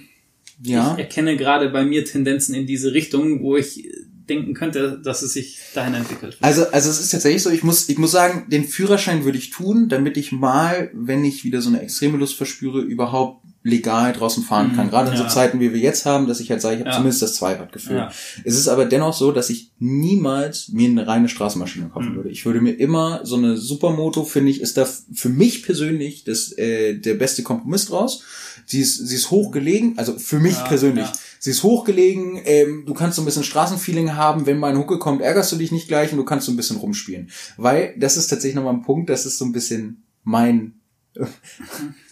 Ja. 0.60 0.94
ich 0.94 0.98
erkenne 0.98 1.36
gerade 1.36 1.68
bei 1.68 1.84
mir 1.84 2.04
Tendenzen 2.04 2.56
in 2.56 2.66
diese 2.66 2.92
Richtung, 2.92 3.40
wo 3.42 3.56
ich 3.56 3.88
denken 4.30 4.54
könnte, 4.54 4.98
dass 5.04 5.22
es 5.22 5.32
sich 5.34 5.58
dahin 5.74 5.94
entwickelt. 5.94 6.38
Also, 6.40 6.66
also 6.70 6.88
es 6.88 7.00
ist 7.00 7.10
tatsächlich 7.10 7.42
so, 7.42 7.50
ich 7.50 7.62
muss, 7.64 7.88
ich 7.88 7.98
muss 7.98 8.12
sagen, 8.12 8.46
den 8.48 8.64
Führerschein 8.64 9.24
würde 9.24 9.36
ich 9.38 9.50
tun, 9.50 9.88
damit 9.88 10.16
ich 10.16 10.32
mal, 10.32 10.90
wenn 10.94 11.24
ich 11.24 11.44
wieder 11.44 11.60
so 11.60 11.68
eine 11.68 11.82
extreme 11.82 12.16
Lust 12.16 12.36
verspüre, 12.36 12.80
überhaupt 12.80 13.44
legal 13.62 14.14
draußen 14.14 14.42
fahren 14.42 14.74
kann. 14.74 14.86
Mhm, 14.86 14.90
Gerade 14.90 15.10
in 15.10 15.18
so 15.18 15.24
ja. 15.24 15.28
Zeiten, 15.28 15.60
wie 15.60 15.74
wir 15.74 15.80
jetzt 15.80 16.06
haben, 16.06 16.26
dass 16.26 16.40
ich 16.40 16.50
halt 16.50 16.62
sage, 16.62 16.76
ich 16.76 16.80
habe 16.80 16.90
Ja. 16.90 16.96
zumindest 16.96 17.20
das 17.20 17.34
Zweiradgefühl. 17.34 17.96
Ja. 17.96 18.12
Es 18.44 18.56
ist 18.56 18.68
aber 18.68 18.86
dennoch 18.86 19.12
so, 19.12 19.32
dass 19.32 19.50
ich 19.50 19.72
niemals 19.78 20.68
mir 20.68 20.88
eine 20.88 21.06
reine 21.06 21.28
Straßenmaschine 21.28 21.90
kaufen 21.90 22.12
Mhm. 22.12 22.16
würde. 22.16 22.30
Ich 22.30 22.46
würde 22.46 22.62
mir 22.62 22.72
immer 22.72 23.20
so 23.24 23.36
eine 23.36 23.58
Supermoto, 23.58 24.24
finde 24.24 24.50
ich, 24.50 24.62
ist 24.62 24.78
da 24.78 24.88
für 25.12 25.28
mich 25.28 25.62
persönlich 25.62 26.24
das, 26.24 26.52
äh, 26.56 26.94
der 26.98 27.14
beste 27.14 27.42
Kompromiss 27.42 27.84
draus. 27.86 28.22
Sie 28.64 28.80
ist, 28.80 28.96
sie 28.96 29.16
ist 29.16 29.30
hochgelegen, 29.30 29.98
also 29.98 30.18
für 30.18 30.38
mich 30.38 30.54
Ja, 30.54 30.64
persönlich. 30.64 31.06
Sie 31.42 31.50
ist 31.50 31.62
hochgelegen, 31.62 32.38
ähm, 32.44 32.84
du 32.86 32.92
kannst 32.92 33.16
so 33.16 33.22
ein 33.22 33.24
bisschen 33.24 33.44
Straßenfeeling 33.44 34.14
haben, 34.14 34.44
wenn 34.44 34.58
mal 34.58 34.70
ein 34.72 34.76
Hucke 34.78 34.98
kommt, 34.98 35.22
ärgerst 35.22 35.50
du 35.52 35.56
dich 35.56 35.72
nicht 35.72 35.88
gleich 35.88 36.12
und 36.12 36.18
du 36.18 36.24
kannst 36.26 36.44
so 36.44 36.52
ein 36.52 36.56
bisschen 36.56 36.76
rumspielen. 36.76 37.30
Weil, 37.56 37.94
das 37.98 38.18
ist 38.18 38.28
tatsächlich 38.28 38.56
nochmal 38.56 38.74
ein 38.74 38.82
Punkt, 38.82 39.08
das 39.08 39.24
ist 39.24 39.38
so 39.38 39.46
ein 39.46 39.52
bisschen 39.52 40.04
mein, 40.22 40.74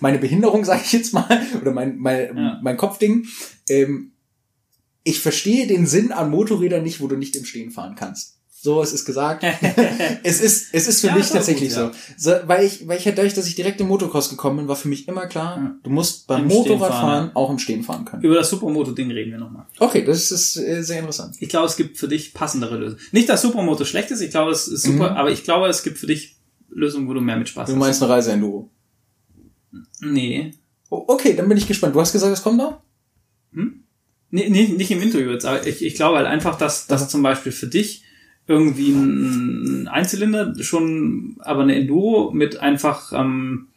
meine 0.01 0.19
Behinderung, 0.19 0.65
sage 0.65 0.81
ich 0.83 0.93
jetzt 0.93 1.13
mal, 1.13 1.43
oder 1.61 1.73
mein, 1.73 1.99
mein, 1.99 2.35
Ja. 2.37 2.61
mein 2.63 2.79
Kopfding. 2.79 3.27
Ähm, 3.69 4.13
ich 5.05 5.21
verstehe 5.21 5.67
den 5.67 5.87
Sinn 5.87 6.11
an 6.11 6.31
Motorrädern 6.31 6.83
nicht, 6.83 7.01
wo 7.01 7.07
du 7.07 7.17
nicht 7.17 7.37
im 7.37 7.45
Stehen 7.45 7.71
fahren 7.71 7.97
kannst. 7.97 8.38
So, 8.69 8.83
es 8.83 8.93
ist 8.93 9.07
gesagt. 9.07 9.43
es 10.25 10.43
ist, 10.43 10.75
es 10.75 10.89
ist 10.89 11.01
für 11.01 11.07
Ja, 11.07 11.15
mich 11.15 11.31
tatsächlich 11.31 11.75
gut, 11.75 11.95
so. 12.19 12.31
so. 12.33 12.37
Weil 12.45 12.67
ich, 12.67 12.87
weil 12.87 12.99
ich 12.99 13.07
halt 13.07 13.17
dadurch, 13.17 13.33
dass 13.33 13.47
ich 13.47 13.55
direkt 13.55 13.81
im 13.81 13.89
Motocross 13.89 14.29
gekommen 14.29 14.59
bin, 14.59 14.69
war 14.69 14.77
für 14.77 14.89
mich 14.89 15.09
immer 15.09 15.27
klar, 15.27 15.57
Ja. 15.57 15.75
du 15.83 15.89
musst 15.89 16.27
beim 16.27 16.43
Im 16.43 16.49
Motorradfahren 16.49 17.29
fahren, 17.29 17.31
auch 17.35 17.49
im 17.49 17.59
Stehen 17.59 17.83
fahren 17.83 18.05
können. 18.05 18.23
Über 18.23 18.35
das 18.35 18.51
Supermoto-Ding 18.51 19.11
reden 19.11 19.31
wir 19.31 19.39
nochmal. 19.39 19.65
Okay, 19.79 20.05
das 20.05 20.31
ist 20.31 20.57
äh, 20.59 20.83
sehr 20.83 20.99
interessant. 20.99 21.37
Ich 21.41 21.49
glaube, 21.49 21.65
es 21.67 21.77
gibt 21.77 21.97
für 21.97 22.09
dich 22.09 22.35
passendere 22.35 22.77
Lösungen. 22.77 23.01
Nicht, 23.13 23.31
dass 23.31 23.41
Supermoto 23.41 23.87
schlecht 23.87 24.11
ist, 24.11 24.21
ich 24.21 24.31
glaube, 24.33 24.51
es 24.51 24.69
ist 24.69 24.83
super, 24.83 25.13
Mhm. 25.13 25.17
aber 25.17 25.31
ich 25.31 25.45
glaube, 25.45 25.67
es 25.69 25.83
gibt 25.83 25.97
für 25.97 26.07
dich 26.07 26.37
Lösungen, 26.69 27.09
wo 27.09 27.15
du 27.15 27.23
mehr 27.23 27.39
mit 27.39 27.49
Spaß 27.49 27.69
Du 27.69 27.73
hast. 27.73 27.79
meinst 27.81 28.03
eine 28.03 28.13
Reise-Enduro. 28.13 28.71
Nee. 30.01 30.51
Oh, 30.91 31.05
okay, 31.09 31.35
dann 31.35 31.49
bin 31.49 31.57
ich 31.57 31.67
gespannt. 31.67 31.95
Du 31.95 32.01
hast 32.03 32.13
gesagt, 32.13 32.35
es 32.35 32.43
kommt 32.43 32.59
noch? 32.59 32.83
Nee, 34.31 34.51
nee, 34.51 34.69
nicht 34.77 34.91
im 34.91 35.01
Interview 35.01 35.31
jetzt, 35.31 35.47
aber 35.47 35.67
ich, 35.67 35.83
ich 35.83 35.95
glaube 35.95 36.19
halt 36.19 36.27
einfach, 36.27 36.59
dass, 36.59 36.87
dass 36.87 37.09
zum 37.09 37.23
Beispiel 37.23 37.51
für 37.51 37.67
dich 37.67 38.05
irgendwie 38.49 38.91
ein 38.91 39.89
Einzylinder 39.89 40.55
schon, 40.61 41.37
aber 41.41 41.63
eine 41.63 41.77
Enduro 41.77 42.31
mit 42.33 42.59
einfach, 42.61 43.13
ähm, 43.13 43.69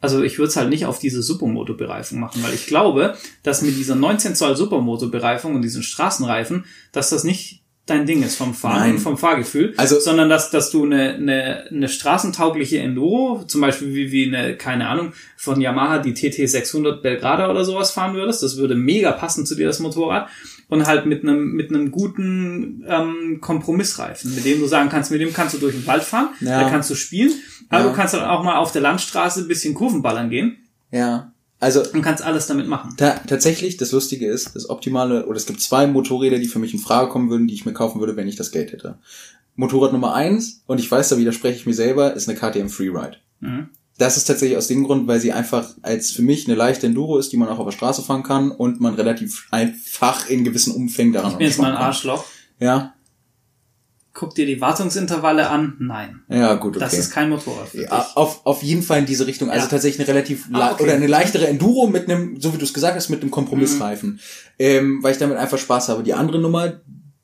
also 0.00 0.22
ich 0.22 0.38
würde 0.38 0.48
es 0.50 0.56
halt 0.56 0.68
nicht 0.70 0.86
auf 0.86 0.98
diese 1.00 1.22
Supermoto-Bereifung 1.22 2.20
machen, 2.20 2.42
weil 2.44 2.54
ich 2.54 2.66
glaube, 2.66 3.14
dass 3.42 3.62
mit 3.62 3.76
dieser 3.76 3.96
19 3.96 4.34
Zoll 4.36 4.54
Supermoto-Bereifung 4.56 5.54
und 5.56 5.62
diesen 5.62 5.82
Straßenreifen, 5.82 6.66
dass 6.92 7.10
das 7.10 7.24
nicht 7.24 7.62
dein 7.86 8.04
Ding 8.04 8.22
ist 8.22 8.36
vom 8.36 8.52
Fahren 8.52 8.80
Nein. 8.80 8.98
vom 8.98 9.16
Fahrgefühl, 9.16 9.72
Also- 9.78 9.98
sondern 9.98 10.28
dass, 10.28 10.50
dass 10.50 10.70
du 10.70 10.84
eine, 10.84 11.14
eine, 11.14 11.64
eine 11.70 11.88
straßentaugliche 11.88 12.80
Enduro, 12.80 13.44
zum 13.46 13.62
Beispiel 13.62 13.94
wie, 13.94 14.12
wie 14.12 14.26
eine, 14.26 14.56
keine 14.58 14.88
Ahnung, 14.88 15.14
von 15.38 15.58
Yamaha 15.58 15.98
die 16.00 16.12
TT600 16.12 17.00
Belgrada 17.00 17.50
oder 17.50 17.64
sowas 17.64 17.90
fahren 17.90 18.14
würdest, 18.14 18.42
das 18.42 18.58
würde 18.58 18.74
mega 18.74 19.12
passen 19.12 19.46
zu 19.46 19.54
dir, 19.54 19.66
das 19.66 19.80
Motorrad, 19.80 20.28
und 20.68 20.86
halt 20.86 21.06
mit 21.06 21.22
einem, 21.22 21.52
mit 21.52 21.70
einem 21.70 21.90
guten 21.90 22.84
ähm, 22.86 23.38
Kompromissreifen, 23.40 24.34
mit 24.34 24.44
dem 24.44 24.60
du 24.60 24.66
sagen 24.66 24.88
kannst, 24.88 25.10
mit 25.10 25.20
dem 25.20 25.32
kannst 25.32 25.54
du 25.54 25.58
durch 25.58 25.74
den 25.74 25.86
Wald 25.86 26.02
fahren, 26.02 26.28
Ja. 26.40 26.62
da 26.62 26.70
kannst 26.70 26.90
du 26.90 26.94
spielen, 26.94 27.32
aber 27.68 27.84
Ja. 27.84 27.90
du 27.90 27.94
kannst 27.96 28.14
dann 28.14 28.24
auch 28.24 28.42
mal 28.44 28.56
auf 28.56 28.72
der 28.72 28.82
Landstraße 28.82 29.40
ein 29.42 29.48
bisschen 29.48 29.74
Kurvenballern 29.74 30.30
gehen 30.30 30.56
Ja. 30.90 31.32
Also, 31.60 31.82
und 31.92 32.02
kannst 32.02 32.22
alles 32.22 32.46
damit 32.46 32.68
machen. 32.68 32.94
ta 32.96 33.20
tatsächlich, 33.26 33.76
das 33.78 33.90
Lustige 33.90 34.28
ist, 34.28 34.54
das 34.54 34.70
optimale, 34.70 35.26
oder 35.26 35.36
es 35.36 35.46
gibt 35.46 35.60
zwei 35.60 35.88
Motorräder, 35.88 36.38
die 36.38 36.46
für 36.46 36.60
mich 36.60 36.72
in 36.72 36.78
Frage 36.78 37.08
kommen 37.10 37.30
würden, 37.30 37.48
die 37.48 37.54
ich 37.54 37.66
mir 37.66 37.72
kaufen 37.72 37.98
würde, 37.98 38.14
wenn 38.14 38.28
ich 38.28 38.36
das 38.36 38.52
Geld 38.52 38.70
hätte. 38.72 38.98
Motorrad 39.56 39.92
Nummer 39.92 40.14
eins, 40.14 40.62
und 40.68 40.78
ich 40.78 40.88
weiß, 40.88 41.08
da 41.08 41.18
widerspreche 41.18 41.58
ich 41.58 41.66
mir 41.66 41.74
selber, 41.74 42.14
ist 42.14 42.28
eine 42.28 42.38
KTM 42.38 42.68
Freeride. 42.68 43.16
Mhm. 43.40 43.70
Das 43.98 44.16
ist 44.16 44.24
tatsächlich 44.26 44.56
aus 44.56 44.68
dem 44.68 44.84
Grund, 44.84 45.06
weil 45.08 45.18
sie 45.20 45.32
einfach 45.32 45.70
als 45.82 46.10
für 46.12 46.22
mich 46.22 46.46
eine 46.46 46.54
leichte 46.56 46.86
Enduro 46.86 47.18
ist, 47.18 47.32
die 47.32 47.36
man 47.36 47.48
auch 47.48 47.58
auf 47.58 47.66
der 47.66 47.72
Straße 47.72 48.02
fahren 48.02 48.22
kann 48.22 48.50
und 48.52 48.80
man 48.80 48.94
relativ 48.94 49.46
einfach 49.50 50.28
in 50.30 50.44
gewissen 50.44 50.72
Umfängen 50.72 51.12
daran 51.12 51.32
Ich 51.32 51.36
bin 51.38 51.46
jetzt 51.48 51.58
mal 51.58 51.64
ein 51.66 51.72
fahren 51.72 51.78
kann. 51.80 51.86
Arschloch. 51.88 52.24
Ja, 52.60 52.94
Guck 54.14 54.34
dir 54.34 54.46
die 54.46 54.60
Wartungsintervalle 54.60 55.48
an. 55.48 55.76
Nein. 55.78 56.22
ja, 56.28 56.54
gut, 56.54 56.70
okay. 56.74 56.80
Das 56.80 56.94
ist 56.94 57.12
kein 57.12 57.28
Motorrad 57.30 57.68
für 57.68 57.82
Ja, 57.82 57.98
dich. 58.00 58.16
auf, 58.16 58.44
auf 58.46 58.64
jeden 58.64 58.82
Fall 58.82 58.98
in 58.98 59.06
diese 59.06 59.28
Richtung. 59.28 59.48
Also 59.48 59.66
Ja. 59.66 59.70
tatsächlich 59.70 60.00
eine 60.00 60.08
relativ 60.16 60.46
Ah, 60.52 60.72
okay. 60.72 60.82
oder 60.82 60.94
eine 60.94 61.06
leichtere 61.06 61.46
Enduro 61.46 61.86
mit 61.86 62.08
einem, 62.10 62.40
so 62.40 62.52
wie 62.52 62.58
du 62.58 62.64
es 62.64 62.74
gesagt 62.74 62.96
hast, 62.96 63.10
mit 63.10 63.22
einem 63.22 63.30
Kompromissreifen. 63.30 64.14
Mhm. 64.14 64.18
Ähm, 64.58 64.98
weil 65.02 65.12
ich 65.12 65.18
damit 65.18 65.36
einfach 65.36 65.58
Spaß 65.58 65.88
habe. 65.90 66.02
Die 66.02 66.14
andere 66.14 66.40
Nummer, 66.40 66.80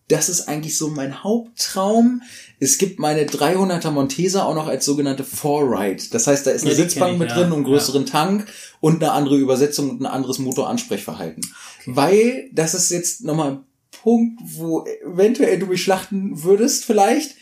das 0.08 0.28
ist 0.28 0.48
eigentlich 0.48 0.76
so 0.76 0.88
mein 0.88 1.24
Haupttraum. 1.24 2.22
Es 2.60 2.78
gibt 2.78 2.98
meine 2.98 3.24
300er 3.24 3.90
Montesa 3.90 4.44
auch 4.44 4.54
noch 4.54 4.66
als 4.66 4.84
sogenannte 4.84 5.24
Four-Ride. 5.24 6.02
Das 6.10 6.26
heißt, 6.26 6.46
da 6.46 6.50
ist 6.50 6.62
eine 6.62 6.72
Ja, 6.72 6.76
Sitzbank 6.76 7.14
ich, 7.14 7.18
mit 7.18 7.30
ja. 7.30 7.36
drin 7.36 7.46
und 7.46 7.54
einen 7.54 7.64
größeren 7.64 8.04
Tank 8.06 8.46
und 8.80 9.02
eine 9.02 9.12
andere 9.12 9.36
Übersetzung 9.36 9.90
und 9.90 10.02
ein 10.02 10.06
anderes 10.06 10.38
Motoransprechverhalten. 10.38 11.44
Weil 11.86 12.50
das 12.52 12.74
ist 12.74 12.90
jetzt 12.90 13.24
nochmal 13.24 13.52
ein 13.52 13.60
Punkt, 14.02 14.40
wo 14.44 14.84
eventuell 15.06 15.58
du 15.58 15.66
mich 15.66 15.82
schlachten 15.82 16.42
würdest 16.42 16.84
vielleicht. 16.84 17.36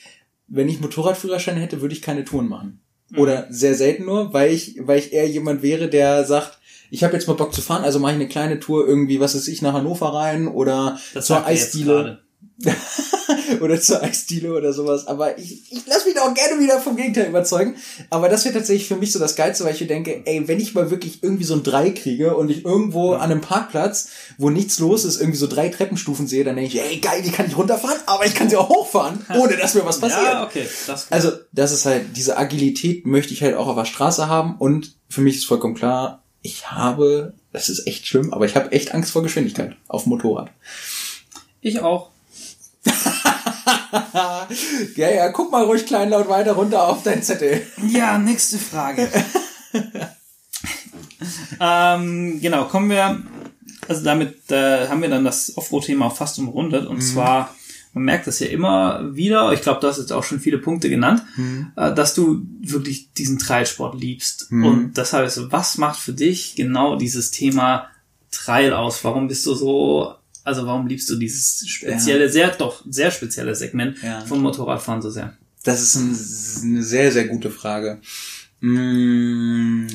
Wenn 0.46 0.68
ich 0.68 0.80
Motorradführerschein 0.80 1.56
hätte, 1.56 1.80
würde 1.80 1.94
ich 1.94 2.02
keine 2.02 2.24
Touren 2.24 2.48
machen. 2.48 2.80
Mhm. 3.10 3.18
Oder 3.18 3.46
sehr 3.50 3.74
selten 3.74 4.04
nur, 4.04 4.32
weil 4.32 4.52
ich, 4.52 4.76
weil 4.80 4.98
ich 4.98 5.12
eher 5.12 5.28
jemand 5.28 5.62
wäre, 5.62 5.88
der 5.88 6.24
sagt, 6.24 6.58
ich 6.90 7.02
habe 7.02 7.14
jetzt 7.14 7.26
mal 7.26 7.34
Bock 7.34 7.54
zu 7.54 7.62
fahren, 7.62 7.84
also 7.84 7.98
mache 7.98 8.12
ich 8.12 8.16
eine 8.16 8.28
kleine 8.28 8.60
Tour 8.60 8.86
irgendwie, 8.86 9.18
was 9.18 9.34
weiß 9.34 9.48
ich, 9.48 9.62
nach 9.62 9.72
Hannover 9.72 10.12
rein 10.14 10.46
oder 10.46 10.98
Das 11.14 11.26
zur 11.26 11.44
Eisdiele. 11.46 12.22
oder 13.61 13.80
zur 13.80 14.03
Eisdiele 14.03 14.53
oder 14.55 14.72
sowas. 14.72 15.07
Aber 15.07 15.38
ich, 15.38 15.72
ich 15.72 15.86
lasse 15.86 16.07
mich 16.07 16.14
da 16.14 16.22
auch 16.22 16.34
gerne 16.34 16.62
wieder 16.62 16.80
vom 16.80 16.96
Gegenteil 16.96 17.28
überzeugen. 17.28 17.76
Aber 18.11 18.28
das 18.28 18.44
wäre 18.44 18.55
tatsächlich 18.55 18.88
für 18.88 18.96
mich 18.96 19.12
so 19.12 19.18
das 19.18 19.36
Geilste, 19.36 19.64
weil 19.64 19.74
ich 19.74 19.80
mir 19.80 19.86
denke, 19.86 20.22
ey, 20.24 20.46
wenn 20.46 20.61
ich 20.61 20.74
mal 20.74 20.90
wirklich 20.90 21.22
irgendwie 21.22 21.44
so 21.44 21.55
ein 21.55 21.62
Drei 21.62 21.90
kriege 21.90 22.36
und 22.36 22.50
ich 22.50 22.64
irgendwo 22.64 23.14
an 23.14 23.30
einem 23.30 23.40
Parkplatz, 23.40 24.09
wo 24.38 24.50
nichts 24.50 24.78
los 24.78 25.05
ist, 25.05 25.20
irgendwie 25.20 25.38
so 25.38 25.46
drei 25.46 25.68
Treppenstufen 25.68 26.26
sehe, 26.26 26.44
dann 26.44 26.57
denke 26.57 26.76
ich, 26.76 26.82
ey, 26.82 26.98
geil, 26.98 27.22
die 27.22 27.30
kann 27.30 27.46
ich 27.46 27.57
runterfahren, 27.57 27.98
aber 28.07 28.26
ich 28.26 28.34
kann 28.34 28.48
sie 28.48 28.57
auch 28.57 28.68
hochfahren, 28.68 29.24
ohne 29.38 29.57
dass 29.57 29.74
mir 29.74 29.84
was 29.84 30.00
passiert. 30.00 30.24
Ja, 30.24 30.44
okay. 30.44 30.66
Das 30.86 31.11
Also, 31.11 31.32
das 31.53 31.72
ist 31.72 31.86
halt, 31.86 32.16
diese 32.16 32.36
Agilität 32.36 33.07
möchte 33.07 33.32
ich 33.32 33.42
halt 33.42 33.57
auch 33.57 33.66
auf 33.66 33.76
der 33.76 33.84
Straße 33.84 34.28
haben 34.28 34.57
und 34.59 34.94
für 35.09 35.20
mich 35.20 35.36
ist 35.36 35.44
vollkommen 35.44 35.74
klar, 35.74 36.22
ich 36.42 36.70
habe, 36.70 37.34
das 37.53 37.68
ist 37.68 37.86
echt 37.86 38.07
schlimm, 38.07 38.32
aber 38.32 38.46
ich 38.46 38.57
habe 38.57 38.72
echt 38.72 38.92
Angst 38.92 39.12
vor 39.12 39.22
Geschwindigkeit 39.22 39.76
auf 39.88 40.05
dem 40.05 40.11
Motorrad. 40.11 40.50
ich 41.61 41.80
auch. 41.80 42.11
Ja, 44.96 45.10
ja, 45.10 45.28
guck 45.30 45.50
mal 45.52 45.64
ruhig 45.64 45.86
kleinlaut 45.86 46.28
weiter 46.28 46.52
runter 46.52 46.86
auf 46.86 47.02
dein 47.02 47.22
Zettel. 47.22 47.62
Ja, 47.88 48.18
nächste 48.18 48.58
Frage. 48.58 49.08
ähm, 51.60 52.40
genau, 52.40 52.64
kommen 52.64 52.90
wir, 52.90 53.22
also 53.88 54.02
damit 54.02 54.50
äh, 54.50 54.88
haben 54.88 55.02
wir 55.02 55.08
dann 55.08 55.24
das 55.24 55.56
Offroad-Thema 55.56 56.10
fast 56.10 56.38
umrundet. 56.38 56.86
Und 56.86 57.00
zwar, 57.00 57.54
man 57.92 58.04
merkt 58.04 58.26
das 58.26 58.40
ja 58.40 58.48
immer 58.48 59.14
wieder, 59.14 59.52
ich 59.52 59.60
glaube, 59.62 59.80
du 59.80 59.86
hast 59.88 59.98
jetzt 59.98 60.12
auch 60.12 60.24
schon 60.24 60.40
viele 60.40 60.58
Punkte 60.58 60.88
genannt, 60.90 61.22
äh, 61.76 61.94
dass 61.94 62.14
du 62.14 62.42
wirklich 62.60 63.12
diesen 63.12 63.38
Trailsport 63.38 63.98
liebst. 64.00 64.48
Und 64.66 64.96
deshalb 64.96 65.26
ist, 65.26 65.52
was 65.52 65.78
macht 65.78 65.98
für 65.98 66.12
dich 66.12 66.54
genau 66.56 66.96
dieses 66.96 67.30
Thema 67.30 67.86
Trail 68.30 68.72
aus? 68.72 69.04
Warum 69.04 69.28
bist 69.28 69.46
du 69.46 69.54
so, 69.54 70.14
also 70.45 70.66
warum 70.66 70.86
liebst 70.86 71.09
du 71.11 71.16
dieses 71.16 71.66
spezielle, 71.68 72.28
sehr, 72.30 72.51
doch, 72.51 72.82
sehr 72.88 73.11
spezielle 73.11 73.55
Segment 73.55 74.03
Ja. 74.03 74.20
vom 74.22 74.40
Motorradfahren 74.43 75.03
so 75.03 75.11
sehr? 75.11 75.36
Das 75.64 75.80
ist 75.80 75.95
ein, 75.97 76.16
eine 76.70 76.82
sehr, 76.82 77.12
sehr 77.12 77.28
gute 77.28 77.51
Frage. 77.51 78.01
Mm, 78.61 79.86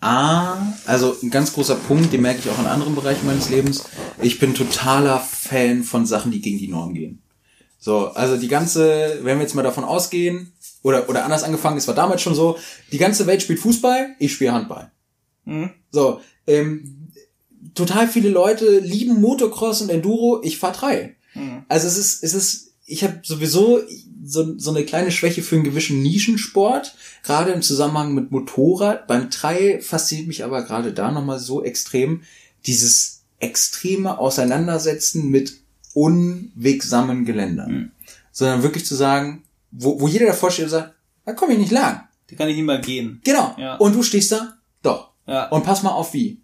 A, 0.00 0.56
also 0.86 1.16
ein 1.22 1.30
ganz 1.30 1.52
großer 1.52 1.74
Punkt, 1.76 2.12
den 2.12 2.22
merke 2.22 2.40
ich 2.40 2.48
auch 2.48 2.58
in 2.58 2.66
anderen 2.66 2.94
Bereichen 2.94 3.26
meines 3.26 3.50
Lebens. 3.50 3.84
Ich 4.22 4.38
bin 4.38 4.54
totaler 4.54 5.18
Fan 5.20 5.82
von 5.82 6.06
Sachen, 6.06 6.30
die 6.30 6.40
gegen 6.40 6.58
die 6.58 6.68
Norm 6.68 6.94
gehen. 6.94 7.22
So, 7.78 8.08
also 8.08 8.36
die 8.36 8.48
ganze, 8.48 9.18
wenn 9.22 9.38
wir 9.38 9.42
jetzt 9.42 9.54
mal 9.54 9.62
davon 9.62 9.84
ausgehen, 9.84 10.52
oder, 10.82 11.08
oder 11.08 11.24
anders 11.24 11.42
angefangen, 11.42 11.76
es 11.76 11.86
war 11.88 11.94
damals 11.94 12.22
schon 12.22 12.34
so, 12.34 12.58
die 12.92 12.98
ganze 12.98 13.26
Welt 13.26 13.42
spielt 13.42 13.58
Fußball, 13.58 14.14
ich 14.18 14.32
spiele 14.32 14.52
Handball. 14.52 14.90
Mhm. 15.44 15.70
So, 15.90 16.20
ähm, 16.46 16.99
total 17.74 18.08
viele 18.08 18.28
Leute 18.28 18.78
lieben 18.78 19.20
Motocross 19.20 19.82
und 19.82 19.90
Enduro, 19.90 20.40
ich 20.42 20.58
fahr 20.58 20.72
Trail. 20.72 21.14
Mhm. 21.34 21.64
Also 21.68 21.86
es 21.86 21.96
ist, 21.96 22.24
es 22.24 22.34
ist, 22.34 22.72
ich 22.86 23.04
habe 23.04 23.20
sowieso 23.22 23.80
so, 24.24 24.58
so 24.58 24.70
eine 24.70 24.84
kleine 24.84 25.10
Schwäche 25.10 25.42
für 25.42 25.56
einen 25.56 25.64
gewissen 25.64 26.02
Nischensport, 26.02 26.94
gerade 27.22 27.52
im 27.52 27.62
Zusammenhang 27.62 28.14
mit 28.14 28.30
Motorrad. 28.30 29.06
Beim 29.06 29.30
Trail 29.30 29.80
fasziniert 29.80 30.28
mich 30.28 30.44
aber 30.44 30.62
gerade 30.62 30.92
da 30.92 31.10
nochmal 31.10 31.38
so 31.38 31.62
extrem 31.62 32.22
dieses 32.66 33.22
extreme 33.38 34.18
Auseinandersetzen 34.18 35.30
mit 35.30 35.54
unwegsamen 35.94 37.24
Geländern. 37.24 37.72
Mhm. 37.72 37.90
Sondern 38.32 38.62
wirklich 38.62 38.86
zu 38.86 38.94
sagen, 38.94 39.42
wo, 39.70 40.00
wo 40.00 40.08
jeder 40.08 40.26
davor 40.26 40.50
steht 40.50 40.66
und 40.66 40.70
sagt, 40.70 40.94
da 41.24 41.32
komme 41.32 41.54
ich 41.54 41.58
nicht 41.58 41.72
lang. 41.72 42.02
Die 42.28 42.36
kann 42.36 42.48
ich 42.48 42.56
nicht 42.56 42.64
mal 42.64 42.80
gehen. 42.80 43.20
Genau. 43.24 43.54
Ja. 43.58 43.76
Und 43.76 43.94
du 43.94 44.02
stehst 44.02 44.32
da? 44.32 44.58
Doch. 44.82 45.10
Ja. 45.26 45.48
Und 45.48 45.64
pass 45.64 45.82
mal 45.82 45.90
auf 45.90 46.14
wie. 46.14 46.40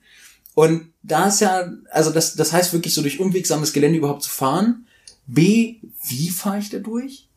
Und 0.55 0.93
da 1.07 1.29
ist 1.29 1.41
ja, 1.41 1.73
also 1.91 2.11
das, 2.11 2.35
das 2.35 2.53
heißt 2.53 2.73
wirklich 2.73 2.95
so 2.95 3.03
durch 3.03 3.21
unwegsames 3.21 3.73
Gelände 3.73 3.99
überhaupt 3.99 4.23
zu 4.23 4.31
fahren. 4.31 4.87
B, 5.27 5.77
wie 6.07 6.31
fahre 6.31 6.59
ich 6.59 6.71
da 6.71 6.79
durch? 6.79 7.29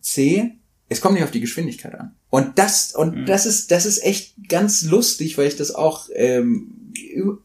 C, 0.00 0.52
es 0.88 1.00
kommt 1.00 1.14
nicht 1.14 1.24
auf 1.24 1.30
die 1.30 1.40
Geschwindigkeit 1.40 1.94
an. 1.94 2.14
Und 2.28 2.58
das, 2.58 2.94
und 2.94 3.26
das 3.26 3.46
ist, 3.46 3.70
das 3.70 3.86
ist 3.86 4.02
echt 4.04 4.34
ganz 4.48 4.82
lustig, 4.82 5.36
weil 5.36 5.48
ich 5.48 5.56
das 5.56 5.74
auch 5.74 6.08
ähm, 6.14 6.92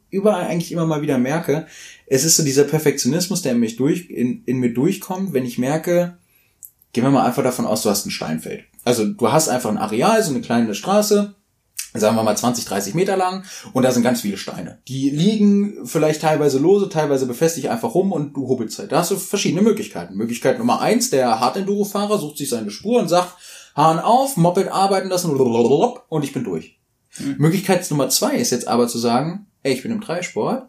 überall 0.09 0.45
eigentlich 0.45 0.71
immer 0.71 0.85
mal 0.85 1.01
wieder 1.01 1.17
merke. 1.17 1.67
Es 2.05 2.23
ist 2.23 2.37
so 2.37 2.43
dieser 2.43 2.63
Perfektionismus, 2.63 3.41
der 3.41 3.53
in 3.53 3.59
mich 3.59 3.75
durch, 3.75 4.09
in, 4.09 4.43
in 4.45 4.57
mir 4.57 4.73
durchkommt, 4.73 5.33
wenn 5.33 5.45
ich 5.45 5.57
merke, 5.57 6.17
gehen 6.93 7.03
wir 7.03 7.11
mal 7.11 7.25
einfach 7.25 7.43
davon 7.43 7.65
aus, 7.65 7.83
du 7.83 7.89
hast 7.89 8.05
ein 8.05 8.11
Steinfeld. 8.11 8.63
Also 8.83 9.05
du 9.05 9.31
hast 9.31 9.49
einfach 9.49 9.69
ein 9.69 9.77
Areal, 9.77 10.23
so 10.23 10.31
eine 10.31 10.41
kleine 10.41 10.73
Straße, 10.73 11.35
sagen 11.93 12.15
wir 12.15 12.23
mal 12.23 12.35
20, 12.35 12.65
30 12.65 12.93
Meter 12.93 13.17
lang 13.17 13.43
und 13.73 13.83
da 13.83 13.91
sind 13.91 14.03
ganz 14.03 14.21
viele 14.21 14.37
Steine. 14.37 14.79
Die 14.87 15.09
liegen 15.09 15.85
vielleicht 15.85 16.21
teilweise 16.21 16.59
lose, 16.59 16.89
teilweise 16.89 17.25
befestigt 17.25 17.67
einfach 17.67 17.93
rum 17.93 18.11
und 18.11 18.33
du 18.33 18.47
hubbelst 18.47 18.79
halt. 18.79 18.91
Da 18.91 18.99
hast 18.99 19.11
du 19.11 19.17
verschiedene 19.17 19.61
Möglichkeiten. 19.61 20.15
Möglichkeit 20.15 20.59
Nummer 20.59 20.81
eins, 20.81 21.09
der 21.09 21.39
Hard-Enduro-Fahrer 21.39 22.19
sucht 22.19 22.37
sich 22.37 22.49
seine 22.49 22.71
Spur 22.71 22.99
und 22.99 23.07
sagt, 23.07 23.35
Hahn 23.75 23.99
auf, 23.99 24.37
Moped 24.37 24.69
arbeiten 24.69 25.09
lassen 25.09 25.31
und 25.31 26.23
ich 26.23 26.33
bin 26.33 26.43
durch. 26.43 26.77
Möglichkeit 27.37 27.89
Nummer 27.89 28.09
zwei 28.09 28.35
ist 28.35 28.51
jetzt 28.51 28.67
aber 28.67 28.87
zu 28.87 28.97
sagen, 28.97 29.47
ey, 29.63 29.73
ich 29.73 29.83
bin 29.83 29.91
im 29.91 30.01
Dreisport, 30.01 30.67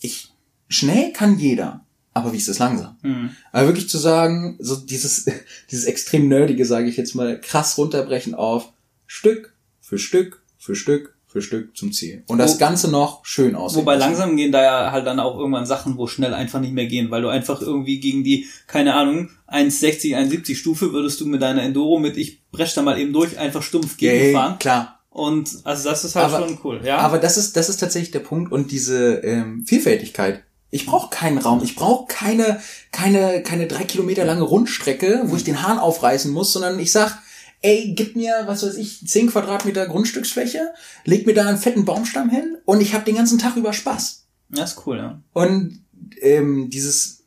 ich, 0.00 0.32
schnell 0.68 1.12
kann 1.12 1.38
jeder, 1.38 1.84
aber 2.12 2.32
wie 2.32 2.38
ist 2.38 2.48
das 2.48 2.58
langsam? 2.58 2.96
Mhm. 3.02 3.30
Aber 3.52 3.66
wirklich 3.66 3.88
zu 3.88 3.98
sagen, 3.98 4.56
so 4.58 4.76
dieses, 4.76 5.26
dieses 5.70 5.84
extrem 5.84 6.28
nerdige, 6.28 6.64
sage 6.64 6.88
ich 6.88 6.96
jetzt 6.96 7.14
mal, 7.14 7.40
krass 7.40 7.78
runterbrechen 7.78 8.34
auf 8.34 8.72
Stück 9.06 9.54
für 9.80 9.98
Stück 9.98 10.42
für 10.66 10.74
Stück 10.74 11.14
für 11.28 11.42
Stück 11.42 11.76
zum 11.76 11.92
Ziel. 11.92 12.22
Und 12.28 12.38
das 12.38 12.56
Ganze 12.56 12.88
noch 12.90 13.24
schön 13.26 13.56
aussehen. 13.56 13.80
Wobei 13.82 13.96
lassen. 13.96 14.10
langsam 14.12 14.36
gehen 14.36 14.52
da 14.52 14.62
ja 14.62 14.92
halt 14.92 15.06
dann 15.06 15.20
auch 15.20 15.36
irgendwann 15.38 15.66
Sachen, 15.66 15.98
wo 15.98 16.06
schnell 16.06 16.32
einfach 16.32 16.60
nicht 16.60 16.72
mehr 16.72 16.86
gehen, 16.86 17.10
weil 17.10 17.20
du 17.20 17.28
einfach 17.28 17.60
irgendwie 17.60 18.00
gegen 18.00 18.24
die, 18.24 18.46
keine 18.66 18.94
Ahnung, 18.94 19.28
1,60, 19.48 20.16
1,70 20.16 20.54
Stufe 20.56 20.92
würdest 20.92 21.20
du 21.20 21.26
mit 21.26 21.42
deiner 21.42 21.62
Enduro 21.62 21.98
mit, 21.98 22.16
ich 22.16 22.42
breche 22.52 22.76
da 22.76 22.82
mal 22.82 22.98
eben 22.98 23.12
durch, 23.12 23.38
einfach 23.38 23.62
stumpf 23.62 24.00
Yay, 24.00 24.18
gegenfahren. 24.18 24.58
klar. 24.58 25.00
Und 25.10 25.50
also 25.64 25.90
das 25.90 26.04
ist 26.04 26.14
halt 26.16 26.26
Aber- 26.32 26.46
schon 26.46 26.58
cool, 26.64 26.80
ja. 26.84 26.98
Aber 26.98 27.18
das 27.18 27.36
ist, 27.36 27.56
das 27.56 27.68
ist 27.68 27.78
tatsächlich 27.78 28.12
der 28.12 28.20
Punkt 28.20 28.50
und 28.52 28.70
diese 28.70 29.16
ähm, 29.16 29.64
Vielfältigkeit. 29.66 30.42
Ich 30.70 30.86
brauche 30.86 31.10
keinen 31.10 31.38
Raum, 31.38 31.60
ich 31.62 31.74
brauche 31.76 32.06
keine, 32.06 32.60
keine, 32.92 33.42
keine 33.42 33.66
drei 33.66 33.84
Kilometer 33.84 34.24
lange 34.24 34.42
Rundstrecke, 34.42 35.22
wo 35.26 35.36
ich 35.36 35.44
den 35.44 35.62
Hahn 35.62 35.78
aufreißen 35.78 36.30
muss, 36.32 36.52
sondern 36.52 36.78
ich 36.78 36.92
sag, 36.92 37.18
ey, 37.66 37.92
gib 37.96 38.14
mir, 38.14 38.32
was 38.46 38.62
weiß 38.62 38.76
ich, 38.76 39.04
10 39.06 39.28
Quadratmeter 39.30 39.86
Grundstücksfläche, 39.86 40.60
leg 41.04 41.26
mir 41.26 41.34
da 41.34 41.46
einen 41.48 41.58
fetten 41.58 41.84
Baumstamm 41.84 42.30
hin 42.30 42.56
und 42.64 42.80
ich 42.80 42.94
habe 42.94 43.04
den 43.04 43.16
ganzen 43.16 43.38
Tag 43.38 43.56
über 43.56 43.72
Spaß. 43.72 44.24
das 44.50 44.72
ist 44.72 44.86
cool, 44.86 44.98
ja. 44.98 45.20
Und 45.32 45.80
ähm, 46.20 46.70
dieses, 46.70 47.24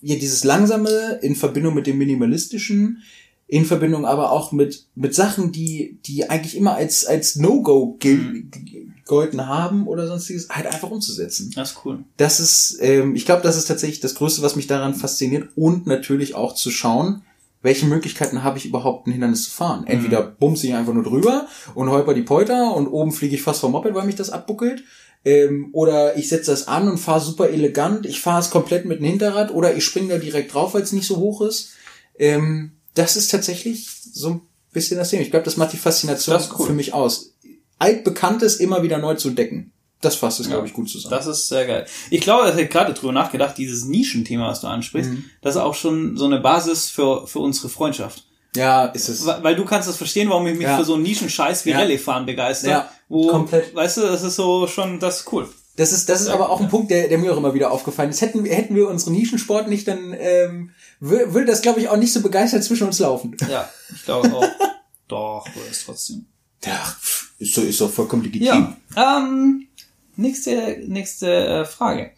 ja, 0.00 0.16
dieses 0.16 0.44
Langsame 0.44 1.18
in 1.22 1.34
Verbindung 1.34 1.74
mit 1.74 1.86
dem 1.86 1.98
Minimalistischen, 1.98 3.02
in 3.46 3.64
Verbindung 3.64 4.06
aber 4.06 4.30
auch 4.30 4.52
mit, 4.52 4.86
mit 4.94 5.14
Sachen, 5.14 5.52
die, 5.52 5.98
die 6.06 6.30
eigentlich 6.30 6.56
immer 6.56 6.74
als, 6.74 7.04
als 7.04 7.36
No-Go 7.36 7.96
gel- 7.98 8.44
gegolten 8.50 9.46
haben 9.46 9.86
oder 9.86 10.06
sonstiges, 10.06 10.48
halt 10.48 10.66
einfach 10.66 10.90
umzusetzen. 10.90 11.52
Das 11.54 11.72
ist 11.72 11.78
cool. 11.84 12.04
Das 12.16 12.40
ist, 12.40 12.78
ähm, 12.80 13.14
ich 13.14 13.26
glaube, 13.26 13.42
das 13.42 13.56
ist 13.56 13.66
tatsächlich 13.66 14.00
das 14.00 14.14
Größte, 14.14 14.40
was 14.42 14.56
mich 14.56 14.66
daran 14.66 14.94
fasziniert 14.94 15.48
und 15.56 15.86
natürlich 15.86 16.34
auch 16.34 16.54
zu 16.54 16.70
schauen, 16.70 17.22
welche 17.64 17.86
Möglichkeiten 17.86 18.44
habe 18.44 18.58
ich 18.58 18.66
überhaupt 18.66 19.06
ein 19.06 19.12
Hindernis 19.12 19.44
zu 19.44 19.50
fahren. 19.50 19.86
Entweder 19.86 20.22
bumse 20.22 20.66
ich 20.66 20.74
einfach 20.74 20.92
nur 20.92 21.02
drüber 21.02 21.48
und 21.74 21.88
holper 21.88 22.12
die 22.12 22.20
Polter 22.22 22.76
und 22.76 22.88
oben 22.88 23.10
fliege 23.10 23.36
ich 23.36 23.42
fast 23.42 23.62
vom 23.62 23.72
Moped, 23.72 23.94
weil 23.94 24.04
mich 24.04 24.16
das 24.16 24.28
abbuckelt. 24.28 24.84
Ähm, 25.24 25.70
oder 25.72 26.18
ich 26.18 26.28
setze 26.28 26.50
das 26.50 26.68
an 26.68 26.90
und 26.90 26.98
fahre 26.98 27.22
super 27.22 27.48
elegant. 27.48 28.04
Ich 28.04 28.20
fahre 28.20 28.40
es 28.40 28.50
komplett 28.50 28.84
mit 28.84 28.98
dem 28.98 29.06
Hinterrad 29.06 29.50
oder 29.50 29.74
ich 29.74 29.82
springe 29.82 30.10
da 30.10 30.18
direkt 30.18 30.52
drauf, 30.52 30.74
weil 30.74 30.82
es 30.82 30.92
nicht 30.92 31.06
so 31.06 31.16
hoch 31.16 31.40
ist. 31.40 31.70
Ähm, 32.18 32.72
das 32.92 33.16
ist 33.16 33.30
tatsächlich 33.30 33.88
so 34.12 34.28
ein 34.28 34.40
bisschen 34.74 34.98
das 34.98 35.08
Thema. 35.08 35.22
Ich 35.22 35.30
glaube, 35.30 35.46
das 35.46 35.56
macht 35.56 35.72
die 35.72 35.78
Faszination 35.78 36.42
cool. 36.58 36.66
für 36.66 36.74
mich 36.74 36.92
aus. 36.92 37.32
Altbekanntes 37.78 38.56
immer 38.56 38.82
wieder 38.82 38.98
neu 38.98 39.14
zu 39.14 39.28
entdecken. 39.28 39.72
Das 40.04 40.16
fasst 40.16 40.40
es, 40.40 40.46
Ja. 40.46 40.52
glaube 40.52 40.66
ich, 40.68 40.72
gut 40.74 40.88
zusammen. 40.88 41.10
Das 41.10 41.26
ist 41.26 41.48
sehr 41.48 41.66
geil. 41.66 41.86
Ich 42.10 42.20
glaube, 42.20 42.46
ich 42.48 42.52
habe 42.54 42.66
gerade 42.66 42.92
drüber 42.94 43.12
nachgedacht, 43.12 43.56
dieses 43.58 43.84
Nischenthema, 43.84 44.48
was 44.48 44.60
du 44.60 44.66
ansprichst, 44.66 45.10
Mhm. 45.10 45.24
das 45.42 45.54
ist 45.56 45.60
auch 45.60 45.74
schon 45.74 46.16
so 46.16 46.24
eine 46.26 46.40
Basis 46.40 46.90
für, 46.90 47.26
für 47.26 47.38
unsere 47.40 47.68
Freundschaft. 47.68 48.24
ja, 48.56 48.84
ist 48.86 49.08
es. 49.08 49.26
Weil 49.26 49.42
weil 49.42 49.56
du 49.56 49.64
kannst 49.64 49.88
das 49.88 49.96
verstehen, 49.96 50.28
warum 50.28 50.46
ich 50.46 50.54
mich 50.56 50.62
Ja. 50.66 50.76
für 50.78 50.84
so 50.84 50.94
einen 50.94 51.02
Nischenscheiß 51.02 51.64
wie 51.66 51.70
Ja. 51.70 51.78
Rallye-Fahren 51.78 52.24
begeister. 52.24 52.68
Ja, 52.70 52.88
wo, 53.08 53.26
komplett. 53.28 53.74
Weißt 53.74 53.96
du, 53.96 54.02
das 54.02 54.22
ist 54.22 54.36
so 54.36 54.66
schon, 54.68 55.00
das 55.00 55.20
ist 55.20 55.32
cool. 55.32 55.48
Das 55.76 55.90
ist, 55.90 56.08
das 56.08 56.20
ist 56.20 56.28
aber 56.28 56.50
auch 56.50 56.60
ein 56.60 56.68
Punkt, 56.68 56.92
der, 56.92 57.08
der 57.08 57.18
mir 57.18 57.32
auch 57.32 57.36
immer 57.36 57.52
wieder 57.52 57.72
aufgefallen 57.72 58.10
ist. 58.10 58.20
Hätten, 58.20 58.44
wir- 58.44 58.54
hätten 58.54 58.76
wir 58.76 58.86
unseren 58.88 59.14
Nischensport 59.14 59.66
nicht, 59.68 59.88
dann 59.88 60.14
ähm, 60.16 60.70
wür- 61.02 61.32
würde 61.34 61.46
das, 61.46 61.62
glaube 61.62 61.80
ich, 61.80 61.88
auch 61.88 61.96
nicht 61.96 62.12
so 62.12 62.20
begeistert 62.20 62.62
zwischen 62.62 62.86
uns 62.86 63.00
laufen. 63.00 63.36
Ja, 63.50 63.68
ich 63.92 64.04
glaube 64.04 64.32
auch. 64.32 64.46
Doch, 65.08 65.48
du 65.52 65.58
ist 65.68 65.84
trotzdem. 65.84 66.26
Ja, 66.64 66.80
ist, 67.40 67.54
so, 67.54 67.60
ist 67.62 67.80
doch 67.80 67.90
vollkommen 67.90 68.22
legitim. 68.22 68.46
Ja, 68.94 69.18
ähm, 69.18 69.66
nächste, 70.16 70.78
nächste 70.86 71.28
äh, 71.46 71.64
Frage. 71.64 72.10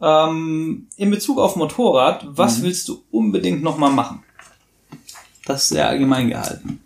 Ähm, 0.00 0.86
in 0.96 1.10
Bezug 1.10 1.38
auf 1.38 1.56
Motorrad, 1.56 2.26
was 2.28 2.58
Mhm. 2.58 2.62
willst 2.64 2.88
du 2.88 3.02
unbedingt 3.10 3.62
nochmal 3.62 3.92
machen? 3.92 4.22
Das 5.46 5.62
ist 5.64 5.68
sehr 5.70 5.88
allgemein 5.88 6.28
gehalten. 6.28 6.80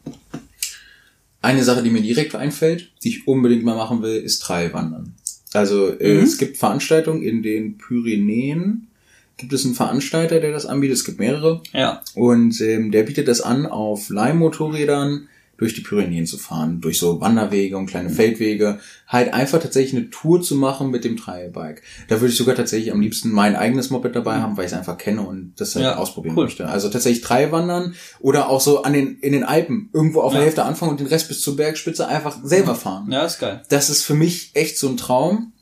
Eine 1.42 1.62
Sache, 1.64 1.82
die 1.82 1.90
mir 1.90 2.00
direkt 2.02 2.34
einfällt, 2.34 2.90
die 3.02 3.10
ich 3.10 3.28
unbedingt 3.28 3.64
mal 3.64 3.76
machen 3.76 4.02
will, 4.02 4.16
ist 4.16 4.40
Trailwandern. 4.42 5.14
Also 5.52 5.88
äh, 5.98 6.14
Mhm. 6.18 6.22
es 6.24 6.38
gibt 6.38 6.56
Veranstaltungen 6.56 7.22
in 7.22 7.42
den 7.42 7.76
Pyrenäen, 7.78 8.88
gibt 9.36 9.52
es 9.52 9.64
einen 9.64 9.74
Veranstalter, 9.74 10.40
der 10.40 10.52
das 10.52 10.64
anbietet. 10.66 10.96
Es 10.96 11.04
gibt 11.04 11.18
mehrere. 11.18 11.60
Ja. 11.72 12.00
Und 12.14 12.60
ähm, 12.60 12.90
der 12.92 13.02
bietet 13.02 13.28
das 13.28 13.40
an, 13.40 13.66
auf 13.66 14.08
Leihmotorrädern 14.08 15.28
durch 15.56 15.74
die 15.74 15.80
Pyrenäen 15.82 16.26
zu 16.26 16.36
fahren, 16.38 16.80
durch 16.80 16.98
so 16.98 17.20
Wanderwege 17.20 17.76
und 17.76 17.86
kleine 17.86 18.10
Feldwege, 18.10 18.80
halt 19.06 19.32
einfach 19.32 19.60
tatsächlich 19.62 19.94
eine 20.00 20.10
Tour 20.10 20.42
zu 20.42 20.56
machen 20.56 20.90
mit 20.90 21.04
dem 21.04 21.16
Trailbike. 21.16 21.82
Da 22.08 22.20
würde 22.20 22.32
ich 22.32 22.36
sogar 22.38 22.54
tatsächlich 22.54 22.92
am 22.92 23.00
liebsten 23.00 23.30
mein 23.30 23.54
eigenes 23.56 23.90
Moped 23.90 24.14
dabei 24.16 24.36
haben, 24.40 24.56
weil 24.56 24.66
ich 24.66 24.72
es 24.72 24.78
einfach 24.78 24.98
kenne 24.98 25.22
und 25.22 25.54
das 25.56 25.74
halt 25.74 25.84
Ja, 25.84 25.96
ausprobieren 25.96 26.36
cool. 26.36 26.44
möchte. 26.44 26.68
Also 26.68 26.88
tatsächlich 26.88 27.22
Trailwandern 27.22 27.94
oder 28.20 28.48
auch 28.48 28.60
so 28.60 28.82
an 28.82 28.92
den 28.92 29.18
in 29.18 29.32
den 29.32 29.44
Alpen 29.44 29.90
irgendwo 29.92 30.20
auf 30.22 30.32
der 30.32 30.40
Ja. 30.40 30.44
Hälfte 30.46 30.64
anfangen 30.64 30.90
und 30.92 31.00
den 31.00 31.06
Rest 31.06 31.28
bis 31.28 31.40
zur 31.40 31.56
Bergspitze 31.56 32.08
einfach 32.08 32.38
selber 32.44 32.74
fahren. 32.74 33.10
Ja, 33.12 33.24
ist 33.24 33.38
geil. 33.38 33.62
Das 33.68 33.90
ist 33.90 34.02
für 34.02 34.14
mich 34.14 34.50
echt 34.54 34.78
so 34.78 34.88
ein 34.88 34.96
Traum. 34.96 35.52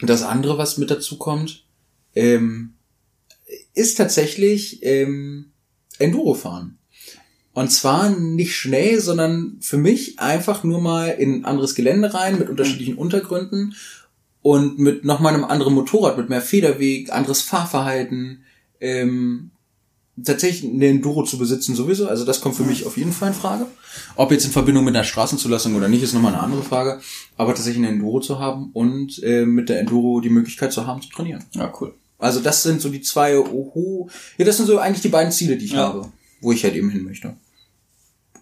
Und 0.00 0.10
das 0.10 0.22
andere, 0.22 0.58
was 0.58 0.76
mit 0.78 0.90
dazu 0.90 1.18
kommt, 1.18 1.64
ähm, 2.14 2.74
ist 3.74 3.96
tatsächlich 3.96 4.80
ähm, 4.82 5.52
Enduro 5.98 6.34
fahren. 6.34 6.78
Und 7.54 7.70
zwar 7.70 8.10
nicht 8.10 8.56
schnell, 8.56 9.00
sondern 9.00 9.56
für 9.60 9.76
mich 9.78 10.18
einfach 10.18 10.64
nur 10.64 10.80
mal 10.80 11.08
in 11.08 11.36
ein 11.36 11.44
anderes 11.44 11.74
Gelände 11.74 12.12
rein 12.12 12.38
mit 12.38 12.48
unterschiedlichen 12.50 12.96
Untergründen 12.96 13.74
und 14.42 14.78
mit 14.78 15.04
nochmal 15.04 15.34
einem 15.34 15.44
anderen 15.44 15.72
Motorrad, 15.74 16.18
mit 16.18 16.28
mehr 16.28 16.42
Federweg, 16.42 17.12
anderes 17.12 17.42
Fahrverhalten. 17.42 18.42
Ähm, 18.80 19.50
tatsächlich 20.22 20.70
eine 20.70 20.86
Enduro 20.86 21.24
zu 21.24 21.38
besitzen 21.38 21.74
sowieso, 21.74 22.06
also 22.08 22.24
das 22.24 22.40
kommt 22.40 22.54
für 22.54 22.62
mich 22.64 22.86
auf 22.86 22.96
jeden 22.96 23.12
Fall 23.12 23.28
in 23.28 23.34
Frage. 23.34 23.66
Ob 24.16 24.30
jetzt 24.30 24.44
in 24.44 24.50
Verbindung 24.52 24.84
mit 24.84 24.94
einer 24.94 25.04
Straßenzulassung 25.04 25.74
oder 25.74 25.88
nicht, 25.88 26.02
ist 26.02 26.12
nochmal 26.12 26.34
eine 26.34 26.42
andere 26.42 26.62
Frage. 26.62 27.00
Aber 27.36 27.54
tatsächlich 27.54 27.84
eine 27.84 27.94
Enduro 27.94 28.20
zu 28.20 28.38
haben 28.38 28.70
und 28.72 29.22
äh, 29.22 29.44
mit 29.46 29.68
der 29.68 29.80
Enduro 29.80 30.20
die 30.20 30.28
Möglichkeit 30.30 30.72
zu 30.72 30.86
haben, 30.86 31.02
zu 31.02 31.08
trainieren. 31.08 31.44
Ja, 31.52 31.72
cool. 31.80 31.94
Also 32.18 32.40
das 32.40 32.62
sind 32.62 32.80
so 32.80 32.90
die 32.90 33.00
zwei, 33.00 33.38
oho, 33.38 34.08
ja, 34.38 34.44
das 34.44 34.56
sind 34.56 34.66
so 34.66 34.78
eigentlich 34.78 35.02
die 35.02 35.08
beiden 35.08 35.32
Ziele, 35.32 35.56
die 35.56 35.64
ich 35.66 35.72
Ja. 35.72 35.78
habe, 35.88 36.12
wo 36.40 36.52
ich 36.52 36.62
halt 36.64 36.74
eben 36.74 36.90
hin 36.90 37.04
möchte. 37.04 37.34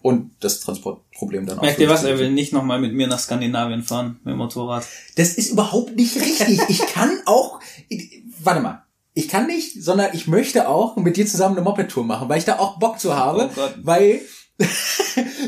Und 0.03 0.31
das 0.41 0.59
Transportproblem 0.59 1.45
dann 1.45 1.57
auch. 1.59 1.63
Merkt 1.63 1.79
ihr 1.79 1.87
was? 1.89 2.03
Er 2.03 2.19
will 2.19 2.29
nicht 2.29 2.51
nochmal 2.51 2.79
mit 2.79 2.93
mir 2.93 3.07
nach 3.07 3.19
Skandinavien 3.19 3.83
fahren 3.83 4.19
mit 4.25 4.33
dem 4.33 4.37
Motorrad. 4.37 4.85
Das 5.15 5.33
ist 5.35 5.49
überhaupt 5.49 5.95
nicht 5.95 6.17
richtig. 6.17 6.59
Ich 6.67 6.79
kann 6.87 7.09
auch, 7.25 7.61
ich, 7.87 8.21
warte 8.43 8.59
mal. 8.59 8.83
Ich 9.13 9.29
kann 9.29 9.47
nicht, 9.47 9.81
sondern 9.81 10.09
ich 10.13 10.27
möchte 10.27 10.67
auch 10.67 10.97
mit 10.97 11.15
dir 11.15 11.25
zusammen 11.25 11.55
eine 11.55 11.63
Moped-Tour 11.63 12.03
machen, 12.03 12.27
weil 12.27 12.37
ich 12.37 12.43
da 12.45 12.59
auch 12.59 12.79
Bock 12.79 12.99
zu 12.99 13.15
habe, 13.15 13.49
Oh 13.49 13.55
Gott. 13.55 13.75
weil 13.81 14.19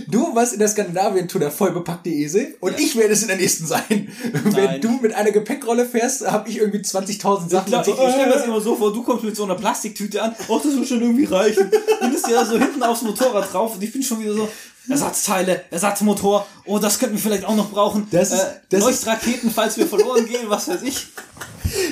du 0.08 0.36
warst 0.36 0.54
in 0.54 0.60
der 0.60 0.68
Skandinavien-Tour 0.68 1.40
der 1.40 1.52
vollbepackte 1.52 2.10
Esel 2.10 2.56
und 2.60 2.72
Ja. 2.74 2.78
ich 2.80 2.96
werde 2.96 3.14
es 3.14 3.22
in 3.22 3.28
der 3.28 3.38
nächsten 3.38 3.66
sein. 3.66 3.84
Wenn 4.44 4.52
Nein. 4.66 4.82
du 4.82 4.90
mit 5.02 5.14
einer 5.14 5.32
Gepäckrolle 5.32 5.86
fährst, 5.86 6.26
habe 6.30 6.50
ich 6.50 6.58
irgendwie 6.58 6.80
20.000 6.80 7.50
Sachen. 7.50 7.68
Klar, 7.68 7.84
so, 7.84 7.94
ich, 7.94 8.00
ich 8.00 8.10
stelle 8.10 8.28
mir 8.28 8.34
das 8.34 8.46
immer 8.46 8.62
so 8.62 8.76
vor, 8.76 8.92
du 8.94 9.04
kommst 9.04 9.24
mit 9.24 9.36
so 9.36 9.44
einer 9.44 9.56
Plastiktüte 9.56 10.22
an, 10.22 10.36
ach, 10.38 10.62
das 10.62 10.76
wird 10.76 10.88
schon 10.88 11.02
irgendwie 11.02 11.26
reichen. 11.26 11.70
Dann 12.00 12.14
ist 12.14 12.28
ja 12.28 12.46
so 12.46 12.58
hinten 12.58 12.82
aufs 12.84 13.02
Motorrad 13.04 13.52
drauf 13.54 13.76
und 13.76 13.84
ich 13.84 13.92
bin 13.92 14.04
schon 14.04 14.20
wieder 14.22 14.34
so, 14.34 14.50
Ersatzteile, 14.88 15.64
Ersatzmotor, 15.72 16.46
oh, 16.66 16.78
das 16.78 17.00
könnten 17.00 17.16
wir 17.16 17.22
vielleicht 17.22 17.46
auch 17.46 17.56
noch 17.56 17.72
brauchen. 17.72 18.08
Das 18.12 18.32
ist- 18.32 18.40
äh, 18.40 18.46
das 18.70 18.80
ist- 18.82 18.86
Leuchtraketen, 19.06 19.50
falls 19.50 19.78
wir 19.78 19.88
verloren 19.88 20.28
gehen, 20.28 20.46
was 20.48 20.68
weiß 20.68 20.84
ich. 20.84 21.08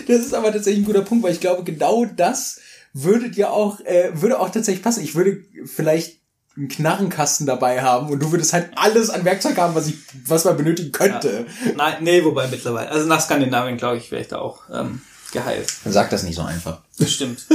Das 0.08 0.20
ist 0.20 0.34
aber 0.36 0.52
tatsächlich 0.52 0.84
ein 0.84 0.86
guter 0.86 1.02
Punkt, 1.02 1.24
weil 1.24 1.32
ich 1.34 1.40
glaube, 1.40 1.64
genau 1.64 2.06
das 2.06 2.60
würde 2.94 3.32
dir 3.32 3.52
auch, 3.52 3.80
äh, 3.82 4.12
würde 4.14 4.40
auch 4.40 4.50
tatsächlich 4.52 4.84
passen. 4.84 5.04
Ich 5.04 5.16
würde 5.16 5.44
vielleicht 5.66 6.20
einen 6.56 6.68
Knarrenkasten 6.68 7.48
dabei 7.48 7.82
haben 7.82 8.10
und 8.10 8.20
du 8.20 8.32
würdest 8.32 8.54
halt 8.54 8.72
alles 8.76 9.10
an 9.10 9.26
Werkzeug 9.26 9.58
haben, 9.58 9.74
was 9.74 9.88
ich, 9.88 9.96
was 10.28 10.46
man 10.46 10.56
benötigen 10.56 10.92
könnte. 10.92 11.48
Nein, 11.76 11.96
nee, 12.02 12.24
wobei 12.24 12.48
mittlerweile. 12.48 12.90
Also 12.90 13.08
nach 13.08 13.22
Skandinavien, 13.22 13.78
glaube 13.78 13.98
ich, 13.98 14.12
wäre 14.12 14.22
ich 14.22 14.28
da 14.28 14.38
auch 14.38 14.62
ähm, 14.72 15.02
geheilt. 15.32 15.74
Sag 15.86 16.12
das 16.12 16.24
nicht 16.24 16.36
so 16.36 16.44
einfach. 16.44 16.82
Bestimmt. 16.98 17.46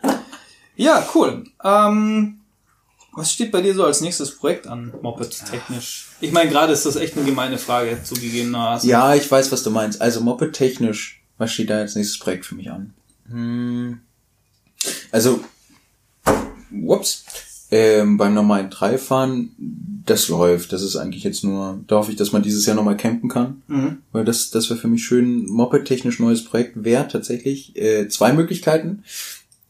ja, 0.76 1.06
cool. 1.14 1.44
Ähm, 1.62 2.40
was 3.12 3.32
steht 3.32 3.52
bei 3.52 3.62
dir 3.62 3.74
so 3.74 3.84
als 3.84 4.00
nächstes 4.00 4.36
Projekt 4.36 4.66
an, 4.66 4.92
Moped 5.00 5.44
technisch? 5.48 6.08
Ich 6.20 6.32
meine, 6.32 6.50
gerade 6.50 6.72
ist 6.72 6.84
das 6.84 6.96
echt 6.96 7.16
eine 7.16 7.24
gemeine 7.24 7.58
Frage, 7.58 8.02
zugegebenermaßen. 8.02 8.88
Ja, 8.88 9.14
ich 9.14 9.30
weiß, 9.30 9.52
was 9.52 9.62
du 9.62 9.70
meinst. 9.70 10.00
Also 10.02 10.20
Moped 10.20 10.52
technisch, 10.52 11.22
was 11.38 11.52
steht 11.52 11.70
da 11.70 11.78
als 11.78 11.94
nächstes 11.94 12.18
Projekt 12.18 12.46
für 12.46 12.56
mich 12.56 12.70
an? 12.70 12.94
Hm. 13.28 14.00
Also, 15.12 15.44
whoops, 16.70 17.24
ähm, 17.74 18.18
beim 18.18 18.34
normalen 18.34 18.70
Dreifahren, 18.70 19.50
das 20.06 20.28
läuft. 20.28 20.72
Das 20.72 20.80
ist 20.80 20.94
eigentlich 20.94 21.24
jetzt 21.24 21.42
nur, 21.42 21.80
da 21.88 21.96
hoffe 21.96 22.12
ich, 22.12 22.16
dass 22.16 22.30
man 22.30 22.44
dieses 22.44 22.66
Jahr 22.66 22.76
nochmal 22.76 22.96
campen 22.96 23.28
kann. 23.28 23.62
Mhm. 23.66 23.98
Weil 24.12 24.24
das, 24.24 24.50
das 24.50 24.70
wäre 24.70 24.78
für 24.78 24.86
mich 24.86 25.04
schön. 25.04 25.46
Moped-technisch 25.46 26.20
neues 26.20 26.44
Projekt 26.44 26.84
wäre 26.84 27.08
tatsächlich 27.08 27.76
äh, 27.76 28.08
zwei 28.08 28.32
Möglichkeiten. 28.32 29.02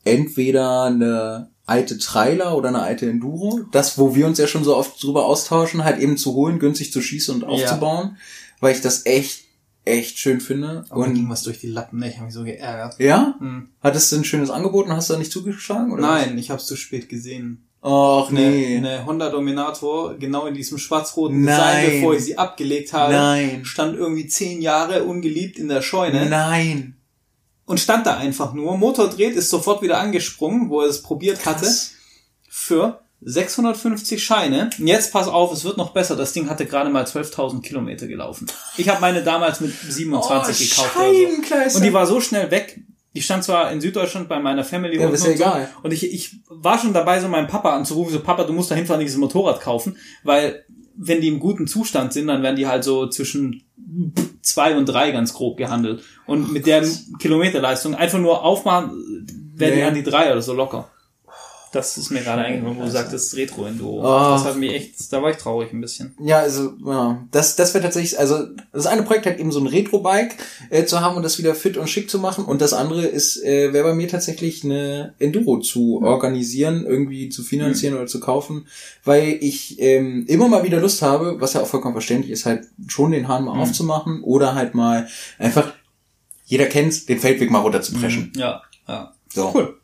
Entweder 0.04 0.82
eine 0.82 1.48
alte 1.64 1.96
Trailer 1.96 2.58
oder 2.58 2.68
eine 2.68 2.82
alte 2.82 3.08
Enduro. 3.08 3.60
Das, 3.72 3.96
wo 3.96 4.14
wir 4.14 4.26
uns 4.26 4.36
ja 4.36 4.46
schon 4.48 4.64
so 4.64 4.76
oft 4.76 5.02
drüber 5.02 5.24
austauschen, 5.24 5.82
halt 5.82 5.98
eben 5.98 6.18
zu 6.18 6.34
holen, 6.34 6.58
günstig 6.58 6.92
zu 6.92 7.00
schießen 7.00 7.34
und 7.34 7.44
aufzubauen. 7.44 8.18
Weil 8.60 8.74
ich 8.74 8.82
das 8.82 9.06
echt, 9.06 9.44
echt 9.86 10.18
schön 10.18 10.42
finde. 10.42 10.84
Und 10.90 11.14
ging 11.14 11.24
Und 11.24 11.30
was 11.30 11.42
durch 11.42 11.58
die 11.58 11.68
Lappen, 11.68 12.00
ne? 12.00 12.10
ich 12.10 12.16
habe 12.16 12.26
mich 12.26 12.34
so 12.34 12.44
geärgert. 12.44 12.96
ja? 12.98 13.36
Hm. 13.38 13.70
Hattest 13.82 14.12
du 14.12 14.16
ein 14.16 14.24
schönes 14.24 14.50
Angebot 14.50 14.84
und 14.84 14.92
hast 14.92 15.08
du 15.08 15.14
da 15.14 15.18
nicht 15.18 15.32
zugeschlagen? 15.32 15.90
Oder 15.90 16.02
Nein, 16.02 16.36
ich 16.36 16.50
habe 16.50 16.60
es 16.60 16.66
zu 16.66 16.76
spät 16.76 17.08
gesehen. 17.08 17.64
Och, 17.84 18.30
nee. 18.30 18.78
Eine, 18.78 18.88
eine 18.88 19.06
Honda 19.06 19.28
Dominator, 19.28 20.14
genau 20.14 20.46
in 20.46 20.54
diesem 20.54 20.78
schwarz-roten. 20.78 21.44
Design, 21.44 21.90
bevor 21.90 22.14
ich 22.14 22.24
sie 22.24 22.38
abgelegt 22.38 22.94
habe, 22.94 23.12
Nein. 23.12 23.64
stand 23.66 23.94
irgendwie 23.94 24.26
zehn 24.26 24.62
Jahre 24.62 25.04
ungeliebt 25.04 25.58
in 25.58 25.68
der 25.68 25.82
Scheune 25.82 26.24
Nein. 26.30 26.96
und 27.66 27.78
stand 27.78 28.06
da 28.06 28.16
einfach 28.16 28.54
nur. 28.54 28.78
Motor 28.78 29.08
dreht, 29.08 29.36
ist 29.36 29.50
sofort 29.50 29.82
wieder 29.82 29.98
angesprungen, 29.98 30.70
wo 30.70 30.80
er 30.80 30.88
es 30.88 31.02
probiert 31.02 31.44
hatte. 31.44 31.66
Krass. 31.66 31.92
für 32.48 33.00
650 33.20 34.22
Scheine. 34.22 34.70
Und 34.78 34.86
jetzt 34.86 35.12
pass 35.12 35.28
auf, 35.28 35.52
es 35.52 35.64
wird 35.64 35.76
noch 35.76 35.92
besser. 35.92 36.16
Das 36.16 36.32
Ding 36.32 36.48
hatte 36.48 36.64
gerade 36.64 36.88
mal 36.88 37.04
12.000 37.04 37.60
Kilometer 37.60 38.06
gelaufen. 38.06 38.46
Ich 38.78 38.88
habe 38.88 39.02
meine 39.02 39.22
damals 39.22 39.60
mit 39.60 39.74
27 39.74 40.70
gekauft 40.70 40.96
oder 40.96 41.70
so. 41.70 41.78
Und 41.78 41.84
die 41.84 41.92
war 41.92 42.06
so 42.06 42.20
schnell 42.22 42.50
weg. 42.50 42.80
Die 43.14 43.22
stand 43.22 43.44
zwar 43.44 43.70
in 43.70 43.80
Süddeutschland 43.80 44.28
bei 44.28 44.40
meiner 44.40 44.64
Family 44.64 44.96
Ja, 44.96 45.02
unten 45.02 45.14
ist 45.14 45.24
ja 45.24 45.30
und 45.32 45.36
so. 45.38 45.42
egal. 45.44 45.68
Und 45.82 45.92
ich, 45.92 46.12
ich 46.12 46.36
war 46.48 46.78
schon 46.78 46.92
dabei, 46.92 47.20
so 47.20 47.28
meinen 47.28 47.46
Papa 47.46 47.74
anzurufen, 47.76 48.12
so 48.12 48.20
Papa, 48.20 48.44
du 48.44 48.52
musst 48.52 48.70
da 48.70 48.74
hinfahren, 48.74 49.00
dieses 49.00 49.16
Motorrad 49.18 49.60
kaufen, 49.60 49.96
weil 50.24 50.64
wenn 50.96 51.20
die 51.20 51.28
im 51.28 51.40
guten 51.40 51.66
Zustand 51.66 52.12
sind, 52.12 52.28
dann 52.28 52.42
werden 52.42 52.56
die 52.56 52.66
halt 52.66 52.84
so 52.84 53.08
zwischen 53.08 53.62
zwei 54.42 54.76
und 54.76 54.86
drei 54.86 55.10
ganz 55.10 55.32
grob 55.34 55.56
gehandelt. 55.56 56.02
Und 56.26 56.52
mit 56.52 56.66
der 56.66 56.84
Kilometerleistung 57.18 57.94
einfach 57.94 58.18
nur 58.18 58.42
aufmachen, 58.44 58.90
werden 59.56 59.74
die 59.74 59.80
Nee. 59.80 59.84
an 59.84 59.94
die 59.94 60.02
drei 60.02 60.30
oder 60.32 60.42
so 60.42 60.52
locker. 60.52 60.90
Das 61.74 61.98
ist 61.98 62.10
mir 62.10 62.22
gerade 62.22 62.42
eingefallen, 62.42 62.78
wo 62.78 62.82
du 62.84 62.90
sagtest, 62.90 63.36
Retro-Enduro. 63.36 63.98
Oh. 63.98 64.30
Das 64.30 64.44
hat 64.44 64.56
mich 64.56 64.72
echt, 64.72 65.12
da 65.12 65.20
war 65.20 65.30
ich 65.30 65.38
traurig 65.38 65.72
ein 65.72 65.80
bisschen. 65.80 66.14
Ja, 66.20 66.38
also, 66.38 66.74
ja, 66.86 67.26
das, 67.32 67.56
das 67.56 67.74
wäre 67.74 67.82
tatsächlich, 67.82 68.16
also, 68.16 68.46
das 68.72 68.86
eine 68.86 69.02
Projekt 69.02 69.26
hat 69.26 69.40
eben 69.40 69.50
so 69.50 69.58
ein 69.58 69.66
Retro-Bike 69.66 70.36
äh, 70.70 70.84
zu 70.84 71.00
haben 71.00 71.16
und 71.16 71.24
das 71.24 71.36
wieder 71.38 71.56
fit 71.56 71.76
und 71.76 71.90
schick 71.90 72.08
zu 72.08 72.20
machen 72.20 72.44
und 72.44 72.60
das 72.60 72.74
andere 72.74 73.04
ist, 73.04 73.42
äh, 73.42 73.72
wäre 73.72 73.88
bei 73.88 73.94
mir 73.94 74.06
tatsächlich 74.06 74.62
eine 74.62 75.14
Enduro 75.18 75.58
zu 75.58 76.00
organisieren, 76.00 76.86
irgendwie 76.86 77.28
zu 77.28 77.42
finanzieren 77.42 77.96
oder 77.96 78.06
zu 78.06 78.20
kaufen, 78.20 78.68
weil 79.02 79.38
ich 79.40 79.80
ähm, 79.80 80.26
immer 80.28 80.46
mal 80.46 80.62
wieder 80.62 80.78
Lust 80.78 81.02
habe, 81.02 81.40
was 81.40 81.54
ja 81.54 81.60
auch 81.60 81.66
vollkommen 81.66 81.94
verständlich 81.94 82.30
ist, 82.30 82.46
halt 82.46 82.68
schon 82.86 83.10
den 83.10 83.26
Hahn 83.26 83.46
mal 83.46 83.60
aufzumachen 83.60 84.22
oder 84.22 84.54
halt 84.54 84.76
mal 84.76 85.08
einfach, 85.40 85.72
jeder 86.44 86.66
kennt's, 86.66 87.04
den 87.04 87.18
Feldweg 87.18 87.50
mal 87.50 87.58
runterzupreschen. 87.58 88.32
Ja, 88.36 88.62
ja. 88.86 89.12
So. 89.34 89.50
Cool. 89.52 89.80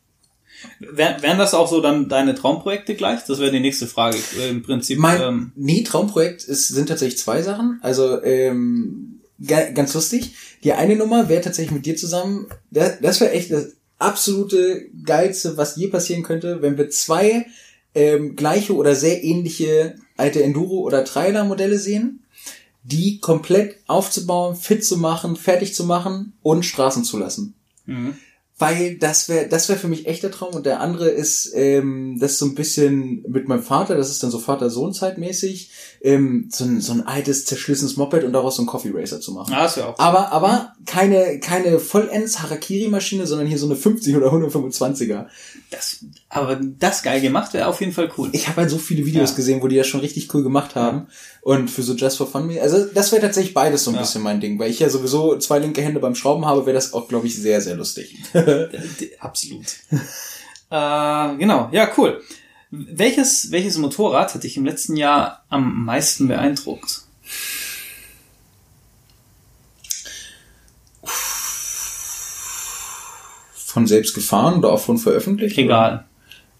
Wär, 0.79 1.21
wären 1.21 1.37
das 1.37 1.53
auch 1.53 1.69
so 1.69 1.81
dann 1.81 2.09
deine 2.09 2.35
Traumprojekte 2.35 2.95
gleich? 2.95 3.21
Das 3.27 3.39
wäre 3.39 3.51
die 3.51 3.59
nächste 3.59 3.87
Frage. 3.87 4.17
Äh, 4.39 4.49
Im 4.49 4.63
Prinzip. 4.63 4.99
Mein 4.99 5.21
ähm, 5.21 5.51
nee, 5.55 5.83
Traumprojekt 5.83 6.43
ist, 6.43 6.67
sind 6.67 6.89
tatsächlich 6.89 7.19
zwei 7.19 7.41
Sachen. 7.41 7.79
Also 7.81 8.21
ähm, 8.23 9.21
ga, 9.45 9.69
ganz 9.71 9.93
lustig. 9.93 10.33
Die 10.63 10.73
eine 10.73 10.95
Nummer 10.95 11.29
wäre 11.29 11.41
tatsächlich 11.41 11.73
mit 11.73 11.85
dir 11.85 11.95
zusammen. 11.95 12.47
Das, 12.69 12.99
das 13.01 13.21
wäre 13.21 13.31
echt 13.31 13.51
das 13.51 13.73
absolute 13.97 14.85
geilste, 15.03 15.57
was 15.57 15.75
je 15.75 15.87
passieren 15.87 16.23
könnte, 16.23 16.61
wenn 16.61 16.77
wir 16.77 16.89
zwei 16.89 17.45
ähm, 17.93 18.35
gleiche 18.35 18.75
oder 18.75 18.95
sehr 18.95 19.23
ähnliche 19.23 19.95
alte 20.17 20.43
Enduro 20.43 20.79
oder 20.79 21.05
Trailer 21.05 21.43
Modelle 21.43 21.77
sehen, 21.77 22.23
die 22.83 23.19
komplett 23.19 23.77
aufzubauen, 23.87 24.55
fit 24.55 24.83
zu 24.83 24.97
machen, 24.97 25.35
fertig 25.35 25.75
zu 25.75 25.85
machen 25.85 26.33
und 26.41 26.65
Straßen 26.65 27.03
zu 27.03 27.17
lassen 27.17 27.55
mhm. 27.85 28.15
Weil 28.61 28.97
das 28.97 29.27
wäre 29.27 29.47
das 29.47 29.67
wäre 29.67 29.79
für 29.79 29.87
mich 29.87 30.05
echt 30.05 30.23
der 30.23 30.31
Traum. 30.31 30.53
Und 30.53 30.65
der 30.65 30.79
andere 30.79 31.09
ist 31.09 31.51
ähm, 31.55 32.17
das 32.19 32.33
ist 32.33 32.39
so 32.39 32.45
ein 32.45 32.55
bisschen 32.55 33.23
mit 33.27 33.47
meinem 33.47 33.63
Vater. 33.63 33.95
Das 33.95 34.09
ist 34.09 34.23
dann 34.23 34.31
so 34.31 34.39
Vater-Sohn-Zeitmäßig 34.39 35.71
ähm, 36.03 36.49
so, 36.51 36.63
ein, 36.63 36.81
so 36.81 36.93
ein 36.93 37.05
altes 37.05 37.45
zerschlissenes 37.45 37.95
Moped 37.95 38.23
und 38.23 38.33
daraus 38.33 38.55
so 38.55 38.63
ein 38.63 38.65
Coffee 38.65 38.91
Racer 38.91 39.21
zu 39.21 39.33
machen 39.33 39.53
Ah, 39.53 39.65
ist 39.65 39.77
ja 39.77 39.85
auch. 39.87 39.99
aber 39.99 40.31
aber 40.31 40.73
keine 40.87 41.39
keine 41.39 41.77
vollends 41.79 42.39
Harakiri-Maschine 42.41 43.27
sondern 43.27 43.45
hier 43.45 43.59
so 43.59 43.67
eine 43.67 43.75
50 43.75 44.15
oder 44.15 44.33
125er 44.33 45.27
Das, 45.69 46.03
aber 46.29 46.55
das 46.79 47.03
geil 47.03 47.21
gemacht 47.21 47.53
wäre 47.53 47.67
auf 47.67 47.79
jeden 47.81 47.93
Fall 47.93 48.09
cool. 48.17 48.29
ich 48.31 48.47
habe 48.47 48.61
halt 48.61 48.71
so 48.71 48.79
viele 48.79 49.05
Videos 49.05 49.29
Ja. 49.29 49.35
gesehen 49.35 49.61
wo 49.61 49.67
die 49.67 49.75
das 49.77 49.85
schon 49.85 49.99
richtig 49.99 50.33
cool 50.33 50.41
gemacht 50.41 50.73
haben 50.73 51.05
und 51.41 51.69
für 51.69 51.83
so 51.83 51.93
Just 51.93 52.17
for 52.17 52.25
Fun 52.25 52.49
also 52.59 52.85
das 52.85 53.11
wäre 53.11 53.21
tatsächlich 53.21 53.53
beides 53.53 53.83
so 53.83 53.91
ein 53.91 53.95
Ja. 53.95 54.01
bisschen 54.01 54.23
mein 54.23 54.41
Ding 54.41 54.57
weil 54.57 54.71
ich 54.71 54.79
ja 54.79 54.89
sowieso 54.89 55.37
zwei 55.37 55.59
linke 55.59 55.83
Hände 55.83 55.99
beim 55.99 56.15
Schrauben 56.15 56.47
habe 56.47 56.65
wäre 56.65 56.73
das 56.73 56.93
auch 56.93 57.07
glaube 57.09 57.27
ich 57.27 57.39
sehr 57.39 57.61
sehr 57.61 57.75
lustig 57.75 58.17
Absolut. 59.19 59.65
äh, 60.71 61.35
genau, 61.37 61.69
ja, 61.71 61.89
cool. 61.97 62.21
Welches, 62.73 63.51
welches 63.51 63.77
Motorrad 63.77 64.33
hat 64.33 64.45
dich 64.45 64.55
im 64.55 64.63
letzten 64.63 64.95
Jahr 64.95 65.43
am 65.49 65.83
meisten 65.83 66.29
beeindruckt? 66.29 67.01
Von 73.53 73.87
selbst 73.87 74.13
gefahren 74.13 74.59
oder 74.59 74.71
auch 74.71 74.79
von 74.79 74.97
veröffentlicht? 74.97 75.57
Egal. 75.57 76.05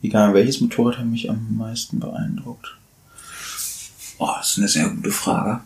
Egal, 0.04 0.34
welches 0.34 0.60
Motorrad 0.60 0.98
hat 0.98 1.06
mich 1.06 1.30
am 1.30 1.56
meisten 1.58 2.02
beeindruckt? 2.02 2.78
Oh, 4.18 4.32
das 4.38 4.52
ist 4.52 4.58
eine 4.58 4.68
sehr 4.68 4.90
gute 4.90 5.12
Frage. 5.12 5.62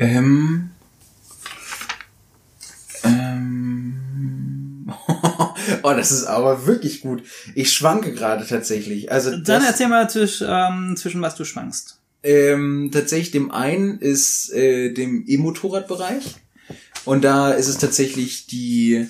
Ähm, 0.00 0.70
oh, 5.82 5.92
das 5.92 6.12
ist 6.12 6.24
aber 6.24 6.66
wirklich 6.66 7.00
gut. 7.00 7.22
Ich 7.54 7.72
schwanke 7.72 8.12
gerade 8.12 8.46
tatsächlich. 8.46 9.10
Also 9.10 9.30
Dann 9.30 9.42
das, 9.44 9.64
erzähl 9.64 9.88
mal 9.88 10.08
zwischen, 10.08 10.46
ähm, 10.50 10.96
zwischen 10.96 11.22
was 11.22 11.34
du 11.34 11.44
schwankst. 11.44 11.98
ähm, 12.22 12.90
tatsächlich 12.92 13.30
dem 13.30 13.50
einen 13.50 13.98
ist 13.98 14.52
äh, 14.52 14.92
dem 14.92 15.24
E-Motorradbereich 15.26 16.36
und 17.04 17.24
da 17.24 17.52
ist 17.52 17.68
es 17.68 17.78
tatsächlich 17.78 18.46
die 18.46 19.06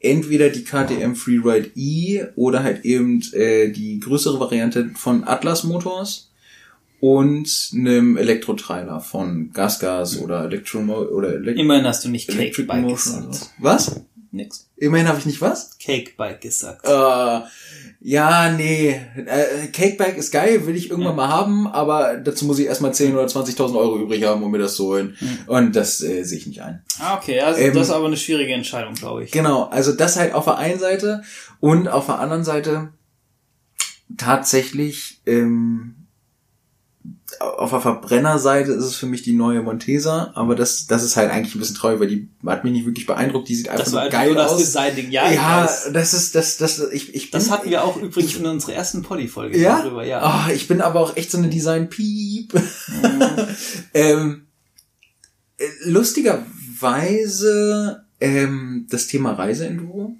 entweder 0.00 0.48
die 0.48 0.64
KTM 0.64 1.14
Freeride 1.14 1.70
E 1.74 2.24
oder 2.36 2.62
halt 2.62 2.84
eben 2.84 3.22
äh, 3.32 3.70
die 3.70 4.00
größere 4.00 4.40
Variante 4.40 4.90
von 4.94 5.24
Atlas 5.24 5.64
Motors 5.64 6.30
und 7.00 7.70
einem 7.74 8.16
Elektrotrailer 8.16 9.00
von 9.00 9.52
Gasgas 9.52 10.18
oder 10.20 10.44
Electro 10.44 10.80
oder 10.80 11.34
Elek 11.34 11.58
Immerhin 11.58 11.86
hast 11.86 12.04
du 12.04 12.10
nicht 12.10 12.28
Cake 12.28 12.40
Electric 12.40 12.66
Bike 12.66 12.82
Motion. 12.82 13.30
Was? 13.58 14.02
Nix. 14.32 14.68
Immerhin 14.76 15.08
habe 15.08 15.18
ich 15.18 15.26
nicht 15.26 15.40
was? 15.40 15.76
Cake 15.78 16.12
Bike 16.16 16.40
gesagt. 16.40 16.86
Äh, 16.86 17.40
ja, 18.02 18.50
nee. 18.50 18.98
Äh, 19.16 19.66
Cakebike 19.72 20.16
ist 20.16 20.30
geil, 20.30 20.66
will 20.66 20.76
ich 20.76 20.88
irgendwann 20.88 21.16
mal 21.16 21.28
haben, 21.28 21.66
aber 21.66 22.16
dazu 22.16 22.46
muss 22.46 22.58
ich 22.58 22.66
erstmal 22.66 22.92
10.000 22.92 23.12
oder 23.12 23.26
20.000 23.26 23.76
Euro 23.76 23.98
übrig 23.98 24.24
haben, 24.24 24.42
um 24.42 24.50
mir 24.50 24.58
das 24.58 24.76
zu 24.76 24.86
holen. 24.86 25.16
Und 25.46 25.76
das 25.76 26.00
äh, 26.00 26.22
sehe 26.22 26.38
ich 26.38 26.46
nicht 26.46 26.62
ein. 26.62 26.82
Ah, 26.98 27.16
okay, 27.16 27.40
also 27.40 27.60
Ähm, 27.60 27.74
das 27.74 27.88
ist 27.88 27.92
aber 27.92 28.06
eine 28.06 28.16
schwierige 28.16 28.54
Entscheidung, 28.54 28.94
glaube 28.94 29.24
ich. 29.24 29.32
Genau, 29.32 29.64
also 29.64 29.92
das 29.92 30.16
halt 30.16 30.32
auf 30.32 30.44
der 30.44 30.56
einen 30.58 30.78
Seite 30.78 31.22
und 31.58 31.88
auf 31.88 32.06
der 32.06 32.20
anderen 32.20 32.44
Seite 32.44 32.92
tatsächlich 34.16 35.20
ähm, 35.26 35.99
auf 37.38 37.70
der 37.70 37.80
Verbrennerseite 37.80 38.72
ist 38.72 38.84
es 38.84 38.96
für 38.96 39.06
mich 39.06 39.22
die 39.22 39.32
neue 39.32 39.62
Montesa, 39.62 40.32
aber 40.34 40.54
das, 40.54 40.86
das 40.86 41.02
ist 41.04 41.16
halt 41.16 41.30
eigentlich 41.30 41.54
ein 41.54 41.60
bisschen 41.60 41.76
traurig, 41.76 42.00
weil 42.00 42.08
die 42.08 42.28
hat 42.46 42.64
mich 42.64 42.72
nicht 42.72 42.86
wirklich 42.86 43.06
beeindruckt. 43.06 43.48
Die 43.48 43.54
sieht 43.54 43.68
einfach 43.68 43.84
Das 43.84 43.90
so 43.92 43.96
war 43.96 44.04
einfach 44.04 44.18
geil 44.18 44.28
nur 44.32 44.36
das 44.36 44.52
aus. 44.52 44.74
Ja, 44.74 44.88
ich 45.30 45.36
ja, 45.36 45.68
das 45.92 46.14
ist 46.14 46.34
das 46.34 46.56
das 46.56 46.78
ich 46.92 47.14
ich 47.14 47.30
bin, 47.30 47.38
Das 47.38 47.50
hatten 47.50 47.70
wir 47.70 47.84
auch 47.84 47.96
übrigens 47.96 48.34
in 48.36 48.46
unserer 48.46 48.74
ersten 48.74 49.02
Polly-Folge 49.02 49.58
ja? 49.58 49.82
darüber, 49.82 50.04
ja. 50.04 50.46
Oh, 50.48 50.52
ich 50.52 50.66
bin 50.68 50.80
aber 50.80 51.00
auch 51.00 51.16
echt 51.16 51.30
so 51.30 51.38
eine 51.38 51.48
Design-Piep. 51.48 52.52
ähm, 53.94 54.46
äh, 55.58 55.64
lustigerweise 55.84 58.04
ähm, 58.20 58.86
das 58.90 59.06
Thema 59.06 59.32
Reiseenduro 59.32 60.14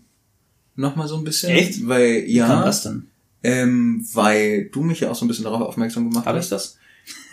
nochmal 0.76 1.08
so 1.08 1.16
ein 1.16 1.24
bisschen. 1.24 1.50
Echt? 1.50 1.86
Weil, 1.86 2.24
Wie 2.26 2.38
kam 2.38 2.50
ja, 2.50 2.64
das 2.64 2.82
denn? 2.82 3.06
ähm, 3.42 4.06
weil 4.12 4.66
du 4.66 4.82
mich 4.82 5.00
ja 5.00 5.10
auch 5.10 5.14
so 5.14 5.24
ein 5.24 5.28
bisschen 5.28 5.44
darauf 5.44 5.62
aufmerksam 5.62 6.10
gemacht 6.10 6.26
Habe 6.26 6.38
ich 6.38 6.44
hast. 6.44 6.52
das? 6.52 6.76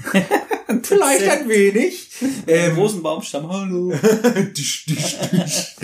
Vielleicht 0.83 1.27
ein 1.29 1.49
wenig. 1.49 2.09
Ähm, 2.21 2.31
Ähm, 2.47 2.75
großen 2.75 3.01
Baumstamm, 3.01 3.47
hallo. 3.49 3.93
Disch, 4.57 4.85
disch, 4.85 5.15
disch. 5.31 5.75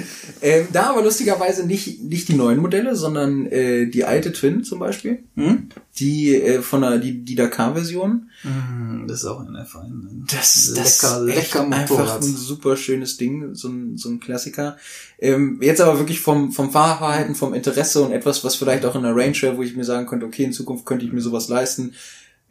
ähm, 0.42 0.68
da 0.72 0.92
aber 0.92 1.04
lustigerweise 1.04 1.66
nicht, 1.66 2.02
nicht 2.04 2.28
die 2.28 2.34
neuen 2.36 2.60
Modelle, 2.60 2.96
sondern 2.96 3.46
äh, 3.48 3.88
die 3.88 4.04
alte 4.04 4.34
Twin 4.34 4.64
zum 4.64 4.80
Beispiel. 4.80 5.24
Hm? 5.36 5.70
Die 6.00 6.36
äh, 6.36 6.62
von 6.62 6.82
der, 6.82 6.98
die, 7.00 7.24
die 7.24 7.36
Dakar-Version. 7.36 8.30
Mm, 8.44 9.08
Das 9.08 9.20
ist 9.22 9.26
auch 9.26 9.46
eine 9.46 9.66
Fein. 9.66 10.26
Das, 10.30 10.74
das 10.76 11.02
Lecker, 11.02 11.20
ist 11.20 11.36
lecker 11.36 11.72
einfach 11.72 12.16
ein 12.16 12.22
super 12.36 12.76
schönes 12.76 13.18
Ding, 13.18 13.54
so 13.56 13.70
ein, 13.70 13.98
so 13.98 14.10
ein 14.10 14.20
Klassiker. 14.20 14.78
Ähm, 15.20 15.60
jetzt 15.62 15.82
aber 15.82 16.00
wirklich 16.00 16.20
vom, 16.20 16.52
vom 16.52 16.72
Fahrverhalten, 16.72 17.36
vom 17.36 17.54
Interesse 17.54 18.02
und 18.02 18.12
etwas, 18.12 18.44
was 18.44 18.56
vielleicht 18.56 18.86
auch 18.86 18.96
in 18.96 19.04
der 19.04 19.16
Range 19.16 19.40
wäre, 19.42 19.58
wo 19.58 19.62
ich 19.64 19.76
mir 19.76 19.86
sagen 19.86 20.08
könnte, 20.08 20.26
okay, 20.26 20.44
in 20.44 20.54
Zukunft 20.54 20.86
könnte 20.86 21.06
ich 21.06 21.14
mir 21.14 21.22
sowas 21.22 21.48
leisten, 21.48 21.94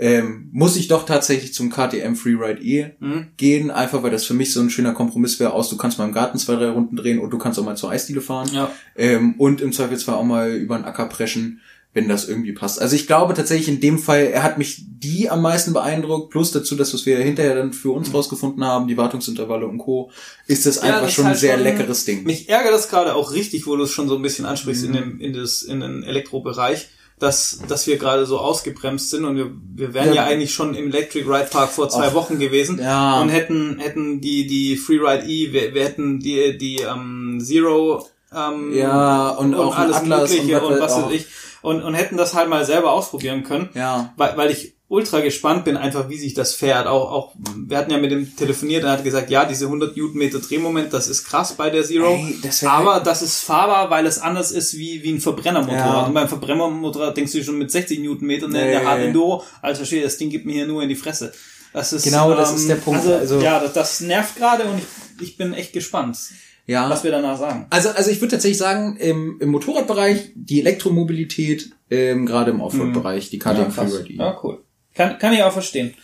ähm, 0.03 0.49
muss 0.53 0.77
ich 0.77 0.89
doch 0.89 1.07
tatsächlich 1.07 1.55
zum 1.55 1.71
KTM 1.71 2.15
Freeride 2.17 2.61
E 2.63 2.91
Hm? 2.99 3.27
gehen, 3.37 3.71
einfach 3.71 4.03
weil 4.03 4.11
das 4.11 4.25
für 4.25 4.35
mich 4.35 4.53
so 4.53 4.61
ein 4.61 4.69
schöner 4.71 4.93
Kompromiss 4.95 5.39
wäre 5.39 5.53
aus, 5.53 5.69
du 5.71 5.77
kannst 5.77 5.99
mal 5.99 6.07
im 6.07 6.13
Garten 6.13 6.39
zwei, 6.39 6.57
drei 6.57 6.71
Runden 6.71 6.97
drehen 6.97 7.21
und 7.21 7.31
du 7.31 7.39
kannst 7.39 7.59
auch 7.59 7.65
mal 7.65 7.77
zur 7.77 7.91
Eisdiele 7.91 8.21
fahren. 8.21 8.51
Ja. 8.53 8.71
Ähm, 8.97 9.35
und 9.39 9.61
im 9.61 9.73
Zweifelsfall 9.73 10.17
auch 10.17 10.25
mal 10.25 10.51
über 10.53 10.77
den 10.77 10.85
Acker 10.85 11.07
preschen, 11.07 11.61
wenn 11.95 12.09
das 12.09 12.27
irgendwie 12.27 12.53
passt. 12.53 12.81
Also 12.81 12.97
ich 12.97 13.07
glaube 13.07 13.35
tatsächlich 13.35 13.69
in 13.69 13.79
dem 13.81 13.99
Fall, 13.99 14.23
er 14.33 14.43
hat 14.43 14.57
mich 14.59 14.83
die 14.89 15.29
am 15.29 15.43
meisten 15.43 15.73
beeindruckt, 15.75 16.31
plus 16.31 16.51
dazu, 16.51 16.75
dass 16.75 16.95
was 16.95 17.05
wir 17.07 17.19
hinterher 17.19 17.55
dann 17.55 17.73
für 17.75 17.91
uns 17.91 18.13
rausgefunden 18.15 18.65
haben, 18.65 18.89
die 18.89 18.97
Wartungsintervalle 18.97 19.67
und 19.67 19.77
Co., 19.79 20.11
ist 20.47 20.65
das 20.65 20.81
Mhm. 20.81 20.87
Ja, 20.89 20.93
einfach 20.95 21.07
das 21.07 21.13
schon 21.15 21.25
ein 21.27 21.31
halt 21.33 21.39
sehr 21.41 21.55
schon- 21.57 21.63
leckeres 21.65 22.05
Ding. 22.07 22.25
Mich 22.25 22.49
ärgert 22.49 22.73
das 22.73 22.89
gerade 22.89 23.15
auch 23.15 23.33
richtig, 23.33 23.67
wo 23.67 23.77
du 23.77 23.83
es 23.85 23.91
schon 23.91 24.09
so 24.09 24.17
ein 24.17 24.23
bisschen 24.23 24.47
ansprichst 24.47 24.89
Mhm. 24.89 24.95
in, 24.95 25.01
dem, 25.03 25.21
in, 25.21 25.33
das, 25.35 25.63
in 25.63 25.81
den 25.81 26.03
Elektrobereich, 26.03 26.89
dass, 27.23 27.61
dass 27.69 27.87
wir 27.87 27.99
gerade 27.99 28.27
so 28.27 28.39
ausgebremst 28.39 29.11
sind 29.11 29.25
und 29.25 29.37
wir, 29.37 29.51
wir 29.75 29.95
wären 29.95 30.09
ja, 30.09 30.15
Ja. 30.15 30.25
eigentlich 30.25 30.53
schon 30.53 30.75
im 30.75 30.89
Electric 30.89 31.25
Ride 31.29 31.49
Park 31.51 31.71
vor 31.71 31.89
zwei 31.89 32.09
Ach. 32.09 32.15
Wochen 32.15 32.39
gewesen 32.39 32.79
Ja. 32.81 33.21
und 33.21 33.29
hätten, 33.29 33.79
hätten 33.79 34.21
die, 34.21 34.47
die 34.47 34.77
Freeride 34.77 35.25
E, 35.27 35.53
wir, 35.53 35.73
wir 35.75 35.85
hätten 35.85 36.19
die, 36.19 36.59
die 36.59 36.77
ähm, 36.81 37.39
Zero 37.41 38.07
ähm, 38.35 38.75
Ja, 38.75 39.31
und 39.31 39.55
auch 39.55 39.77
ein 39.77 39.83
alles 39.85 39.97
Atlas 39.99 40.31
Mögliche 40.33 40.61
und 40.61 40.73
und, 40.75 40.81
was 40.81 40.97
weiß 40.97 41.13
ich. 41.13 41.27
Und, 41.63 41.83
und 41.85 41.95
hätten 41.95 42.17
das 42.17 42.35
halt 42.35 42.49
mal 42.49 42.65
selber 42.65 42.91
ausprobieren 42.93 43.45
können 43.45 43.69
Ja. 43.75 44.13
weil, 44.17 44.37
weil 44.37 44.51
ich 44.51 44.75
ultra 44.93 45.21
gespannt 45.21 45.65
bin, 45.65 45.79
einfach 45.79 46.11
wie 46.11 46.19
sich 46.19 46.35
das 46.35 46.55
fährt. 46.55 46.87
Auch, 46.87 47.11
auch, 47.11 47.35
wir 47.57 47.79
hatten 47.79 47.91
ja 47.91 47.97
mit 47.97 48.11
dem 48.11 48.37
telefoniert, 48.37 48.85
er 48.85 48.91
hat 48.93 49.05
gesagt, 49.05 49.31
ja, 49.31 49.47
diese 49.47 49.65
100 49.65 49.97
Newtonmeter 49.97 50.39
Drehmoment, 50.39 50.93
das 50.93 51.09
ist 51.09 51.25
krass 51.25 51.55
bei 51.55 51.71
der 51.71 51.83
Zero. 51.83 52.09
Ey, 52.15 52.37
das 52.43 52.63
aber 52.63 53.01
das 53.01 53.23
ist 53.23 53.39
fahrbar, 53.43 53.89
weil 53.91 54.05
es 54.05 54.19
anders 54.19 54.53
ist 54.53 54.77
wie, 54.77 55.03
wie 55.03 55.13
ein 55.13 55.21
Verbrennermotorrad. 55.21 55.87
Ja. 55.87 56.07
Und 56.07 56.13
beim 56.15 56.29
Verbrennermotorrad 56.29 57.17
denkst 57.17 57.33
du 57.33 57.43
schon 57.43 57.57
mit 57.57 57.71
60 57.71 58.01
Newtonmetern, 58.01 58.51
nee, 58.51 58.59
der. 58.71 58.85
Hard 58.85 59.01
Enduro, 59.01 59.43
alter 59.63 59.87
Schwede, 59.87 60.03
das 60.05 60.19
Ding 60.19 60.29
gibt 60.29 60.45
mir 60.45 60.53
hier 60.53 60.67
nur 60.67 60.83
in 60.83 60.91
die 60.91 60.95
Fresse. 60.95 61.33
Das 61.73 61.95
ist, 61.95 62.05
Genau, 62.05 62.35
das 62.35 62.53
ist 62.55 62.69
der 62.69 62.77
Punkt. 62.77 63.01
Also, 63.01 63.15
Also- 63.15 63.41
ja, 63.41 63.59
das, 63.61 63.73
das 63.73 64.01
nervt 64.03 64.37
gerade 64.37 64.65
und 64.65 64.77
ich, 64.79 65.23
ich 65.29 65.37
bin 65.39 65.55
echt 65.55 65.73
gespannt, 65.73 66.19
Ja. 66.67 66.91
was 66.91 67.03
wir 67.03 67.11
danach 67.11 67.39
sagen. 67.39 67.67
Also, 67.71 67.89
also 67.89 68.11
ich 68.11 68.21
würde 68.21 68.33
tatsächlich 68.33 68.59
sagen, 68.59 68.97
im, 68.99 69.39
im 69.41 69.49
Motorradbereich 69.49 70.33
die 70.35 70.61
Elektromobilität, 70.61 71.71
ähm, 71.91 72.27
gerade 72.27 72.51
im 72.51 72.61
Offroad-Bereich, 72.61 73.31
die 73.31 73.39
KTM 73.39 73.73
krass. 73.73 73.91
Freeride. 73.95 74.13
Ja, 74.19 74.39
cool. 74.43 74.63
Kann, 74.95 75.19
kann 75.19 75.33
ich 75.33 75.43
auch 75.43 75.53
verstehen. 75.53 75.95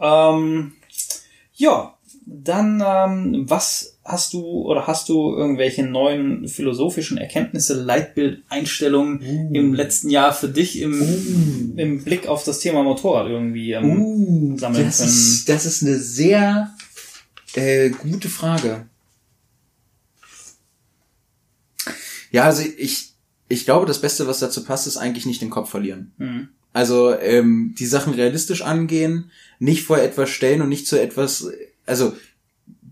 Ähm, 0.00 0.72
ja, 1.54 1.94
dann 2.26 2.82
ähm, 2.84 3.44
was 3.48 3.98
hast 4.04 4.32
du 4.34 4.42
oder 4.42 4.86
hast 4.86 5.08
du 5.08 5.34
irgendwelche 5.34 5.82
neuen 5.82 6.48
philosophischen 6.48 7.16
Erkenntnisse, 7.16 7.74
Leitbild, 7.82 8.42
Einstellungen 8.48 9.20
Uh. 9.22 9.50
im 9.54 9.72
letzten 9.74 10.10
Jahr 10.10 10.32
für 10.32 10.48
dich 10.48 10.80
im, 10.80 11.74
im 11.76 12.04
Blick 12.04 12.26
auf 12.26 12.44
das 12.44 12.58
Thema 12.60 12.82
Motorrad 12.82 13.28
irgendwie 13.28 13.72
ähm, 13.72 14.00
Uh, 14.02 14.58
sammeln 14.58 14.84
das 14.86 14.98
können? 14.98 15.08
ist, 15.08 15.48
das 15.48 15.64
ist 15.64 15.82
eine 15.82 15.98
sehr 15.98 16.74
äh, 17.54 17.90
gute 17.90 18.28
Frage. 18.28 18.86
Ja, 22.30 22.44
also 22.44 22.64
ich, 22.78 23.12
ich 23.48 23.64
glaube, 23.64 23.86
das 23.86 24.00
Beste, 24.00 24.26
was 24.26 24.40
dazu 24.40 24.64
passt, 24.64 24.86
ist 24.86 24.96
eigentlich 24.96 25.24
nicht 25.24 25.40
den 25.40 25.50
Kopf 25.50 25.70
verlieren. 25.70 26.12
Mhm. 26.18 26.48
Also 26.74 27.14
ähm, 27.18 27.74
die 27.78 27.86
Sachen 27.86 28.12
realistisch 28.12 28.60
angehen, 28.62 29.30
nicht 29.58 29.84
vor 29.84 29.98
etwas 29.98 30.28
stellen 30.28 30.60
und 30.60 30.68
nicht 30.68 30.86
zu 30.86 31.00
etwas, 31.00 31.48
also 31.86 32.12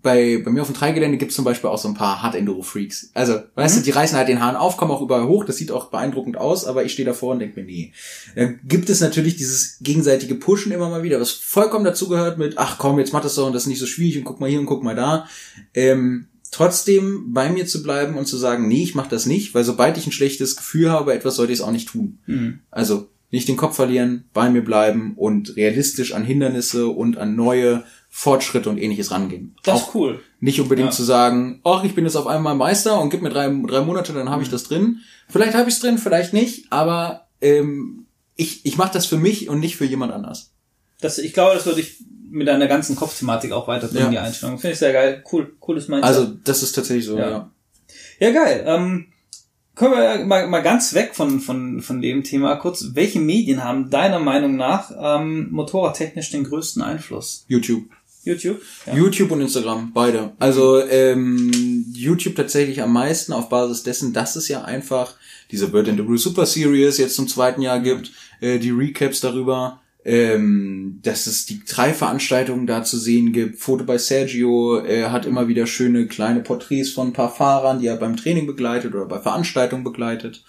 bei, 0.02 0.40
bei 0.44 0.50
mir 0.50 0.62
auf 0.62 0.68
dem 0.68 0.74
Dreigelände 0.74 1.16
gibt 1.16 1.30
es 1.30 1.36
zum 1.36 1.44
Beispiel 1.44 1.70
auch 1.70 1.78
so 1.78 1.86
ein 1.88 1.94
paar 1.94 2.22
Hard-Enduro-Freaks. 2.22 3.10
Also, 3.14 3.40
weißt 3.54 3.76
Mhm. 3.76 3.80
du, 3.80 3.84
die 3.84 3.90
reißen 3.92 4.16
halt 4.16 4.28
den 4.28 4.40
Hahn 4.42 4.56
auf, 4.56 4.76
kommen 4.76 4.90
auch 4.90 5.00
überall 5.02 5.26
hoch, 5.28 5.44
das 5.44 5.56
sieht 5.58 5.70
auch 5.70 5.90
beeindruckend 5.90 6.36
aus, 6.36 6.64
aber 6.64 6.84
ich 6.84 6.92
stehe 6.92 7.06
davor 7.06 7.32
und 7.34 7.38
denke 7.38 7.60
mir, 7.60 7.66
nee. 7.66 7.92
Dann 8.34 8.58
gibt 8.64 8.90
es 8.90 9.00
natürlich 9.00 9.36
dieses 9.36 9.78
gegenseitige 9.80 10.34
Pushen 10.34 10.72
immer 10.72 10.88
mal 10.88 11.02
wieder, 11.04 11.20
was 11.20 11.30
vollkommen 11.30 11.84
dazugehört 11.84 12.36
mit, 12.38 12.58
ach 12.58 12.78
komm, 12.78 12.98
jetzt 12.98 13.12
mach 13.12 13.22
das 13.22 13.36
doch 13.36 13.46
und 13.46 13.52
das 13.52 13.62
ist 13.62 13.68
nicht 13.68 13.78
so 13.78 13.86
schwierig 13.86 14.18
und 14.18 14.24
guck 14.24 14.40
mal 14.40 14.50
hier 14.50 14.58
und 14.60 14.66
guck 14.66 14.82
mal 14.82 14.96
da. 14.96 15.28
Ähm, 15.72 16.26
trotzdem 16.50 17.32
bei 17.32 17.48
mir 17.50 17.66
zu 17.66 17.82
bleiben 17.82 18.16
und 18.16 18.26
zu 18.26 18.36
sagen, 18.36 18.66
nee, 18.68 18.82
ich 18.82 18.94
mach 18.94 19.06
das 19.06 19.26
nicht, 19.26 19.54
weil 19.54 19.64
sobald 19.64 19.96
ich 19.98 20.06
ein 20.06 20.12
schlechtes 20.12 20.56
Gefühl 20.56 20.90
habe, 20.90 21.14
etwas 21.14 21.36
sollte 21.36 21.52
ich 21.52 21.60
es 21.60 21.64
auch 21.64 21.70
nicht 21.72 21.88
tun. 21.88 22.18
Mhm. 22.26 22.58
Also 22.70 23.08
nicht 23.32 23.48
den 23.48 23.56
Kopf 23.56 23.74
verlieren, 23.74 24.24
bei 24.32 24.48
mir 24.48 24.62
bleiben 24.62 25.14
und 25.16 25.56
realistisch 25.56 26.12
an 26.14 26.22
Hindernisse 26.24 26.86
und 26.86 27.18
an 27.18 27.34
neue 27.34 27.82
Fortschritte 28.10 28.68
und 28.70 28.78
ähnliches 28.78 29.10
rangehen. 29.10 29.56
Das 29.64 29.74
Auch 29.82 29.88
ist 29.88 29.94
cool. 29.94 30.20
nicht 30.38 30.60
unbedingt 30.60 30.90
Ja. 30.90 30.94
zu 30.94 31.02
sagen, 31.02 31.60
ach, 31.64 31.82
ich 31.82 31.94
bin 31.94 32.04
jetzt 32.04 32.14
auf 32.16 32.26
einmal 32.26 32.54
Meister 32.54 33.00
und 33.00 33.08
gib 33.10 33.22
mir 33.22 33.30
drei, 33.30 33.48
drei 33.66 33.80
Monate, 33.80 34.12
dann 34.12 34.28
habe 34.30 34.42
ich 34.42 34.50
das 34.50 34.64
drin. 34.64 34.98
Vielleicht 35.28 35.54
habe 35.54 35.68
ich 35.68 35.74
es 35.76 35.80
drin, 35.80 35.96
vielleicht 35.98 36.32
nicht, 36.34 36.66
aber 36.70 37.26
ähm, 37.40 38.04
ich, 38.36 38.64
ich 38.66 38.76
mache 38.76 38.92
das 38.92 39.06
für 39.06 39.16
mich 39.16 39.48
und 39.48 39.60
nicht 39.60 39.76
für 39.76 39.86
jemand 39.86 40.12
anders. 40.12 40.52
Das, 41.00 41.18
ich 41.18 41.32
glaube, 41.32 41.54
das 41.54 41.64
würde 41.66 41.80
ich 41.80 42.04
mit 42.30 42.48
deiner 42.48 42.66
ganzen 42.66 42.96
Kopfthematik 42.96 43.52
auch 43.52 43.66
weiterbringen, 43.66 44.04
Ja. 44.12 44.20
die 44.20 44.26
Einstellung. 44.26 44.58
Finde 44.58 44.72
ich 44.74 44.78
sehr 44.78 44.92
geil. 44.92 45.24
Cool, 45.32 45.54
cooles 45.58 45.88
Mindset. 45.88 46.04
Also 46.04 46.32
das 46.44 46.62
ist 46.62 46.72
tatsächlich 46.72 47.06
so, 47.06 47.16
Ja. 47.18 47.30
ja. 47.30 47.50
Ja, 48.20 48.30
geil. 48.30 48.64
Ähm, 48.66 49.06
Kommen 49.74 49.92
wir 49.92 50.24
mal, 50.26 50.46
mal 50.48 50.62
ganz 50.62 50.92
weg 50.92 51.14
von, 51.14 51.40
von, 51.40 51.80
von 51.80 52.02
dem 52.02 52.24
Thema 52.24 52.56
kurz. 52.56 52.90
Welche 52.92 53.20
Medien 53.20 53.64
haben 53.64 53.88
deiner 53.88 54.18
Meinung 54.18 54.56
nach 54.56 54.90
ähm, 54.98 55.48
motorradtechnisch 55.50 56.30
den 56.30 56.44
größten 56.44 56.82
Einfluss? 56.82 57.46
YouTube. 57.48 57.84
YouTube? 58.24 58.60
Ja. 58.86 58.94
YouTube 58.94 59.30
und 59.30 59.40
Instagram, 59.40 59.92
beide. 59.92 60.32
Also 60.38 60.80
ähm, 60.84 61.86
YouTube 61.92 62.36
tatsächlich 62.36 62.82
am 62.82 62.92
meisten 62.92 63.32
auf 63.32 63.48
Basis 63.48 63.82
dessen, 63.82 64.12
dass 64.12 64.36
es 64.36 64.48
ja 64.48 64.62
einfach 64.62 65.14
diese 65.50 65.68
Bird 65.68 65.88
and 65.88 65.98
the 65.98 66.04
Blue 66.04 66.18
Super 66.18 66.46
Series 66.46 66.98
jetzt 66.98 67.16
zum 67.16 67.26
zweiten 67.26 67.62
Jahr 67.62 67.80
gibt, 67.80 68.12
äh, 68.40 68.58
die 68.58 68.70
Recaps 68.70 69.20
darüber 69.20 69.80
ähm, 70.04 70.98
dass 71.02 71.26
es 71.26 71.46
die 71.46 71.62
drei 71.64 71.92
Veranstaltungen 71.92 72.66
da 72.66 72.82
zu 72.82 72.98
sehen 72.98 73.32
gibt. 73.32 73.60
Foto 73.60 73.84
bei 73.84 73.98
Sergio 73.98 74.78
er 74.78 75.12
hat 75.12 75.26
immer 75.26 75.46
wieder 75.48 75.66
schöne 75.66 76.06
kleine 76.06 76.40
Porträts 76.40 76.90
von 76.90 77.08
ein 77.08 77.12
paar 77.12 77.32
Fahrern, 77.32 77.80
die 77.80 77.86
er 77.86 77.96
beim 77.96 78.16
Training 78.16 78.46
begleitet 78.46 78.94
oder 78.94 79.06
bei 79.06 79.20
Veranstaltungen 79.20 79.84
begleitet. 79.84 80.42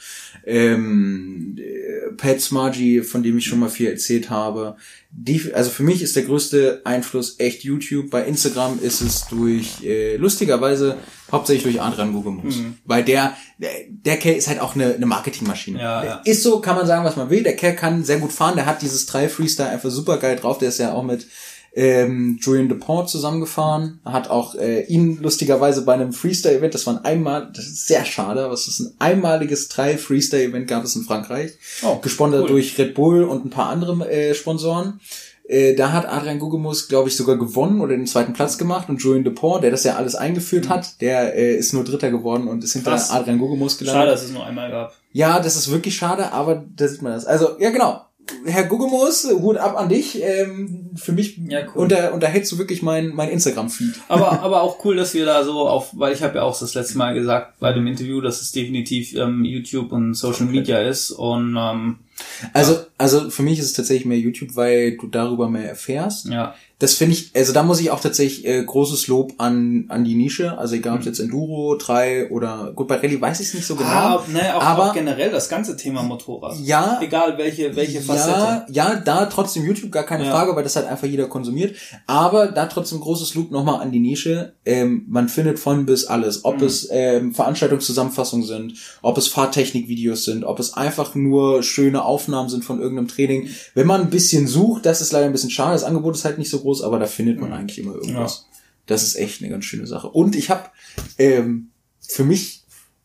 Ähm, 0.45 1.56
äh, 1.58 2.14
Pat 2.18 2.41
Smargy, 2.41 3.04
von 3.04 3.22
dem 3.22 3.38
ich 3.38 3.45
schon 3.45 3.60
mal 3.60 3.70
viel 3.70 3.88
erzählt 3.88 4.30
habe. 4.30 4.76
Die, 5.12 5.54
also 5.54 5.70
für 5.70 5.84
mich 5.84 6.01
ist 6.01 6.16
der 6.16 6.24
größte 6.24 6.82
Einfluss 6.84 7.36
echt 7.39 7.64
YouTube. 7.64 8.10
Bei 8.10 8.26
Instagram 8.26 8.80
ist 8.82 9.01
es 9.01 9.28
durch, 9.28 9.84
äh, 9.84 10.18
lustigerweise, 10.18 10.97
hauptsächlich 11.34 11.63
durch 11.63 11.81
Adrian 11.81 12.13
Gugemus. 12.13 12.57
Mhm. 12.57 12.77
Weil 12.86 13.03
der, 13.03 13.36
der, 13.57 13.71
der 13.89 14.17
Kerl 14.17 14.36
ist 14.36 14.47
halt 14.47 14.61
auch 14.61 14.75
eine, 14.75 14.93
eine 14.93 15.05
Marketingmaschine. 15.05 15.79
Ja, 15.79 16.05
ja. 16.05 16.21
Ist 16.23 16.43
so, 16.43 16.61
kann 16.61 16.77
man 16.77 16.88
sagen, 16.88 17.03
was 17.03 17.17
man 17.17 17.29
will. 17.29 17.43
Der 17.43 17.57
Kerl 17.57 17.75
kann 17.75 18.05
sehr 18.05 18.19
gut 18.19 18.31
fahren. 18.31 18.55
Der 18.55 18.65
hat 18.65 18.81
dieses 18.81 19.05
3 19.07 19.27
Freestyle 19.27 19.69
einfach 19.69 19.89
super 19.89 20.17
geil 20.17 20.38
drauf. 20.38 20.59
Der 20.59 20.69
ist 20.69 20.79
ja 20.79 20.93
auch 20.93 21.03
mit 21.03 21.27
ähm, 21.75 22.38
Julian 22.39 22.69
Dupont 22.69 23.09
zusammengefahren. 23.09 23.99
Hat 24.05 24.29
auch 24.29 24.55
äh, 24.55 24.84
ihn 24.84 25.19
lustigerweise 25.21 25.84
bei 25.84 25.93
einem 25.93 26.13
Freestyle-Event, 26.13 26.73
das 26.73 26.86
war 26.86 26.97
ein 26.97 27.05
einmal, 27.05 27.51
das 27.51 27.65
ist 27.65 27.88
sehr 27.88 28.05
schade, 28.05 28.45
aber 28.45 28.53
es 28.53 28.67
ist 28.67 28.79
ein 28.79 28.93
einmaliges 28.99 29.69
drei 29.69 29.97
Freestyle-Event 29.97 30.67
gab 30.67 30.84
es 30.84 30.95
in 30.95 31.03
Frankreich. 31.03 31.53
Oh, 31.81 31.97
gesponsert 31.97 32.43
cool. 32.43 32.49
durch 32.49 32.77
Red 32.77 32.93
Bull 32.93 33.23
und 33.23 33.45
ein 33.45 33.49
paar 33.49 33.69
andere 33.69 34.09
äh, 34.09 34.36
Sponsoren. 34.36 34.99
Äh, 35.46 35.76
da 35.76 35.91
hat 35.91 36.08
Adrian 36.08 36.39
Gugemus, 36.39 36.88
glaube 36.88 37.10
ich, 37.10 37.18
sogar 37.18 37.38
gewonnen 37.38 37.82
oder 37.82 37.96
den 37.96 38.08
zweiten 38.08 38.34
Platz 38.34 38.58
gemacht 38.58 38.88
und 38.89 39.02
Julian 39.02 39.26
Dupont, 39.26 39.64
der 39.64 39.72
das 39.72 39.84
ja 39.84 39.96
alles 39.96 40.16
eingeführt 40.16 40.70
hat, 40.70 41.02
der 41.02 41.36
äh, 41.36 41.56
ist 41.56 41.74
nur 41.74 41.84
Dritter 41.84 42.12
geworden 42.12 42.48
und 42.48 42.64
ist 42.64 42.74
hinter 42.74 42.91
Krass. 42.91 43.12
Adrian 43.12 43.39
Gugemus 43.39 43.78
gelandet. 43.78 44.02
Schade, 44.02 44.12
dass 44.12 44.24
es 44.24 44.32
nur 44.32 44.46
einmal 44.46 44.72
gab. 44.72 44.96
Ja, 45.12 45.39
das 45.39 45.56
ist 45.56 45.70
wirklich 45.70 45.96
schade, 45.96 46.32
aber 46.32 46.64
da 46.76 46.88
sieht 46.88 47.02
man 47.02 47.12
das. 47.12 47.26
Also, 47.26 47.60
ja 47.60 47.72
genau. 47.72 48.02
Herr 48.45 48.63
Gugemus, 48.65 49.28
Hut 49.30 49.57
ab 49.57 49.78
an 49.78 49.89
dich. 49.89 50.21
Ähm, 50.21 50.91
für 50.95 51.11
mich 51.11 51.38
Ja, 51.47 51.61
cool. 51.76 51.84
unter, 51.84 52.13
unterhältst 52.13 52.51
du 52.51 52.57
wirklich 52.57 52.82
mein, 52.82 53.09
mein 53.09 53.30
Instagram-Feed. 53.30 53.95
Aber, 54.07 54.41
aber 54.41 54.61
auch 54.61 54.84
cool, 54.86 54.95
dass 54.95 55.13
wir 55.13 55.26
da 55.26 55.43
so 55.43 55.67
auf, 55.67 55.89
weil 55.93 56.13
ich 56.13 56.24
habe 56.24 56.36
ja 56.38 56.43
auch 56.43 56.57
das 56.57 56.74
letzte 56.74 56.97
Mal 56.97 57.13
gesagt 57.13 57.59
bei 57.59 57.74
dem 57.74 57.86
Interview, 57.88 58.21
dass 58.21 58.41
es 58.41 58.51
definitiv 58.51 59.15
ähm, 59.15 59.43
YouTube 59.43 59.91
und 59.91 60.13
Social 60.13 60.45
Media 60.45 60.80
ist 60.80 61.11
und 61.11 61.55
ähm, 61.57 61.99
Also, 62.53 62.78
also 62.97 63.30
für 63.30 63.43
mich 63.43 63.59
ist 63.59 63.65
es 63.65 63.74
tatsächlich 63.74 64.05
mehr 64.05 64.19
YouTube, 64.19 64.55
weil 64.55 64.97
du 64.97 65.07
darüber 65.07 65.49
mehr 65.49 65.67
erfährst. 65.67 66.28
ja, 66.30 66.55
Das 66.84 66.95
finde 66.95 67.15
ich, 67.15 67.31
also 67.34 67.53
da 67.53 67.63
muss 67.63 67.79
ich 67.79 67.91
auch 67.91 68.01
tatsächlich 68.01 68.45
äh, 68.45 68.61
großes 68.61 69.07
Lob 69.07 69.31
an, 69.38 69.86
an 69.88 70.03
die 70.03 70.15
Nische. 70.15 70.57
Also 70.57 70.75
egal 70.75 70.95
ob 70.95 70.99
es 70.99 71.05
jetzt 71.05 71.19
Enduro, 71.19 71.77
3 71.77 72.29
oder 72.29 72.73
gut, 72.75 72.89
bei 72.89 72.95
Rallye 72.97 73.21
weiß 73.21 73.39
ich 73.39 73.47
es 73.47 73.53
nicht 73.53 73.65
so 73.65 73.75
genau. 73.75 73.89
ah, 73.89 74.25
ne, 74.27 74.53
auch, 74.55 74.61
aber 74.61 74.89
auch 74.89 74.93
generell 74.93 75.31
das 75.31 75.47
ganze 75.47 75.77
Thema 75.77 76.03
Motorrad. 76.03 76.57
ja, 76.61 76.99
Egal 77.01 77.38
welche 77.38 77.73
welche 77.77 78.01
Facette. 78.01 78.65
Ja, 78.69 78.91
ja, 78.91 78.95
da 78.95 79.27
trotzdem 79.27 79.65
YouTube 79.65 79.91
gar 79.93 80.03
keine 80.03 80.25
Ja. 80.25 80.31
Frage, 80.31 80.55
weil 80.57 80.63
das 80.63 80.75
halt 80.75 80.88
einfach 80.88 81.07
jeder 81.07 81.27
konsumiert. 81.27 81.75
Aber 82.05 82.47
da 82.47 82.65
trotzdem 82.65 82.99
großes 82.99 83.34
Lob 83.36 83.49
nochmal 83.51 83.79
an 83.81 83.93
die 83.93 83.99
Nische. 84.01 84.53
Ähm, 84.65 85.05
man 85.07 85.29
findet 85.29 85.59
von 85.59 85.86
bis 85.86 86.03
alles. 86.05 86.43
Ob 86.43 86.57
Mhm. 86.59 86.67
es 86.67 86.89
ähm, 86.91 87.34
Veranstaltungszusammenfassungen 87.34 88.45
sind, 88.45 88.73
ob 89.01 89.17
es 89.17 89.27
Fahrtechnikvideos 89.29 90.25
sind, 90.25 90.43
ob 90.43 90.59
es 90.59 90.73
einfach 90.73 91.15
nur 91.15 91.63
schöne 91.63 92.03
Aufnahmen 92.03 92.49
sind 92.49 92.65
von 92.65 92.81
irgendeinem 92.81 93.07
Training. 93.07 93.47
Wenn 93.73 93.88
man 93.88 94.01
ein 94.01 94.09
bisschen 94.09 94.47
sucht, 94.47 94.86
das 94.86 94.99
ist 95.01 95.11
leider 95.11 95.25
ein 95.27 95.31
bisschen 95.31 95.49
schade. 95.49 95.73
Das 95.73 95.84
Angebot 95.84 96.15
ist 96.15 96.25
halt 96.25 96.38
nicht 96.38 96.49
so 96.49 96.59
groß, 96.59 96.72
aber 96.82 96.99
da 96.99 97.05
findet 97.05 97.39
man 97.39 97.51
eigentlich 97.51 97.80
immer 97.80 97.95
irgendwas. 97.95 98.47
Das 98.86 99.03
ist 99.03 99.15
echt 99.15 99.41
eine 99.41 99.49
ganz 99.49 99.65
schöne 99.65 99.88
Sache. 99.88 100.09
Und 100.09 100.36
ich 100.36 100.49
habe 100.49 100.69
ähm, 101.17 101.69
für 101.99 102.24
mich 102.24 102.63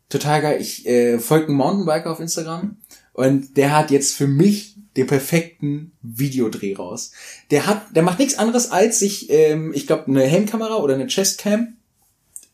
total 0.09 0.43
geil. 0.43 0.61
Ich 0.61 0.87
äh, 0.87 1.19
folge 1.19 1.47
einem 1.47 1.57
Mountainbiker 1.57 2.11
auf 2.11 2.21
Instagram 2.21 2.77
und 3.13 3.57
der 3.57 3.77
hat 3.77 3.91
jetzt 3.91 4.15
für 4.15 4.27
mich 4.27 4.77
den 4.97 5.07
perfekten 5.07 5.93
Videodreh 6.03 6.75
raus. 6.75 7.13
Der 7.51 7.67
hat, 7.67 7.95
der 7.95 8.03
macht 8.03 8.19
nichts 8.19 8.39
anderes 8.39 8.71
als 8.71 8.99
sich, 8.99 9.31
ähm, 9.31 9.73
ich 9.75 9.87
glaube, 9.87 10.07
eine 10.09 10.23
Helmkamera 10.23 10.77
oder 10.77 10.95
eine 10.95 11.07
Chestcam 11.07 11.78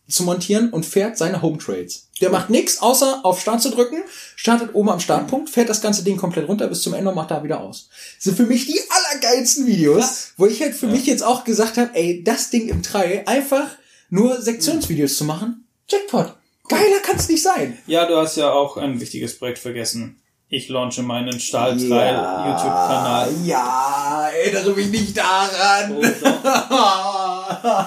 zu 0.09 0.22
montieren 0.24 0.70
und 0.70 0.84
fährt 0.84 1.16
seine 1.16 1.42
Home 1.42 1.59
Trails. 1.59 2.09
Der 2.20 2.30
macht 2.30 2.50
nichts 2.50 2.80
außer 2.80 3.20
auf 3.24 3.40
Start 3.40 3.62
zu 3.62 3.70
drücken, 3.70 4.02
startet 4.36 4.74
oben 4.74 4.90
am 4.90 5.00
Startpunkt, 5.00 5.50
fährt 5.50 5.68
das 5.68 5.80
ganze 5.80 6.05
Ding 6.05 6.16
komplett 6.16 6.48
runter 6.48 6.68
bis 6.68 6.82
zum 6.82 6.94
Ende 6.94 7.11
und 7.11 7.16
macht 7.16 7.30
da 7.30 7.42
wieder 7.42 7.61
aus. 7.61 7.88
Das 8.16 8.24
sind 8.24 8.36
für 8.36 8.46
mich 8.46 8.66
die 8.66 8.80
allergeilsten 8.88 9.66
Videos, 9.66 9.98
Krass. 9.98 10.32
wo 10.36 10.46
ich 10.46 10.61
halt 10.61 10.74
für 10.74 10.86
mich 10.86 11.07
jetzt 11.07 11.22
auch 11.22 11.44
gesagt 11.44 11.78
habe, 11.78 11.90
ey, 11.94 12.22
das 12.22 12.50
Ding 12.50 12.68
im 12.68 12.82
Trail 12.82 13.22
einfach 13.26 13.68
nur 14.11 14.40
Sektionsvideos 14.40 15.16
zu 15.16 15.24
machen, 15.24 15.66
Jackpot. 15.88 16.34
Geiler 16.68 17.00
kann's 17.02 17.28
nicht 17.28 17.42
sein. 17.42 17.78
Ja, 17.86 18.07
du 18.07 18.16
hast 18.16 18.36
ja 18.36 18.50
auch 18.50 18.76
ein 18.76 19.00
wichtiges 19.00 19.38
Projekt 19.38 19.59
vergessen. 19.59 20.20
Ich 20.49 20.68
launche 20.68 21.03
meinen 21.03 21.40
Stahltrail 21.40 22.14
YouTube-Kanal. 22.14 23.28
Ja, 23.45 24.28
erinnere 24.45 24.70
mich 24.74 24.88
nicht 24.90 25.16
daran. 25.16 25.97
Oh, 25.97 26.03
doch. 26.03 26.45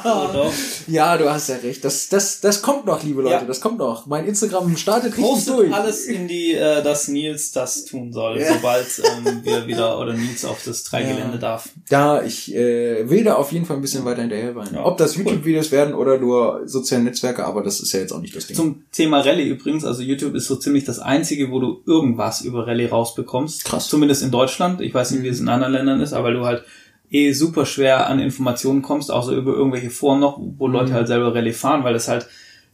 Oh, 0.05 0.28
doch. 0.34 0.53
ja, 0.88 1.18
du 1.18 1.30
hast 1.30 1.49
ja 1.49 1.55
recht. 1.55 1.84
Das, 1.84 2.10
das, 2.10 2.39
das 2.41 2.62
kommt 2.62 2.86
noch, 2.86 3.03
liebe 3.03 3.22
Leute. 3.24 3.36
Ja. 3.36 3.43
Das 3.43 3.60
kommt 3.60 3.80
noch. 3.80 4.05
Mein 4.05 4.26
Instagram 4.26 4.76
startet 4.78 5.14
richtig 5.14 5.24
Postet 5.26 5.55
durch. 5.55 5.74
alles 5.74 6.05
in 6.05 6.28
die, 6.28 6.53
äh, 6.53 6.84
dass 6.84 7.08
Nils 7.08 7.51
das 7.51 7.86
tun 7.86 8.14
soll, 8.14 8.39
Ja. 8.39 8.53
sobald 8.53 8.86
ähm, 9.03 9.39
wir 9.43 9.66
wieder 9.68 9.99
oder 9.99 10.14
Nils 10.14 10.45
auf 10.45 10.62
das 10.64 10.84
Dreigelände 10.84 11.34
Ja. 11.34 11.38
darf. 11.38 11.70
Ja, 11.89 12.22
ich 12.22 12.53
äh, 12.53 13.10
will 13.10 13.24
da 13.24 13.36
auf 13.36 13.51
jeden 13.51 13.66
Fall 13.66 13.78
ein 13.78 13.82
bisschen 13.82 14.05
weiter 14.05 14.22
hinterher 14.22 14.53
sein. 14.53 14.70
Ja. 14.76 14.86
Ob 14.86 14.97
das 14.97 15.16
YouTube-Videos 15.16 15.72
werden 15.72 15.95
oder 15.95 16.18
nur 16.20 16.62
soziale 16.66 17.03
Netzwerke, 17.03 17.43
aber 17.45 17.64
das 17.64 17.80
ist 17.80 17.91
ja 17.93 17.99
jetzt 17.99 18.14
auch 18.14 18.22
nicht 18.22 18.36
das 18.36 18.45
Ding. 18.47 18.55
Zum 18.55 18.84
Thema 18.91 19.22
Rallye 19.22 19.47
übrigens, 19.49 19.86
also 19.86 20.01
YouTube 20.03 20.36
ist 20.36 20.45
so 20.47 20.55
ziemlich 20.55 20.86
das 20.86 20.99
einzige, 20.99 21.49
wo 21.51 21.60
du 21.60 21.82
irgendwas 21.88 22.41
über 22.48 22.66
Rallye 22.66 22.88
rausbekommst. 22.88 23.66
Krass. 23.66 23.88
Zumindest 23.88 24.24
in 24.24 24.32
Deutschland. 24.32 24.82
Ich 24.82 24.93
weiß 24.93 25.12
nicht, 25.12 25.24
wie 25.24 25.28
es 25.28 25.39
in 25.39 25.50
anderen 25.50 25.74
Ländern 25.74 26.02
ist, 26.02 26.14
aber 26.14 26.32
du 26.32 26.45
halt 26.45 26.64
eh 27.10 27.32
super 27.34 27.66
schwer 27.66 28.08
an 28.08 28.20
Informationen 28.20 28.82
kommst, 28.82 29.12
außer 29.12 29.34
über 29.34 29.54
irgendwelche 29.54 29.89
Foren 29.89 30.20
noch, 30.20 30.39
wo 30.58 30.68
Leute 30.68 30.93
halt 30.93 31.08
selber 31.08 31.34
Rallye 31.36 31.54
fahren, 31.54 31.84
weil 31.84 31.93
das 31.93 32.08
halt 32.08 32.28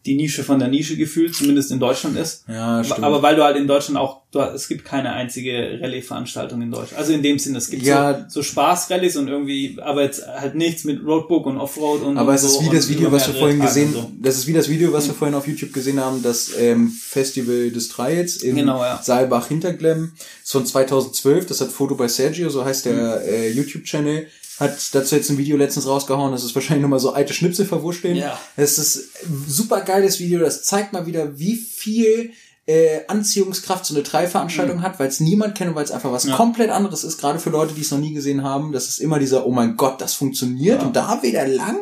die 0.06 0.16
Nische 0.16 0.44
von 0.44 0.60
der 0.60 0.68
Nische 0.68 0.98
gefühlt, 0.98 1.34
zumindest 1.34 1.72
in 1.72 1.80
Deutschland 1.80 2.18
ist. 2.18 2.44
ja, 2.48 2.84
stimmt. 2.84 3.04
Aber 3.04 3.22
weil 3.22 3.36
du 3.38 3.44
halt 3.44 3.56
in 3.56 3.68
Deutschland 3.68 3.98
auch, 3.98 4.22
du, 4.32 4.40
es 4.40 4.68
gibt 4.68 4.84
keine 4.84 5.14
einzige 5.14 5.80
Rallye-Veranstaltung 5.82 6.62
in 6.62 6.72
Deutschland. 6.72 6.98
Also 7.00 7.14
in 7.14 7.24
dem 7.24 7.40
Sinne, 7.40 7.60
es 7.60 7.70
gibt 7.70 7.84
Ja. 7.84 8.26
so, 8.28 8.42
so 8.42 8.44
Spaß-Rallyes 8.44 9.16
und 9.16 9.30
irgendwie, 9.30 9.78
aber 9.82 10.04
jetzt 10.04 10.28
halt 10.28 10.56
nichts 10.56 10.84
mit 10.84 11.06
Roadbook 11.06 11.46
und 11.46 11.58
Offroad 11.58 12.02
und 12.02 12.18
Aber 12.18 12.34
es 12.34 12.42
so 12.42 12.48
ist 12.48 12.62
wie 12.64 12.68
und 12.70 12.76
das 12.76 12.90
Video, 12.90 13.12
was 13.12 13.28
wir 13.28 13.36
vorhin 13.36 13.60
Tage 13.60 13.70
gesehen, 13.70 13.94
so. 13.94 14.12
das 14.22 14.36
ist 14.38 14.48
wie 14.48 14.54
das 14.54 14.68
Video, 14.70 14.92
was 14.92 15.08
wir 15.08 15.14
vorhin 15.14 15.36
auf 15.36 15.48
YouTube 15.48 15.72
gesehen 15.74 16.00
haben, 16.02 16.22
das 16.22 16.52
ähm, 16.60 16.90
Festival 16.90 17.72
des 17.72 17.88
Trails 17.90 18.38
in 18.38 18.56
Genau, 18.58 18.84
ja. 18.84 19.00
Saalbach 19.02 19.48
Hinterglemm. 19.48 20.12
Das 20.18 20.44
ist 20.46 20.52
von 20.52 20.66
2012, 20.66 21.46
das 21.46 21.62
hat 21.62 21.72
Foto 21.72 21.96
bei 21.96 22.08
Sergio, 22.10 22.50
so 22.50 22.66
heißt 22.66 22.86
der 22.86 22.94
Mhm. 22.94 23.28
äh, 23.30 23.50
YouTube-Channel. 23.52 24.28
Hat 24.60 24.78
dazu 24.94 25.16
jetzt 25.16 25.30
ein 25.30 25.38
Video 25.38 25.58
letztens 25.58 25.88
rausgehauen, 25.88 26.32
das 26.32 26.44
ist 26.44 26.54
wahrscheinlich 26.56 26.82
nochmal 26.84 27.00
so 27.00 27.12
alte 27.14 27.34
Schnipsel 27.34 27.66
verwurschteln. 27.66 28.16
Ja. 28.16 28.38
Das 28.56 28.78
ist 28.78 29.10
ein 29.26 29.46
super 29.48 29.82
geiles 29.82 30.20
Video, 30.20 30.40
das 30.40 30.64
zeigt 30.64 30.94
mal 30.94 31.06
wieder, 31.06 31.40
wie 31.40 31.56
viel 31.56 32.32
äh, 32.66 33.02
Anziehungskraft 33.08 33.86
so 33.86 33.94
eine 33.94 34.04
Treibveranstaltung 34.04 34.82
hat, 34.82 34.98
weil 35.00 35.08
es 35.10 35.20
niemand 35.20 35.56
kennt 35.58 35.72
und 35.72 35.76
weil 35.76 35.84
es 35.84 35.92
einfach 35.92 36.12
was 36.14 36.24
Mhm. 36.24 36.30
Ja. 36.32 36.38
komplett 36.38 36.70
anderes 36.70 37.04
ist, 37.04 37.18
gerade 37.20 37.40
für 37.40 37.50
Leute, 37.50 37.74
die 37.74 37.82
es 37.82 37.92
noch 37.92 38.00
nie 38.00 38.14
gesehen 38.14 38.44
haben. 38.44 38.72
Das 38.72 38.88
ist 38.88 39.00
immer 39.00 39.20
dieser, 39.20 39.46
oh 39.46 39.52
mein 39.52 39.76
Gott, 39.76 40.00
das 40.00 40.14
funktioniert 40.14 40.80
Ja. 40.82 40.88
und 40.88 40.96
da 40.96 41.22
wieder 41.24 41.46
lang. 41.48 41.80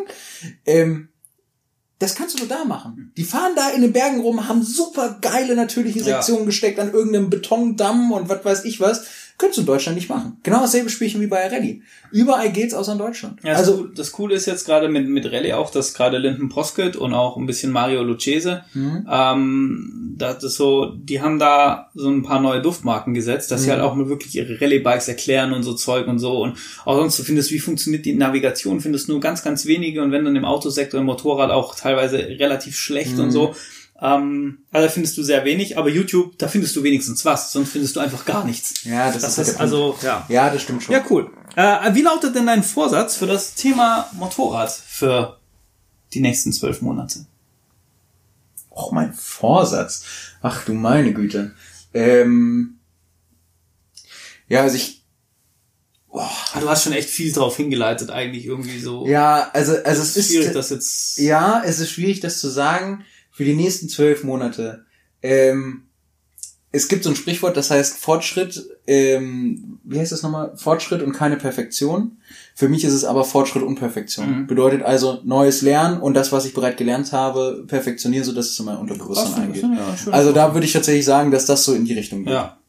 Ähm, 0.65 1.09
das 1.99 2.15
kannst 2.15 2.33
du 2.33 2.39
nur 2.39 2.47
da 2.47 2.65
machen. 2.65 3.13
Die 3.15 3.23
fahren 3.23 3.51
da 3.55 3.69
in 3.69 3.83
den 3.83 3.93
Bergen 3.93 4.21
rum, 4.21 4.47
haben 4.47 4.63
super 4.63 5.19
geile 5.21 5.55
natürliche 5.55 5.99
Ja. 5.99 6.05
Sektionen 6.05 6.47
gesteckt 6.47 6.79
an 6.79 6.91
irgendeinem 6.91 7.29
Betondamm 7.29 8.11
und 8.11 8.27
was 8.27 8.43
weiß 8.43 8.65
ich 8.65 8.79
was. 8.79 9.03
Könntest 9.41 9.57
du 9.57 9.61
in 9.63 9.65
Deutschland 9.65 9.95
nicht 9.97 10.07
machen. 10.07 10.37
Genau 10.43 10.59
dasselbe 10.61 10.89
Spielchen 10.91 11.19
wie 11.19 11.25
bei 11.25 11.47
Rallye. 11.47 11.81
Überall 12.11 12.51
geht's 12.51 12.75
außer 12.75 12.91
in 12.91 12.99
Deutschland. 12.99 13.39
Ja, 13.43 13.53
also, 13.53 13.71
also 13.71 13.87
das 13.87 14.11
Coole 14.11 14.35
ist 14.35 14.45
jetzt 14.45 14.65
gerade 14.67 14.87
mit, 14.87 15.09
mit 15.09 15.25
Rallye 15.25 15.53
auch, 15.53 15.71
dass 15.71 15.95
gerade 15.95 16.19
Linden 16.19 16.47
Posket 16.49 16.95
und 16.95 17.15
auch 17.15 17.37
ein 17.37 17.47
bisschen 17.47 17.71
Mario 17.71 18.03
Lucchese, 18.03 18.63
Mhm. 18.75 19.07
ähm, 19.09 20.13
das 20.17 20.43
ist 20.43 20.57
so, 20.57 20.91
die 20.95 21.21
haben 21.21 21.39
da 21.39 21.89
so 21.95 22.07
ein 22.09 22.21
paar 22.21 22.39
neue 22.39 22.61
Duftmarken 22.61 23.15
gesetzt, 23.15 23.49
dass 23.49 23.61
sie 23.63 23.67
Mhm. 23.69 23.71
halt 23.71 23.81
auch 23.81 23.95
mal 23.95 24.07
wirklich 24.09 24.35
ihre 24.35 24.61
Rallye-Bikes 24.61 25.07
erklären 25.07 25.53
und 25.53 25.63
so 25.63 25.73
Zeug 25.73 26.07
und 26.07 26.19
so. 26.19 26.37
Und 26.39 26.57
auch 26.85 26.95
sonst 26.97 27.17
du 27.17 27.23
findest, 27.23 27.49
wie 27.51 27.57
funktioniert 27.59 28.05
die 28.05 28.13
Navigation, 28.13 28.79
findest 28.79 29.09
nur 29.09 29.19
ganz, 29.19 29.41
ganz 29.43 29.65
wenige 29.65 30.03
und 30.03 30.11
wenn 30.11 30.23
dann 30.23 30.35
im 30.35 30.45
Autosektor, 30.45 30.99
im 30.99 31.07
Motorrad 31.07 31.49
auch 31.49 31.73
teilweise 31.73 32.17
relativ 32.19 32.75
schlecht 32.77 33.15
Mhm. 33.15 33.23
und 33.23 33.31
so. 33.31 33.55
Ähm, 34.01 34.59
also 34.71 34.87
da 34.87 34.91
findest 34.91 35.17
du 35.17 35.23
sehr 35.23 35.45
wenig, 35.45 35.77
aber 35.77 35.89
YouTube, 35.89 36.37
da 36.37 36.47
findest 36.47 36.75
du 36.75 36.83
wenigstens 36.83 37.23
was, 37.23 37.51
sonst 37.51 37.71
findest 37.71 37.95
du 37.95 37.99
einfach 37.99 38.25
gar 38.25 38.43
nichts. 38.45 38.83
ja, 38.83 39.11
das, 39.11 39.21
Das 39.21 39.37
ist 39.37 39.49
ist 39.49 39.59
also, 39.59 39.97
ja. 40.01 40.25
Ja, 40.27 40.49
das 40.49 40.63
stimmt 40.63 40.83
schon. 40.83 40.93
Ja, 40.93 41.05
cool. 41.09 41.31
Äh, 41.55 41.93
wie 41.93 42.01
lautet 42.01 42.35
denn 42.35 42.47
dein 42.47 42.63
Vorsatz 42.63 43.15
für 43.15 43.27
das 43.27 43.53
Thema 43.55 44.09
Motorrad 44.13 44.71
für 44.71 45.37
die 46.13 46.21
nächsten 46.21 46.51
zwölf 46.51 46.81
Monate? 46.81 47.25
auch 48.73 48.91
mein 48.91 49.13
Vorsatz. 49.13 50.03
Ach 50.41 50.65
du 50.65 50.73
meine 50.73 51.13
Güte. 51.13 51.53
Ähm, 51.93 52.79
ja, 54.47 54.61
also 54.61 54.75
ich, 54.75 55.03
Boah. 56.07 56.29
Du 56.59 56.67
hast 56.69 56.83
schon 56.83 56.93
echt 56.93 57.09
viel 57.09 57.31
drauf 57.31 57.55
hingeleitet, 57.55 58.09
eigentlich 58.09 58.45
irgendwie 58.45 58.79
so. 58.79 59.07
Ja, 59.07 59.49
also, 59.53 59.77
also 59.83 60.01
es 60.01 60.17
ist. 60.17 60.27
Schwierig, 60.27 60.51
das 60.51 60.69
jetzt. 60.69 61.17
Ja, 61.19 61.61
es 61.65 61.79
ist 61.79 61.91
schwierig, 61.91 62.19
das 62.19 62.39
zu 62.39 62.49
sagen. 62.49 63.05
Für 63.41 63.45
die 63.45 63.55
nächsten 63.55 63.89
zwölf 63.89 64.23
Monate. 64.23 64.85
Ähm, 65.23 65.85
es 66.71 66.87
gibt 66.87 67.03
so 67.03 67.09
ein 67.09 67.15
Sprichwort, 67.15 67.57
das 67.57 67.71
heißt 67.71 67.97
Fortschritt, 67.97 68.69
ähm, 68.85 69.79
wie 69.83 69.99
heißt 69.99 70.11
das 70.11 70.21
nochmal? 70.21 70.55
Fortschritt 70.57 71.01
und 71.01 71.13
keine 71.13 71.37
Perfektion. 71.37 72.19
Für 72.53 72.69
mich 72.69 72.83
ist 72.83 72.93
es 72.93 73.03
aber 73.03 73.23
Fortschritt 73.23 73.63
und 73.63 73.77
Perfektion. 73.79 74.41
Mhm. 74.41 74.45
Bedeutet 74.45 74.83
also 74.83 75.21
neues 75.23 75.63
Lernen 75.63 76.01
und 76.01 76.13
das, 76.13 76.31
was 76.31 76.45
ich 76.45 76.53
bereits 76.53 76.77
gelernt 76.77 77.13
habe, 77.13 77.63
perfektionieren, 77.65 78.23
so 78.23 78.31
dass 78.31 78.51
es 78.51 78.59
in 78.59 78.65
mein 78.67 78.77
Unterbewusstsein 78.77 79.41
eingeht. 79.41 79.63
Ja, 79.63 80.11
also 80.11 80.33
da 80.33 80.53
würde 80.53 80.67
ich 80.67 80.73
tatsächlich 80.73 81.05
sagen, 81.05 81.31
dass 81.31 81.47
das 81.47 81.65
so 81.65 81.73
in 81.73 81.85
die 81.85 81.95
Richtung 81.95 82.25
geht. 82.25 82.33
Ja. 82.33 82.59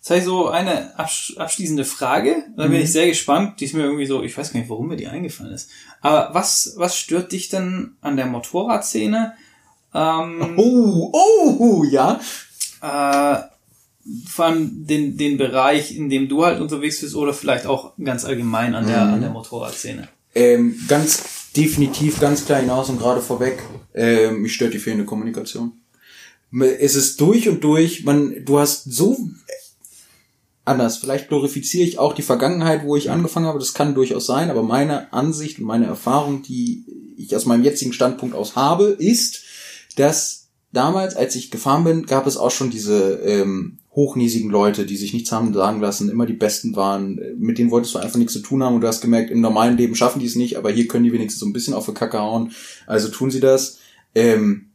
Jetzt 0.00 0.10
habe 0.10 0.18
ich 0.18 0.26
so 0.26 0.48
eine 0.48 0.98
abschließende 0.98 1.86
Frage. 1.86 2.44
Da 2.58 2.64
bin 2.64 2.72
mhm. 2.72 2.82
ich 2.82 2.92
sehr 2.92 3.06
gespannt. 3.06 3.58
Die 3.60 3.64
ist 3.64 3.72
mir 3.72 3.84
irgendwie 3.84 4.04
so, 4.04 4.22
ich 4.22 4.36
weiß 4.36 4.52
gar 4.52 4.60
nicht, 4.60 4.68
warum 4.68 4.88
mir 4.88 4.96
die 4.96 5.08
eingefallen 5.08 5.54
ist. 5.54 5.70
Aber 6.02 6.34
was, 6.34 6.74
was 6.76 6.94
stört 6.94 7.32
dich 7.32 7.48
denn 7.48 7.92
an 8.02 8.18
der 8.18 8.26
Motorradszene? 8.26 9.32
Ähm, 9.94 10.54
oh, 10.56 11.10
oh, 11.12 11.84
ja. 11.84 12.20
Äh, 12.82 13.42
vor 14.26 14.44
allem 14.46 14.86
den, 14.86 15.16
den 15.16 15.36
Bereich, 15.36 15.96
in 15.96 16.08
dem 16.08 16.28
du 16.28 16.44
halt 16.44 16.60
unterwegs 16.60 17.00
bist 17.00 17.14
oder 17.14 17.34
vielleicht 17.34 17.66
auch 17.66 17.92
ganz 18.02 18.24
allgemein 18.24 18.74
an 18.74 18.86
der, 18.86 19.04
mhm. 19.04 19.14
an 19.14 19.20
der 19.20 19.30
Motorradszene? 19.30 20.08
Ähm, 20.34 20.76
ganz 20.88 21.52
definitiv, 21.56 22.20
ganz 22.20 22.44
klar 22.44 22.60
hinaus 22.60 22.88
und 22.88 22.98
gerade 22.98 23.20
vorweg, 23.20 23.62
äh, 23.94 24.30
mich 24.30 24.54
stört 24.54 24.74
die 24.74 24.78
fehlende 24.78 25.04
Kommunikation. 25.04 25.72
Es 26.78 26.96
ist 26.96 27.20
durch 27.20 27.48
und 27.48 27.62
durch, 27.62 28.04
man, 28.04 28.44
du 28.44 28.58
hast 28.58 28.84
so 28.92 29.16
anders. 30.64 30.96
Vielleicht 30.98 31.28
glorifiziere 31.28 31.86
ich 31.86 31.98
auch 31.98 32.14
die 32.14 32.22
Vergangenheit, 32.22 32.84
wo 32.84 32.96
ich 32.96 33.10
angefangen 33.10 33.46
habe. 33.46 33.58
Das 33.58 33.74
kann 33.74 33.94
durchaus 33.94 34.26
sein, 34.26 34.50
aber 34.50 34.62
meine 34.62 35.12
Ansicht 35.12 35.58
und 35.58 35.66
meine 35.66 35.86
Erfahrung, 35.86 36.42
die 36.42 36.84
ich 37.16 37.34
aus 37.36 37.46
meinem 37.46 37.64
jetzigen 37.64 37.92
Standpunkt 37.92 38.34
aus 38.34 38.56
habe, 38.56 38.84
ist, 38.86 39.42
dass 40.00 40.48
damals, 40.72 41.16
als 41.16 41.34
ich 41.34 41.50
gefahren 41.50 41.84
bin, 41.84 42.06
gab 42.06 42.26
es 42.26 42.36
auch 42.36 42.50
schon 42.50 42.70
diese 42.70 43.20
ähm, 43.24 43.78
hochnäsigen 43.92 44.50
Leute, 44.50 44.86
die 44.86 44.96
sich 44.96 45.12
nichts 45.12 45.32
haben 45.32 45.52
sagen 45.52 45.80
lassen, 45.80 46.08
immer 46.08 46.26
die 46.26 46.32
Besten 46.32 46.76
waren. 46.76 47.20
Mit 47.38 47.58
denen 47.58 47.70
wolltest 47.70 47.94
du 47.94 47.98
einfach 47.98 48.18
nichts 48.18 48.32
zu 48.32 48.40
tun 48.40 48.62
haben 48.62 48.76
und 48.76 48.80
du 48.80 48.88
hast 48.88 49.00
gemerkt, 49.00 49.30
im 49.30 49.40
normalen 49.40 49.76
Leben 49.76 49.96
schaffen 49.96 50.20
die 50.20 50.26
es 50.26 50.36
nicht, 50.36 50.56
aber 50.56 50.70
hier 50.70 50.86
können 50.86 51.04
die 51.04 51.12
wenigstens 51.12 51.40
so 51.40 51.46
ein 51.46 51.52
bisschen 51.52 51.74
auf 51.74 51.86
die 51.86 51.94
Kacke 51.94 52.20
hauen. 52.20 52.52
Also 52.86 53.08
tun 53.08 53.30
sie 53.30 53.40
das. 53.40 53.78
Ähm, 54.14 54.70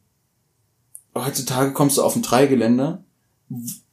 heutzutage 1.14 1.72
kommst 1.72 1.96
du 1.96 2.02
auf 2.02 2.14
ein 2.14 2.22
Dreigelände 2.22 3.04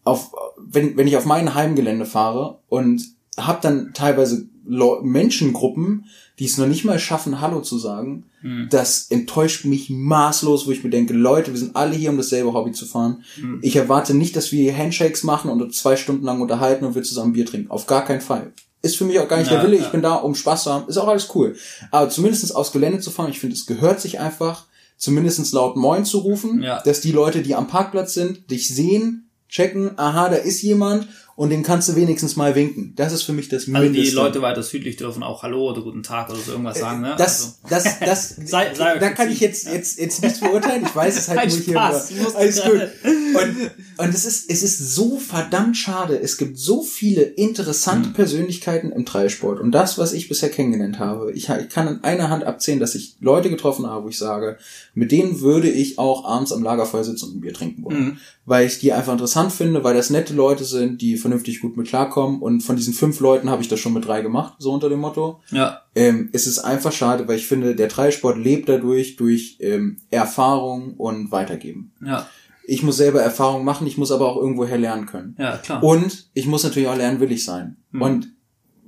auf, 0.04 0.34
wenn, 0.58 0.98
wenn 0.98 1.08
ich 1.08 1.18
auf 1.18 1.26
mein 1.26 1.54
Heimgelände 1.56 2.06
fahre 2.06 2.60
und 2.68 3.04
habe 3.38 3.60
dann 3.62 3.94
teilweise 3.94 4.48
Menschengruppen, 4.66 6.06
die 6.44 6.48
es 6.48 6.58
noch 6.58 6.68
nicht 6.68 6.84
mal 6.84 7.00
schaffen, 7.00 7.40
Hallo 7.40 7.62
zu 7.62 7.78
sagen, 7.78 8.26
mhm. 8.42 8.68
das 8.70 9.08
enttäuscht 9.10 9.64
mich 9.64 9.90
maßlos, 9.90 10.68
wo 10.68 10.72
ich 10.72 10.84
mir 10.84 10.90
denke, 10.90 11.14
Leute, 11.14 11.54
wir 11.54 11.58
sind 11.58 11.78
alle 11.78 11.96
hier, 11.96 12.10
um 12.10 12.18
dasselbe 12.18 12.52
Hobby 12.52 12.74
zu 12.74 12.86
fahren. 12.86 13.24
Mhm. 13.42 13.60
Ich 13.62 13.78
erwarte 13.78 14.14
nicht, 14.14 14.36
dass 14.36 14.52
wir 14.52 14.78
Handshakes 14.78 15.24
machen 15.24 15.50
und 15.50 15.62
uns 15.62 15.78
zwei 15.78 15.96
Stunden 15.96 16.26
lang 16.26 16.42
unterhalten 16.42 16.84
und 16.84 16.96
wir 16.96 17.04
zusammen 17.04 17.32
Bier 17.32 17.46
trinken. 17.46 17.72
Auf 17.72 17.88
gar 17.88 18.04
keinen 18.04 18.20
Fall. 18.20 18.52
Ist 18.82 18.98
für 18.98 19.06
mich 19.06 19.22
auch 19.22 19.30
gar 19.30 19.38
nicht 19.38 19.52
ja, 19.52 19.56
der 19.56 19.66
Wille. 19.66 19.78
Ja. 19.78 19.86
Ich 19.86 19.92
bin 19.94 20.02
da, 20.02 20.16
um 20.16 20.36
Spaß 20.36 20.64
zu 20.64 20.74
haben. 20.74 20.90
Ist 20.90 20.98
auch 20.98 21.08
alles 21.08 21.34
cool. 21.34 21.56
Aber 21.92 22.10
zumindestens 22.10 22.52
aufs 22.52 22.74
Gelände 22.74 23.00
zu 23.00 23.10
fahren, 23.10 23.30
ich 23.30 23.40
finde, 23.40 23.56
es 23.56 23.66
gehört 23.66 24.02
sich 24.02 24.20
einfach, 24.20 24.66
zumindestens 24.98 25.54
laut 25.54 25.78
Moin 25.78 26.04
zu 26.04 26.18
rufen, 26.18 26.62
ja. 26.62 26.82
dass 26.82 27.00
die 27.00 27.14
Leute, 27.14 27.42
die 27.42 27.56
am 27.56 27.70
Parkplatz 27.70 28.16
sind, 28.16 28.52
dich 28.52 28.68
sehen, 28.68 29.30
checken, 29.48 29.98
aha, 29.98 30.28
da 30.28 30.36
ist 30.36 30.62
jemand 30.62 31.08
und 31.36 31.50
den 31.50 31.64
kannst 31.64 31.90
du 31.90 31.96
wenigstens 31.96 32.36
mal 32.36 32.54
winken. 32.54 32.94
Das 32.96 33.12
ist 33.12 33.24
für 33.24 33.34
mich 33.34 33.50
das 33.50 33.66
Mindeste. 33.66 34.00
Also 34.00 34.10
die 34.12 34.16
Leute 34.16 34.42
weiter 34.44 34.62
südlich 34.62 34.98
dürfen 34.98 35.24
auch 35.24 35.42
Hallo 35.42 35.72
oder 35.72 35.82
Guten 35.82 36.04
Tag 36.04 36.30
oder 36.30 36.38
so 36.38 36.52
irgendwas 36.52 36.78
sagen, 36.78 37.02
ne? 37.02 37.16
Das, 37.18 37.60
also. 37.64 37.76
das, 37.76 38.00
das, 38.00 38.36
sei, 38.46 38.74
sei 38.76 39.00
da 39.00 39.10
kann 39.10 39.32
ich 39.32 39.40
jetzt, 39.40 39.66
jetzt, 39.66 40.00
jetzt 40.00 40.22
nichts 40.22 40.40
beurteilen. 40.40 40.84
Ich 40.86 40.96
weiß 40.96 41.18
es 41.18 41.28
halt 41.30 41.50
nur 41.50 41.60
hier. 41.60 41.74
Nur. 41.74 42.36
Alles 42.36 42.64
gut. 42.64 42.82
Und, 43.04 43.72
und 43.98 44.10
es 44.14 44.26
ist, 44.26 44.50
es 44.52 44.62
ist 44.62 44.94
so 44.94 45.18
verdammt 45.18 45.76
schade. 45.76 46.20
Es 46.20 46.38
gibt 46.38 46.60
so 46.60 46.84
viele 46.84 47.22
interessante 47.22 48.10
hm. 48.10 48.14
Persönlichkeiten 48.14 48.92
im 48.92 49.04
Dreisport. 49.04 49.60
Und 49.60 49.72
das, 49.72 49.98
was 49.98 50.14
ich 50.14 50.30
bisher 50.30 50.50
kennengelernt 50.50 51.00
habe, 51.00 51.32
ich, 51.32 51.50
ich 51.50 51.70
kann 51.70 51.88
an 51.88 52.04
einer 52.04 52.30
Hand 52.30 52.44
abzählen, 52.44 52.80
dass 52.80 52.94
ich 52.94 53.16
Leute 53.20 53.50
getroffen 53.50 53.88
habe, 53.88 54.06
wo 54.06 54.10
ich 54.10 54.20
sage, 54.20 54.58
mit 54.94 55.12
denen 55.12 55.42
würde 55.42 55.70
ich 55.70 55.98
auch 55.98 56.26
abends 56.26 56.52
am 56.52 56.62
Lagerfeuer 56.62 57.04
sitzen 57.04 57.26
und 57.26 57.38
ein 57.38 57.42
Bier 57.42 57.54
trinken 57.54 57.84
wollen. 57.84 58.04
Mhm. 58.04 58.18
Weil 58.46 58.68
ich 58.68 58.78
die 58.80 58.94
einfach 58.94 59.14
interessant 59.14 59.52
finde, 59.52 59.84
weil 59.84 59.96
das 59.96 60.12
nette 60.12 60.34
Leute 60.34 60.66
sind, 60.66 61.02
die 61.02 61.18
vernünftig 61.24 61.60
gut 61.60 61.76
mit 61.76 61.88
klarkommen. 61.88 62.42
Und 62.42 62.62
von 62.62 62.76
diesen 62.76 62.94
fünf 62.94 63.20
Leuten 63.20 63.50
habe 63.50 63.64
ich 63.64 63.68
das 63.68 63.80
schon 63.80 63.94
mit 63.94 64.06
drei 64.06 64.22
gemacht, 64.22 64.54
so 64.60 64.72
unter 64.72 64.90
dem 64.90 65.00
Motto. 65.00 65.42
Ja. 65.50 65.82
Ähm, 65.96 66.30
es 66.32 66.46
ist 66.46 66.60
einfach 66.60 66.92
schade, 66.92 67.28
weil 67.28 67.38
ich 67.38 67.48
finde, 67.48 67.76
der 67.76 67.88
Dreisport 67.88 68.38
lebt 68.38 68.70
dadurch 68.70 69.16
durch 69.16 69.58
ähm, 69.60 69.98
Erfahrung 70.12 70.94
und 70.94 71.32
Weitergeben. 71.32 71.92
Ja. 72.06 72.28
Ich 72.66 72.84
muss 72.84 72.98
selber 72.98 73.22
Erfahrung 73.22 73.66
machen, 73.66 73.88
ich 73.88 73.98
muss 73.98 74.12
aber 74.12 74.30
auch 74.30 74.38
irgendwoher 74.38 74.78
lernen 74.78 75.08
können. 75.08 75.36
Ja, 75.40 75.58
klar. 75.58 75.84
Und 75.84 76.30
ich 76.36 76.46
muss 76.46 76.64
natürlich 76.64 76.88
auch 76.88 76.96
lernwillig 76.96 77.44
sein. 77.44 77.78
Mhm. 77.92 78.02
Und 78.02 78.34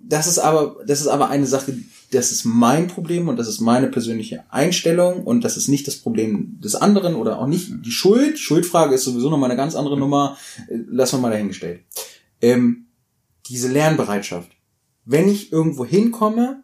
das 0.07 0.27
ist 0.27 0.39
aber, 0.39 0.77
das 0.85 1.01
ist 1.01 1.07
aber 1.07 1.29
eine 1.29 1.47
Sache, 1.47 1.73
das 2.11 2.31
ist 2.31 2.45
mein 2.45 2.87
Problem 2.87 3.27
und 3.27 3.37
das 3.37 3.47
ist 3.47 3.59
meine 3.59 3.87
persönliche 3.87 4.43
Einstellung 4.49 5.23
und 5.23 5.43
das 5.43 5.57
ist 5.57 5.67
nicht 5.67 5.87
das 5.87 5.97
Problem 5.97 6.59
des 6.63 6.75
anderen 6.75 7.15
oder 7.15 7.39
auch 7.39 7.47
nicht 7.47 7.71
die 7.83 7.91
Schuld. 7.91 8.37
Schuldfrage 8.39 8.95
ist 8.95 9.03
sowieso 9.03 9.29
nochmal 9.29 9.49
eine 9.49 9.57
ganz 9.57 9.75
andere 9.75 9.97
Nummer. 9.97 10.37
Äh, 10.67 10.77
lassen 10.87 11.17
wir 11.17 11.21
mal 11.21 11.31
dahingestellt. 11.31 11.81
Ähm, 12.41 12.87
diese 13.47 13.71
Lernbereitschaft. 13.71 14.51
Wenn 15.05 15.29
ich 15.29 15.51
irgendwo 15.51 15.85
hinkomme, 15.85 16.63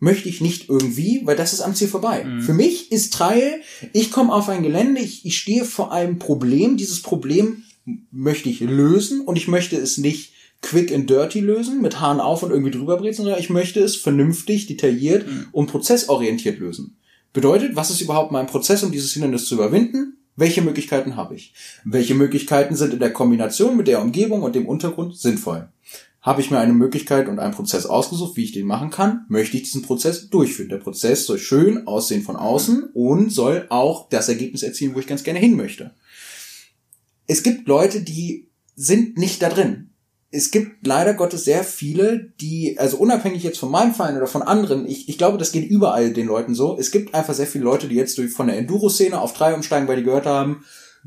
möchte 0.00 0.28
ich 0.28 0.40
nicht 0.40 0.68
irgendwie, 0.68 1.22
weil 1.24 1.36
das 1.36 1.52
ist 1.52 1.60
am 1.60 1.74
Ziel 1.74 1.88
vorbei. 1.88 2.24
Mhm. 2.24 2.42
Für 2.42 2.54
mich 2.54 2.92
ist 2.92 3.12
Trail, 3.12 3.60
ich 3.92 4.10
komme 4.10 4.32
auf 4.32 4.48
ein 4.48 4.62
Gelände, 4.62 5.00
ich, 5.00 5.24
ich 5.24 5.38
stehe 5.38 5.64
vor 5.64 5.92
einem 5.92 6.18
Problem, 6.18 6.76
dieses 6.76 7.02
Problem 7.02 7.64
möchte 8.10 8.48
ich 8.48 8.60
lösen 8.60 9.22
und 9.22 9.36
ich 9.36 9.48
möchte 9.48 9.76
es 9.76 9.98
nicht 9.98 10.32
quick 10.60 10.92
and 10.92 11.08
dirty 11.08 11.40
lösen, 11.40 11.80
mit 11.80 12.00
Haaren 12.00 12.20
auf 12.20 12.42
und 12.42 12.50
irgendwie 12.50 12.72
drüber 12.72 12.96
brezen, 12.96 13.22
sondern 13.22 13.40
ich 13.40 13.50
möchte 13.50 13.80
es 13.80 13.96
vernünftig, 13.96 14.66
detailliert 14.66 15.26
mhm. 15.26 15.46
und 15.52 15.68
prozessorientiert 15.68 16.58
lösen. 16.58 16.96
Bedeutet, 17.32 17.76
was 17.76 17.90
ist 17.90 18.00
überhaupt 18.00 18.32
mein 18.32 18.46
Prozess, 18.46 18.82
um 18.82 18.90
dieses 18.90 19.12
Hindernis 19.12 19.46
zu 19.46 19.54
überwinden? 19.54 20.17
Welche 20.38 20.62
Möglichkeiten 20.62 21.16
habe 21.16 21.34
ich? 21.34 21.52
Welche 21.84 22.14
Möglichkeiten 22.14 22.76
sind 22.76 22.92
in 22.92 23.00
der 23.00 23.12
Kombination 23.12 23.76
mit 23.76 23.88
der 23.88 24.00
Umgebung 24.00 24.42
und 24.42 24.54
dem 24.54 24.68
Untergrund 24.68 25.18
sinnvoll? 25.18 25.68
Habe 26.22 26.40
ich 26.40 26.52
mir 26.52 26.60
eine 26.60 26.74
Möglichkeit 26.74 27.26
und 27.26 27.40
einen 27.40 27.54
Prozess 27.54 27.86
ausgesucht, 27.86 28.36
wie 28.36 28.44
ich 28.44 28.52
den 28.52 28.64
machen 28.64 28.90
kann, 28.90 29.24
möchte 29.28 29.56
ich 29.56 29.64
diesen 29.64 29.82
Prozess 29.82 30.30
durchführen. 30.30 30.68
Der 30.68 30.76
Prozess 30.76 31.26
soll 31.26 31.40
schön 31.40 31.88
aussehen 31.88 32.22
von 32.22 32.36
außen 32.36 32.84
und 32.94 33.32
soll 33.32 33.66
auch 33.68 34.08
das 34.10 34.28
Ergebnis 34.28 34.62
erzielen, 34.62 34.94
wo 34.94 35.00
ich 35.00 35.08
ganz 35.08 35.24
gerne 35.24 35.40
hin 35.40 35.56
möchte. 35.56 35.90
Es 37.26 37.42
gibt 37.42 37.66
Leute, 37.66 38.02
die 38.02 38.46
sind 38.76 39.18
nicht 39.18 39.42
da 39.42 39.48
drin 39.48 39.87
es 40.30 40.50
gibt 40.50 40.86
leider 40.86 41.14
Gottes 41.14 41.44
sehr 41.44 41.64
viele, 41.64 42.32
die, 42.40 42.78
also 42.78 42.98
unabhängig 42.98 43.42
jetzt 43.42 43.58
von 43.58 43.70
meinem 43.70 43.94
Verein 43.94 44.16
oder 44.16 44.26
von 44.26 44.42
anderen, 44.42 44.86
ich, 44.86 45.08
ich 45.08 45.16
glaube, 45.16 45.38
das 45.38 45.52
geht 45.52 45.68
überall 45.68 46.12
den 46.12 46.26
Leuten 46.26 46.54
so. 46.54 46.76
Es 46.78 46.90
gibt 46.90 47.14
einfach 47.14 47.32
sehr 47.32 47.46
viele 47.46 47.64
Leute, 47.64 47.88
die 47.88 47.94
jetzt 47.94 48.18
durch 48.18 48.32
von 48.32 48.48
der 48.48 48.58
Enduro-Szene 48.58 49.18
auf 49.18 49.32
drei 49.32 49.54
umsteigen, 49.54 49.88
weil 49.88 49.96
die 49.96 50.02
gehört 50.02 50.26
haben, 50.26 50.64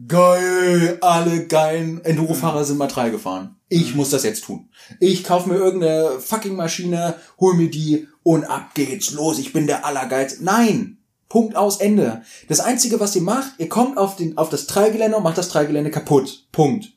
geil, 0.08 0.98
alle 1.02 1.46
geilen 1.46 2.04
Enduro-Fahrer 2.04 2.66
sind 2.66 2.78
mal 2.78 2.88
drei 2.88 3.12
gefahren. 3.12 3.58
Ich 3.70 3.92
mhm. 3.92 3.98
muss 3.98 4.10
das 4.10 4.24
jetzt 4.24 4.44
tun. 4.44 4.70
Ich 5.00 5.24
kaufe 5.24 5.50
mir 5.50 5.56
irgendeine 5.56 6.20
fucking 6.20 6.56
Maschine, 6.56 7.16
hol 7.40 7.54
mir 7.54 7.70
die 7.70 8.08
und 8.24 8.46
ab 8.46 8.74
geht's 8.74 9.12
los. 9.12 9.38
Ich 9.38 9.54
bin 9.54 9.68
der 9.68 9.86
Allergeiz. 9.86 10.40
Nein! 10.40 10.98
Punkt 11.30 11.56
aus 11.56 11.78
Ende. 11.78 12.24
Das 12.50 12.60
einzige, 12.60 13.00
was 13.00 13.16
ihr 13.16 13.22
macht, 13.22 13.54
ihr 13.58 13.70
kommt 13.70 13.98
auf 13.98 14.18
den, 14.18 14.38
auf 14.38 14.50
das 14.50 14.68
Dreigelände 14.68 15.16
und 15.16 15.24
macht 15.24 15.38
das 15.38 15.48
Dreigelände 15.48 15.90
kaputt. 15.90 16.48
Punkt 16.52 16.92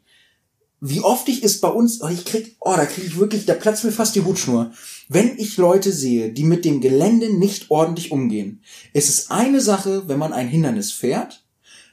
wie 0.86 1.00
oft 1.00 1.30
ich 1.30 1.42
es 1.42 1.62
bei 1.62 1.68
uns, 1.68 2.02
oh, 2.02 2.08
ich 2.08 2.26
krieg, 2.26 2.56
oh, 2.60 2.74
da 2.76 2.84
krieg 2.84 3.06
ich 3.06 3.18
wirklich, 3.18 3.46
da 3.46 3.54
platzt 3.54 3.84
mir 3.84 3.90
fast 3.90 4.14
die 4.16 4.20
Hutschnur. 4.20 4.70
Wenn 5.08 5.38
ich 5.38 5.56
Leute 5.56 5.92
sehe, 5.92 6.30
die 6.30 6.44
mit 6.44 6.66
dem 6.66 6.82
Gelände 6.82 7.32
nicht 7.32 7.70
ordentlich 7.70 8.12
umgehen, 8.12 8.62
es 8.92 9.08
ist 9.08 9.30
eine 9.30 9.62
Sache, 9.62 10.08
wenn 10.08 10.18
man 10.18 10.34
ein 10.34 10.46
Hindernis 10.46 10.92
fährt, 10.92 11.42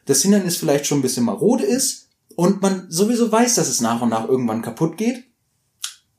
das 0.08 0.24
Hindernis 0.24 0.58
vielleicht 0.58 0.88
schon 0.88 1.00
ein 1.00 1.04
bisschen 1.04 1.24
marode 1.24 1.64
ist 1.64 2.10
und 2.36 2.62
man 2.62 2.88
sowieso 2.90 3.32
weiß, 3.32 3.56
dass 3.56 3.70
es 3.70 3.80
nach 3.80 4.02
und 4.02 4.10
nach 4.10 4.28
irgendwann 4.28 4.62
kaputt 4.62 4.98
geht 4.98 5.24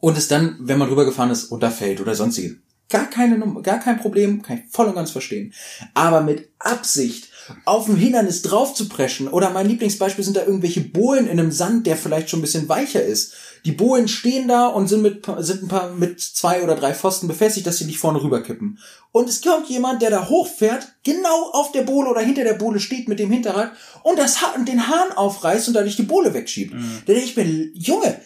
und 0.00 0.16
es 0.16 0.28
dann, 0.28 0.56
wenn 0.60 0.78
man 0.78 0.88
drüber 0.88 1.04
gefahren 1.04 1.30
ist, 1.30 1.50
runterfällt 1.50 2.00
oder 2.00 2.14
sonstiges. 2.14 2.56
Gar 2.88 3.10
keine, 3.10 3.38
gar 3.62 3.80
kein 3.80 4.00
Problem, 4.00 4.40
kann 4.40 4.62
ich 4.64 4.70
voll 4.70 4.86
und 4.86 4.94
ganz 4.94 5.10
verstehen. 5.10 5.52
Aber 5.92 6.22
mit 6.22 6.48
Absicht 6.58 7.28
auf 7.64 7.88
ein 7.88 7.96
Hindernis 7.96 8.42
drauf 8.42 8.74
zu 8.74 8.88
preschen. 8.88 9.28
Oder 9.28 9.50
mein 9.50 9.68
Lieblingsbeispiel 9.68 10.24
sind 10.24 10.36
da 10.36 10.44
irgendwelche 10.44 10.80
Bohlen 10.80 11.26
in 11.26 11.38
einem 11.38 11.52
Sand, 11.52 11.86
der 11.86 11.96
vielleicht 11.96 12.30
schon 12.30 12.40
ein 12.40 12.42
bisschen 12.42 12.68
weicher 12.68 13.02
ist. 13.02 13.34
Die 13.64 13.72
Bohlen 13.72 14.08
stehen 14.08 14.48
da 14.48 14.66
und 14.66 14.88
sind 14.88 15.02
mit, 15.02 15.26
sind 15.38 15.64
ein 15.64 15.68
paar, 15.68 15.92
mit 15.92 16.20
zwei 16.20 16.62
oder 16.62 16.74
drei 16.74 16.94
Pfosten 16.94 17.28
befestigt, 17.28 17.66
dass 17.66 17.78
sie 17.78 17.84
nicht 17.84 17.98
vorne 17.98 18.22
rüberkippen. 18.22 18.78
Und 19.12 19.28
es 19.28 19.40
kommt 19.42 19.68
jemand, 19.68 20.02
der 20.02 20.10
da 20.10 20.28
hochfährt, 20.28 20.94
genau 21.04 21.50
auf 21.52 21.72
der 21.72 21.82
Bohle 21.82 22.10
oder 22.10 22.20
hinter 22.20 22.44
der 22.44 22.54
Bohle 22.54 22.80
steht 22.80 23.08
mit 23.08 23.18
dem 23.18 23.30
Hinterrad 23.30 23.72
und 24.02 24.18
das 24.18 24.38
den 24.66 24.88
Hahn 24.88 25.12
aufreißt 25.12 25.68
und 25.68 25.74
dadurch 25.74 25.96
die 25.96 26.02
Bohle 26.02 26.34
wegschiebt. 26.34 26.74
Mhm. 26.74 27.02
Da 27.06 27.12
denke 27.12 27.28
ich 27.28 27.36
mir, 27.36 27.70
Junge, 27.74 28.20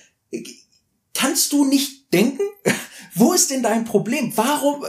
kannst 1.12 1.52
du 1.52 1.64
nicht 1.64 2.12
denken? 2.12 2.42
Wo 3.14 3.32
ist 3.32 3.50
denn 3.50 3.62
dein 3.62 3.84
Problem? 3.84 4.32
Warum, 4.36 4.84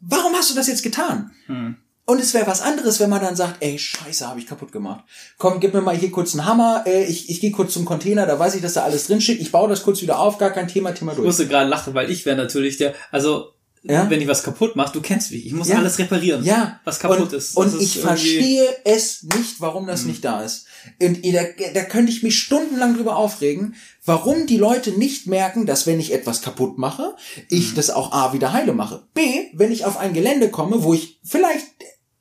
warum 0.00 0.32
hast 0.34 0.50
du 0.50 0.54
das 0.54 0.66
jetzt 0.66 0.82
getan? 0.82 1.30
Hm. 1.46 1.76
Und 2.08 2.20
es 2.20 2.34
wäre 2.34 2.46
was 2.46 2.62
anderes, 2.62 3.00
wenn 3.00 3.10
man 3.10 3.20
dann 3.20 3.34
sagt, 3.34 3.56
ey, 3.60 3.78
scheiße, 3.78 4.28
habe 4.28 4.38
ich 4.38 4.46
kaputt 4.46 4.70
gemacht. 4.70 5.04
Komm, 5.38 5.58
gib 5.58 5.74
mir 5.74 5.80
mal 5.80 5.96
hier 5.96 6.12
kurz 6.12 6.34
einen 6.34 6.46
Hammer, 6.46 6.84
äh, 6.86 7.04
ich, 7.04 7.28
ich 7.28 7.40
gehe 7.40 7.50
kurz 7.50 7.72
zum 7.72 7.84
Container, 7.84 8.26
da 8.26 8.38
weiß 8.38 8.54
ich, 8.54 8.62
dass 8.62 8.74
da 8.74 8.84
alles 8.84 9.08
drin 9.08 9.20
steht, 9.20 9.40
ich 9.40 9.50
baue 9.50 9.68
das 9.68 9.82
kurz 9.82 10.00
wieder 10.02 10.20
auf, 10.20 10.38
gar 10.38 10.50
kein 10.50 10.68
Thema, 10.68 10.92
Thema 10.92 11.12
durch. 11.12 11.24
Ich 11.24 11.26
musste 11.26 11.48
gerade 11.48 11.68
lachen, 11.68 11.94
weil 11.94 12.08
ich 12.08 12.24
wäre 12.24 12.36
natürlich 12.36 12.76
der, 12.76 12.94
also 13.10 13.56
ja? 13.88 14.10
wenn 14.10 14.20
ich 14.20 14.28
was 14.28 14.42
kaputt 14.42 14.76
mache, 14.76 14.92
du 14.92 15.00
kennst 15.00 15.30
mich, 15.30 15.46
ich 15.46 15.52
muss 15.52 15.68
ja. 15.68 15.78
alles 15.78 15.98
reparieren, 15.98 16.44
ja. 16.44 16.80
was 16.84 16.98
kaputt 16.98 17.20
und, 17.20 17.32
ist. 17.32 17.56
Und 17.56 17.74
ist 17.74 17.80
ich 17.80 17.98
verstehe 17.98 18.68
es 18.84 19.22
nicht, 19.22 19.60
warum 19.60 19.86
das 19.86 20.00
hm. 20.00 20.08
nicht 20.08 20.24
da 20.24 20.42
ist. 20.42 20.66
Und 21.00 21.24
da, 21.24 21.42
da 21.74 21.82
könnte 21.82 22.12
ich 22.12 22.22
mich 22.22 22.38
stundenlang 22.38 22.94
drüber 22.96 23.16
aufregen, 23.16 23.74
warum 24.04 24.46
die 24.46 24.58
Leute 24.58 24.92
nicht 24.92 25.26
merken, 25.26 25.66
dass 25.66 25.86
wenn 25.86 26.00
ich 26.00 26.12
etwas 26.12 26.42
kaputt 26.42 26.78
mache, 26.78 27.14
ich 27.48 27.68
hm. 27.68 27.74
das 27.76 27.90
auch 27.90 28.12
A 28.12 28.32
wieder 28.32 28.52
heile 28.52 28.72
mache. 28.72 29.06
B, 29.14 29.46
wenn 29.54 29.72
ich 29.72 29.84
auf 29.84 29.96
ein 29.98 30.14
Gelände 30.14 30.50
komme, 30.50 30.82
wo 30.82 30.94
ich 30.94 31.20
vielleicht, 31.24 31.66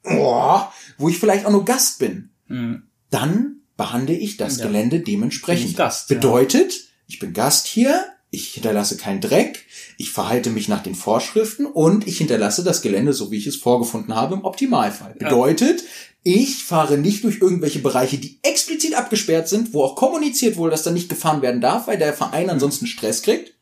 oh, 0.06 0.62
wo 0.98 1.10
ich 1.10 1.18
vielleicht 1.18 1.46
auch 1.46 1.52
nur 1.52 1.66
Gast 1.66 2.00
bin, 2.00 2.30
hm. 2.48 2.84
dann 3.10 3.62
behandle 3.78 4.16
ich 4.16 4.38
das 4.38 4.58
ja. 4.58 4.68
Gelände 4.68 5.00
dementsprechend. 5.00 5.76
Gast, 5.76 6.08
Bedeutet, 6.08 6.74
ja. 6.74 6.80
ich 7.08 7.20
bin 7.20 7.34
Gast 7.34 7.68
hier, 7.68 8.06
ich 8.30 8.54
hinterlasse 8.54 8.98
keinen 8.98 9.22
Dreck, 9.22 9.66
ich 9.98 10.12
verhalte 10.12 10.50
mich 10.50 10.68
nach 10.68 10.84
den 10.84 10.96
Vorschriften 10.96 11.66
und 11.66 12.08
ich 12.08 12.18
hinterlasse 12.18 12.64
das 12.64 12.82
Gelände 12.82 13.14
so, 13.14 13.32
wie 13.32 13.38
ich 13.38 13.48
es 13.48 13.56
vorgefunden 13.56 14.16
habe, 14.16 14.36
im 14.36 14.44
Optimalfall. 14.44 15.16
Bedeutet, 15.18 15.84
ich 16.24 16.64
fahre 16.64 16.98
nicht 16.98 17.24
durch 17.24 17.40
irgendwelche 17.40 17.80
Bereiche, 17.80 18.18
die 18.18 18.40
explizit 18.42 18.96
abgesperrt 18.96 19.48
sind, 19.48 19.74
wo 19.74 19.84
auch 19.84 19.96
kommuniziert 19.96 20.58
wurde, 20.58 20.72
dass 20.72 20.84
da 20.84 20.92
nicht 20.92 21.08
gefahren 21.08 21.42
werden 21.42 21.62
darf, 21.62 21.88
weil 21.88 21.98
der 21.98 22.14
Verein 22.14 22.50
ansonsten 22.50 22.88
Stress 22.88 23.22
kriegt. 23.22 23.55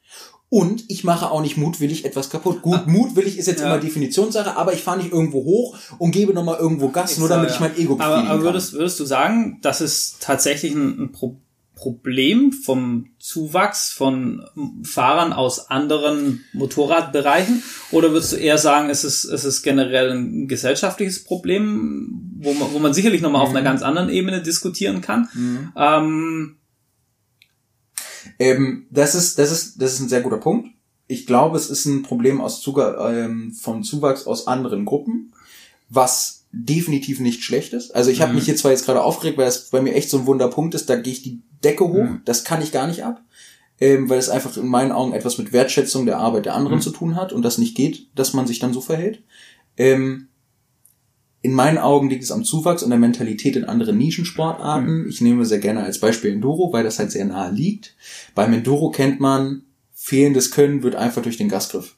Und 0.54 0.84
ich 0.88 1.04
mache 1.04 1.32
auch 1.32 1.42
nicht 1.42 1.58
mutwillig 1.58 2.06
etwas 2.06 2.30
kaputt. 2.30 2.62
Gut, 2.62 2.86
mutwillig 2.86 3.40
ist 3.40 3.48
jetzt 3.48 3.62
ja. 3.62 3.66
immer 3.66 3.80
Definitionssache, 3.80 4.56
aber 4.56 4.72
ich 4.72 4.84
fahre 4.84 4.98
nicht 4.98 5.12
irgendwo 5.12 5.44
hoch 5.44 5.76
und 5.98 6.12
gebe 6.12 6.32
nochmal 6.32 6.60
irgendwo 6.60 6.90
Gas, 6.90 7.18
nur 7.18 7.28
damit 7.28 7.50
ja. 7.50 7.56
ich 7.56 7.60
mein 7.60 7.76
Ego 7.76 7.96
befriedigen 7.96 8.28
aber, 8.28 8.30
aber 8.30 8.44
würdest, 8.44 8.74
würdest 8.74 9.00
du 9.00 9.06
sagen, 9.06 9.58
dass 9.64 9.82
es 9.82 10.18
tatsächlich 10.20 10.76
ein, 10.76 11.06
ein 11.06 11.12
Pro 11.12 11.38
Problem 11.76 12.52
vom 12.54 13.08
Zuwachs 13.18 13.92
von 13.92 14.46
Fahrern 14.84 15.34
aus 15.34 15.72
anderen 15.72 16.44
Motorradbereichen? 16.54 17.64
Oder 17.90 18.12
würdest 18.12 18.34
du 18.34 18.38
eher 18.38 18.60
sagen, 18.60 18.92
es 18.92 19.04
ist, 19.04 19.26
es 19.26 19.44
ist 19.44 19.64
generell 19.64 20.12
ein 20.12 20.48
gesellschaftliches 20.48 21.24
Problem, 21.24 22.32
wo 22.38 22.54
man, 22.54 22.74
wo 22.74 22.80
man 22.80 22.94
sicherlich 22.94 23.22
nochmal 23.22 23.42
mhm. 23.42 23.44
auf 23.44 23.50
einer 23.50 23.62
mhm. 23.62 23.66
ganz 23.66 23.82
anderen 23.82 24.10
Ebene 24.10 24.44
diskutieren 24.44 25.02
kann? 25.02 25.28
Mhm. 25.34 25.72
Ähm, 25.76 26.56
ähm, 28.40 28.88
das 28.90 29.16
ist, 29.16 29.40
das 29.40 29.52
ist, 29.52 29.82
das 29.82 29.94
ist 29.94 30.00
ein 30.00 30.10
sehr 30.10 30.22
guter 30.22 30.38
Punkt. 30.38 30.70
Ich 31.08 31.26
glaube, 31.26 31.58
es 31.58 31.70
ist 31.70 31.86
ein 31.86 32.04
Problem 32.04 32.42
aus 32.42 32.62
Zuga 32.62 33.12
ähm, 33.12 33.52
vom 33.52 33.84
Zuwachs 33.84 34.26
aus 34.26 34.48
anderen 34.48 34.86
Gruppen, 34.86 35.34
was 35.90 36.46
definitiv 36.52 37.20
nicht 37.20 37.44
schlecht 37.44 37.74
ist. 37.74 37.94
Also 37.96 38.12
ich 38.12 38.22
habe 38.22 38.32
mhm. 38.32 38.38
mich 38.38 38.46
hier 38.46 38.56
zwar 38.56 38.72
jetzt 38.72 38.86
gerade 38.86 39.04
aufgeregt, 39.04 39.38
weil 39.38 39.48
es 39.48 39.70
bei 39.70 39.82
mir 39.82 39.96
echt 39.96 40.10
so 40.10 40.20
ein 40.20 40.26
Wunderpunkt 40.28 40.76
ist, 40.76 40.90
da 40.90 40.96
gehe 40.96 41.12
ich 41.12 41.24
die 41.24 41.42
Decke 41.64 41.84
hoch, 41.86 42.04
mhm. 42.04 42.22
das 42.26 42.44
kann 42.44 42.62
ich 42.62 42.72
gar 42.72 42.88
nicht 42.88 43.04
ab, 43.04 43.22
ähm, 43.82 44.10
weil 44.10 44.20
es 44.20 44.30
einfach 44.30 44.56
in 44.56 44.68
meinen 44.68 44.92
Augen 44.92 45.14
etwas 45.14 45.38
mit 45.40 45.52
Wertschätzung 45.52 46.06
der 46.06 46.20
Arbeit 46.20 46.46
der 46.46 46.56
anderen 46.56 46.78
mhm. 46.78 46.82
zu 46.82 46.92
tun 46.92 47.16
hat 47.16 47.34
und 47.34 47.42
das 47.42 47.58
nicht 47.58 47.76
geht, 47.76 48.08
dass 48.16 48.34
man 48.34 48.46
sich 48.46 48.60
dann 48.60 48.74
so 48.74 48.82
verhält. 48.82 49.24
Ähm, 49.78 50.28
in 51.44 51.52
meinen 51.52 51.78
Augen 51.78 52.10
liegt 52.10 52.24
es 52.24 52.32
am 52.32 52.46
Zuwachs 52.46 52.84
und 52.84 52.90
der 52.90 52.98
Mentalität 52.98 53.58
in 53.58 53.66
anderen 53.66 53.98
Nischensportarten. 53.98 55.02
Mhm. 55.02 55.10
Ich 55.10 55.20
nehme 55.20 55.46
sehr 55.46 55.60
gerne 55.60 55.84
als 55.84 56.00
Beispiel 56.00 56.32
Enduro, 56.32 56.72
weil 56.72 56.86
das 56.86 57.00
halt 57.00 57.12
sehr 57.12 57.26
nahe 57.26 57.52
liegt. 57.52 57.96
Beim 58.34 58.54
Enduro 58.54 58.92
kennt 58.92 59.20
man, 59.20 59.64
fehlendes 59.94 60.52
Können 60.52 60.84
wird 60.84 60.96
einfach 60.96 61.22
durch 61.22 61.36
den 61.36 61.50
Gasgriff 61.50 61.96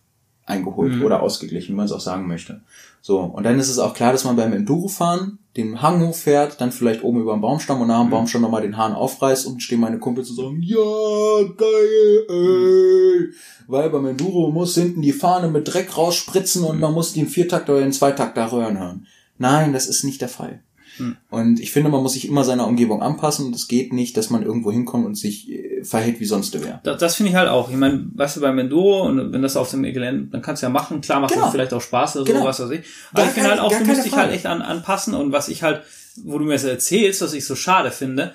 eingeholt 0.48 0.96
mhm. 0.96 1.04
oder 1.04 1.22
ausgeglichen, 1.22 1.74
wie 1.74 1.78
man 1.78 1.86
es 1.86 1.92
auch 1.92 2.00
sagen 2.00 2.28
möchte. 2.28 2.62
So, 3.04 3.20
und 3.20 3.44
dann 3.44 3.60
ist 3.60 3.70
es 3.70 3.78
auch 3.78 3.94
klar, 3.94 4.12
dass 4.12 4.24
man 4.24 4.36
beim 4.36 4.52
Enduro-Fahren 4.52 5.38
den 5.58 5.80
Hang 5.84 6.06
hochfährt, 6.08 6.60
dann 6.60 6.72
vielleicht 6.72 7.04
oben 7.04 7.22
über 7.22 7.36
den 7.36 7.42
Baumstamm 7.42 7.82
und 7.82 7.88
nach 7.88 8.00
dem 8.00 8.08
mhm. 8.08 8.12
Baumstamm 8.12 8.42
nochmal 8.42 8.64
den 8.64 8.78
Hahn 8.78 8.94
aufreißt 8.94 9.46
und 9.46 9.62
stehen 9.62 9.80
meine 9.80 10.00
Kumpels 10.00 10.32
und 10.32 10.38
sagen, 10.38 10.62
ja, 10.64 11.44
geil, 11.56 12.26
ey. 12.30 13.30
Weil 13.68 13.92
beim 13.92 14.08
Enduro 14.08 14.50
muss 14.50 14.74
hinten 14.74 15.04
die 15.04 15.14
Fahne 15.14 15.50
mit 15.50 15.72
Dreck 15.72 15.96
rausspritzen 15.96 16.64
und 16.64 16.80
man 16.80 16.94
muss 16.94 17.14
den 17.14 17.28
Viertakt 17.28 17.70
oder 17.70 17.82
den 17.82 17.94
Zweitakt 17.94 18.38
da 18.38 18.48
röhren 18.48 18.80
hören. 18.80 19.06
Nein, 19.38 19.74
das 19.74 19.88
ist 19.88 20.04
nicht 20.04 20.22
der 20.22 20.30
Fall. 20.30 20.62
Hm. 20.98 21.18
Und 21.30 21.60
ich 21.60 21.72
finde, 21.72 21.90
man 21.90 22.02
muss 22.02 22.14
sich 22.14 22.28
immer 22.28 22.44
seiner 22.44 22.68
Umgebung 22.68 23.02
anpassen 23.02 23.48
und 23.48 23.56
es 23.56 23.68
geht 23.68 23.92
nicht, 23.92 24.16
dass 24.16 24.30
man 24.30 24.44
irgendwo 24.44 24.72
hinkommt 24.72 25.06
und 25.06 25.16
sich 25.16 25.52
äh, 25.52 25.84
verhält 25.84 26.20
wie 26.20 26.26
sonst 26.26 26.58
wer. 26.62 26.80
Das, 26.84 27.00
das 27.00 27.16
finde 27.16 27.32
ich 27.32 27.36
halt 27.36 27.50
auch. 27.50 27.70
Ich 27.70 27.76
meine, 27.76 28.06
weißt 28.14 28.38
du, 28.38 28.42
beim 28.42 28.58
Enduro 28.60 29.06
und 29.06 29.34
wenn 29.34 29.42
das 29.42 29.58
auf 29.58 29.70
dem 29.72 29.84
Gelände, 29.84 30.30
dann 30.32 30.42
kannst 30.42 30.62
du 30.62 30.68
ja 30.68 30.70
machen. 30.70 31.02
Klar 31.02 31.20
macht 31.20 31.34
genau. 31.34 31.46
das 31.46 31.54
vielleicht 31.54 31.74
auch 31.74 31.82
Spaß 31.82 32.18
oder 32.18 32.26
genau. 32.26 32.40
so, 32.42 32.46
was 32.46 32.60
weiß 32.62 32.70
ich. 32.72 32.86
Aber 33.12 33.22
gar 33.22 33.28
ich 33.28 33.34
finde 33.34 33.50
halt 33.50 33.60
auch, 33.60 33.78
du 33.78 33.84
musst 33.84 34.06
dich 34.06 34.16
halt 34.16 34.32
echt 34.32 34.46
an, 34.46 34.62
anpassen 34.62 35.14
und 35.14 35.32
was 35.32 35.50
ich 35.50 35.64
halt, 35.64 35.82
wo 36.24 36.38
du 36.38 36.46
mir 36.46 36.54
das 36.54 36.64
erzählst, 36.64 37.22
was 37.22 37.34
ich 37.34 37.46
so 37.46 37.56
schade 37.56 37.92
finde, 37.92 38.34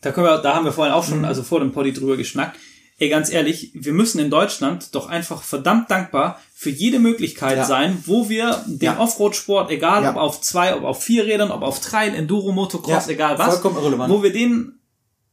da 0.00 0.12
können 0.12 0.26
wir, 0.26 0.38
da 0.38 0.54
haben 0.54 0.64
wir 0.64 0.72
vorhin 0.72 0.94
auch 0.94 1.04
schon, 1.04 1.18
mhm. 1.18 1.24
also 1.24 1.42
vor 1.42 1.60
dem 1.60 1.72
Poddy 1.72 1.92
drüber 1.92 2.16
geschnackt, 2.16 2.58
ey, 2.98 3.08
ganz 3.08 3.30
ehrlich, 3.30 3.70
wir 3.74 3.92
müssen 3.92 4.18
in 4.18 4.30
Deutschland 4.30 4.94
doch 4.94 5.08
einfach 5.08 5.42
verdammt 5.42 5.90
dankbar 5.90 6.40
für 6.54 6.70
jede 6.70 6.98
Möglichkeit 6.98 7.58
ja. 7.58 7.64
sein, 7.64 8.02
wo 8.06 8.28
wir 8.28 8.64
den 8.66 8.86
ja. 8.86 8.98
Offroad-Sport, 8.98 9.70
egal 9.70 10.02
ja. 10.02 10.10
ob 10.10 10.16
auf 10.16 10.40
zwei, 10.40 10.74
ob 10.74 10.84
auf 10.84 11.02
vier 11.02 11.26
Rädern, 11.26 11.50
ob 11.50 11.62
auf 11.62 11.80
Trail, 11.80 12.14
Enduro, 12.14 12.52
Motocross, 12.52 13.08
egal 13.08 13.38
was, 13.38 13.62
wo 13.62 14.22
wir 14.22 14.32
den 14.32 14.78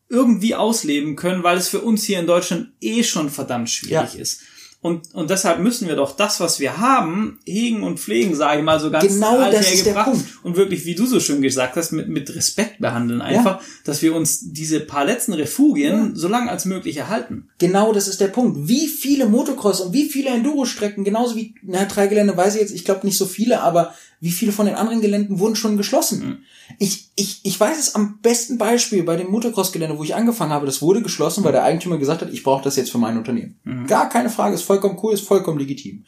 irgendwie 0.10 0.54
ausleben 0.54 1.16
können, 1.16 1.44
weil 1.44 1.58
es 1.58 1.70
für 1.70 1.82
uns 1.82 2.04
hier 2.04 2.20
in 2.20 2.28
Deutschland 2.28 2.70
eh 2.82 3.04
schon 3.04 3.30
verdammt 3.30 3.70
schwierig 3.70 4.16
ist. 4.20 4.42
Und, 4.84 5.16
und 5.16 5.30
deshalb 5.30 5.60
müssen 5.60 5.88
wir 5.88 5.96
doch 5.96 6.14
das, 6.14 6.42
was 6.42 6.60
wir 6.60 6.78
haben, 6.78 7.40
hegen 7.46 7.84
und 7.84 8.02
pflegen, 8.02 8.36
sage 8.36 8.60
ich 8.60 8.66
mal, 8.66 8.82
so 8.82 8.92
ganz 8.92 9.08
genau 9.08 9.50
das 9.50 9.72
ist 9.72 9.86
der 9.86 9.94
Punkt. 9.94 10.26
und 10.44 10.58
wirklich, 10.58 10.86
wie 10.86 10.94
du 10.94 11.06
so 11.06 11.22
schön 11.22 11.42
gesagt 11.42 11.78
hast, 11.78 11.94
mit, 11.94 12.10
mit 12.10 12.36
Respekt 12.36 12.80
behandeln. 12.80 13.22
Einfach, 13.22 13.62
ja. 13.62 13.68
dass 13.86 14.02
wir 14.02 14.14
uns 14.14 14.42
diese 14.52 14.82
paar 14.82 15.06
letzten 15.06 15.32
Refugien 15.32 16.10
ja. 16.10 16.12
so 16.16 16.28
lange 16.28 16.52
als 16.52 16.66
möglich 16.66 16.98
erhalten. 16.98 17.48
Genau 17.60 17.94
das 17.94 18.10
ist 18.10 18.20
der 18.20 18.28
Punkt. 18.28 18.68
Wie 18.68 18.90
viele 18.90 19.26
Motocross 19.26 19.80
und 19.80 19.94
wie 19.94 20.10
viele 20.10 20.32
Enduro-Strecken, 20.32 21.06
genauso 21.06 21.38
wie, 21.38 21.56
na, 21.62 21.86
drei 21.86 22.08
Gelände 22.08 22.36
weiß 22.36 22.56
ich 22.56 22.62
jetzt, 22.62 22.76
ich 22.76 22.84
glaube 22.84 23.06
nicht 23.08 23.18
so 23.18 23.26
viele, 23.26 23.62
aber 23.62 23.94
wie 24.24 24.32
viele 24.32 24.54
von 24.54 24.68
den 24.68 24.76
anderen 24.76 25.02
Geländen 25.02 25.40
wurden 25.40 25.58
schon 25.58 25.76
geschlossen? 25.76 26.26
Mhm. 26.26 26.38
Ich, 26.80 27.10
ich, 27.18 27.42
ich 27.44 27.60
weiß 27.60 27.78
es 27.78 27.94
am 27.94 28.20
besten 28.22 28.58
Beispiel 28.58 29.04
bei 29.04 29.18
dem 29.18 29.30
Motocross-Gelände, 29.30 29.98
wo 29.98 30.04
ich 30.06 30.16
angefangen 30.16 30.54
habe, 30.54 30.66
das 30.66 30.82
wurde 30.82 31.02
geschlossen, 31.02 31.44
weil 31.44 31.52
der 31.52 31.66
Eigentümer 31.66 31.98
gesagt 31.98 32.22
hat, 32.22 32.32
ich 32.32 32.42
brauche 32.42 32.64
das 32.64 32.78
jetzt 32.78 32.90
für 32.90 32.98
mein 32.98 33.18
Unternehmen. 33.18 33.60
Mhm. 33.66 33.86
Gar 33.86 34.08
keine 34.08 34.30
Frage, 34.30 34.56
ist 34.56 34.64
vollkommen 34.64 34.98
cool, 35.04 35.14
ist 35.14 35.28
vollkommen 35.28 35.60
legitim. 35.60 36.06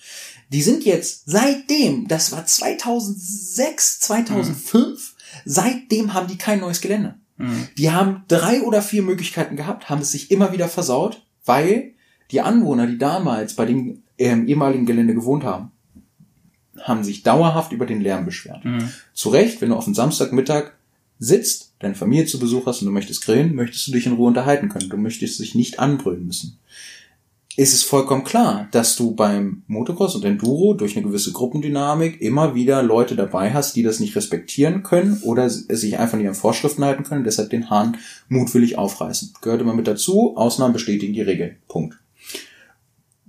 Die 0.48 0.62
sind 0.62 0.86
jetzt 0.86 1.24
seitdem, 1.26 2.08
das 2.08 2.32
war 2.32 2.46
2006, 2.46 4.00
2005, 4.00 4.74
mhm. 4.74 4.96
seitdem 5.44 6.14
haben 6.14 6.28
die 6.28 6.38
kein 6.38 6.62
neues 6.62 6.80
Gelände. 6.80 7.16
Mhm. 7.36 7.68
Die 7.78 7.92
haben 7.92 8.24
drei 8.30 8.62
oder 8.62 8.82
vier 8.82 9.04
Möglichkeiten 9.04 9.58
gehabt, 9.58 9.90
haben 9.90 10.02
es 10.02 10.12
sich 10.12 10.32
immer 10.32 10.54
wieder 10.54 10.70
versaut, 10.70 11.22
weil 11.44 11.96
die 12.32 12.40
Anwohner, 12.40 12.88
die 12.88 12.98
damals 12.98 13.58
bei 13.58 13.66
dem 13.66 14.04
ähm, 14.18 14.48
ehemaligen 14.48 14.86
Gelände 14.86 15.16
gewohnt 15.16 15.44
haben, 15.44 15.72
haben 16.82 17.04
sich 17.04 17.24
dauerhaft 17.24 17.72
über 17.72 17.86
den 17.86 18.02
Lärm 18.02 18.26
beschwert. 18.26 18.66
Mhm. 18.66 18.90
Zu 19.14 19.30
Recht, 19.30 19.62
wenn 19.62 19.70
du 19.70 19.76
auf 19.76 19.86
dem 19.86 19.96
Samstagmittag 19.96 20.72
sitzt, 21.20 21.74
deine 21.80 21.96
Familie 21.96 22.26
zu 22.26 22.40
Besuch 22.40 22.66
hast 22.66 22.82
und 22.82 22.88
du 22.88 22.92
möchtest 22.92 23.26
grillen, 23.26 23.56
möchtest 23.56 23.88
du 23.88 23.92
dich 23.92 24.06
in 24.06 24.14
Ruhe 24.14 24.28
unterhalten 24.28 24.70
können. 24.70 24.90
Du 24.90 24.98
möchtest 24.98 25.40
dich 25.40 25.56
nicht 25.56 25.80
anbrüllen 25.80 26.26
müssen. 26.26 26.60
Ist 27.58 27.74
es 27.74 27.84
vollkommen 27.84 28.26
klar, 28.26 28.68
dass 28.72 28.98
du 28.98 29.16
beim 29.16 29.64
Motocross 29.68 30.16
und 30.16 30.26
Enduro 30.26 30.74
durch 30.74 30.98
eine 30.98 31.06
gewisse 31.06 31.32
Gruppendynamik 31.32 32.20
immer 32.20 32.54
wieder 32.54 32.84
Leute 32.84 33.16
dabei 33.16 33.54
hast, 33.54 33.78
die 33.78 33.84
das 33.84 34.02
nicht 34.02 34.14
respektieren 34.18 34.84
können 34.84 35.22
oder 35.24 35.50
sich 35.50 35.98
einfach 35.98 36.18
nicht 36.18 36.28
an 36.28 36.36
Vorschriften 36.36 36.84
halten 36.84 37.04
können, 37.04 37.24
deshalb 37.24 37.52
den 37.52 37.70
Hahn 37.70 37.96
mutwillig 38.28 38.78
aufreißen. 38.78 39.36
Gehört 39.42 39.62
immer 39.62 39.74
mit 39.74 39.88
dazu, 39.88 40.36
Ausnahmen 40.36 40.74
bestätigen 40.74 41.14
die 41.14 41.22
Regel. 41.22 41.56
Punkt. 41.70 41.98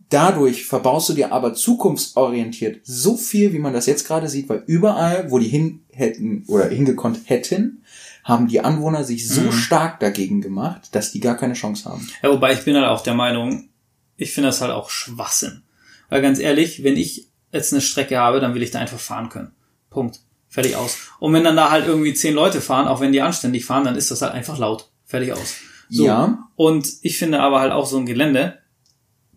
Dadurch 0.09 0.67
verbaust 0.67 1.09
du 1.09 1.15
dir 1.15 1.33
aber 1.33 1.55
zukunftsorientiert 1.55 2.81
so 2.85 3.17
viel, 3.17 3.53
wie 3.53 3.59
man 3.59 3.73
das 3.73 3.87
jetzt 3.87 4.07
gerade 4.07 4.29
sieht, 4.29 4.49
weil 4.49 4.63
überall, 4.67 5.31
wo 5.31 5.39
die 5.39 5.49
hin 5.49 5.81
hätten 5.91 6.45
oder 6.47 6.69
hingekonnt 6.69 7.21
hätten, 7.25 7.83
haben 8.23 8.47
die 8.47 8.61
Anwohner 8.61 9.05
sich 9.05 9.29
so 9.29 9.41
mhm. 9.41 9.53
stark 9.53 10.01
dagegen 10.01 10.41
gemacht, 10.41 10.89
dass 10.93 11.13
die 11.13 11.21
gar 11.21 11.37
keine 11.37 11.55
Chance 11.55 11.89
haben. 11.89 12.09
Ja, 12.23 12.31
wobei 12.31 12.53
ich 12.53 12.65
bin 12.65 12.77
halt 12.77 12.87
auch 12.87 13.03
der 13.03 13.15
Meinung, 13.15 13.69
ich 14.17 14.33
finde 14.33 14.49
das 14.49 14.61
halt 14.61 14.73
auch 14.73 14.91
Schwachsinn. 14.91 15.63
Weil 16.09 16.23
ganz 16.23 16.39
ehrlich, 16.39 16.85
wenn 16.85 16.97
ich 16.97 17.29
jetzt 17.53 17.73
eine 17.73 17.83
Strecke 17.83 18.19
habe, 18.19 18.41
dann 18.41 18.55
will 18.55 18.63
ich 18.63 18.71
da 18.71 18.79
einfach 18.79 18.99
fahren 18.99 19.29
können. 19.29 19.53
Punkt. 19.91 20.21
Fertig 20.49 20.77
aus. 20.77 20.97
Und 21.19 21.33
wenn 21.33 21.45
dann 21.45 21.57
da 21.57 21.71
halt 21.71 21.87
irgendwie 21.87 22.15
zehn 22.15 22.35
Leute 22.35 22.61
fahren, 22.61 22.89
auch 22.89 23.01
wenn 23.01 23.13
die 23.13 23.21
anständig 23.21 23.65
fahren, 23.65 23.85
dann 23.85 23.97
ist 23.97 24.11
das 24.11 24.23
halt 24.23 24.33
einfach 24.33 24.59
laut. 24.59 24.91
Fertig 25.05 25.33
aus. 25.33 25.57
So. 25.89 26.07
Ja. 26.07 26.49
Und 26.57 26.89
ich 27.03 27.19
finde 27.19 27.41
aber 27.41 27.61
halt 27.61 27.73
auch 27.73 27.87
so 27.87 27.99
ein 27.99 28.07
Gelände, 28.07 28.59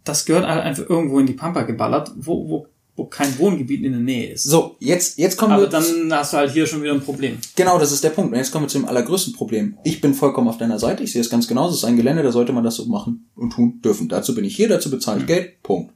das 0.04 0.26
gehört 0.26 0.48
halt 0.48 0.64
einfach 0.64 0.90
irgendwo 0.90 1.20
in 1.20 1.28
die 1.28 1.34
Pampa 1.34 1.64
geballert, 1.64 2.12
wo, 2.16 2.50
wo, 2.50 2.68
wo 2.96 3.06
kein 3.06 3.38
Wohngebiet 3.40 3.84
in 3.84 3.92
der 3.92 4.02
Nähe 4.02 4.34
ist. 4.34 4.44
So, 4.44 4.76
jetzt, 4.80 5.18
jetzt 5.18 5.38
kommen 5.38 5.54
Aber 5.54 5.64
wir. 5.64 5.70
dann 5.70 6.12
hast 6.12 6.34
du 6.34 6.38
halt 6.38 6.52
hier 6.52 6.66
schon 6.66 6.82
wieder 6.82 6.94
ein 6.94 7.02
Problem. 7.02 7.38
Genau, 7.56 7.80
das 7.80 7.92
ist 7.92 8.04
der 8.04 8.10
Punkt. 8.10 8.32
Und 8.32 8.38
jetzt 8.38 8.52
kommen 8.52 8.66
wir 8.66 8.70
zu 8.70 8.80
dem 8.80 8.88
allergrößten 8.88 9.34
Problem. 9.34 9.78
Ich 9.84 10.02
bin 10.02 10.14
vollkommen 10.14 10.48
auf 10.48 10.58
deiner 10.58 10.80
Seite. 10.80 11.04
Ich 11.04 11.14
sehe 11.14 11.22
es 11.22 11.30
ganz 11.30 11.48
genauso. 11.48 11.74
Es 11.74 11.80
ist 11.80 11.86
ein 11.86 11.98
Gelände, 11.98 12.24
da 12.24 12.32
sollte 12.32 12.54
man 12.54 12.64
das 12.64 12.76
so 12.76 12.86
machen 12.86 13.30
und 13.36 13.52
tun 13.52 13.82
dürfen. 13.82 14.10
Dazu 14.10 14.36
bin 14.36 14.46
ich 14.46 14.56
hier, 14.56 14.70
dazu 14.70 14.90
bezahle 14.90 15.22
ich 15.22 15.28
Geld. 15.28 15.62
Punkt. 15.64 15.94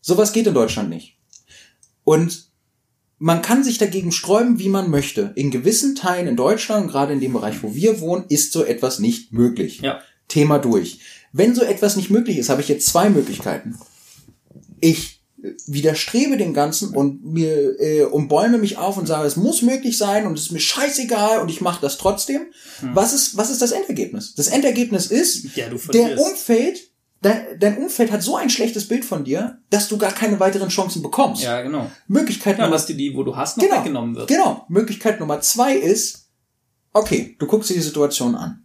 Sowas 0.00 0.32
geht 0.32 0.46
in 0.46 0.54
Deutschland 0.54 0.90
nicht. 0.90 1.18
Und 2.04 2.48
man 3.18 3.42
kann 3.42 3.64
sich 3.64 3.78
dagegen 3.78 4.12
sträuben, 4.12 4.58
wie 4.58 4.68
man 4.68 4.90
möchte. 4.90 5.32
In 5.34 5.50
gewissen 5.50 5.94
Teilen 5.96 6.28
in 6.28 6.36
Deutschland, 6.36 6.90
gerade 6.90 7.12
in 7.12 7.20
dem 7.20 7.32
Bereich, 7.32 7.62
wo 7.62 7.74
wir 7.74 8.00
wohnen, 8.00 8.24
ist 8.28 8.52
so 8.52 8.64
etwas 8.64 9.00
nicht 9.00 9.32
möglich. 9.32 9.80
Ja. 9.80 10.00
Thema 10.28 10.58
durch. 10.58 11.00
Wenn 11.32 11.54
so 11.54 11.62
etwas 11.62 11.96
nicht 11.96 12.10
möglich 12.10 12.38
ist, 12.38 12.48
habe 12.48 12.60
ich 12.60 12.68
jetzt 12.68 12.86
zwei 12.86 13.10
Möglichkeiten. 13.10 13.78
Ich 14.80 15.20
äh, 15.42 15.52
widerstrebe 15.66 16.36
dem 16.36 16.54
Ganzen 16.54 16.94
und 16.94 17.24
mir 17.24 17.78
äh, 17.80 18.02
umbäume 18.04 18.58
mich 18.58 18.78
auf 18.78 18.96
und 18.96 19.06
sage, 19.06 19.26
es 19.26 19.36
muss 19.36 19.62
möglich 19.62 19.98
sein 19.98 20.26
und 20.26 20.38
es 20.38 20.46
ist 20.46 20.52
mir 20.52 20.60
scheißegal 20.60 21.40
und 21.40 21.50
ich 21.50 21.60
mache 21.60 21.80
das 21.80 21.98
trotzdem. 21.98 22.46
Was 22.94 23.12
ist 23.12 23.36
was 23.36 23.50
ist 23.50 23.62
das 23.62 23.72
Endergebnis? 23.72 24.34
Das 24.34 24.48
Endergebnis 24.48 25.06
ist, 25.06 25.56
Ja, 25.56 25.66
der. 25.92 26.18
Umfeld, 26.18 26.78
dein, 27.20 27.58
dein 27.58 27.78
Umfeld 27.78 28.10
hat 28.10 28.22
so 28.22 28.36
ein 28.36 28.50
schlechtes 28.50 28.88
Bild 28.88 29.04
von 29.04 29.24
dir, 29.24 29.58
dass 29.70 29.88
du 29.88 29.98
gar 29.98 30.12
keine 30.12 30.40
weiteren 30.40 30.68
Chancen 30.70 31.02
bekommst. 31.02 31.42
Ja, 31.42 31.60
genau. 31.62 31.90
Möglichkeit 32.06 32.58
Ja, 32.58 32.64
und 32.64 32.70
Nummer 32.70 32.76
dass 32.76 32.86
dir 32.86 32.96
die, 32.96 33.14
wo 33.14 33.22
du 33.22 33.36
hast, 33.36 33.58
noch 33.58 33.64
genau, 33.64 33.78
weggenommen 33.78 34.16
wird. 34.16 34.28
Genau. 34.28 34.64
Möglichkeit 34.68 35.20
Nummer 35.20 35.40
zwei 35.40 35.74
ist, 35.76 36.28
okay, 36.92 37.36
du 37.38 37.46
guckst 37.46 37.70
dir 37.70 37.74
die 37.74 37.80
Situation 37.80 38.34
an. 38.34 38.64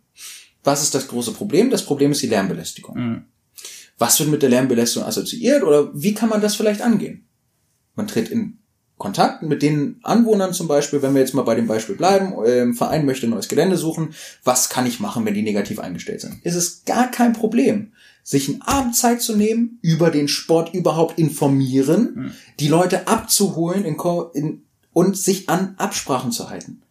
Was 0.64 0.82
ist 0.82 0.96
das 0.96 1.08
große 1.08 1.34
Problem? 1.34 1.70
Das 1.70 1.86
Problem 1.86 2.12
ist 2.12 2.22
die 2.22 2.28
Lärmbelästigung. 2.28 2.98
Mhm. 2.98 3.22
Was 3.98 4.20
wird 4.20 4.30
mit 4.30 4.42
der 4.42 4.50
Lärmbelästigung 4.50 5.08
assoziiert 5.08 5.64
oder 5.64 5.92
wie 5.94 6.14
kann 6.14 6.30
man 6.30 6.42
das 6.42 6.56
vielleicht 6.56 6.82
angehen? 6.82 7.26
Man 7.96 8.08
tritt 8.08 8.30
in 8.30 8.60
Kontakt 8.98 9.42
mit 9.42 9.62
den 9.62 10.00
Anwohnern 10.04 10.54
zum 10.54 10.68
Beispiel, 10.68 11.02
wenn 11.02 11.14
wir 11.14 11.22
jetzt 11.22 11.34
mal 11.34 11.42
bei 11.42 11.56
dem 11.56 11.68
Beispiel 11.68 11.96
bleiben, 11.96 12.34
ähm, 12.46 12.74
Verein 12.74 13.06
möchte 13.06 13.28
ein 13.28 13.32
neues 13.32 13.50
Gelände 13.50 13.76
suchen, 13.76 14.14
was 14.44 14.70
kann 14.70 14.86
ich 14.86 15.00
machen, 15.00 15.26
wenn 15.26 15.34
die 15.34 15.42
negativ 15.42 15.80
eingestellt 15.80 16.22
sind? 16.22 16.40
Es 16.44 16.56
ist 16.56 16.86
gar 16.86 17.12
kein 17.12 17.34
Problem, 17.34 17.92
sich 18.24 18.48
einen 18.48 18.62
Abend 18.62 18.96
Zeit 18.96 19.22
zu 19.22 19.36
nehmen, 19.36 19.80
über 19.82 20.10
den 20.10 20.28
Sport 20.28 20.74
überhaupt 20.74 21.20
informieren, 21.20 22.34
die 22.60 22.68
Leute 22.70 23.08
abzuholen 23.08 23.84
in, 23.84 23.98
in, 24.34 24.64
und 24.94 25.18
sich 25.18 25.50
an 25.50 25.76
Absprachen 25.78 26.32
zu 26.32 26.50
halten. 26.50 26.83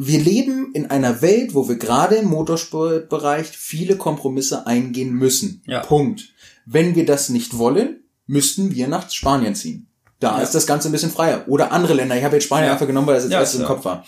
Wir 0.00 0.20
leben 0.20 0.70
in 0.74 0.90
einer 0.90 1.22
Welt, 1.22 1.54
wo 1.54 1.68
wir 1.68 1.76
gerade 1.76 2.16
im 2.16 2.28
Motorsportbereich 2.28 3.48
viele 3.48 3.96
Kompromisse 3.96 4.66
eingehen 4.66 5.12
müssen. 5.12 5.62
Ja. 5.66 5.80
Punkt. 5.80 6.32
Wenn 6.66 6.94
wir 6.94 7.04
das 7.06 7.28
nicht 7.30 7.58
wollen, 7.58 8.04
müssten 8.26 8.74
wir 8.74 8.88
nach 8.88 9.10
Spanien 9.10 9.54
ziehen. 9.54 9.86
Da 10.20 10.36
Ja. 10.38 10.42
ist 10.42 10.54
das 10.54 10.66
Ganze 10.66 10.88
ein 10.88 10.92
bisschen 10.92 11.10
freier. 11.10 11.44
Oder 11.48 11.72
andere 11.72 11.94
Länder. 11.94 12.16
Ich 12.16 12.24
habe 12.24 12.36
jetzt 12.36 12.44
Spanien 12.44 12.66
Ja. 12.66 12.72
einfach 12.74 12.86
genommen, 12.86 13.06
weil 13.06 13.14
das 13.14 13.24
jetzt 13.24 13.32
Ja, 13.32 13.40
erstes 13.40 13.60
im. 13.60 13.66
Kopf 13.66 13.84
war. 13.84 14.04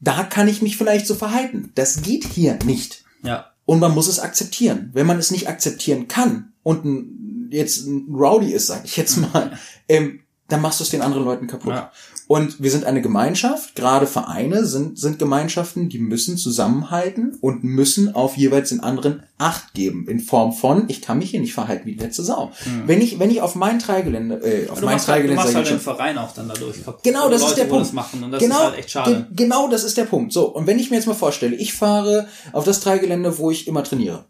Da 0.00 0.22
kann 0.24 0.46
ich 0.48 0.62
mich 0.62 0.76
vielleicht 0.76 1.06
so 1.06 1.14
verhalten. 1.14 1.72
Das 1.74 2.02
geht 2.02 2.24
hier 2.24 2.58
nicht. 2.64 3.04
Ja. 3.22 3.46
Und 3.64 3.80
man 3.80 3.92
muss 3.94 4.08
es 4.08 4.20
akzeptieren. 4.20 4.90
Wenn 4.94 5.06
man 5.06 5.18
es 5.18 5.30
nicht 5.30 5.48
akzeptieren 5.48 6.08
kann 6.08 6.52
und 6.62 6.84
ein, 6.84 7.48
jetzt 7.50 7.86
ein 7.86 8.06
Rowdy 8.14 8.52
ist, 8.52 8.68
sag 8.68 8.84
ich 8.84 8.96
jetzt 8.96 9.16
mal, 9.18 9.58
ähm, 9.88 10.20
dann 10.48 10.62
machst 10.62 10.80
du 10.80 10.84
es 10.84 10.90
den 10.90 11.02
anderen 11.02 11.24
Leuten 11.24 11.46
kaputt. 11.48 11.72
Ja. 11.74 11.92
Und 12.28 12.62
wir 12.62 12.70
sind 12.70 12.84
eine 12.84 13.00
Gemeinschaft, 13.00 13.74
gerade 13.74 14.06
Vereine 14.06 14.66
sind, 14.66 14.98
sind 14.98 15.18
Gemeinschaften, 15.18 15.88
die 15.88 15.98
müssen 15.98 16.36
zusammenhalten 16.36 17.38
und 17.40 17.64
müssen 17.64 18.14
auf 18.14 18.36
jeweils 18.36 18.68
den 18.68 18.80
anderen 18.80 19.22
Acht 19.38 19.72
geben. 19.72 20.06
In 20.08 20.20
Form 20.20 20.52
von, 20.52 20.84
ich 20.88 21.00
kann 21.00 21.18
mich 21.18 21.30
hier 21.30 21.40
nicht 21.40 21.54
verhalten 21.54 21.86
wie 21.86 21.94
die 21.94 22.04
letzte 22.04 22.22
Sau. 22.22 22.52
Wenn 22.84 23.00
ich, 23.00 23.18
wenn 23.18 23.30
ich 23.30 23.40
auf 23.40 23.54
mein 23.54 23.78
Treigelände, 23.78 24.34
äh, 24.44 24.68
auf 24.68 24.82
mein 24.82 24.96
machst, 24.96 25.08
halt, 25.08 25.26
du 25.26 25.32
machst 25.32 25.54
halt 25.54 25.70
den 25.70 25.80
Verein 25.80 26.18
auch 26.18 26.34
dann 26.34 26.48
dadurch. 26.48 26.76
Genau, 27.02 27.30
das 27.30 27.40
ist 27.40 27.48
Leute, 27.48 27.56
der 27.62 27.64
wo 27.64 27.70
Punkt. 27.70 27.86
Das 27.86 27.92
machen. 27.94 28.22
Und 28.22 28.30
das 28.32 28.42
genau, 28.42 28.56
ist 28.56 28.62
halt 28.64 28.78
echt 28.78 28.90
schade. 28.90 29.10
ge- 29.14 29.24
genau, 29.46 29.68
das 29.70 29.84
ist 29.84 29.96
der 29.96 30.04
Punkt. 30.04 30.34
So, 30.34 30.48
und 30.54 30.66
wenn 30.66 30.78
ich 30.78 30.90
mir 30.90 30.96
jetzt 30.96 31.06
mal 31.06 31.14
vorstelle, 31.14 31.56
ich 31.56 31.72
fahre 31.72 32.28
auf 32.52 32.64
das 32.64 32.80
Dreigelände, 32.80 33.38
wo 33.38 33.50
ich 33.50 33.66
immer 33.66 33.82
trainiere. 33.82 34.26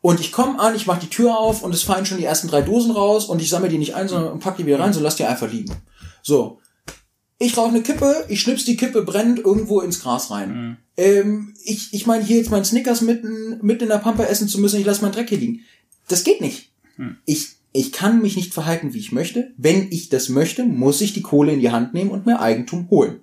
Und 0.00 0.18
ich 0.18 0.32
komme 0.32 0.58
an, 0.58 0.74
ich 0.74 0.86
mache 0.88 1.00
die 1.00 1.10
Tür 1.10 1.38
auf 1.38 1.62
und 1.62 1.72
es 1.72 1.84
fallen 1.84 2.06
schon 2.06 2.18
die 2.18 2.24
ersten 2.24 2.48
drei 2.48 2.62
Dosen 2.62 2.90
raus 2.90 3.26
und 3.26 3.40
ich 3.40 3.48
sammle 3.50 3.68
die 3.68 3.78
nicht 3.78 3.94
ein, 3.94 4.08
sondern 4.08 4.40
pack 4.40 4.56
die 4.56 4.66
wieder 4.66 4.80
rein, 4.80 4.92
so 4.92 4.98
lass 5.00 5.14
die 5.14 5.24
einfach 5.24 5.48
liegen. 5.48 5.72
So. 6.22 6.58
Ich 7.38 7.56
rauche 7.56 7.68
eine 7.68 7.82
Kippe, 7.82 8.24
ich 8.28 8.40
schnips 8.40 8.64
die 8.64 8.76
Kippe 8.76 9.02
brennend 9.02 9.40
irgendwo 9.40 9.80
ins 9.80 10.00
Gras 10.00 10.30
rein. 10.30 10.78
Ähm, 10.96 11.54
ich 11.64 11.92
ich 11.92 12.06
meine, 12.06 12.24
hier 12.24 12.38
jetzt 12.38 12.50
meinen 12.50 12.64
Snickers 12.64 13.02
mitten, 13.02 13.58
mitten 13.60 13.84
in 13.84 13.90
der 13.90 13.98
Pampa 13.98 14.24
essen 14.24 14.48
zu 14.48 14.60
müssen, 14.60 14.80
ich 14.80 14.86
lasse 14.86 15.02
meinen 15.02 15.12
Dreck 15.12 15.28
hier 15.28 15.38
liegen. 15.38 15.60
Das 16.08 16.24
geht 16.24 16.40
nicht. 16.40 16.70
Ich, 17.26 17.48
ich 17.72 17.92
kann 17.92 18.22
mich 18.22 18.36
nicht 18.36 18.54
verhalten, 18.54 18.94
wie 18.94 18.98
ich 18.98 19.12
möchte. 19.12 19.52
Wenn 19.58 19.88
ich 19.90 20.08
das 20.08 20.30
möchte, 20.30 20.64
muss 20.64 21.00
ich 21.02 21.12
die 21.12 21.22
Kohle 21.22 21.52
in 21.52 21.60
die 21.60 21.70
Hand 21.70 21.92
nehmen 21.92 22.10
und 22.10 22.24
mir 22.24 22.40
Eigentum 22.40 22.88
holen. 22.90 23.20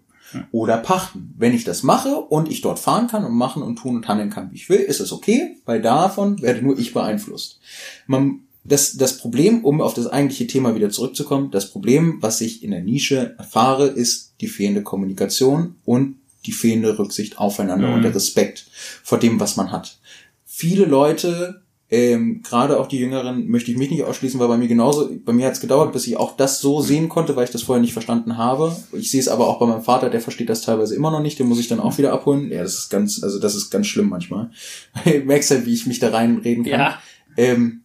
Oder 0.52 0.77
pachten. 0.77 1.34
Wenn 1.38 1.53
ich 1.53 1.64
das 1.64 1.84
mache 1.84 2.15
und 2.15 2.49
ich 2.49 2.61
dort 2.61 2.80
fahren 2.80 3.07
kann 3.07 3.23
und 3.23 3.34
machen 3.34 3.61
und 3.61 3.77
tun 3.77 3.95
und 3.95 4.07
handeln 4.07 4.30
kann, 4.30 4.52
wie 4.52 4.56
ich 4.56 4.69
will, 4.69 4.80
ist 4.80 4.99
es 4.99 5.11
okay, 5.11 5.57
weil 5.65 5.81
davon 5.81 6.41
werde 6.41 6.61
nur 6.61 6.77
ich 6.77 6.94
beeinflusst. 6.94 7.60
Man, 8.07 8.43
das, 8.64 8.94
das 8.95 9.18
Problem, 9.18 9.65
um 9.65 9.81
auf 9.81 9.94
das 9.94 10.07
eigentliche 10.07 10.48
Thema 10.48 10.73
wieder 10.76 10.90
zurückzukommen, 10.90 11.52
das 11.52 11.69
Problem, 11.69 12.18
was 12.22 12.40
ich 12.41 12.64
in 12.64 12.72
der 12.72 12.81
Nische 12.81 13.35
erfahre, 13.38 13.88
ist 13.88 14.35
die 14.41 14.48
fehlende 14.48 14.84
Kommunikation 14.84 15.76
und 15.85 16.15
die 16.45 16.52
fehlende 16.53 16.98
Rücksicht 16.98 17.38
aufeinander 17.38 17.90
Mhm. 17.90 17.94
und 17.95 18.02
der 18.03 18.15
Respekt 18.15 18.65
vor 19.03 19.18
dem, 19.19 19.40
was 19.40 19.56
man 19.57 19.72
hat. 19.72 19.98
Viele 20.45 20.85
Leute, 20.85 21.61
ähm, 21.90 22.41
gerade 22.41 22.80
auch 22.80 22.88
die 22.88 22.98
Jüngeren, 22.99 23.48
möchte 23.48 23.69
ich 23.72 23.77
mich 23.77 23.91
nicht 23.91 24.03
ausschließen, 24.03 24.40
weil 24.40 24.48
bei 24.48 24.57
mir 24.57 24.68
genauso, 24.68 25.10
bei 25.26 25.31
mir 25.34 25.45
hat 25.45 25.53
es 25.53 25.60
gedauert, 25.61 25.91
bis 25.94 26.07
ich 26.07 26.18
auch 26.18 26.35
das 26.38 26.60
so 26.60 26.81
sehen 26.81 27.07
konnte, 27.10 27.35
weil 27.35 27.44
ich 27.45 27.52
das 27.52 27.64
vorher 27.64 27.81
nicht 27.81 27.94
verstanden 27.94 28.38
habe. 28.38 28.76
Ich 28.94 29.11
sehe 29.11 29.19
es 29.19 29.27
aber 29.27 29.48
auch 29.48 29.60
bei 29.60 29.65
meinem 29.68 29.84
Vater, 29.84 30.10
der 30.10 30.22
versteht 30.22 30.49
das 30.49 30.61
teilweise 30.61 30.95
immer 30.95 31.11
noch 31.11 31.22
nicht, 31.22 31.38
den 31.38 31.48
muss 31.48 31.60
ich 31.60 31.68
dann 31.68 31.80
auch 31.80 31.98
wieder 31.98 32.11
abholen. 32.14 32.49
Ja, 32.52 32.64
das 32.64 32.76
ist 32.76 32.90
ganz, 32.90 33.22
also 33.22 33.40
das 33.40 33.56
ist 33.56 33.69
ganz 33.69 33.88
schlimm 33.88 34.10
manchmal. 34.10 34.49
Du 35.06 35.19
merkst 35.19 35.52
halt, 35.52 35.65
wie 35.65 35.73
ich 35.73 35.85
mich 35.85 35.99
da 35.99 36.10
reinreden 36.10 36.64
kann. 36.64 36.80
Ja. 36.80 36.99
Ähm, 37.38 37.82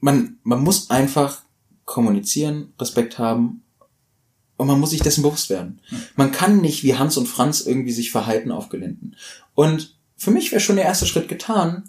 man, 0.00 0.38
man 0.42 0.62
muss 0.62 0.90
einfach 0.90 1.42
kommunizieren, 1.84 2.72
Respekt 2.80 3.18
haben 3.18 3.62
und 4.56 4.66
man 4.66 4.80
muss 4.80 4.90
sich 4.90 5.00
dessen 5.00 5.22
bewusst 5.22 5.50
werden. 5.50 5.80
Man 6.16 6.32
kann 6.32 6.60
nicht 6.60 6.82
wie 6.82 6.96
Hans 6.96 7.16
und 7.16 7.26
Franz 7.26 7.60
irgendwie 7.60 7.92
sich 7.92 8.10
verhalten 8.10 8.50
auf 8.50 8.68
Geländen. 8.68 9.16
Und 9.54 9.96
für 10.16 10.30
mich 10.30 10.50
wäre 10.50 10.60
schon 10.60 10.76
der 10.76 10.86
erste 10.86 11.06
Schritt 11.06 11.28
getan, 11.28 11.84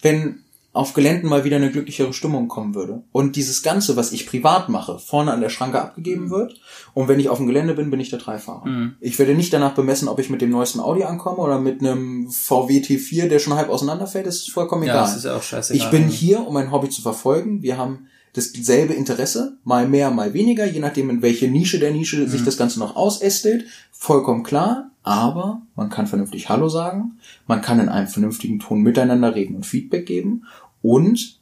wenn 0.00 0.44
auf 0.74 0.94
Geländen 0.94 1.28
mal 1.28 1.44
wieder 1.44 1.56
eine 1.56 1.70
glücklichere 1.70 2.14
Stimmung 2.14 2.48
kommen 2.48 2.74
würde. 2.74 3.02
Und 3.12 3.36
dieses 3.36 3.62
Ganze, 3.62 3.94
was 3.96 4.12
ich 4.12 4.26
privat 4.26 4.70
mache, 4.70 4.98
vorne 4.98 5.30
an 5.32 5.42
der 5.42 5.50
Schranke 5.50 5.80
abgegeben 5.80 6.30
wird. 6.30 6.60
Und 6.94 7.08
wenn 7.08 7.20
ich 7.20 7.28
auf 7.28 7.36
dem 7.38 7.46
Gelände 7.46 7.74
bin, 7.74 7.90
bin 7.90 8.00
ich 8.00 8.08
der 8.08 8.18
Dreifahrer. 8.18 8.66
Mhm. 8.66 8.94
Ich 9.00 9.18
werde 9.18 9.34
nicht 9.34 9.52
danach 9.52 9.74
bemessen, 9.74 10.08
ob 10.08 10.18
ich 10.18 10.30
mit 10.30 10.40
dem 10.40 10.50
neuesten 10.50 10.80
Audi 10.80 11.04
ankomme 11.04 11.38
oder 11.38 11.60
mit 11.60 11.80
einem 11.80 12.30
VW 12.30 12.80
T4, 12.80 13.28
der 13.28 13.38
schon 13.38 13.54
halb 13.54 13.68
auseinanderfällt. 13.68 14.26
Das 14.26 14.36
ist 14.36 14.50
vollkommen 14.50 14.84
Ja, 14.84 14.94
egal. 14.94 15.02
das 15.04 15.16
ist 15.16 15.24
ja 15.24 15.36
auch 15.36 15.42
scheißegal. 15.42 15.84
Ich 15.84 15.90
bin 15.90 16.08
hier, 16.08 16.46
um 16.46 16.54
mein 16.54 16.72
Hobby 16.72 16.88
zu 16.88 17.02
verfolgen. 17.02 17.62
Wir 17.62 17.76
haben 17.76 18.06
dasselbe 18.34 18.94
Interesse, 18.94 19.58
mal 19.64 19.86
mehr, 19.86 20.10
mal 20.10 20.32
weniger, 20.32 20.64
je 20.64 20.80
nachdem, 20.80 21.10
in 21.10 21.20
welche 21.20 21.48
Nische 21.48 21.78
der 21.78 21.90
Nische 21.90 22.26
sich 22.28 22.44
das 22.44 22.56
Ganze 22.56 22.78
noch 22.78 22.96
ausästelt. 22.96 23.66
Vollkommen 23.90 24.42
klar, 24.42 24.90
aber 25.02 25.62
man 25.76 25.90
kann 25.90 26.06
vernünftig 26.06 26.48
Hallo 26.48 26.68
sagen, 26.68 27.18
man 27.46 27.60
kann 27.60 27.78
in 27.78 27.88
einem 27.88 28.08
vernünftigen 28.08 28.58
Ton 28.58 28.80
miteinander 28.82 29.34
reden 29.34 29.56
und 29.56 29.66
Feedback 29.66 30.06
geben 30.06 30.44
und 30.82 31.40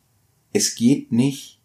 es 0.53 0.75
geht 0.75 1.13
nicht, 1.13 1.61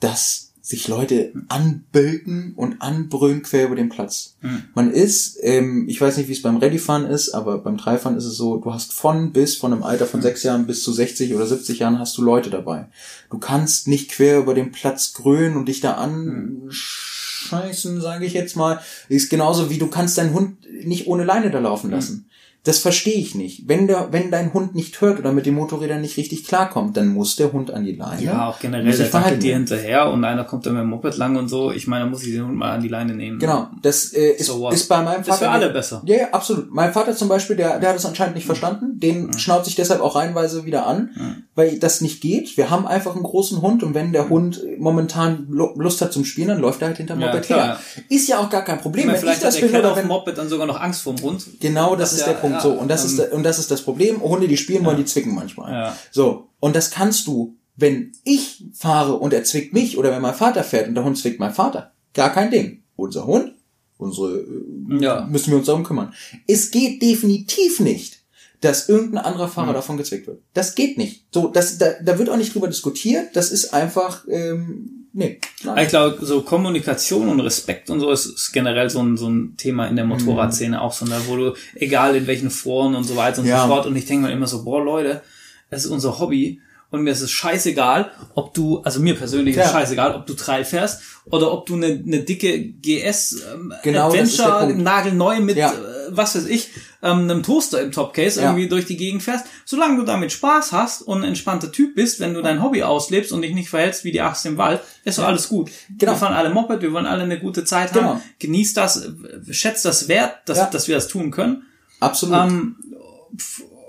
dass 0.00 0.48
sich 0.68 0.86
Leute 0.86 1.32
anbölken 1.48 2.52
und 2.54 2.82
anbrüllen 2.82 3.42
quer 3.42 3.64
über 3.64 3.74
den 3.74 3.88
Platz. 3.88 4.36
Mhm. 4.42 4.64
Man 4.74 4.92
ist, 4.92 5.38
ähm, 5.40 5.88
ich 5.88 5.98
weiß 5.98 6.18
nicht, 6.18 6.28
wie 6.28 6.34
es 6.34 6.42
beim 6.42 6.58
Rallye-Fahren 6.58 7.06
ist, 7.06 7.30
aber 7.30 7.56
beim 7.56 7.78
Dreifahren 7.78 8.18
ist 8.18 8.26
es 8.26 8.36
so, 8.36 8.58
du 8.58 8.74
hast 8.74 8.92
von 8.92 9.32
bis, 9.32 9.56
von 9.56 9.72
einem 9.72 9.82
Alter 9.82 10.04
von 10.04 10.20
sechs 10.20 10.42
Jahren 10.42 10.66
bis 10.66 10.82
zu 10.82 10.92
60 10.92 11.34
oder 11.34 11.46
70 11.46 11.78
Jahren 11.78 11.98
hast 11.98 12.18
du 12.18 12.22
Leute 12.22 12.50
dabei. 12.50 12.88
Du 13.30 13.38
kannst 13.38 13.88
nicht 13.88 14.10
quer 14.10 14.40
über 14.40 14.52
den 14.52 14.70
Platz 14.70 15.14
grölen 15.14 15.56
und 15.56 15.68
dich 15.68 15.80
da 15.80 15.94
anscheißen, 15.94 18.02
sage 18.02 18.26
ich 18.26 18.34
jetzt 18.34 18.54
mal. 18.54 18.78
Ist 19.08 19.30
genauso 19.30 19.70
wie 19.70 19.78
du 19.78 19.86
kannst 19.86 20.18
deinen 20.18 20.34
Hund 20.34 20.58
nicht 20.84 21.06
ohne 21.06 21.24
Leine 21.24 21.50
da 21.50 21.60
laufen 21.60 21.90
lassen. 21.90 22.28
Das 22.68 22.78
verstehe 22.78 23.14
ich 23.18 23.34
nicht. 23.34 23.66
Wenn 23.66 23.86
der, 23.86 24.08
wenn 24.12 24.30
dein 24.30 24.52
Hund 24.52 24.74
nicht 24.74 25.00
hört 25.00 25.18
oder 25.18 25.32
mit 25.32 25.46
den 25.46 25.54
Motorrädern 25.54 26.00
nicht 26.02 26.16
richtig 26.18 26.44
klarkommt, 26.44 26.96
dann 26.98 27.08
muss 27.08 27.34
der 27.36 27.52
Hund 27.52 27.70
an 27.70 27.84
die 27.84 27.92
Leine. 27.96 28.22
Ja, 28.22 28.48
auch 28.48 28.58
generell, 28.60 28.84
der 28.94 29.06
verhalten. 29.06 29.40
dir 29.40 29.54
hinterher 29.54 30.10
und 30.10 30.22
einer 30.24 30.44
kommt 30.44 30.66
dann 30.66 30.74
mit 30.74 30.82
dem 30.82 30.90
Moped 30.90 31.16
lang 31.16 31.36
und 31.36 31.48
so. 31.48 31.72
Ich 31.72 31.86
meine, 31.86 32.04
da 32.04 32.10
muss 32.10 32.22
ich 32.24 32.32
den 32.32 32.44
Hund 32.46 32.56
mal 32.56 32.72
an 32.72 32.82
die 32.82 32.88
Leine 32.88 33.14
nehmen. 33.14 33.38
Genau, 33.38 33.68
das 33.82 34.12
äh, 34.12 34.32
ist, 34.32 34.46
So 34.46 34.68
ist 34.68 34.86
bei 34.88 34.98
meinem 35.02 35.24
Vater. 35.24 35.32
Ist 35.32 35.38
für 35.38 35.48
alle 35.50 35.70
besser. 35.70 36.02
Ja, 36.04 36.16
ja, 36.16 36.26
absolut. 36.32 36.70
Mein 36.70 36.92
Vater 36.92 37.16
zum 37.16 37.28
Beispiel, 37.28 37.56
der, 37.56 37.78
der 37.80 37.88
hat 37.90 37.96
es 37.96 38.04
anscheinend 38.04 38.34
nicht 38.34 38.44
verstanden. 38.46 39.00
Den 39.00 39.32
schnauzt 39.38 39.64
sich 39.64 39.74
deshalb 39.74 40.00
auch 40.02 40.14
reihenweise 40.16 40.64
wieder 40.66 40.86
an, 40.86 41.10
weil 41.54 41.78
das 41.78 42.00
nicht 42.02 42.20
geht. 42.20 42.56
Wir 42.58 42.68
haben 42.70 42.86
einfach 42.86 43.14
einen 43.14 43.24
großen 43.24 43.62
Hund 43.62 43.82
und 43.82 43.94
wenn 43.94 44.12
der 44.12 44.28
Hund 44.28 44.62
momentan 44.78 45.46
Lu- 45.50 45.72
Lust 45.76 46.02
hat 46.02 46.12
zum 46.12 46.24
Spielen, 46.24 46.48
dann 46.48 46.58
läuft 46.60 46.82
er 46.82 46.88
halt 46.88 46.98
hinterm 46.98 47.20
Ja, 47.20 47.28
Moped 47.28 47.44
klar, 47.44 47.66
her. 47.66 47.78
Ist 48.10 48.28
ja 48.28 48.38
auch 48.38 48.50
gar 48.50 48.62
kein 48.62 48.76
Ich 48.76 48.82
Problem. 48.82 49.06
meine, 49.06 49.12
Wenn 49.22 49.28
ich 49.28 49.36
vielleicht 49.36 49.40
hat 49.40 49.48
das 49.48 49.54
der 49.54 49.62
will 49.64 49.70
Kerl 49.70 49.86
auf 49.86 49.94
dem 49.94 50.02
wenn, 50.02 50.08
Moped 50.08 50.36
dann 50.38 50.48
sogar 50.48 50.66
noch 50.66 50.80
Angst 50.80 51.02
vor 51.02 51.14
dem 51.14 51.24
Hund. 51.24 51.44
Genau, 51.60 51.96
das, 51.96 52.10
Das 52.10 52.20
ist 52.20 52.26
ja- 52.26 52.32
der 52.34 52.40
Punkt. 52.40 52.57
Ja, 52.58 52.62
so 52.62 52.72
und 52.72 52.88
das 52.88 53.04
ist 53.04 53.12
ähm, 53.12 53.16
der, 53.18 53.32
und 53.34 53.42
das 53.42 53.58
ist 53.58 53.70
das 53.70 53.82
Problem. 53.82 54.20
Hunde, 54.22 54.48
die 54.48 54.56
spielen 54.56 54.84
wollen, 54.84 54.96
die 54.96 55.04
zwicken 55.04 55.34
manchmal. 55.34 55.72
Ja. 55.72 55.96
So 56.10 56.48
und 56.60 56.76
das 56.76 56.90
kannst 56.90 57.26
du, 57.26 57.56
wenn 57.76 58.12
ich 58.24 58.64
fahre 58.74 59.14
und 59.14 59.32
er 59.32 59.44
zwickt 59.44 59.72
mich 59.72 59.98
oder 59.98 60.10
wenn 60.10 60.22
mein 60.22 60.34
Vater 60.34 60.64
fährt 60.64 60.88
und 60.88 60.94
der 60.94 61.04
Hund 61.04 61.16
zwickt 61.18 61.40
mein 61.40 61.52
Vater, 61.54 61.92
gar 62.14 62.32
kein 62.32 62.50
Ding. 62.50 62.82
Unser 62.96 63.26
Hund, 63.26 63.54
unsere 63.96 64.40
äh, 64.40 64.98
Ja. 65.02 65.26
müssen 65.30 65.50
wir 65.50 65.58
uns 65.58 65.66
darum 65.66 65.84
kümmern. 65.84 66.12
Es 66.46 66.70
geht 66.70 67.00
definitiv 67.02 67.78
nicht, 67.80 68.24
dass 68.60 68.88
irgendein 68.88 69.24
anderer 69.24 69.46
Fahrer 69.48 69.72
davon 69.72 69.96
gezwickt 69.96 70.26
wird. 70.26 70.42
Das 70.54 70.74
geht 70.74 70.98
nicht. 70.98 71.26
So, 71.32 71.46
das, 71.46 71.78
da, 71.78 71.92
da 72.02 72.18
wird 72.18 72.28
auch 72.28 72.36
nicht 72.36 72.52
drüber 72.54 72.66
diskutiert. 72.66 73.28
Das 73.36 73.52
ist 73.52 73.72
einfach, 73.72 74.24
ähm, 74.28 74.97
nee. 75.18 75.38
Nein. 75.64 75.84
Ich 75.84 75.88
glaube, 75.88 76.24
so 76.24 76.42
Kommunikation 76.42 77.28
und 77.28 77.40
Respekt 77.40 77.90
und 77.90 78.00
so 78.00 78.10
ist, 78.10 78.26
ist 78.26 78.52
generell 78.52 78.88
so 78.88 79.00
ein, 79.02 79.16
so 79.16 79.28
ein 79.28 79.56
Thema 79.56 79.86
in 79.88 79.96
der 79.96 80.04
Motorradszene 80.04 80.80
auch 80.80 80.92
so, 80.92 81.04
ne, 81.04 81.20
wo 81.26 81.36
du, 81.36 81.54
egal 81.74 82.14
in 82.16 82.26
welchen 82.26 82.50
Foren 82.50 82.94
und 82.94 83.04
so 83.04 83.16
weiter 83.16 83.40
und 83.42 83.48
Ja. 83.48 83.62
so 83.62 83.68
fort, 83.68 83.86
und 83.86 83.96
ich 83.96 84.06
denke 84.06 84.26
mir 84.28 84.32
immer 84.32 84.46
so, 84.46 84.64
boah, 84.64 84.82
Leute, 84.82 85.22
es 85.70 85.84
ist 85.84 85.90
unser 85.90 86.18
Hobby 86.18 86.60
und 86.90 87.02
mir 87.02 87.10
ist 87.10 87.20
es 87.20 87.30
scheißegal, 87.30 88.10
ob 88.34 88.54
du, 88.54 88.80
also 88.80 89.00
mir 89.00 89.14
persönlich 89.14 89.54
ist 89.56 89.58
Ja. 89.60 89.66
es 89.66 89.72
scheißegal, 89.72 90.14
ob 90.14 90.26
du 90.26 90.34
Trail 90.34 90.64
fährst 90.64 91.02
oder 91.26 91.52
ob 91.52 91.66
du 91.66 91.74
eine, 91.74 91.86
eine 91.86 92.20
dicke 92.22 92.58
GS 92.60 93.42
ähm, 93.54 93.74
Genau, 93.82 94.10
ist 94.12 94.40
Adventure 94.40 94.74
nagelneu 94.82 95.40
mit, 95.40 95.56
Ja. 95.58 95.70
äh, 95.72 95.76
was 96.10 96.34
weiß 96.34 96.46
ich, 96.46 96.70
ähm, 97.02 97.20
einem 97.30 97.42
Toaster 97.42 97.82
im 97.82 97.92
Topcase 97.92 98.40
Ja. 98.40 98.46
irgendwie 98.48 98.68
durch 98.68 98.86
die 98.86 98.96
Gegend 98.96 99.22
fährst. 99.22 99.44
Solange 99.66 99.98
du 99.98 100.04
damit 100.04 100.32
Spaß 100.32 100.72
hast 100.72 101.02
und 101.02 101.18
ein 101.18 101.24
entspannter 101.28 101.70
Typ 101.70 101.94
bist, 101.94 102.20
wenn 102.20 102.32
du 102.32 102.40
dein 102.40 102.62
Hobby 102.62 102.82
auslebst 102.82 103.32
und 103.32 103.42
dich 103.42 103.54
nicht 103.54 103.68
verhältst 103.68 104.04
wie 104.04 104.12
die 104.12 104.22
Axt 104.22 104.46
im 104.46 104.56
Wald, 104.56 104.80
ist 105.04 105.18
doch 105.18 105.24
alles 105.24 105.48
gut. 105.50 105.70
Genau. 105.98 106.12
Wir 106.12 106.16
fahren 106.16 106.32
alle 106.34 106.48
Moped, 106.50 106.80
wir 106.80 106.92
wollen 106.92 107.06
alle 107.06 107.24
eine 107.24 107.38
gute 107.38 107.64
Zeit 107.64 107.92
Genau. 107.92 108.14
haben. 108.14 108.22
Genießt 108.38 108.76
das, 108.78 109.08
schätzt 109.50 109.84
das 109.84 110.08
wert, 110.08 110.36
dass, 110.46 110.56
Ja. 110.58 110.70
dass 110.70 110.88
wir 110.88 110.94
das 110.94 111.08
tun 111.08 111.30
können. 111.30 111.64
Absolut. 112.00 112.34
Ähm, 112.50 112.76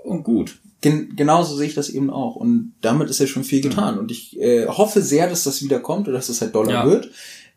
und 0.04 0.22
gut. 0.22 0.58
Gen 0.80 1.14
genauso 1.14 1.56
sehe 1.56 1.66
ich 1.68 1.74
das 1.74 1.90
eben 1.90 2.10
auch. 2.10 2.36
Und 2.36 2.72
damit 2.80 3.10
ist 3.10 3.20
ja 3.20 3.26
schon 3.26 3.44
viel 3.44 3.60
getan. 3.60 3.98
Und 3.98 4.10
ich 4.10 4.38
äh, 4.40 4.66
hoffe 4.66 5.02
sehr, 5.02 5.28
dass 5.28 5.44
das 5.44 5.62
wieder 5.62 5.80
kommt 5.80 6.08
oder 6.08 6.16
dass 6.16 6.28
das 6.28 6.40
halt 6.40 6.54
doller 6.54 6.72
Ja. 6.72 6.86
wird. 6.86 7.10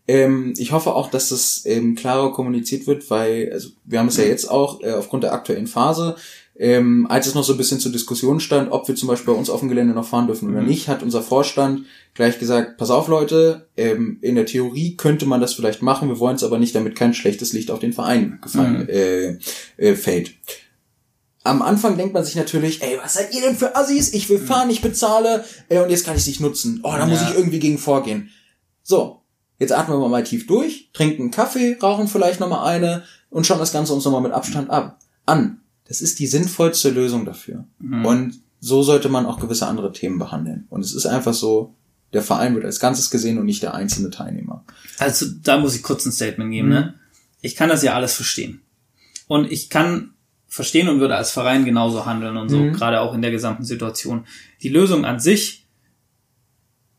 Ähm, 0.08 0.54
ich 0.58 0.74
hoffe 0.74 0.94
auch, 0.94 1.10
dass 1.10 1.30
das 1.30 1.62
ähm, 1.66 1.96
klarer 1.96 2.34
kommuniziert 2.34 2.88
wird, 2.88 3.10
weil, 3.10 3.50
also 3.54 3.70
wir 3.86 4.00
haben 4.00 4.10
es 4.10 4.18
ja 4.18 4.26
jetzt 4.26 4.52
auch 4.52 4.82
äh, 4.82 4.92
aufgrund 4.92 5.24
der 5.24 5.32
aktuellen 5.32 5.68
Phase, 5.68 6.18
ähm, 6.60 7.08
als 7.10 7.26
es 7.26 7.36
noch 7.36 7.44
so 7.46 7.54
ein 7.54 7.58
bisschen 7.58 7.80
zur 7.80 7.92
Diskussion 7.94 8.40
stand, 8.42 8.72
ob 8.72 8.88
wir 8.88 8.96
zum 8.96 9.08
Beispiel 9.08 9.34
bei 9.34 9.40
uns 9.40 9.50
auf 9.50 9.62
dem 9.62 9.70
Gelände 9.70 9.94
noch 9.94 10.06
fahren 10.06 10.28
dürfen 10.28 10.50
oder 10.52 10.62
nicht, 10.62 10.88
hat 10.90 11.02
unser 11.04 11.22
Vorstand 11.22 11.86
gleich 12.16 12.38
gesagt, 12.38 12.78
pass 12.78 12.92
auf 12.92 13.08
Leute, 13.08 13.66
ähm, 13.78 14.18
in 14.22 14.36
der 14.36 14.46
Theorie 14.46 14.96
könnte 14.96 15.26
man 15.26 15.40
das 15.42 15.54
vielleicht 15.54 15.82
machen, 15.82 16.10
wir 16.10 16.20
wollen 16.20 16.36
es 16.36 16.44
aber 16.44 16.60
nicht, 16.60 16.76
damit 16.76 16.96
kein 16.96 17.14
schlechtes 17.14 17.54
Licht 17.54 17.72
auf 17.72 17.80
den 17.80 17.94
Verein 17.94 18.40
gefallen 18.42 18.88
äh, 18.90 19.38
äh, 19.78 19.96
fällt 19.96 20.34
am 21.44 21.62
Anfang 21.62 21.98
denkt 21.98 22.14
man 22.14 22.24
sich 22.24 22.36
natürlich, 22.36 22.82
ey, 22.82 22.98
was 23.04 23.16
seid 23.16 23.34
ihr 23.34 23.42
denn 23.42 23.56
für 23.58 23.76
Assis? 23.76 24.14
Ich 24.14 24.30
will 24.30 24.40
fahren, 24.40 24.70
ich 24.70 24.82
bezahle 24.82 25.44
äh, 25.70 25.80
und 25.82 25.90
jetzt 25.90 26.06
kann 26.06 26.16
ich 26.16 26.22
es 26.22 26.28
nicht 26.28 26.40
nutzen. 26.40 26.80
Oh, 26.84 26.94
da 26.96 27.06
muss 27.06 27.22
Ja. 27.22 27.30
ich 27.30 27.36
irgendwie 27.36 27.60
gegen 27.60 27.78
vorgehen. 27.78 28.30
So, 28.82 29.22
jetzt 29.60 29.72
atmen 29.74 30.00
wir 30.00 30.08
mal 30.10 30.24
tief 30.24 30.48
durch, 30.48 30.90
trinken 30.94 31.24
einen 31.24 31.32
Kaffee, 31.32 31.78
rauchen 31.82 32.08
vielleicht 32.08 32.40
nochmal 32.40 32.68
eine 32.74 33.04
und 33.30 33.46
schauen 33.46 33.60
das 33.60 33.74
Ganze 33.74 33.94
uns 33.94 34.06
nochmal 34.06 34.22
mit 34.22 34.32
Abstand 34.32 34.70
ab 34.70 35.00
an. 35.26 35.60
Das 35.86 36.02
ist 36.02 36.20
die 36.20 36.28
sinnvollste 36.28 36.90
Lösung 36.90 37.26
dafür. 37.26 37.66
Und 37.82 38.40
so 38.62 38.82
sollte 38.84 39.10
man 39.10 39.26
auch 39.26 39.40
gewisse 39.40 39.68
andere 39.68 39.92
Themen 39.92 40.18
behandeln. 40.20 40.66
Und 40.70 40.80
es 40.82 40.94
ist 40.94 41.06
einfach 41.06 41.34
so, 41.34 41.76
der 42.14 42.22
Verein 42.24 42.56
wird 42.56 42.64
als 42.64 42.80
Ganzes 42.80 43.10
gesehen 43.10 43.38
und 43.38 43.46
nicht 43.46 43.62
der 43.64 43.74
einzelne 43.74 44.10
Teilnehmer. 44.10 44.64
Also 44.98 45.26
da 45.44 45.58
muss 45.58 45.76
ich 45.76 45.84
kurz 45.84 46.06
ein 46.06 46.14
Statement 46.14 46.52
geben. 46.52 46.70
Ne? 46.70 46.94
Ich 47.42 47.56
kann 47.58 47.68
das 47.68 47.84
ja 47.84 47.94
alles 47.96 48.14
verstehen. 48.14 48.62
Und 49.28 49.52
ich 49.52 49.70
kann 49.70 50.13
verstehen 50.54 50.88
und 50.88 51.00
würde 51.00 51.16
als 51.16 51.32
Verein 51.32 51.66
genauso 51.66 52.06
handeln 52.06 52.38
und 52.38 52.50
so, 52.50 52.60
gerade 52.72 53.02
auch 53.02 53.16
in 53.16 53.24
der 53.24 53.32
gesamten 53.32 53.64
Situation. 53.66 54.26
Die 54.62 54.70
Lösung 54.70 55.04
an 55.04 55.20
sich 55.20 55.66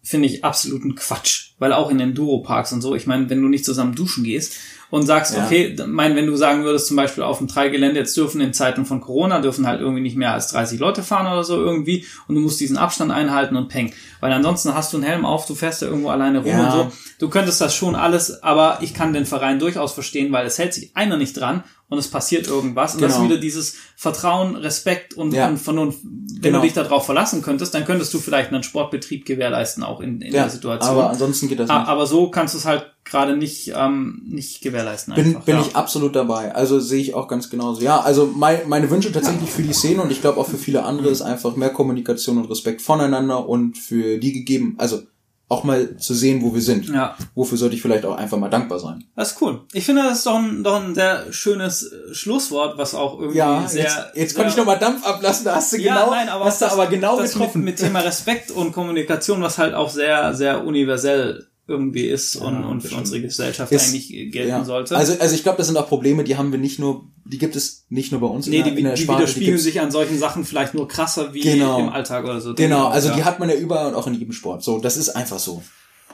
finde 0.03 0.27
ich 0.29 0.45
absoluten 0.45 0.97
Quatsch. 0.97 1.53
Weil 1.59 1.73
auch 1.73 1.89
in 1.89 1.99
Enduro-Parks 2.01 2.73
und 2.73 2.83
so, 2.83 2.95
ich 2.97 3.07
meine, 3.07 3.31
wenn 3.31 3.41
du 3.41 3.49
nicht 3.49 3.65
zusammen 3.65 3.95
duschen 3.95 4.25
gehst 4.25 4.55
und 4.91 5.07
sagst, 5.07 5.35
Ja. 5.37 5.47
okay, 5.47 5.77
mein, 5.87 6.17
wenn 6.17 6.27
du 6.27 6.35
sagen 6.37 6.65
würdest, 6.65 6.89
zum 6.89 6.97
Beispiel 6.97 7.23
auf 7.23 7.39
dem 7.39 7.47
Trailgelände, 7.49 8.01
jetzt 8.01 8.17
dürfen 8.17 8.41
in 8.41 8.53
Zeiten 8.53 8.85
von 8.85 9.01
Corona, 9.01 9.41
dürfen 9.41 9.67
halt 9.67 9.81
irgendwie 9.81 10.03
nicht 10.03 10.17
mehr 10.17 10.33
als 10.33 10.49
30 10.49 10.79
Leute 10.81 11.03
fahren 11.05 11.27
oder 11.29 11.45
so 11.45 11.57
irgendwie 11.57 12.05
und 12.27 12.35
du 12.35 12.41
musst 12.41 12.59
diesen 12.61 12.77
Abstand 12.77 13.13
einhalten 13.13 13.57
und 13.57 13.69
peng. 13.69 13.93
Weil 14.21 14.33
ansonsten 14.33 14.75
hast 14.75 14.93
du 14.93 14.97
einen 14.99 15.07
Helm 15.07 15.25
auf, 15.25 15.47
du 15.47 15.55
fährst 15.55 15.81
da 15.81 15.87
irgendwo 15.87 16.09
alleine 16.11 16.41
rum 16.41 16.49
Ja. 16.49 16.65
und 16.65 16.73
so. 16.91 16.93
Du 17.21 17.29
könntest 17.31 17.61
das 17.61 17.75
schon 17.75 17.95
alles, 17.95 18.43
aber 18.43 18.79
ich 18.83 18.93
kann 18.95 19.13
den 19.15 19.25
Verein 19.27 19.59
durchaus 19.61 19.95
verstehen, 19.95 20.33
weil 20.33 20.45
es 20.45 20.59
hält 20.59 20.75
sich 20.75 20.95
einer 20.97 21.17
nicht 21.17 21.35
dran 21.39 21.63
und 21.89 21.99
es 21.99 22.09
passiert 22.09 22.47
irgendwas. 22.47 22.95
Und 22.95 23.03
das 23.03 23.13
ist 23.13 23.19
Genau. 23.19 23.31
wieder 23.31 23.41
dieses 23.41 23.77
Vertrauen, 23.97 24.57
Respekt 24.57 25.15
und, 25.15 25.33
Ja. 25.33 25.49
und 25.49 25.59
Vernunft. 25.59 26.01
Wenn 26.03 26.41
Genau. 26.41 26.59
du 26.59 26.65
dich 26.65 26.73
darauf 26.75 27.05
verlassen 27.07 27.43
könntest, 27.43 27.75
dann 27.75 27.85
könntest 27.85 28.13
du 28.15 28.19
vielleicht 28.19 28.53
einen 28.53 28.63
Sportbetrieb 28.63 29.25
gewährleisten, 29.25 29.83
auch 29.83 30.01
in, 30.01 30.21
in 30.21 30.33
der 30.33 30.49
Situation. 30.51 30.91
aber 30.91 31.11
ansonsten 31.11 31.49
geht 31.49 31.61
das 31.61 31.69
nicht. 31.69 31.77
Aber 31.77 32.07
so 32.07 32.31
kannst 32.31 32.55
du 32.55 32.59
es 32.59 32.65
halt 32.65 32.87
gerade 33.05 33.37
nicht, 33.37 33.73
ähm, 33.77 34.23
nicht 34.27 34.63
gewährleisten. 34.63 35.15
Bin, 35.15 35.27
einfach, 35.27 35.43
bin 35.45 35.57
ja. 35.57 35.63
ich 35.63 35.77
absolut 35.77 36.17
dabei. 36.17 36.55
Also 36.55 36.81
sehe 36.81 37.01
ich 37.03 37.15
auch 37.15 37.29
ganz 37.29 37.51
genauso. 37.51 37.83
Ja, 37.83 38.01
also 38.01 38.33
mein, 38.35 38.67
meine 38.69 38.91
Wünsche 38.91 39.13
tatsächlich 39.13 39.51
für 39.51 39.63
die 39.63 39.75
Szene 39.75 40.03
und 40.03 40.11
ich 40.11 40.21
glaube 40.23 40.41
auch 40.41 40.47
für 40.49 40.57
viele 40.57 40.85
andere 40.85 41.09
ist 41.09 41.21
einfach 41.23 41.55
mehr 41.57 41.71
Kommunikation 41.71 42.39
und 42.39 42.47
Respekt 42.51 42.81
voneinander 42.83 43.47
und 43.49 43.77
für 43.77 44.19
die 44.19 44.33
gegeben, 44.33 44.75
also 44.79 45.03
auch 45.49 45.63
mal 45.63 45.97
zu 45.99 46.15
sehen, 46.15 46.41
wo 46.43 46.55
wir 46.55 46.63
sind. 46.63 46.89
Ja, 46.89 47.17
Wofür 47.35 47.59
sollte 47.59 47.75
ich 47.77 47.83
vielleicht 47.83 48.05
auch 48.07 48.17
einfach 48.17 48.39
mal 48.39 48.49
dankbar 48.49 48.79
sein. 48.79 49.05
das 49.15 49.33
ist 49.33 49.43
cool. 49.43 49.61
Ich 49.73 49.85
finde, 49.85 50.03
das 50.03 50.19
ist 50.19 50.27
doch 50.27 50.37
ein, 50.37 50.65
doch 50.65 50.83
ein 50.83 50.95
sehr 50.95 51.33
schönes 51.33 51.83
äh, 51.93 52.15
Schlusswort, 52.15 52.79
was 52.79 52.95
auch 52.95 53.19
irgendwie 53.21 53.39
Ja, 53.39 53.67
sehr. 53.69 53.83
jetzt, 53.85 53.99
jetzt 54.15 54.35
konnte 54.35 54.51
ich 54.51 54.57
nochmal 54.57 54.79
Dampf 54.79 55.05
ablassen, 55.07 55.45
da 55.45 55.57
hast 55.57 55.73
du 55.73 55.77
Ja, 55.79 55.95
genau, 55.97 56.11
nein, 56.11 56.29
aber 56.31 56.47
hast 56.47 56.61
du 56.63 56.65
das- 56.65 56.73
aber 56.73 56.87
genau 56.87 57.19
das 57.19 57.33
getroffen. 57.35 57.63
Mit, 57.63 57.75
mit 57.79 57.87
Thema 57.87 58.01
Respekt 58.01 58.51
und 58.53 58.73
Kommunikation, 58.73 59.43
was 59.43 59.59
halt 59.59 59.75
auch 59.75 59.91
sehr, 59.91 60.35
sehr 60.35 60.65
universell 60.65 61.47
irgendwie 61.67 62.07
ist 62.07 62.37
und, 62.37 62.63
und 62.65 62.83
für 62.83 62.95
unsere 62.95 63.23
Gesellschaft 63.23 63.73
Ist- 63.73 63.89
eigentlich 63.89 64.09
gelten 64.33 64.49
ja. 64.51 64.65
sollte. 64.65 64.97
Also, 64.97 65.15
also 65.19 65.35
ich 65.35 65.43
glaube, 65.43 65.57
das 65.59 65.67
sind 65.67 65.77
auch 65.79 65.89
Probleme, 65.89 66.23
die 66.25 66.37
haben 66.37 66.53
wir 66.53 66.59
nicht 66.59 66.79
nur, 66.79 67.09
die 67.25 67.39
gibt 67.39 67.57
es 67.57 67.87
nicht 67.89 68.13
nur 68.13 68.21
bei 68.21 68.27
uns 68.27 68.47
nee, 68.47 68.59
in, 68.59 68.65
der, 68.65 68.73
die, 68.75 68.79
in 68.81 68.85
der 68.85 68.95
die 68.95 69.03
Sparte, 69.03 69.21
widerspiegeln 69.23 69.53
gibt's- 69.53 69.65
sich 69.65 69.81
an 69.81 69.91
solchen 69.91 70.19
Sachen 70.19 70.45
vielleicht 70.45 70.75
nur 70.75 70.87
krasser 70.89 71.33
wie 71.33 71.41
Genau. 71.41 71.79
im 71.81 71.89
Alltag 71.89 72.25
oder 72.25 72.41
so. 72.41 72.55
Genau, 72.55 72.89
also 72.89 73.09
ja. 73.09 73.17
die 73.17 73.25
hat 73.25 73.39
man 73.41 73.49
ja 73.49 73.55
überall 73.57 73.87
und 73.89 73.95
auch 73.95 74.07
in 74.07 74.15
jedem 74.15 74.33
Sport. 74.33 74.63
So, 74.63 74.79
das 74.79 74.97
ist 74.99 75.11
einfach 75.11 75.39
so. 75.39 75.63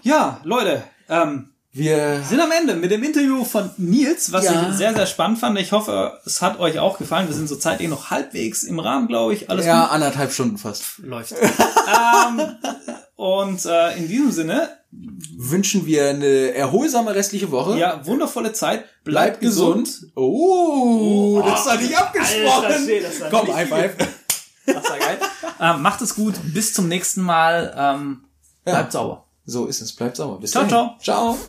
Ja, 0.02 0.40
Leute, 0.44 0.84
ähm, 1.08 1.48
Wir 1.72 2.22
sind 2.28 2.40
am 2.40 2.50
Ende 2.50 2.74
mit 2.74 2.90
dem 2.90 3.02
Interview 3.04 3.44
von 3.44 3.70
Nils, 3.76 4.32
was 4.32 4.44
Ja. 4.46 4.68
ich 4.70 4.76
sehr, 4.76 4.92
sehr 4.92 5.06
spannend 5.06 5.38
fand. 5.38 5.56
Ich 5.58 5.70
hoffe, 5.70 6.18
es 6.26 6.42
hat 6.42 6.58
euch 6.58 6.80
auch 6.80 6.98
gefallen. 6.98 7.28
Wir 7.28 7.34
sind 7.34 7.48
so 7.48 7.54
zeitlich 7.54 7.88
noch 7.88 8.10
halbwegs 8.10 8.64
im 8.64 8.80
Rahmen, 8.80 9.06
glaube 9.06 9.34
ich. 9.34 9.48
Alles 9.48 9.66
ja 9.66 9.86
anderthalb 9.86 10.32
Stunden 10.32 10.58
fast. 10.58 10.96
gut 10.96 11.06
läuft. 11.06 11.32
ähm, 11.40 12.56
und 13.14 13.64
äh, 13.66 13.96
in 13.96 14.08
diesem 14.08 14.32
Sinne, 14.32 14.68
Wünschen 15.36 15.86
wir 15.86 16.08
eine 16.08 16.52
erholsame 16.52 17.14
restliche 17.14 17.52
Woche. 17.52 17.78
ja, 17.78 18.04
wundervolle 18.04 18.52
Zeit. 18.52 18.84
Bleibt 19.04 19.40
gesund. 19.40 19.88
Oh, 20.16 21.40
das 21.46 21.64
war 21.66 21.76
nicht 21.76 21.96
abgesprochen. 21.96 22.64
Alter 22.66 23.20
war 23.20 23.30
Komm, 23.30 23.46
nicht 23.46 23.54
High 23.56 23.68
Five. 23.68 23.96
Das 24.66 24.90
war 24.90 24.98
geil. 24.98 25.18
ähm, 25.60 25.82
macht 25.82 26.02
es 26.02 26.16
gut. 26.16 26.34
Bis 26.52 26.74
zum 26.74 26.88
nächsten 26.88 27.22
Mal. 27.22 27.72
Ähm, 27.78 28.24
bleibt 28.64 28.90
sauber. 28.90 29.24
So 29.46 29.66
ist 29.66 29.80
es. 29.80 29.92
Bleibt 29.92 30.16
sauber. 30.16 30.40
Bis 30.40 30.50
Ciao, 30.50 30.64
dahin. 30.64 30.90
Ciao. 31.00 31.38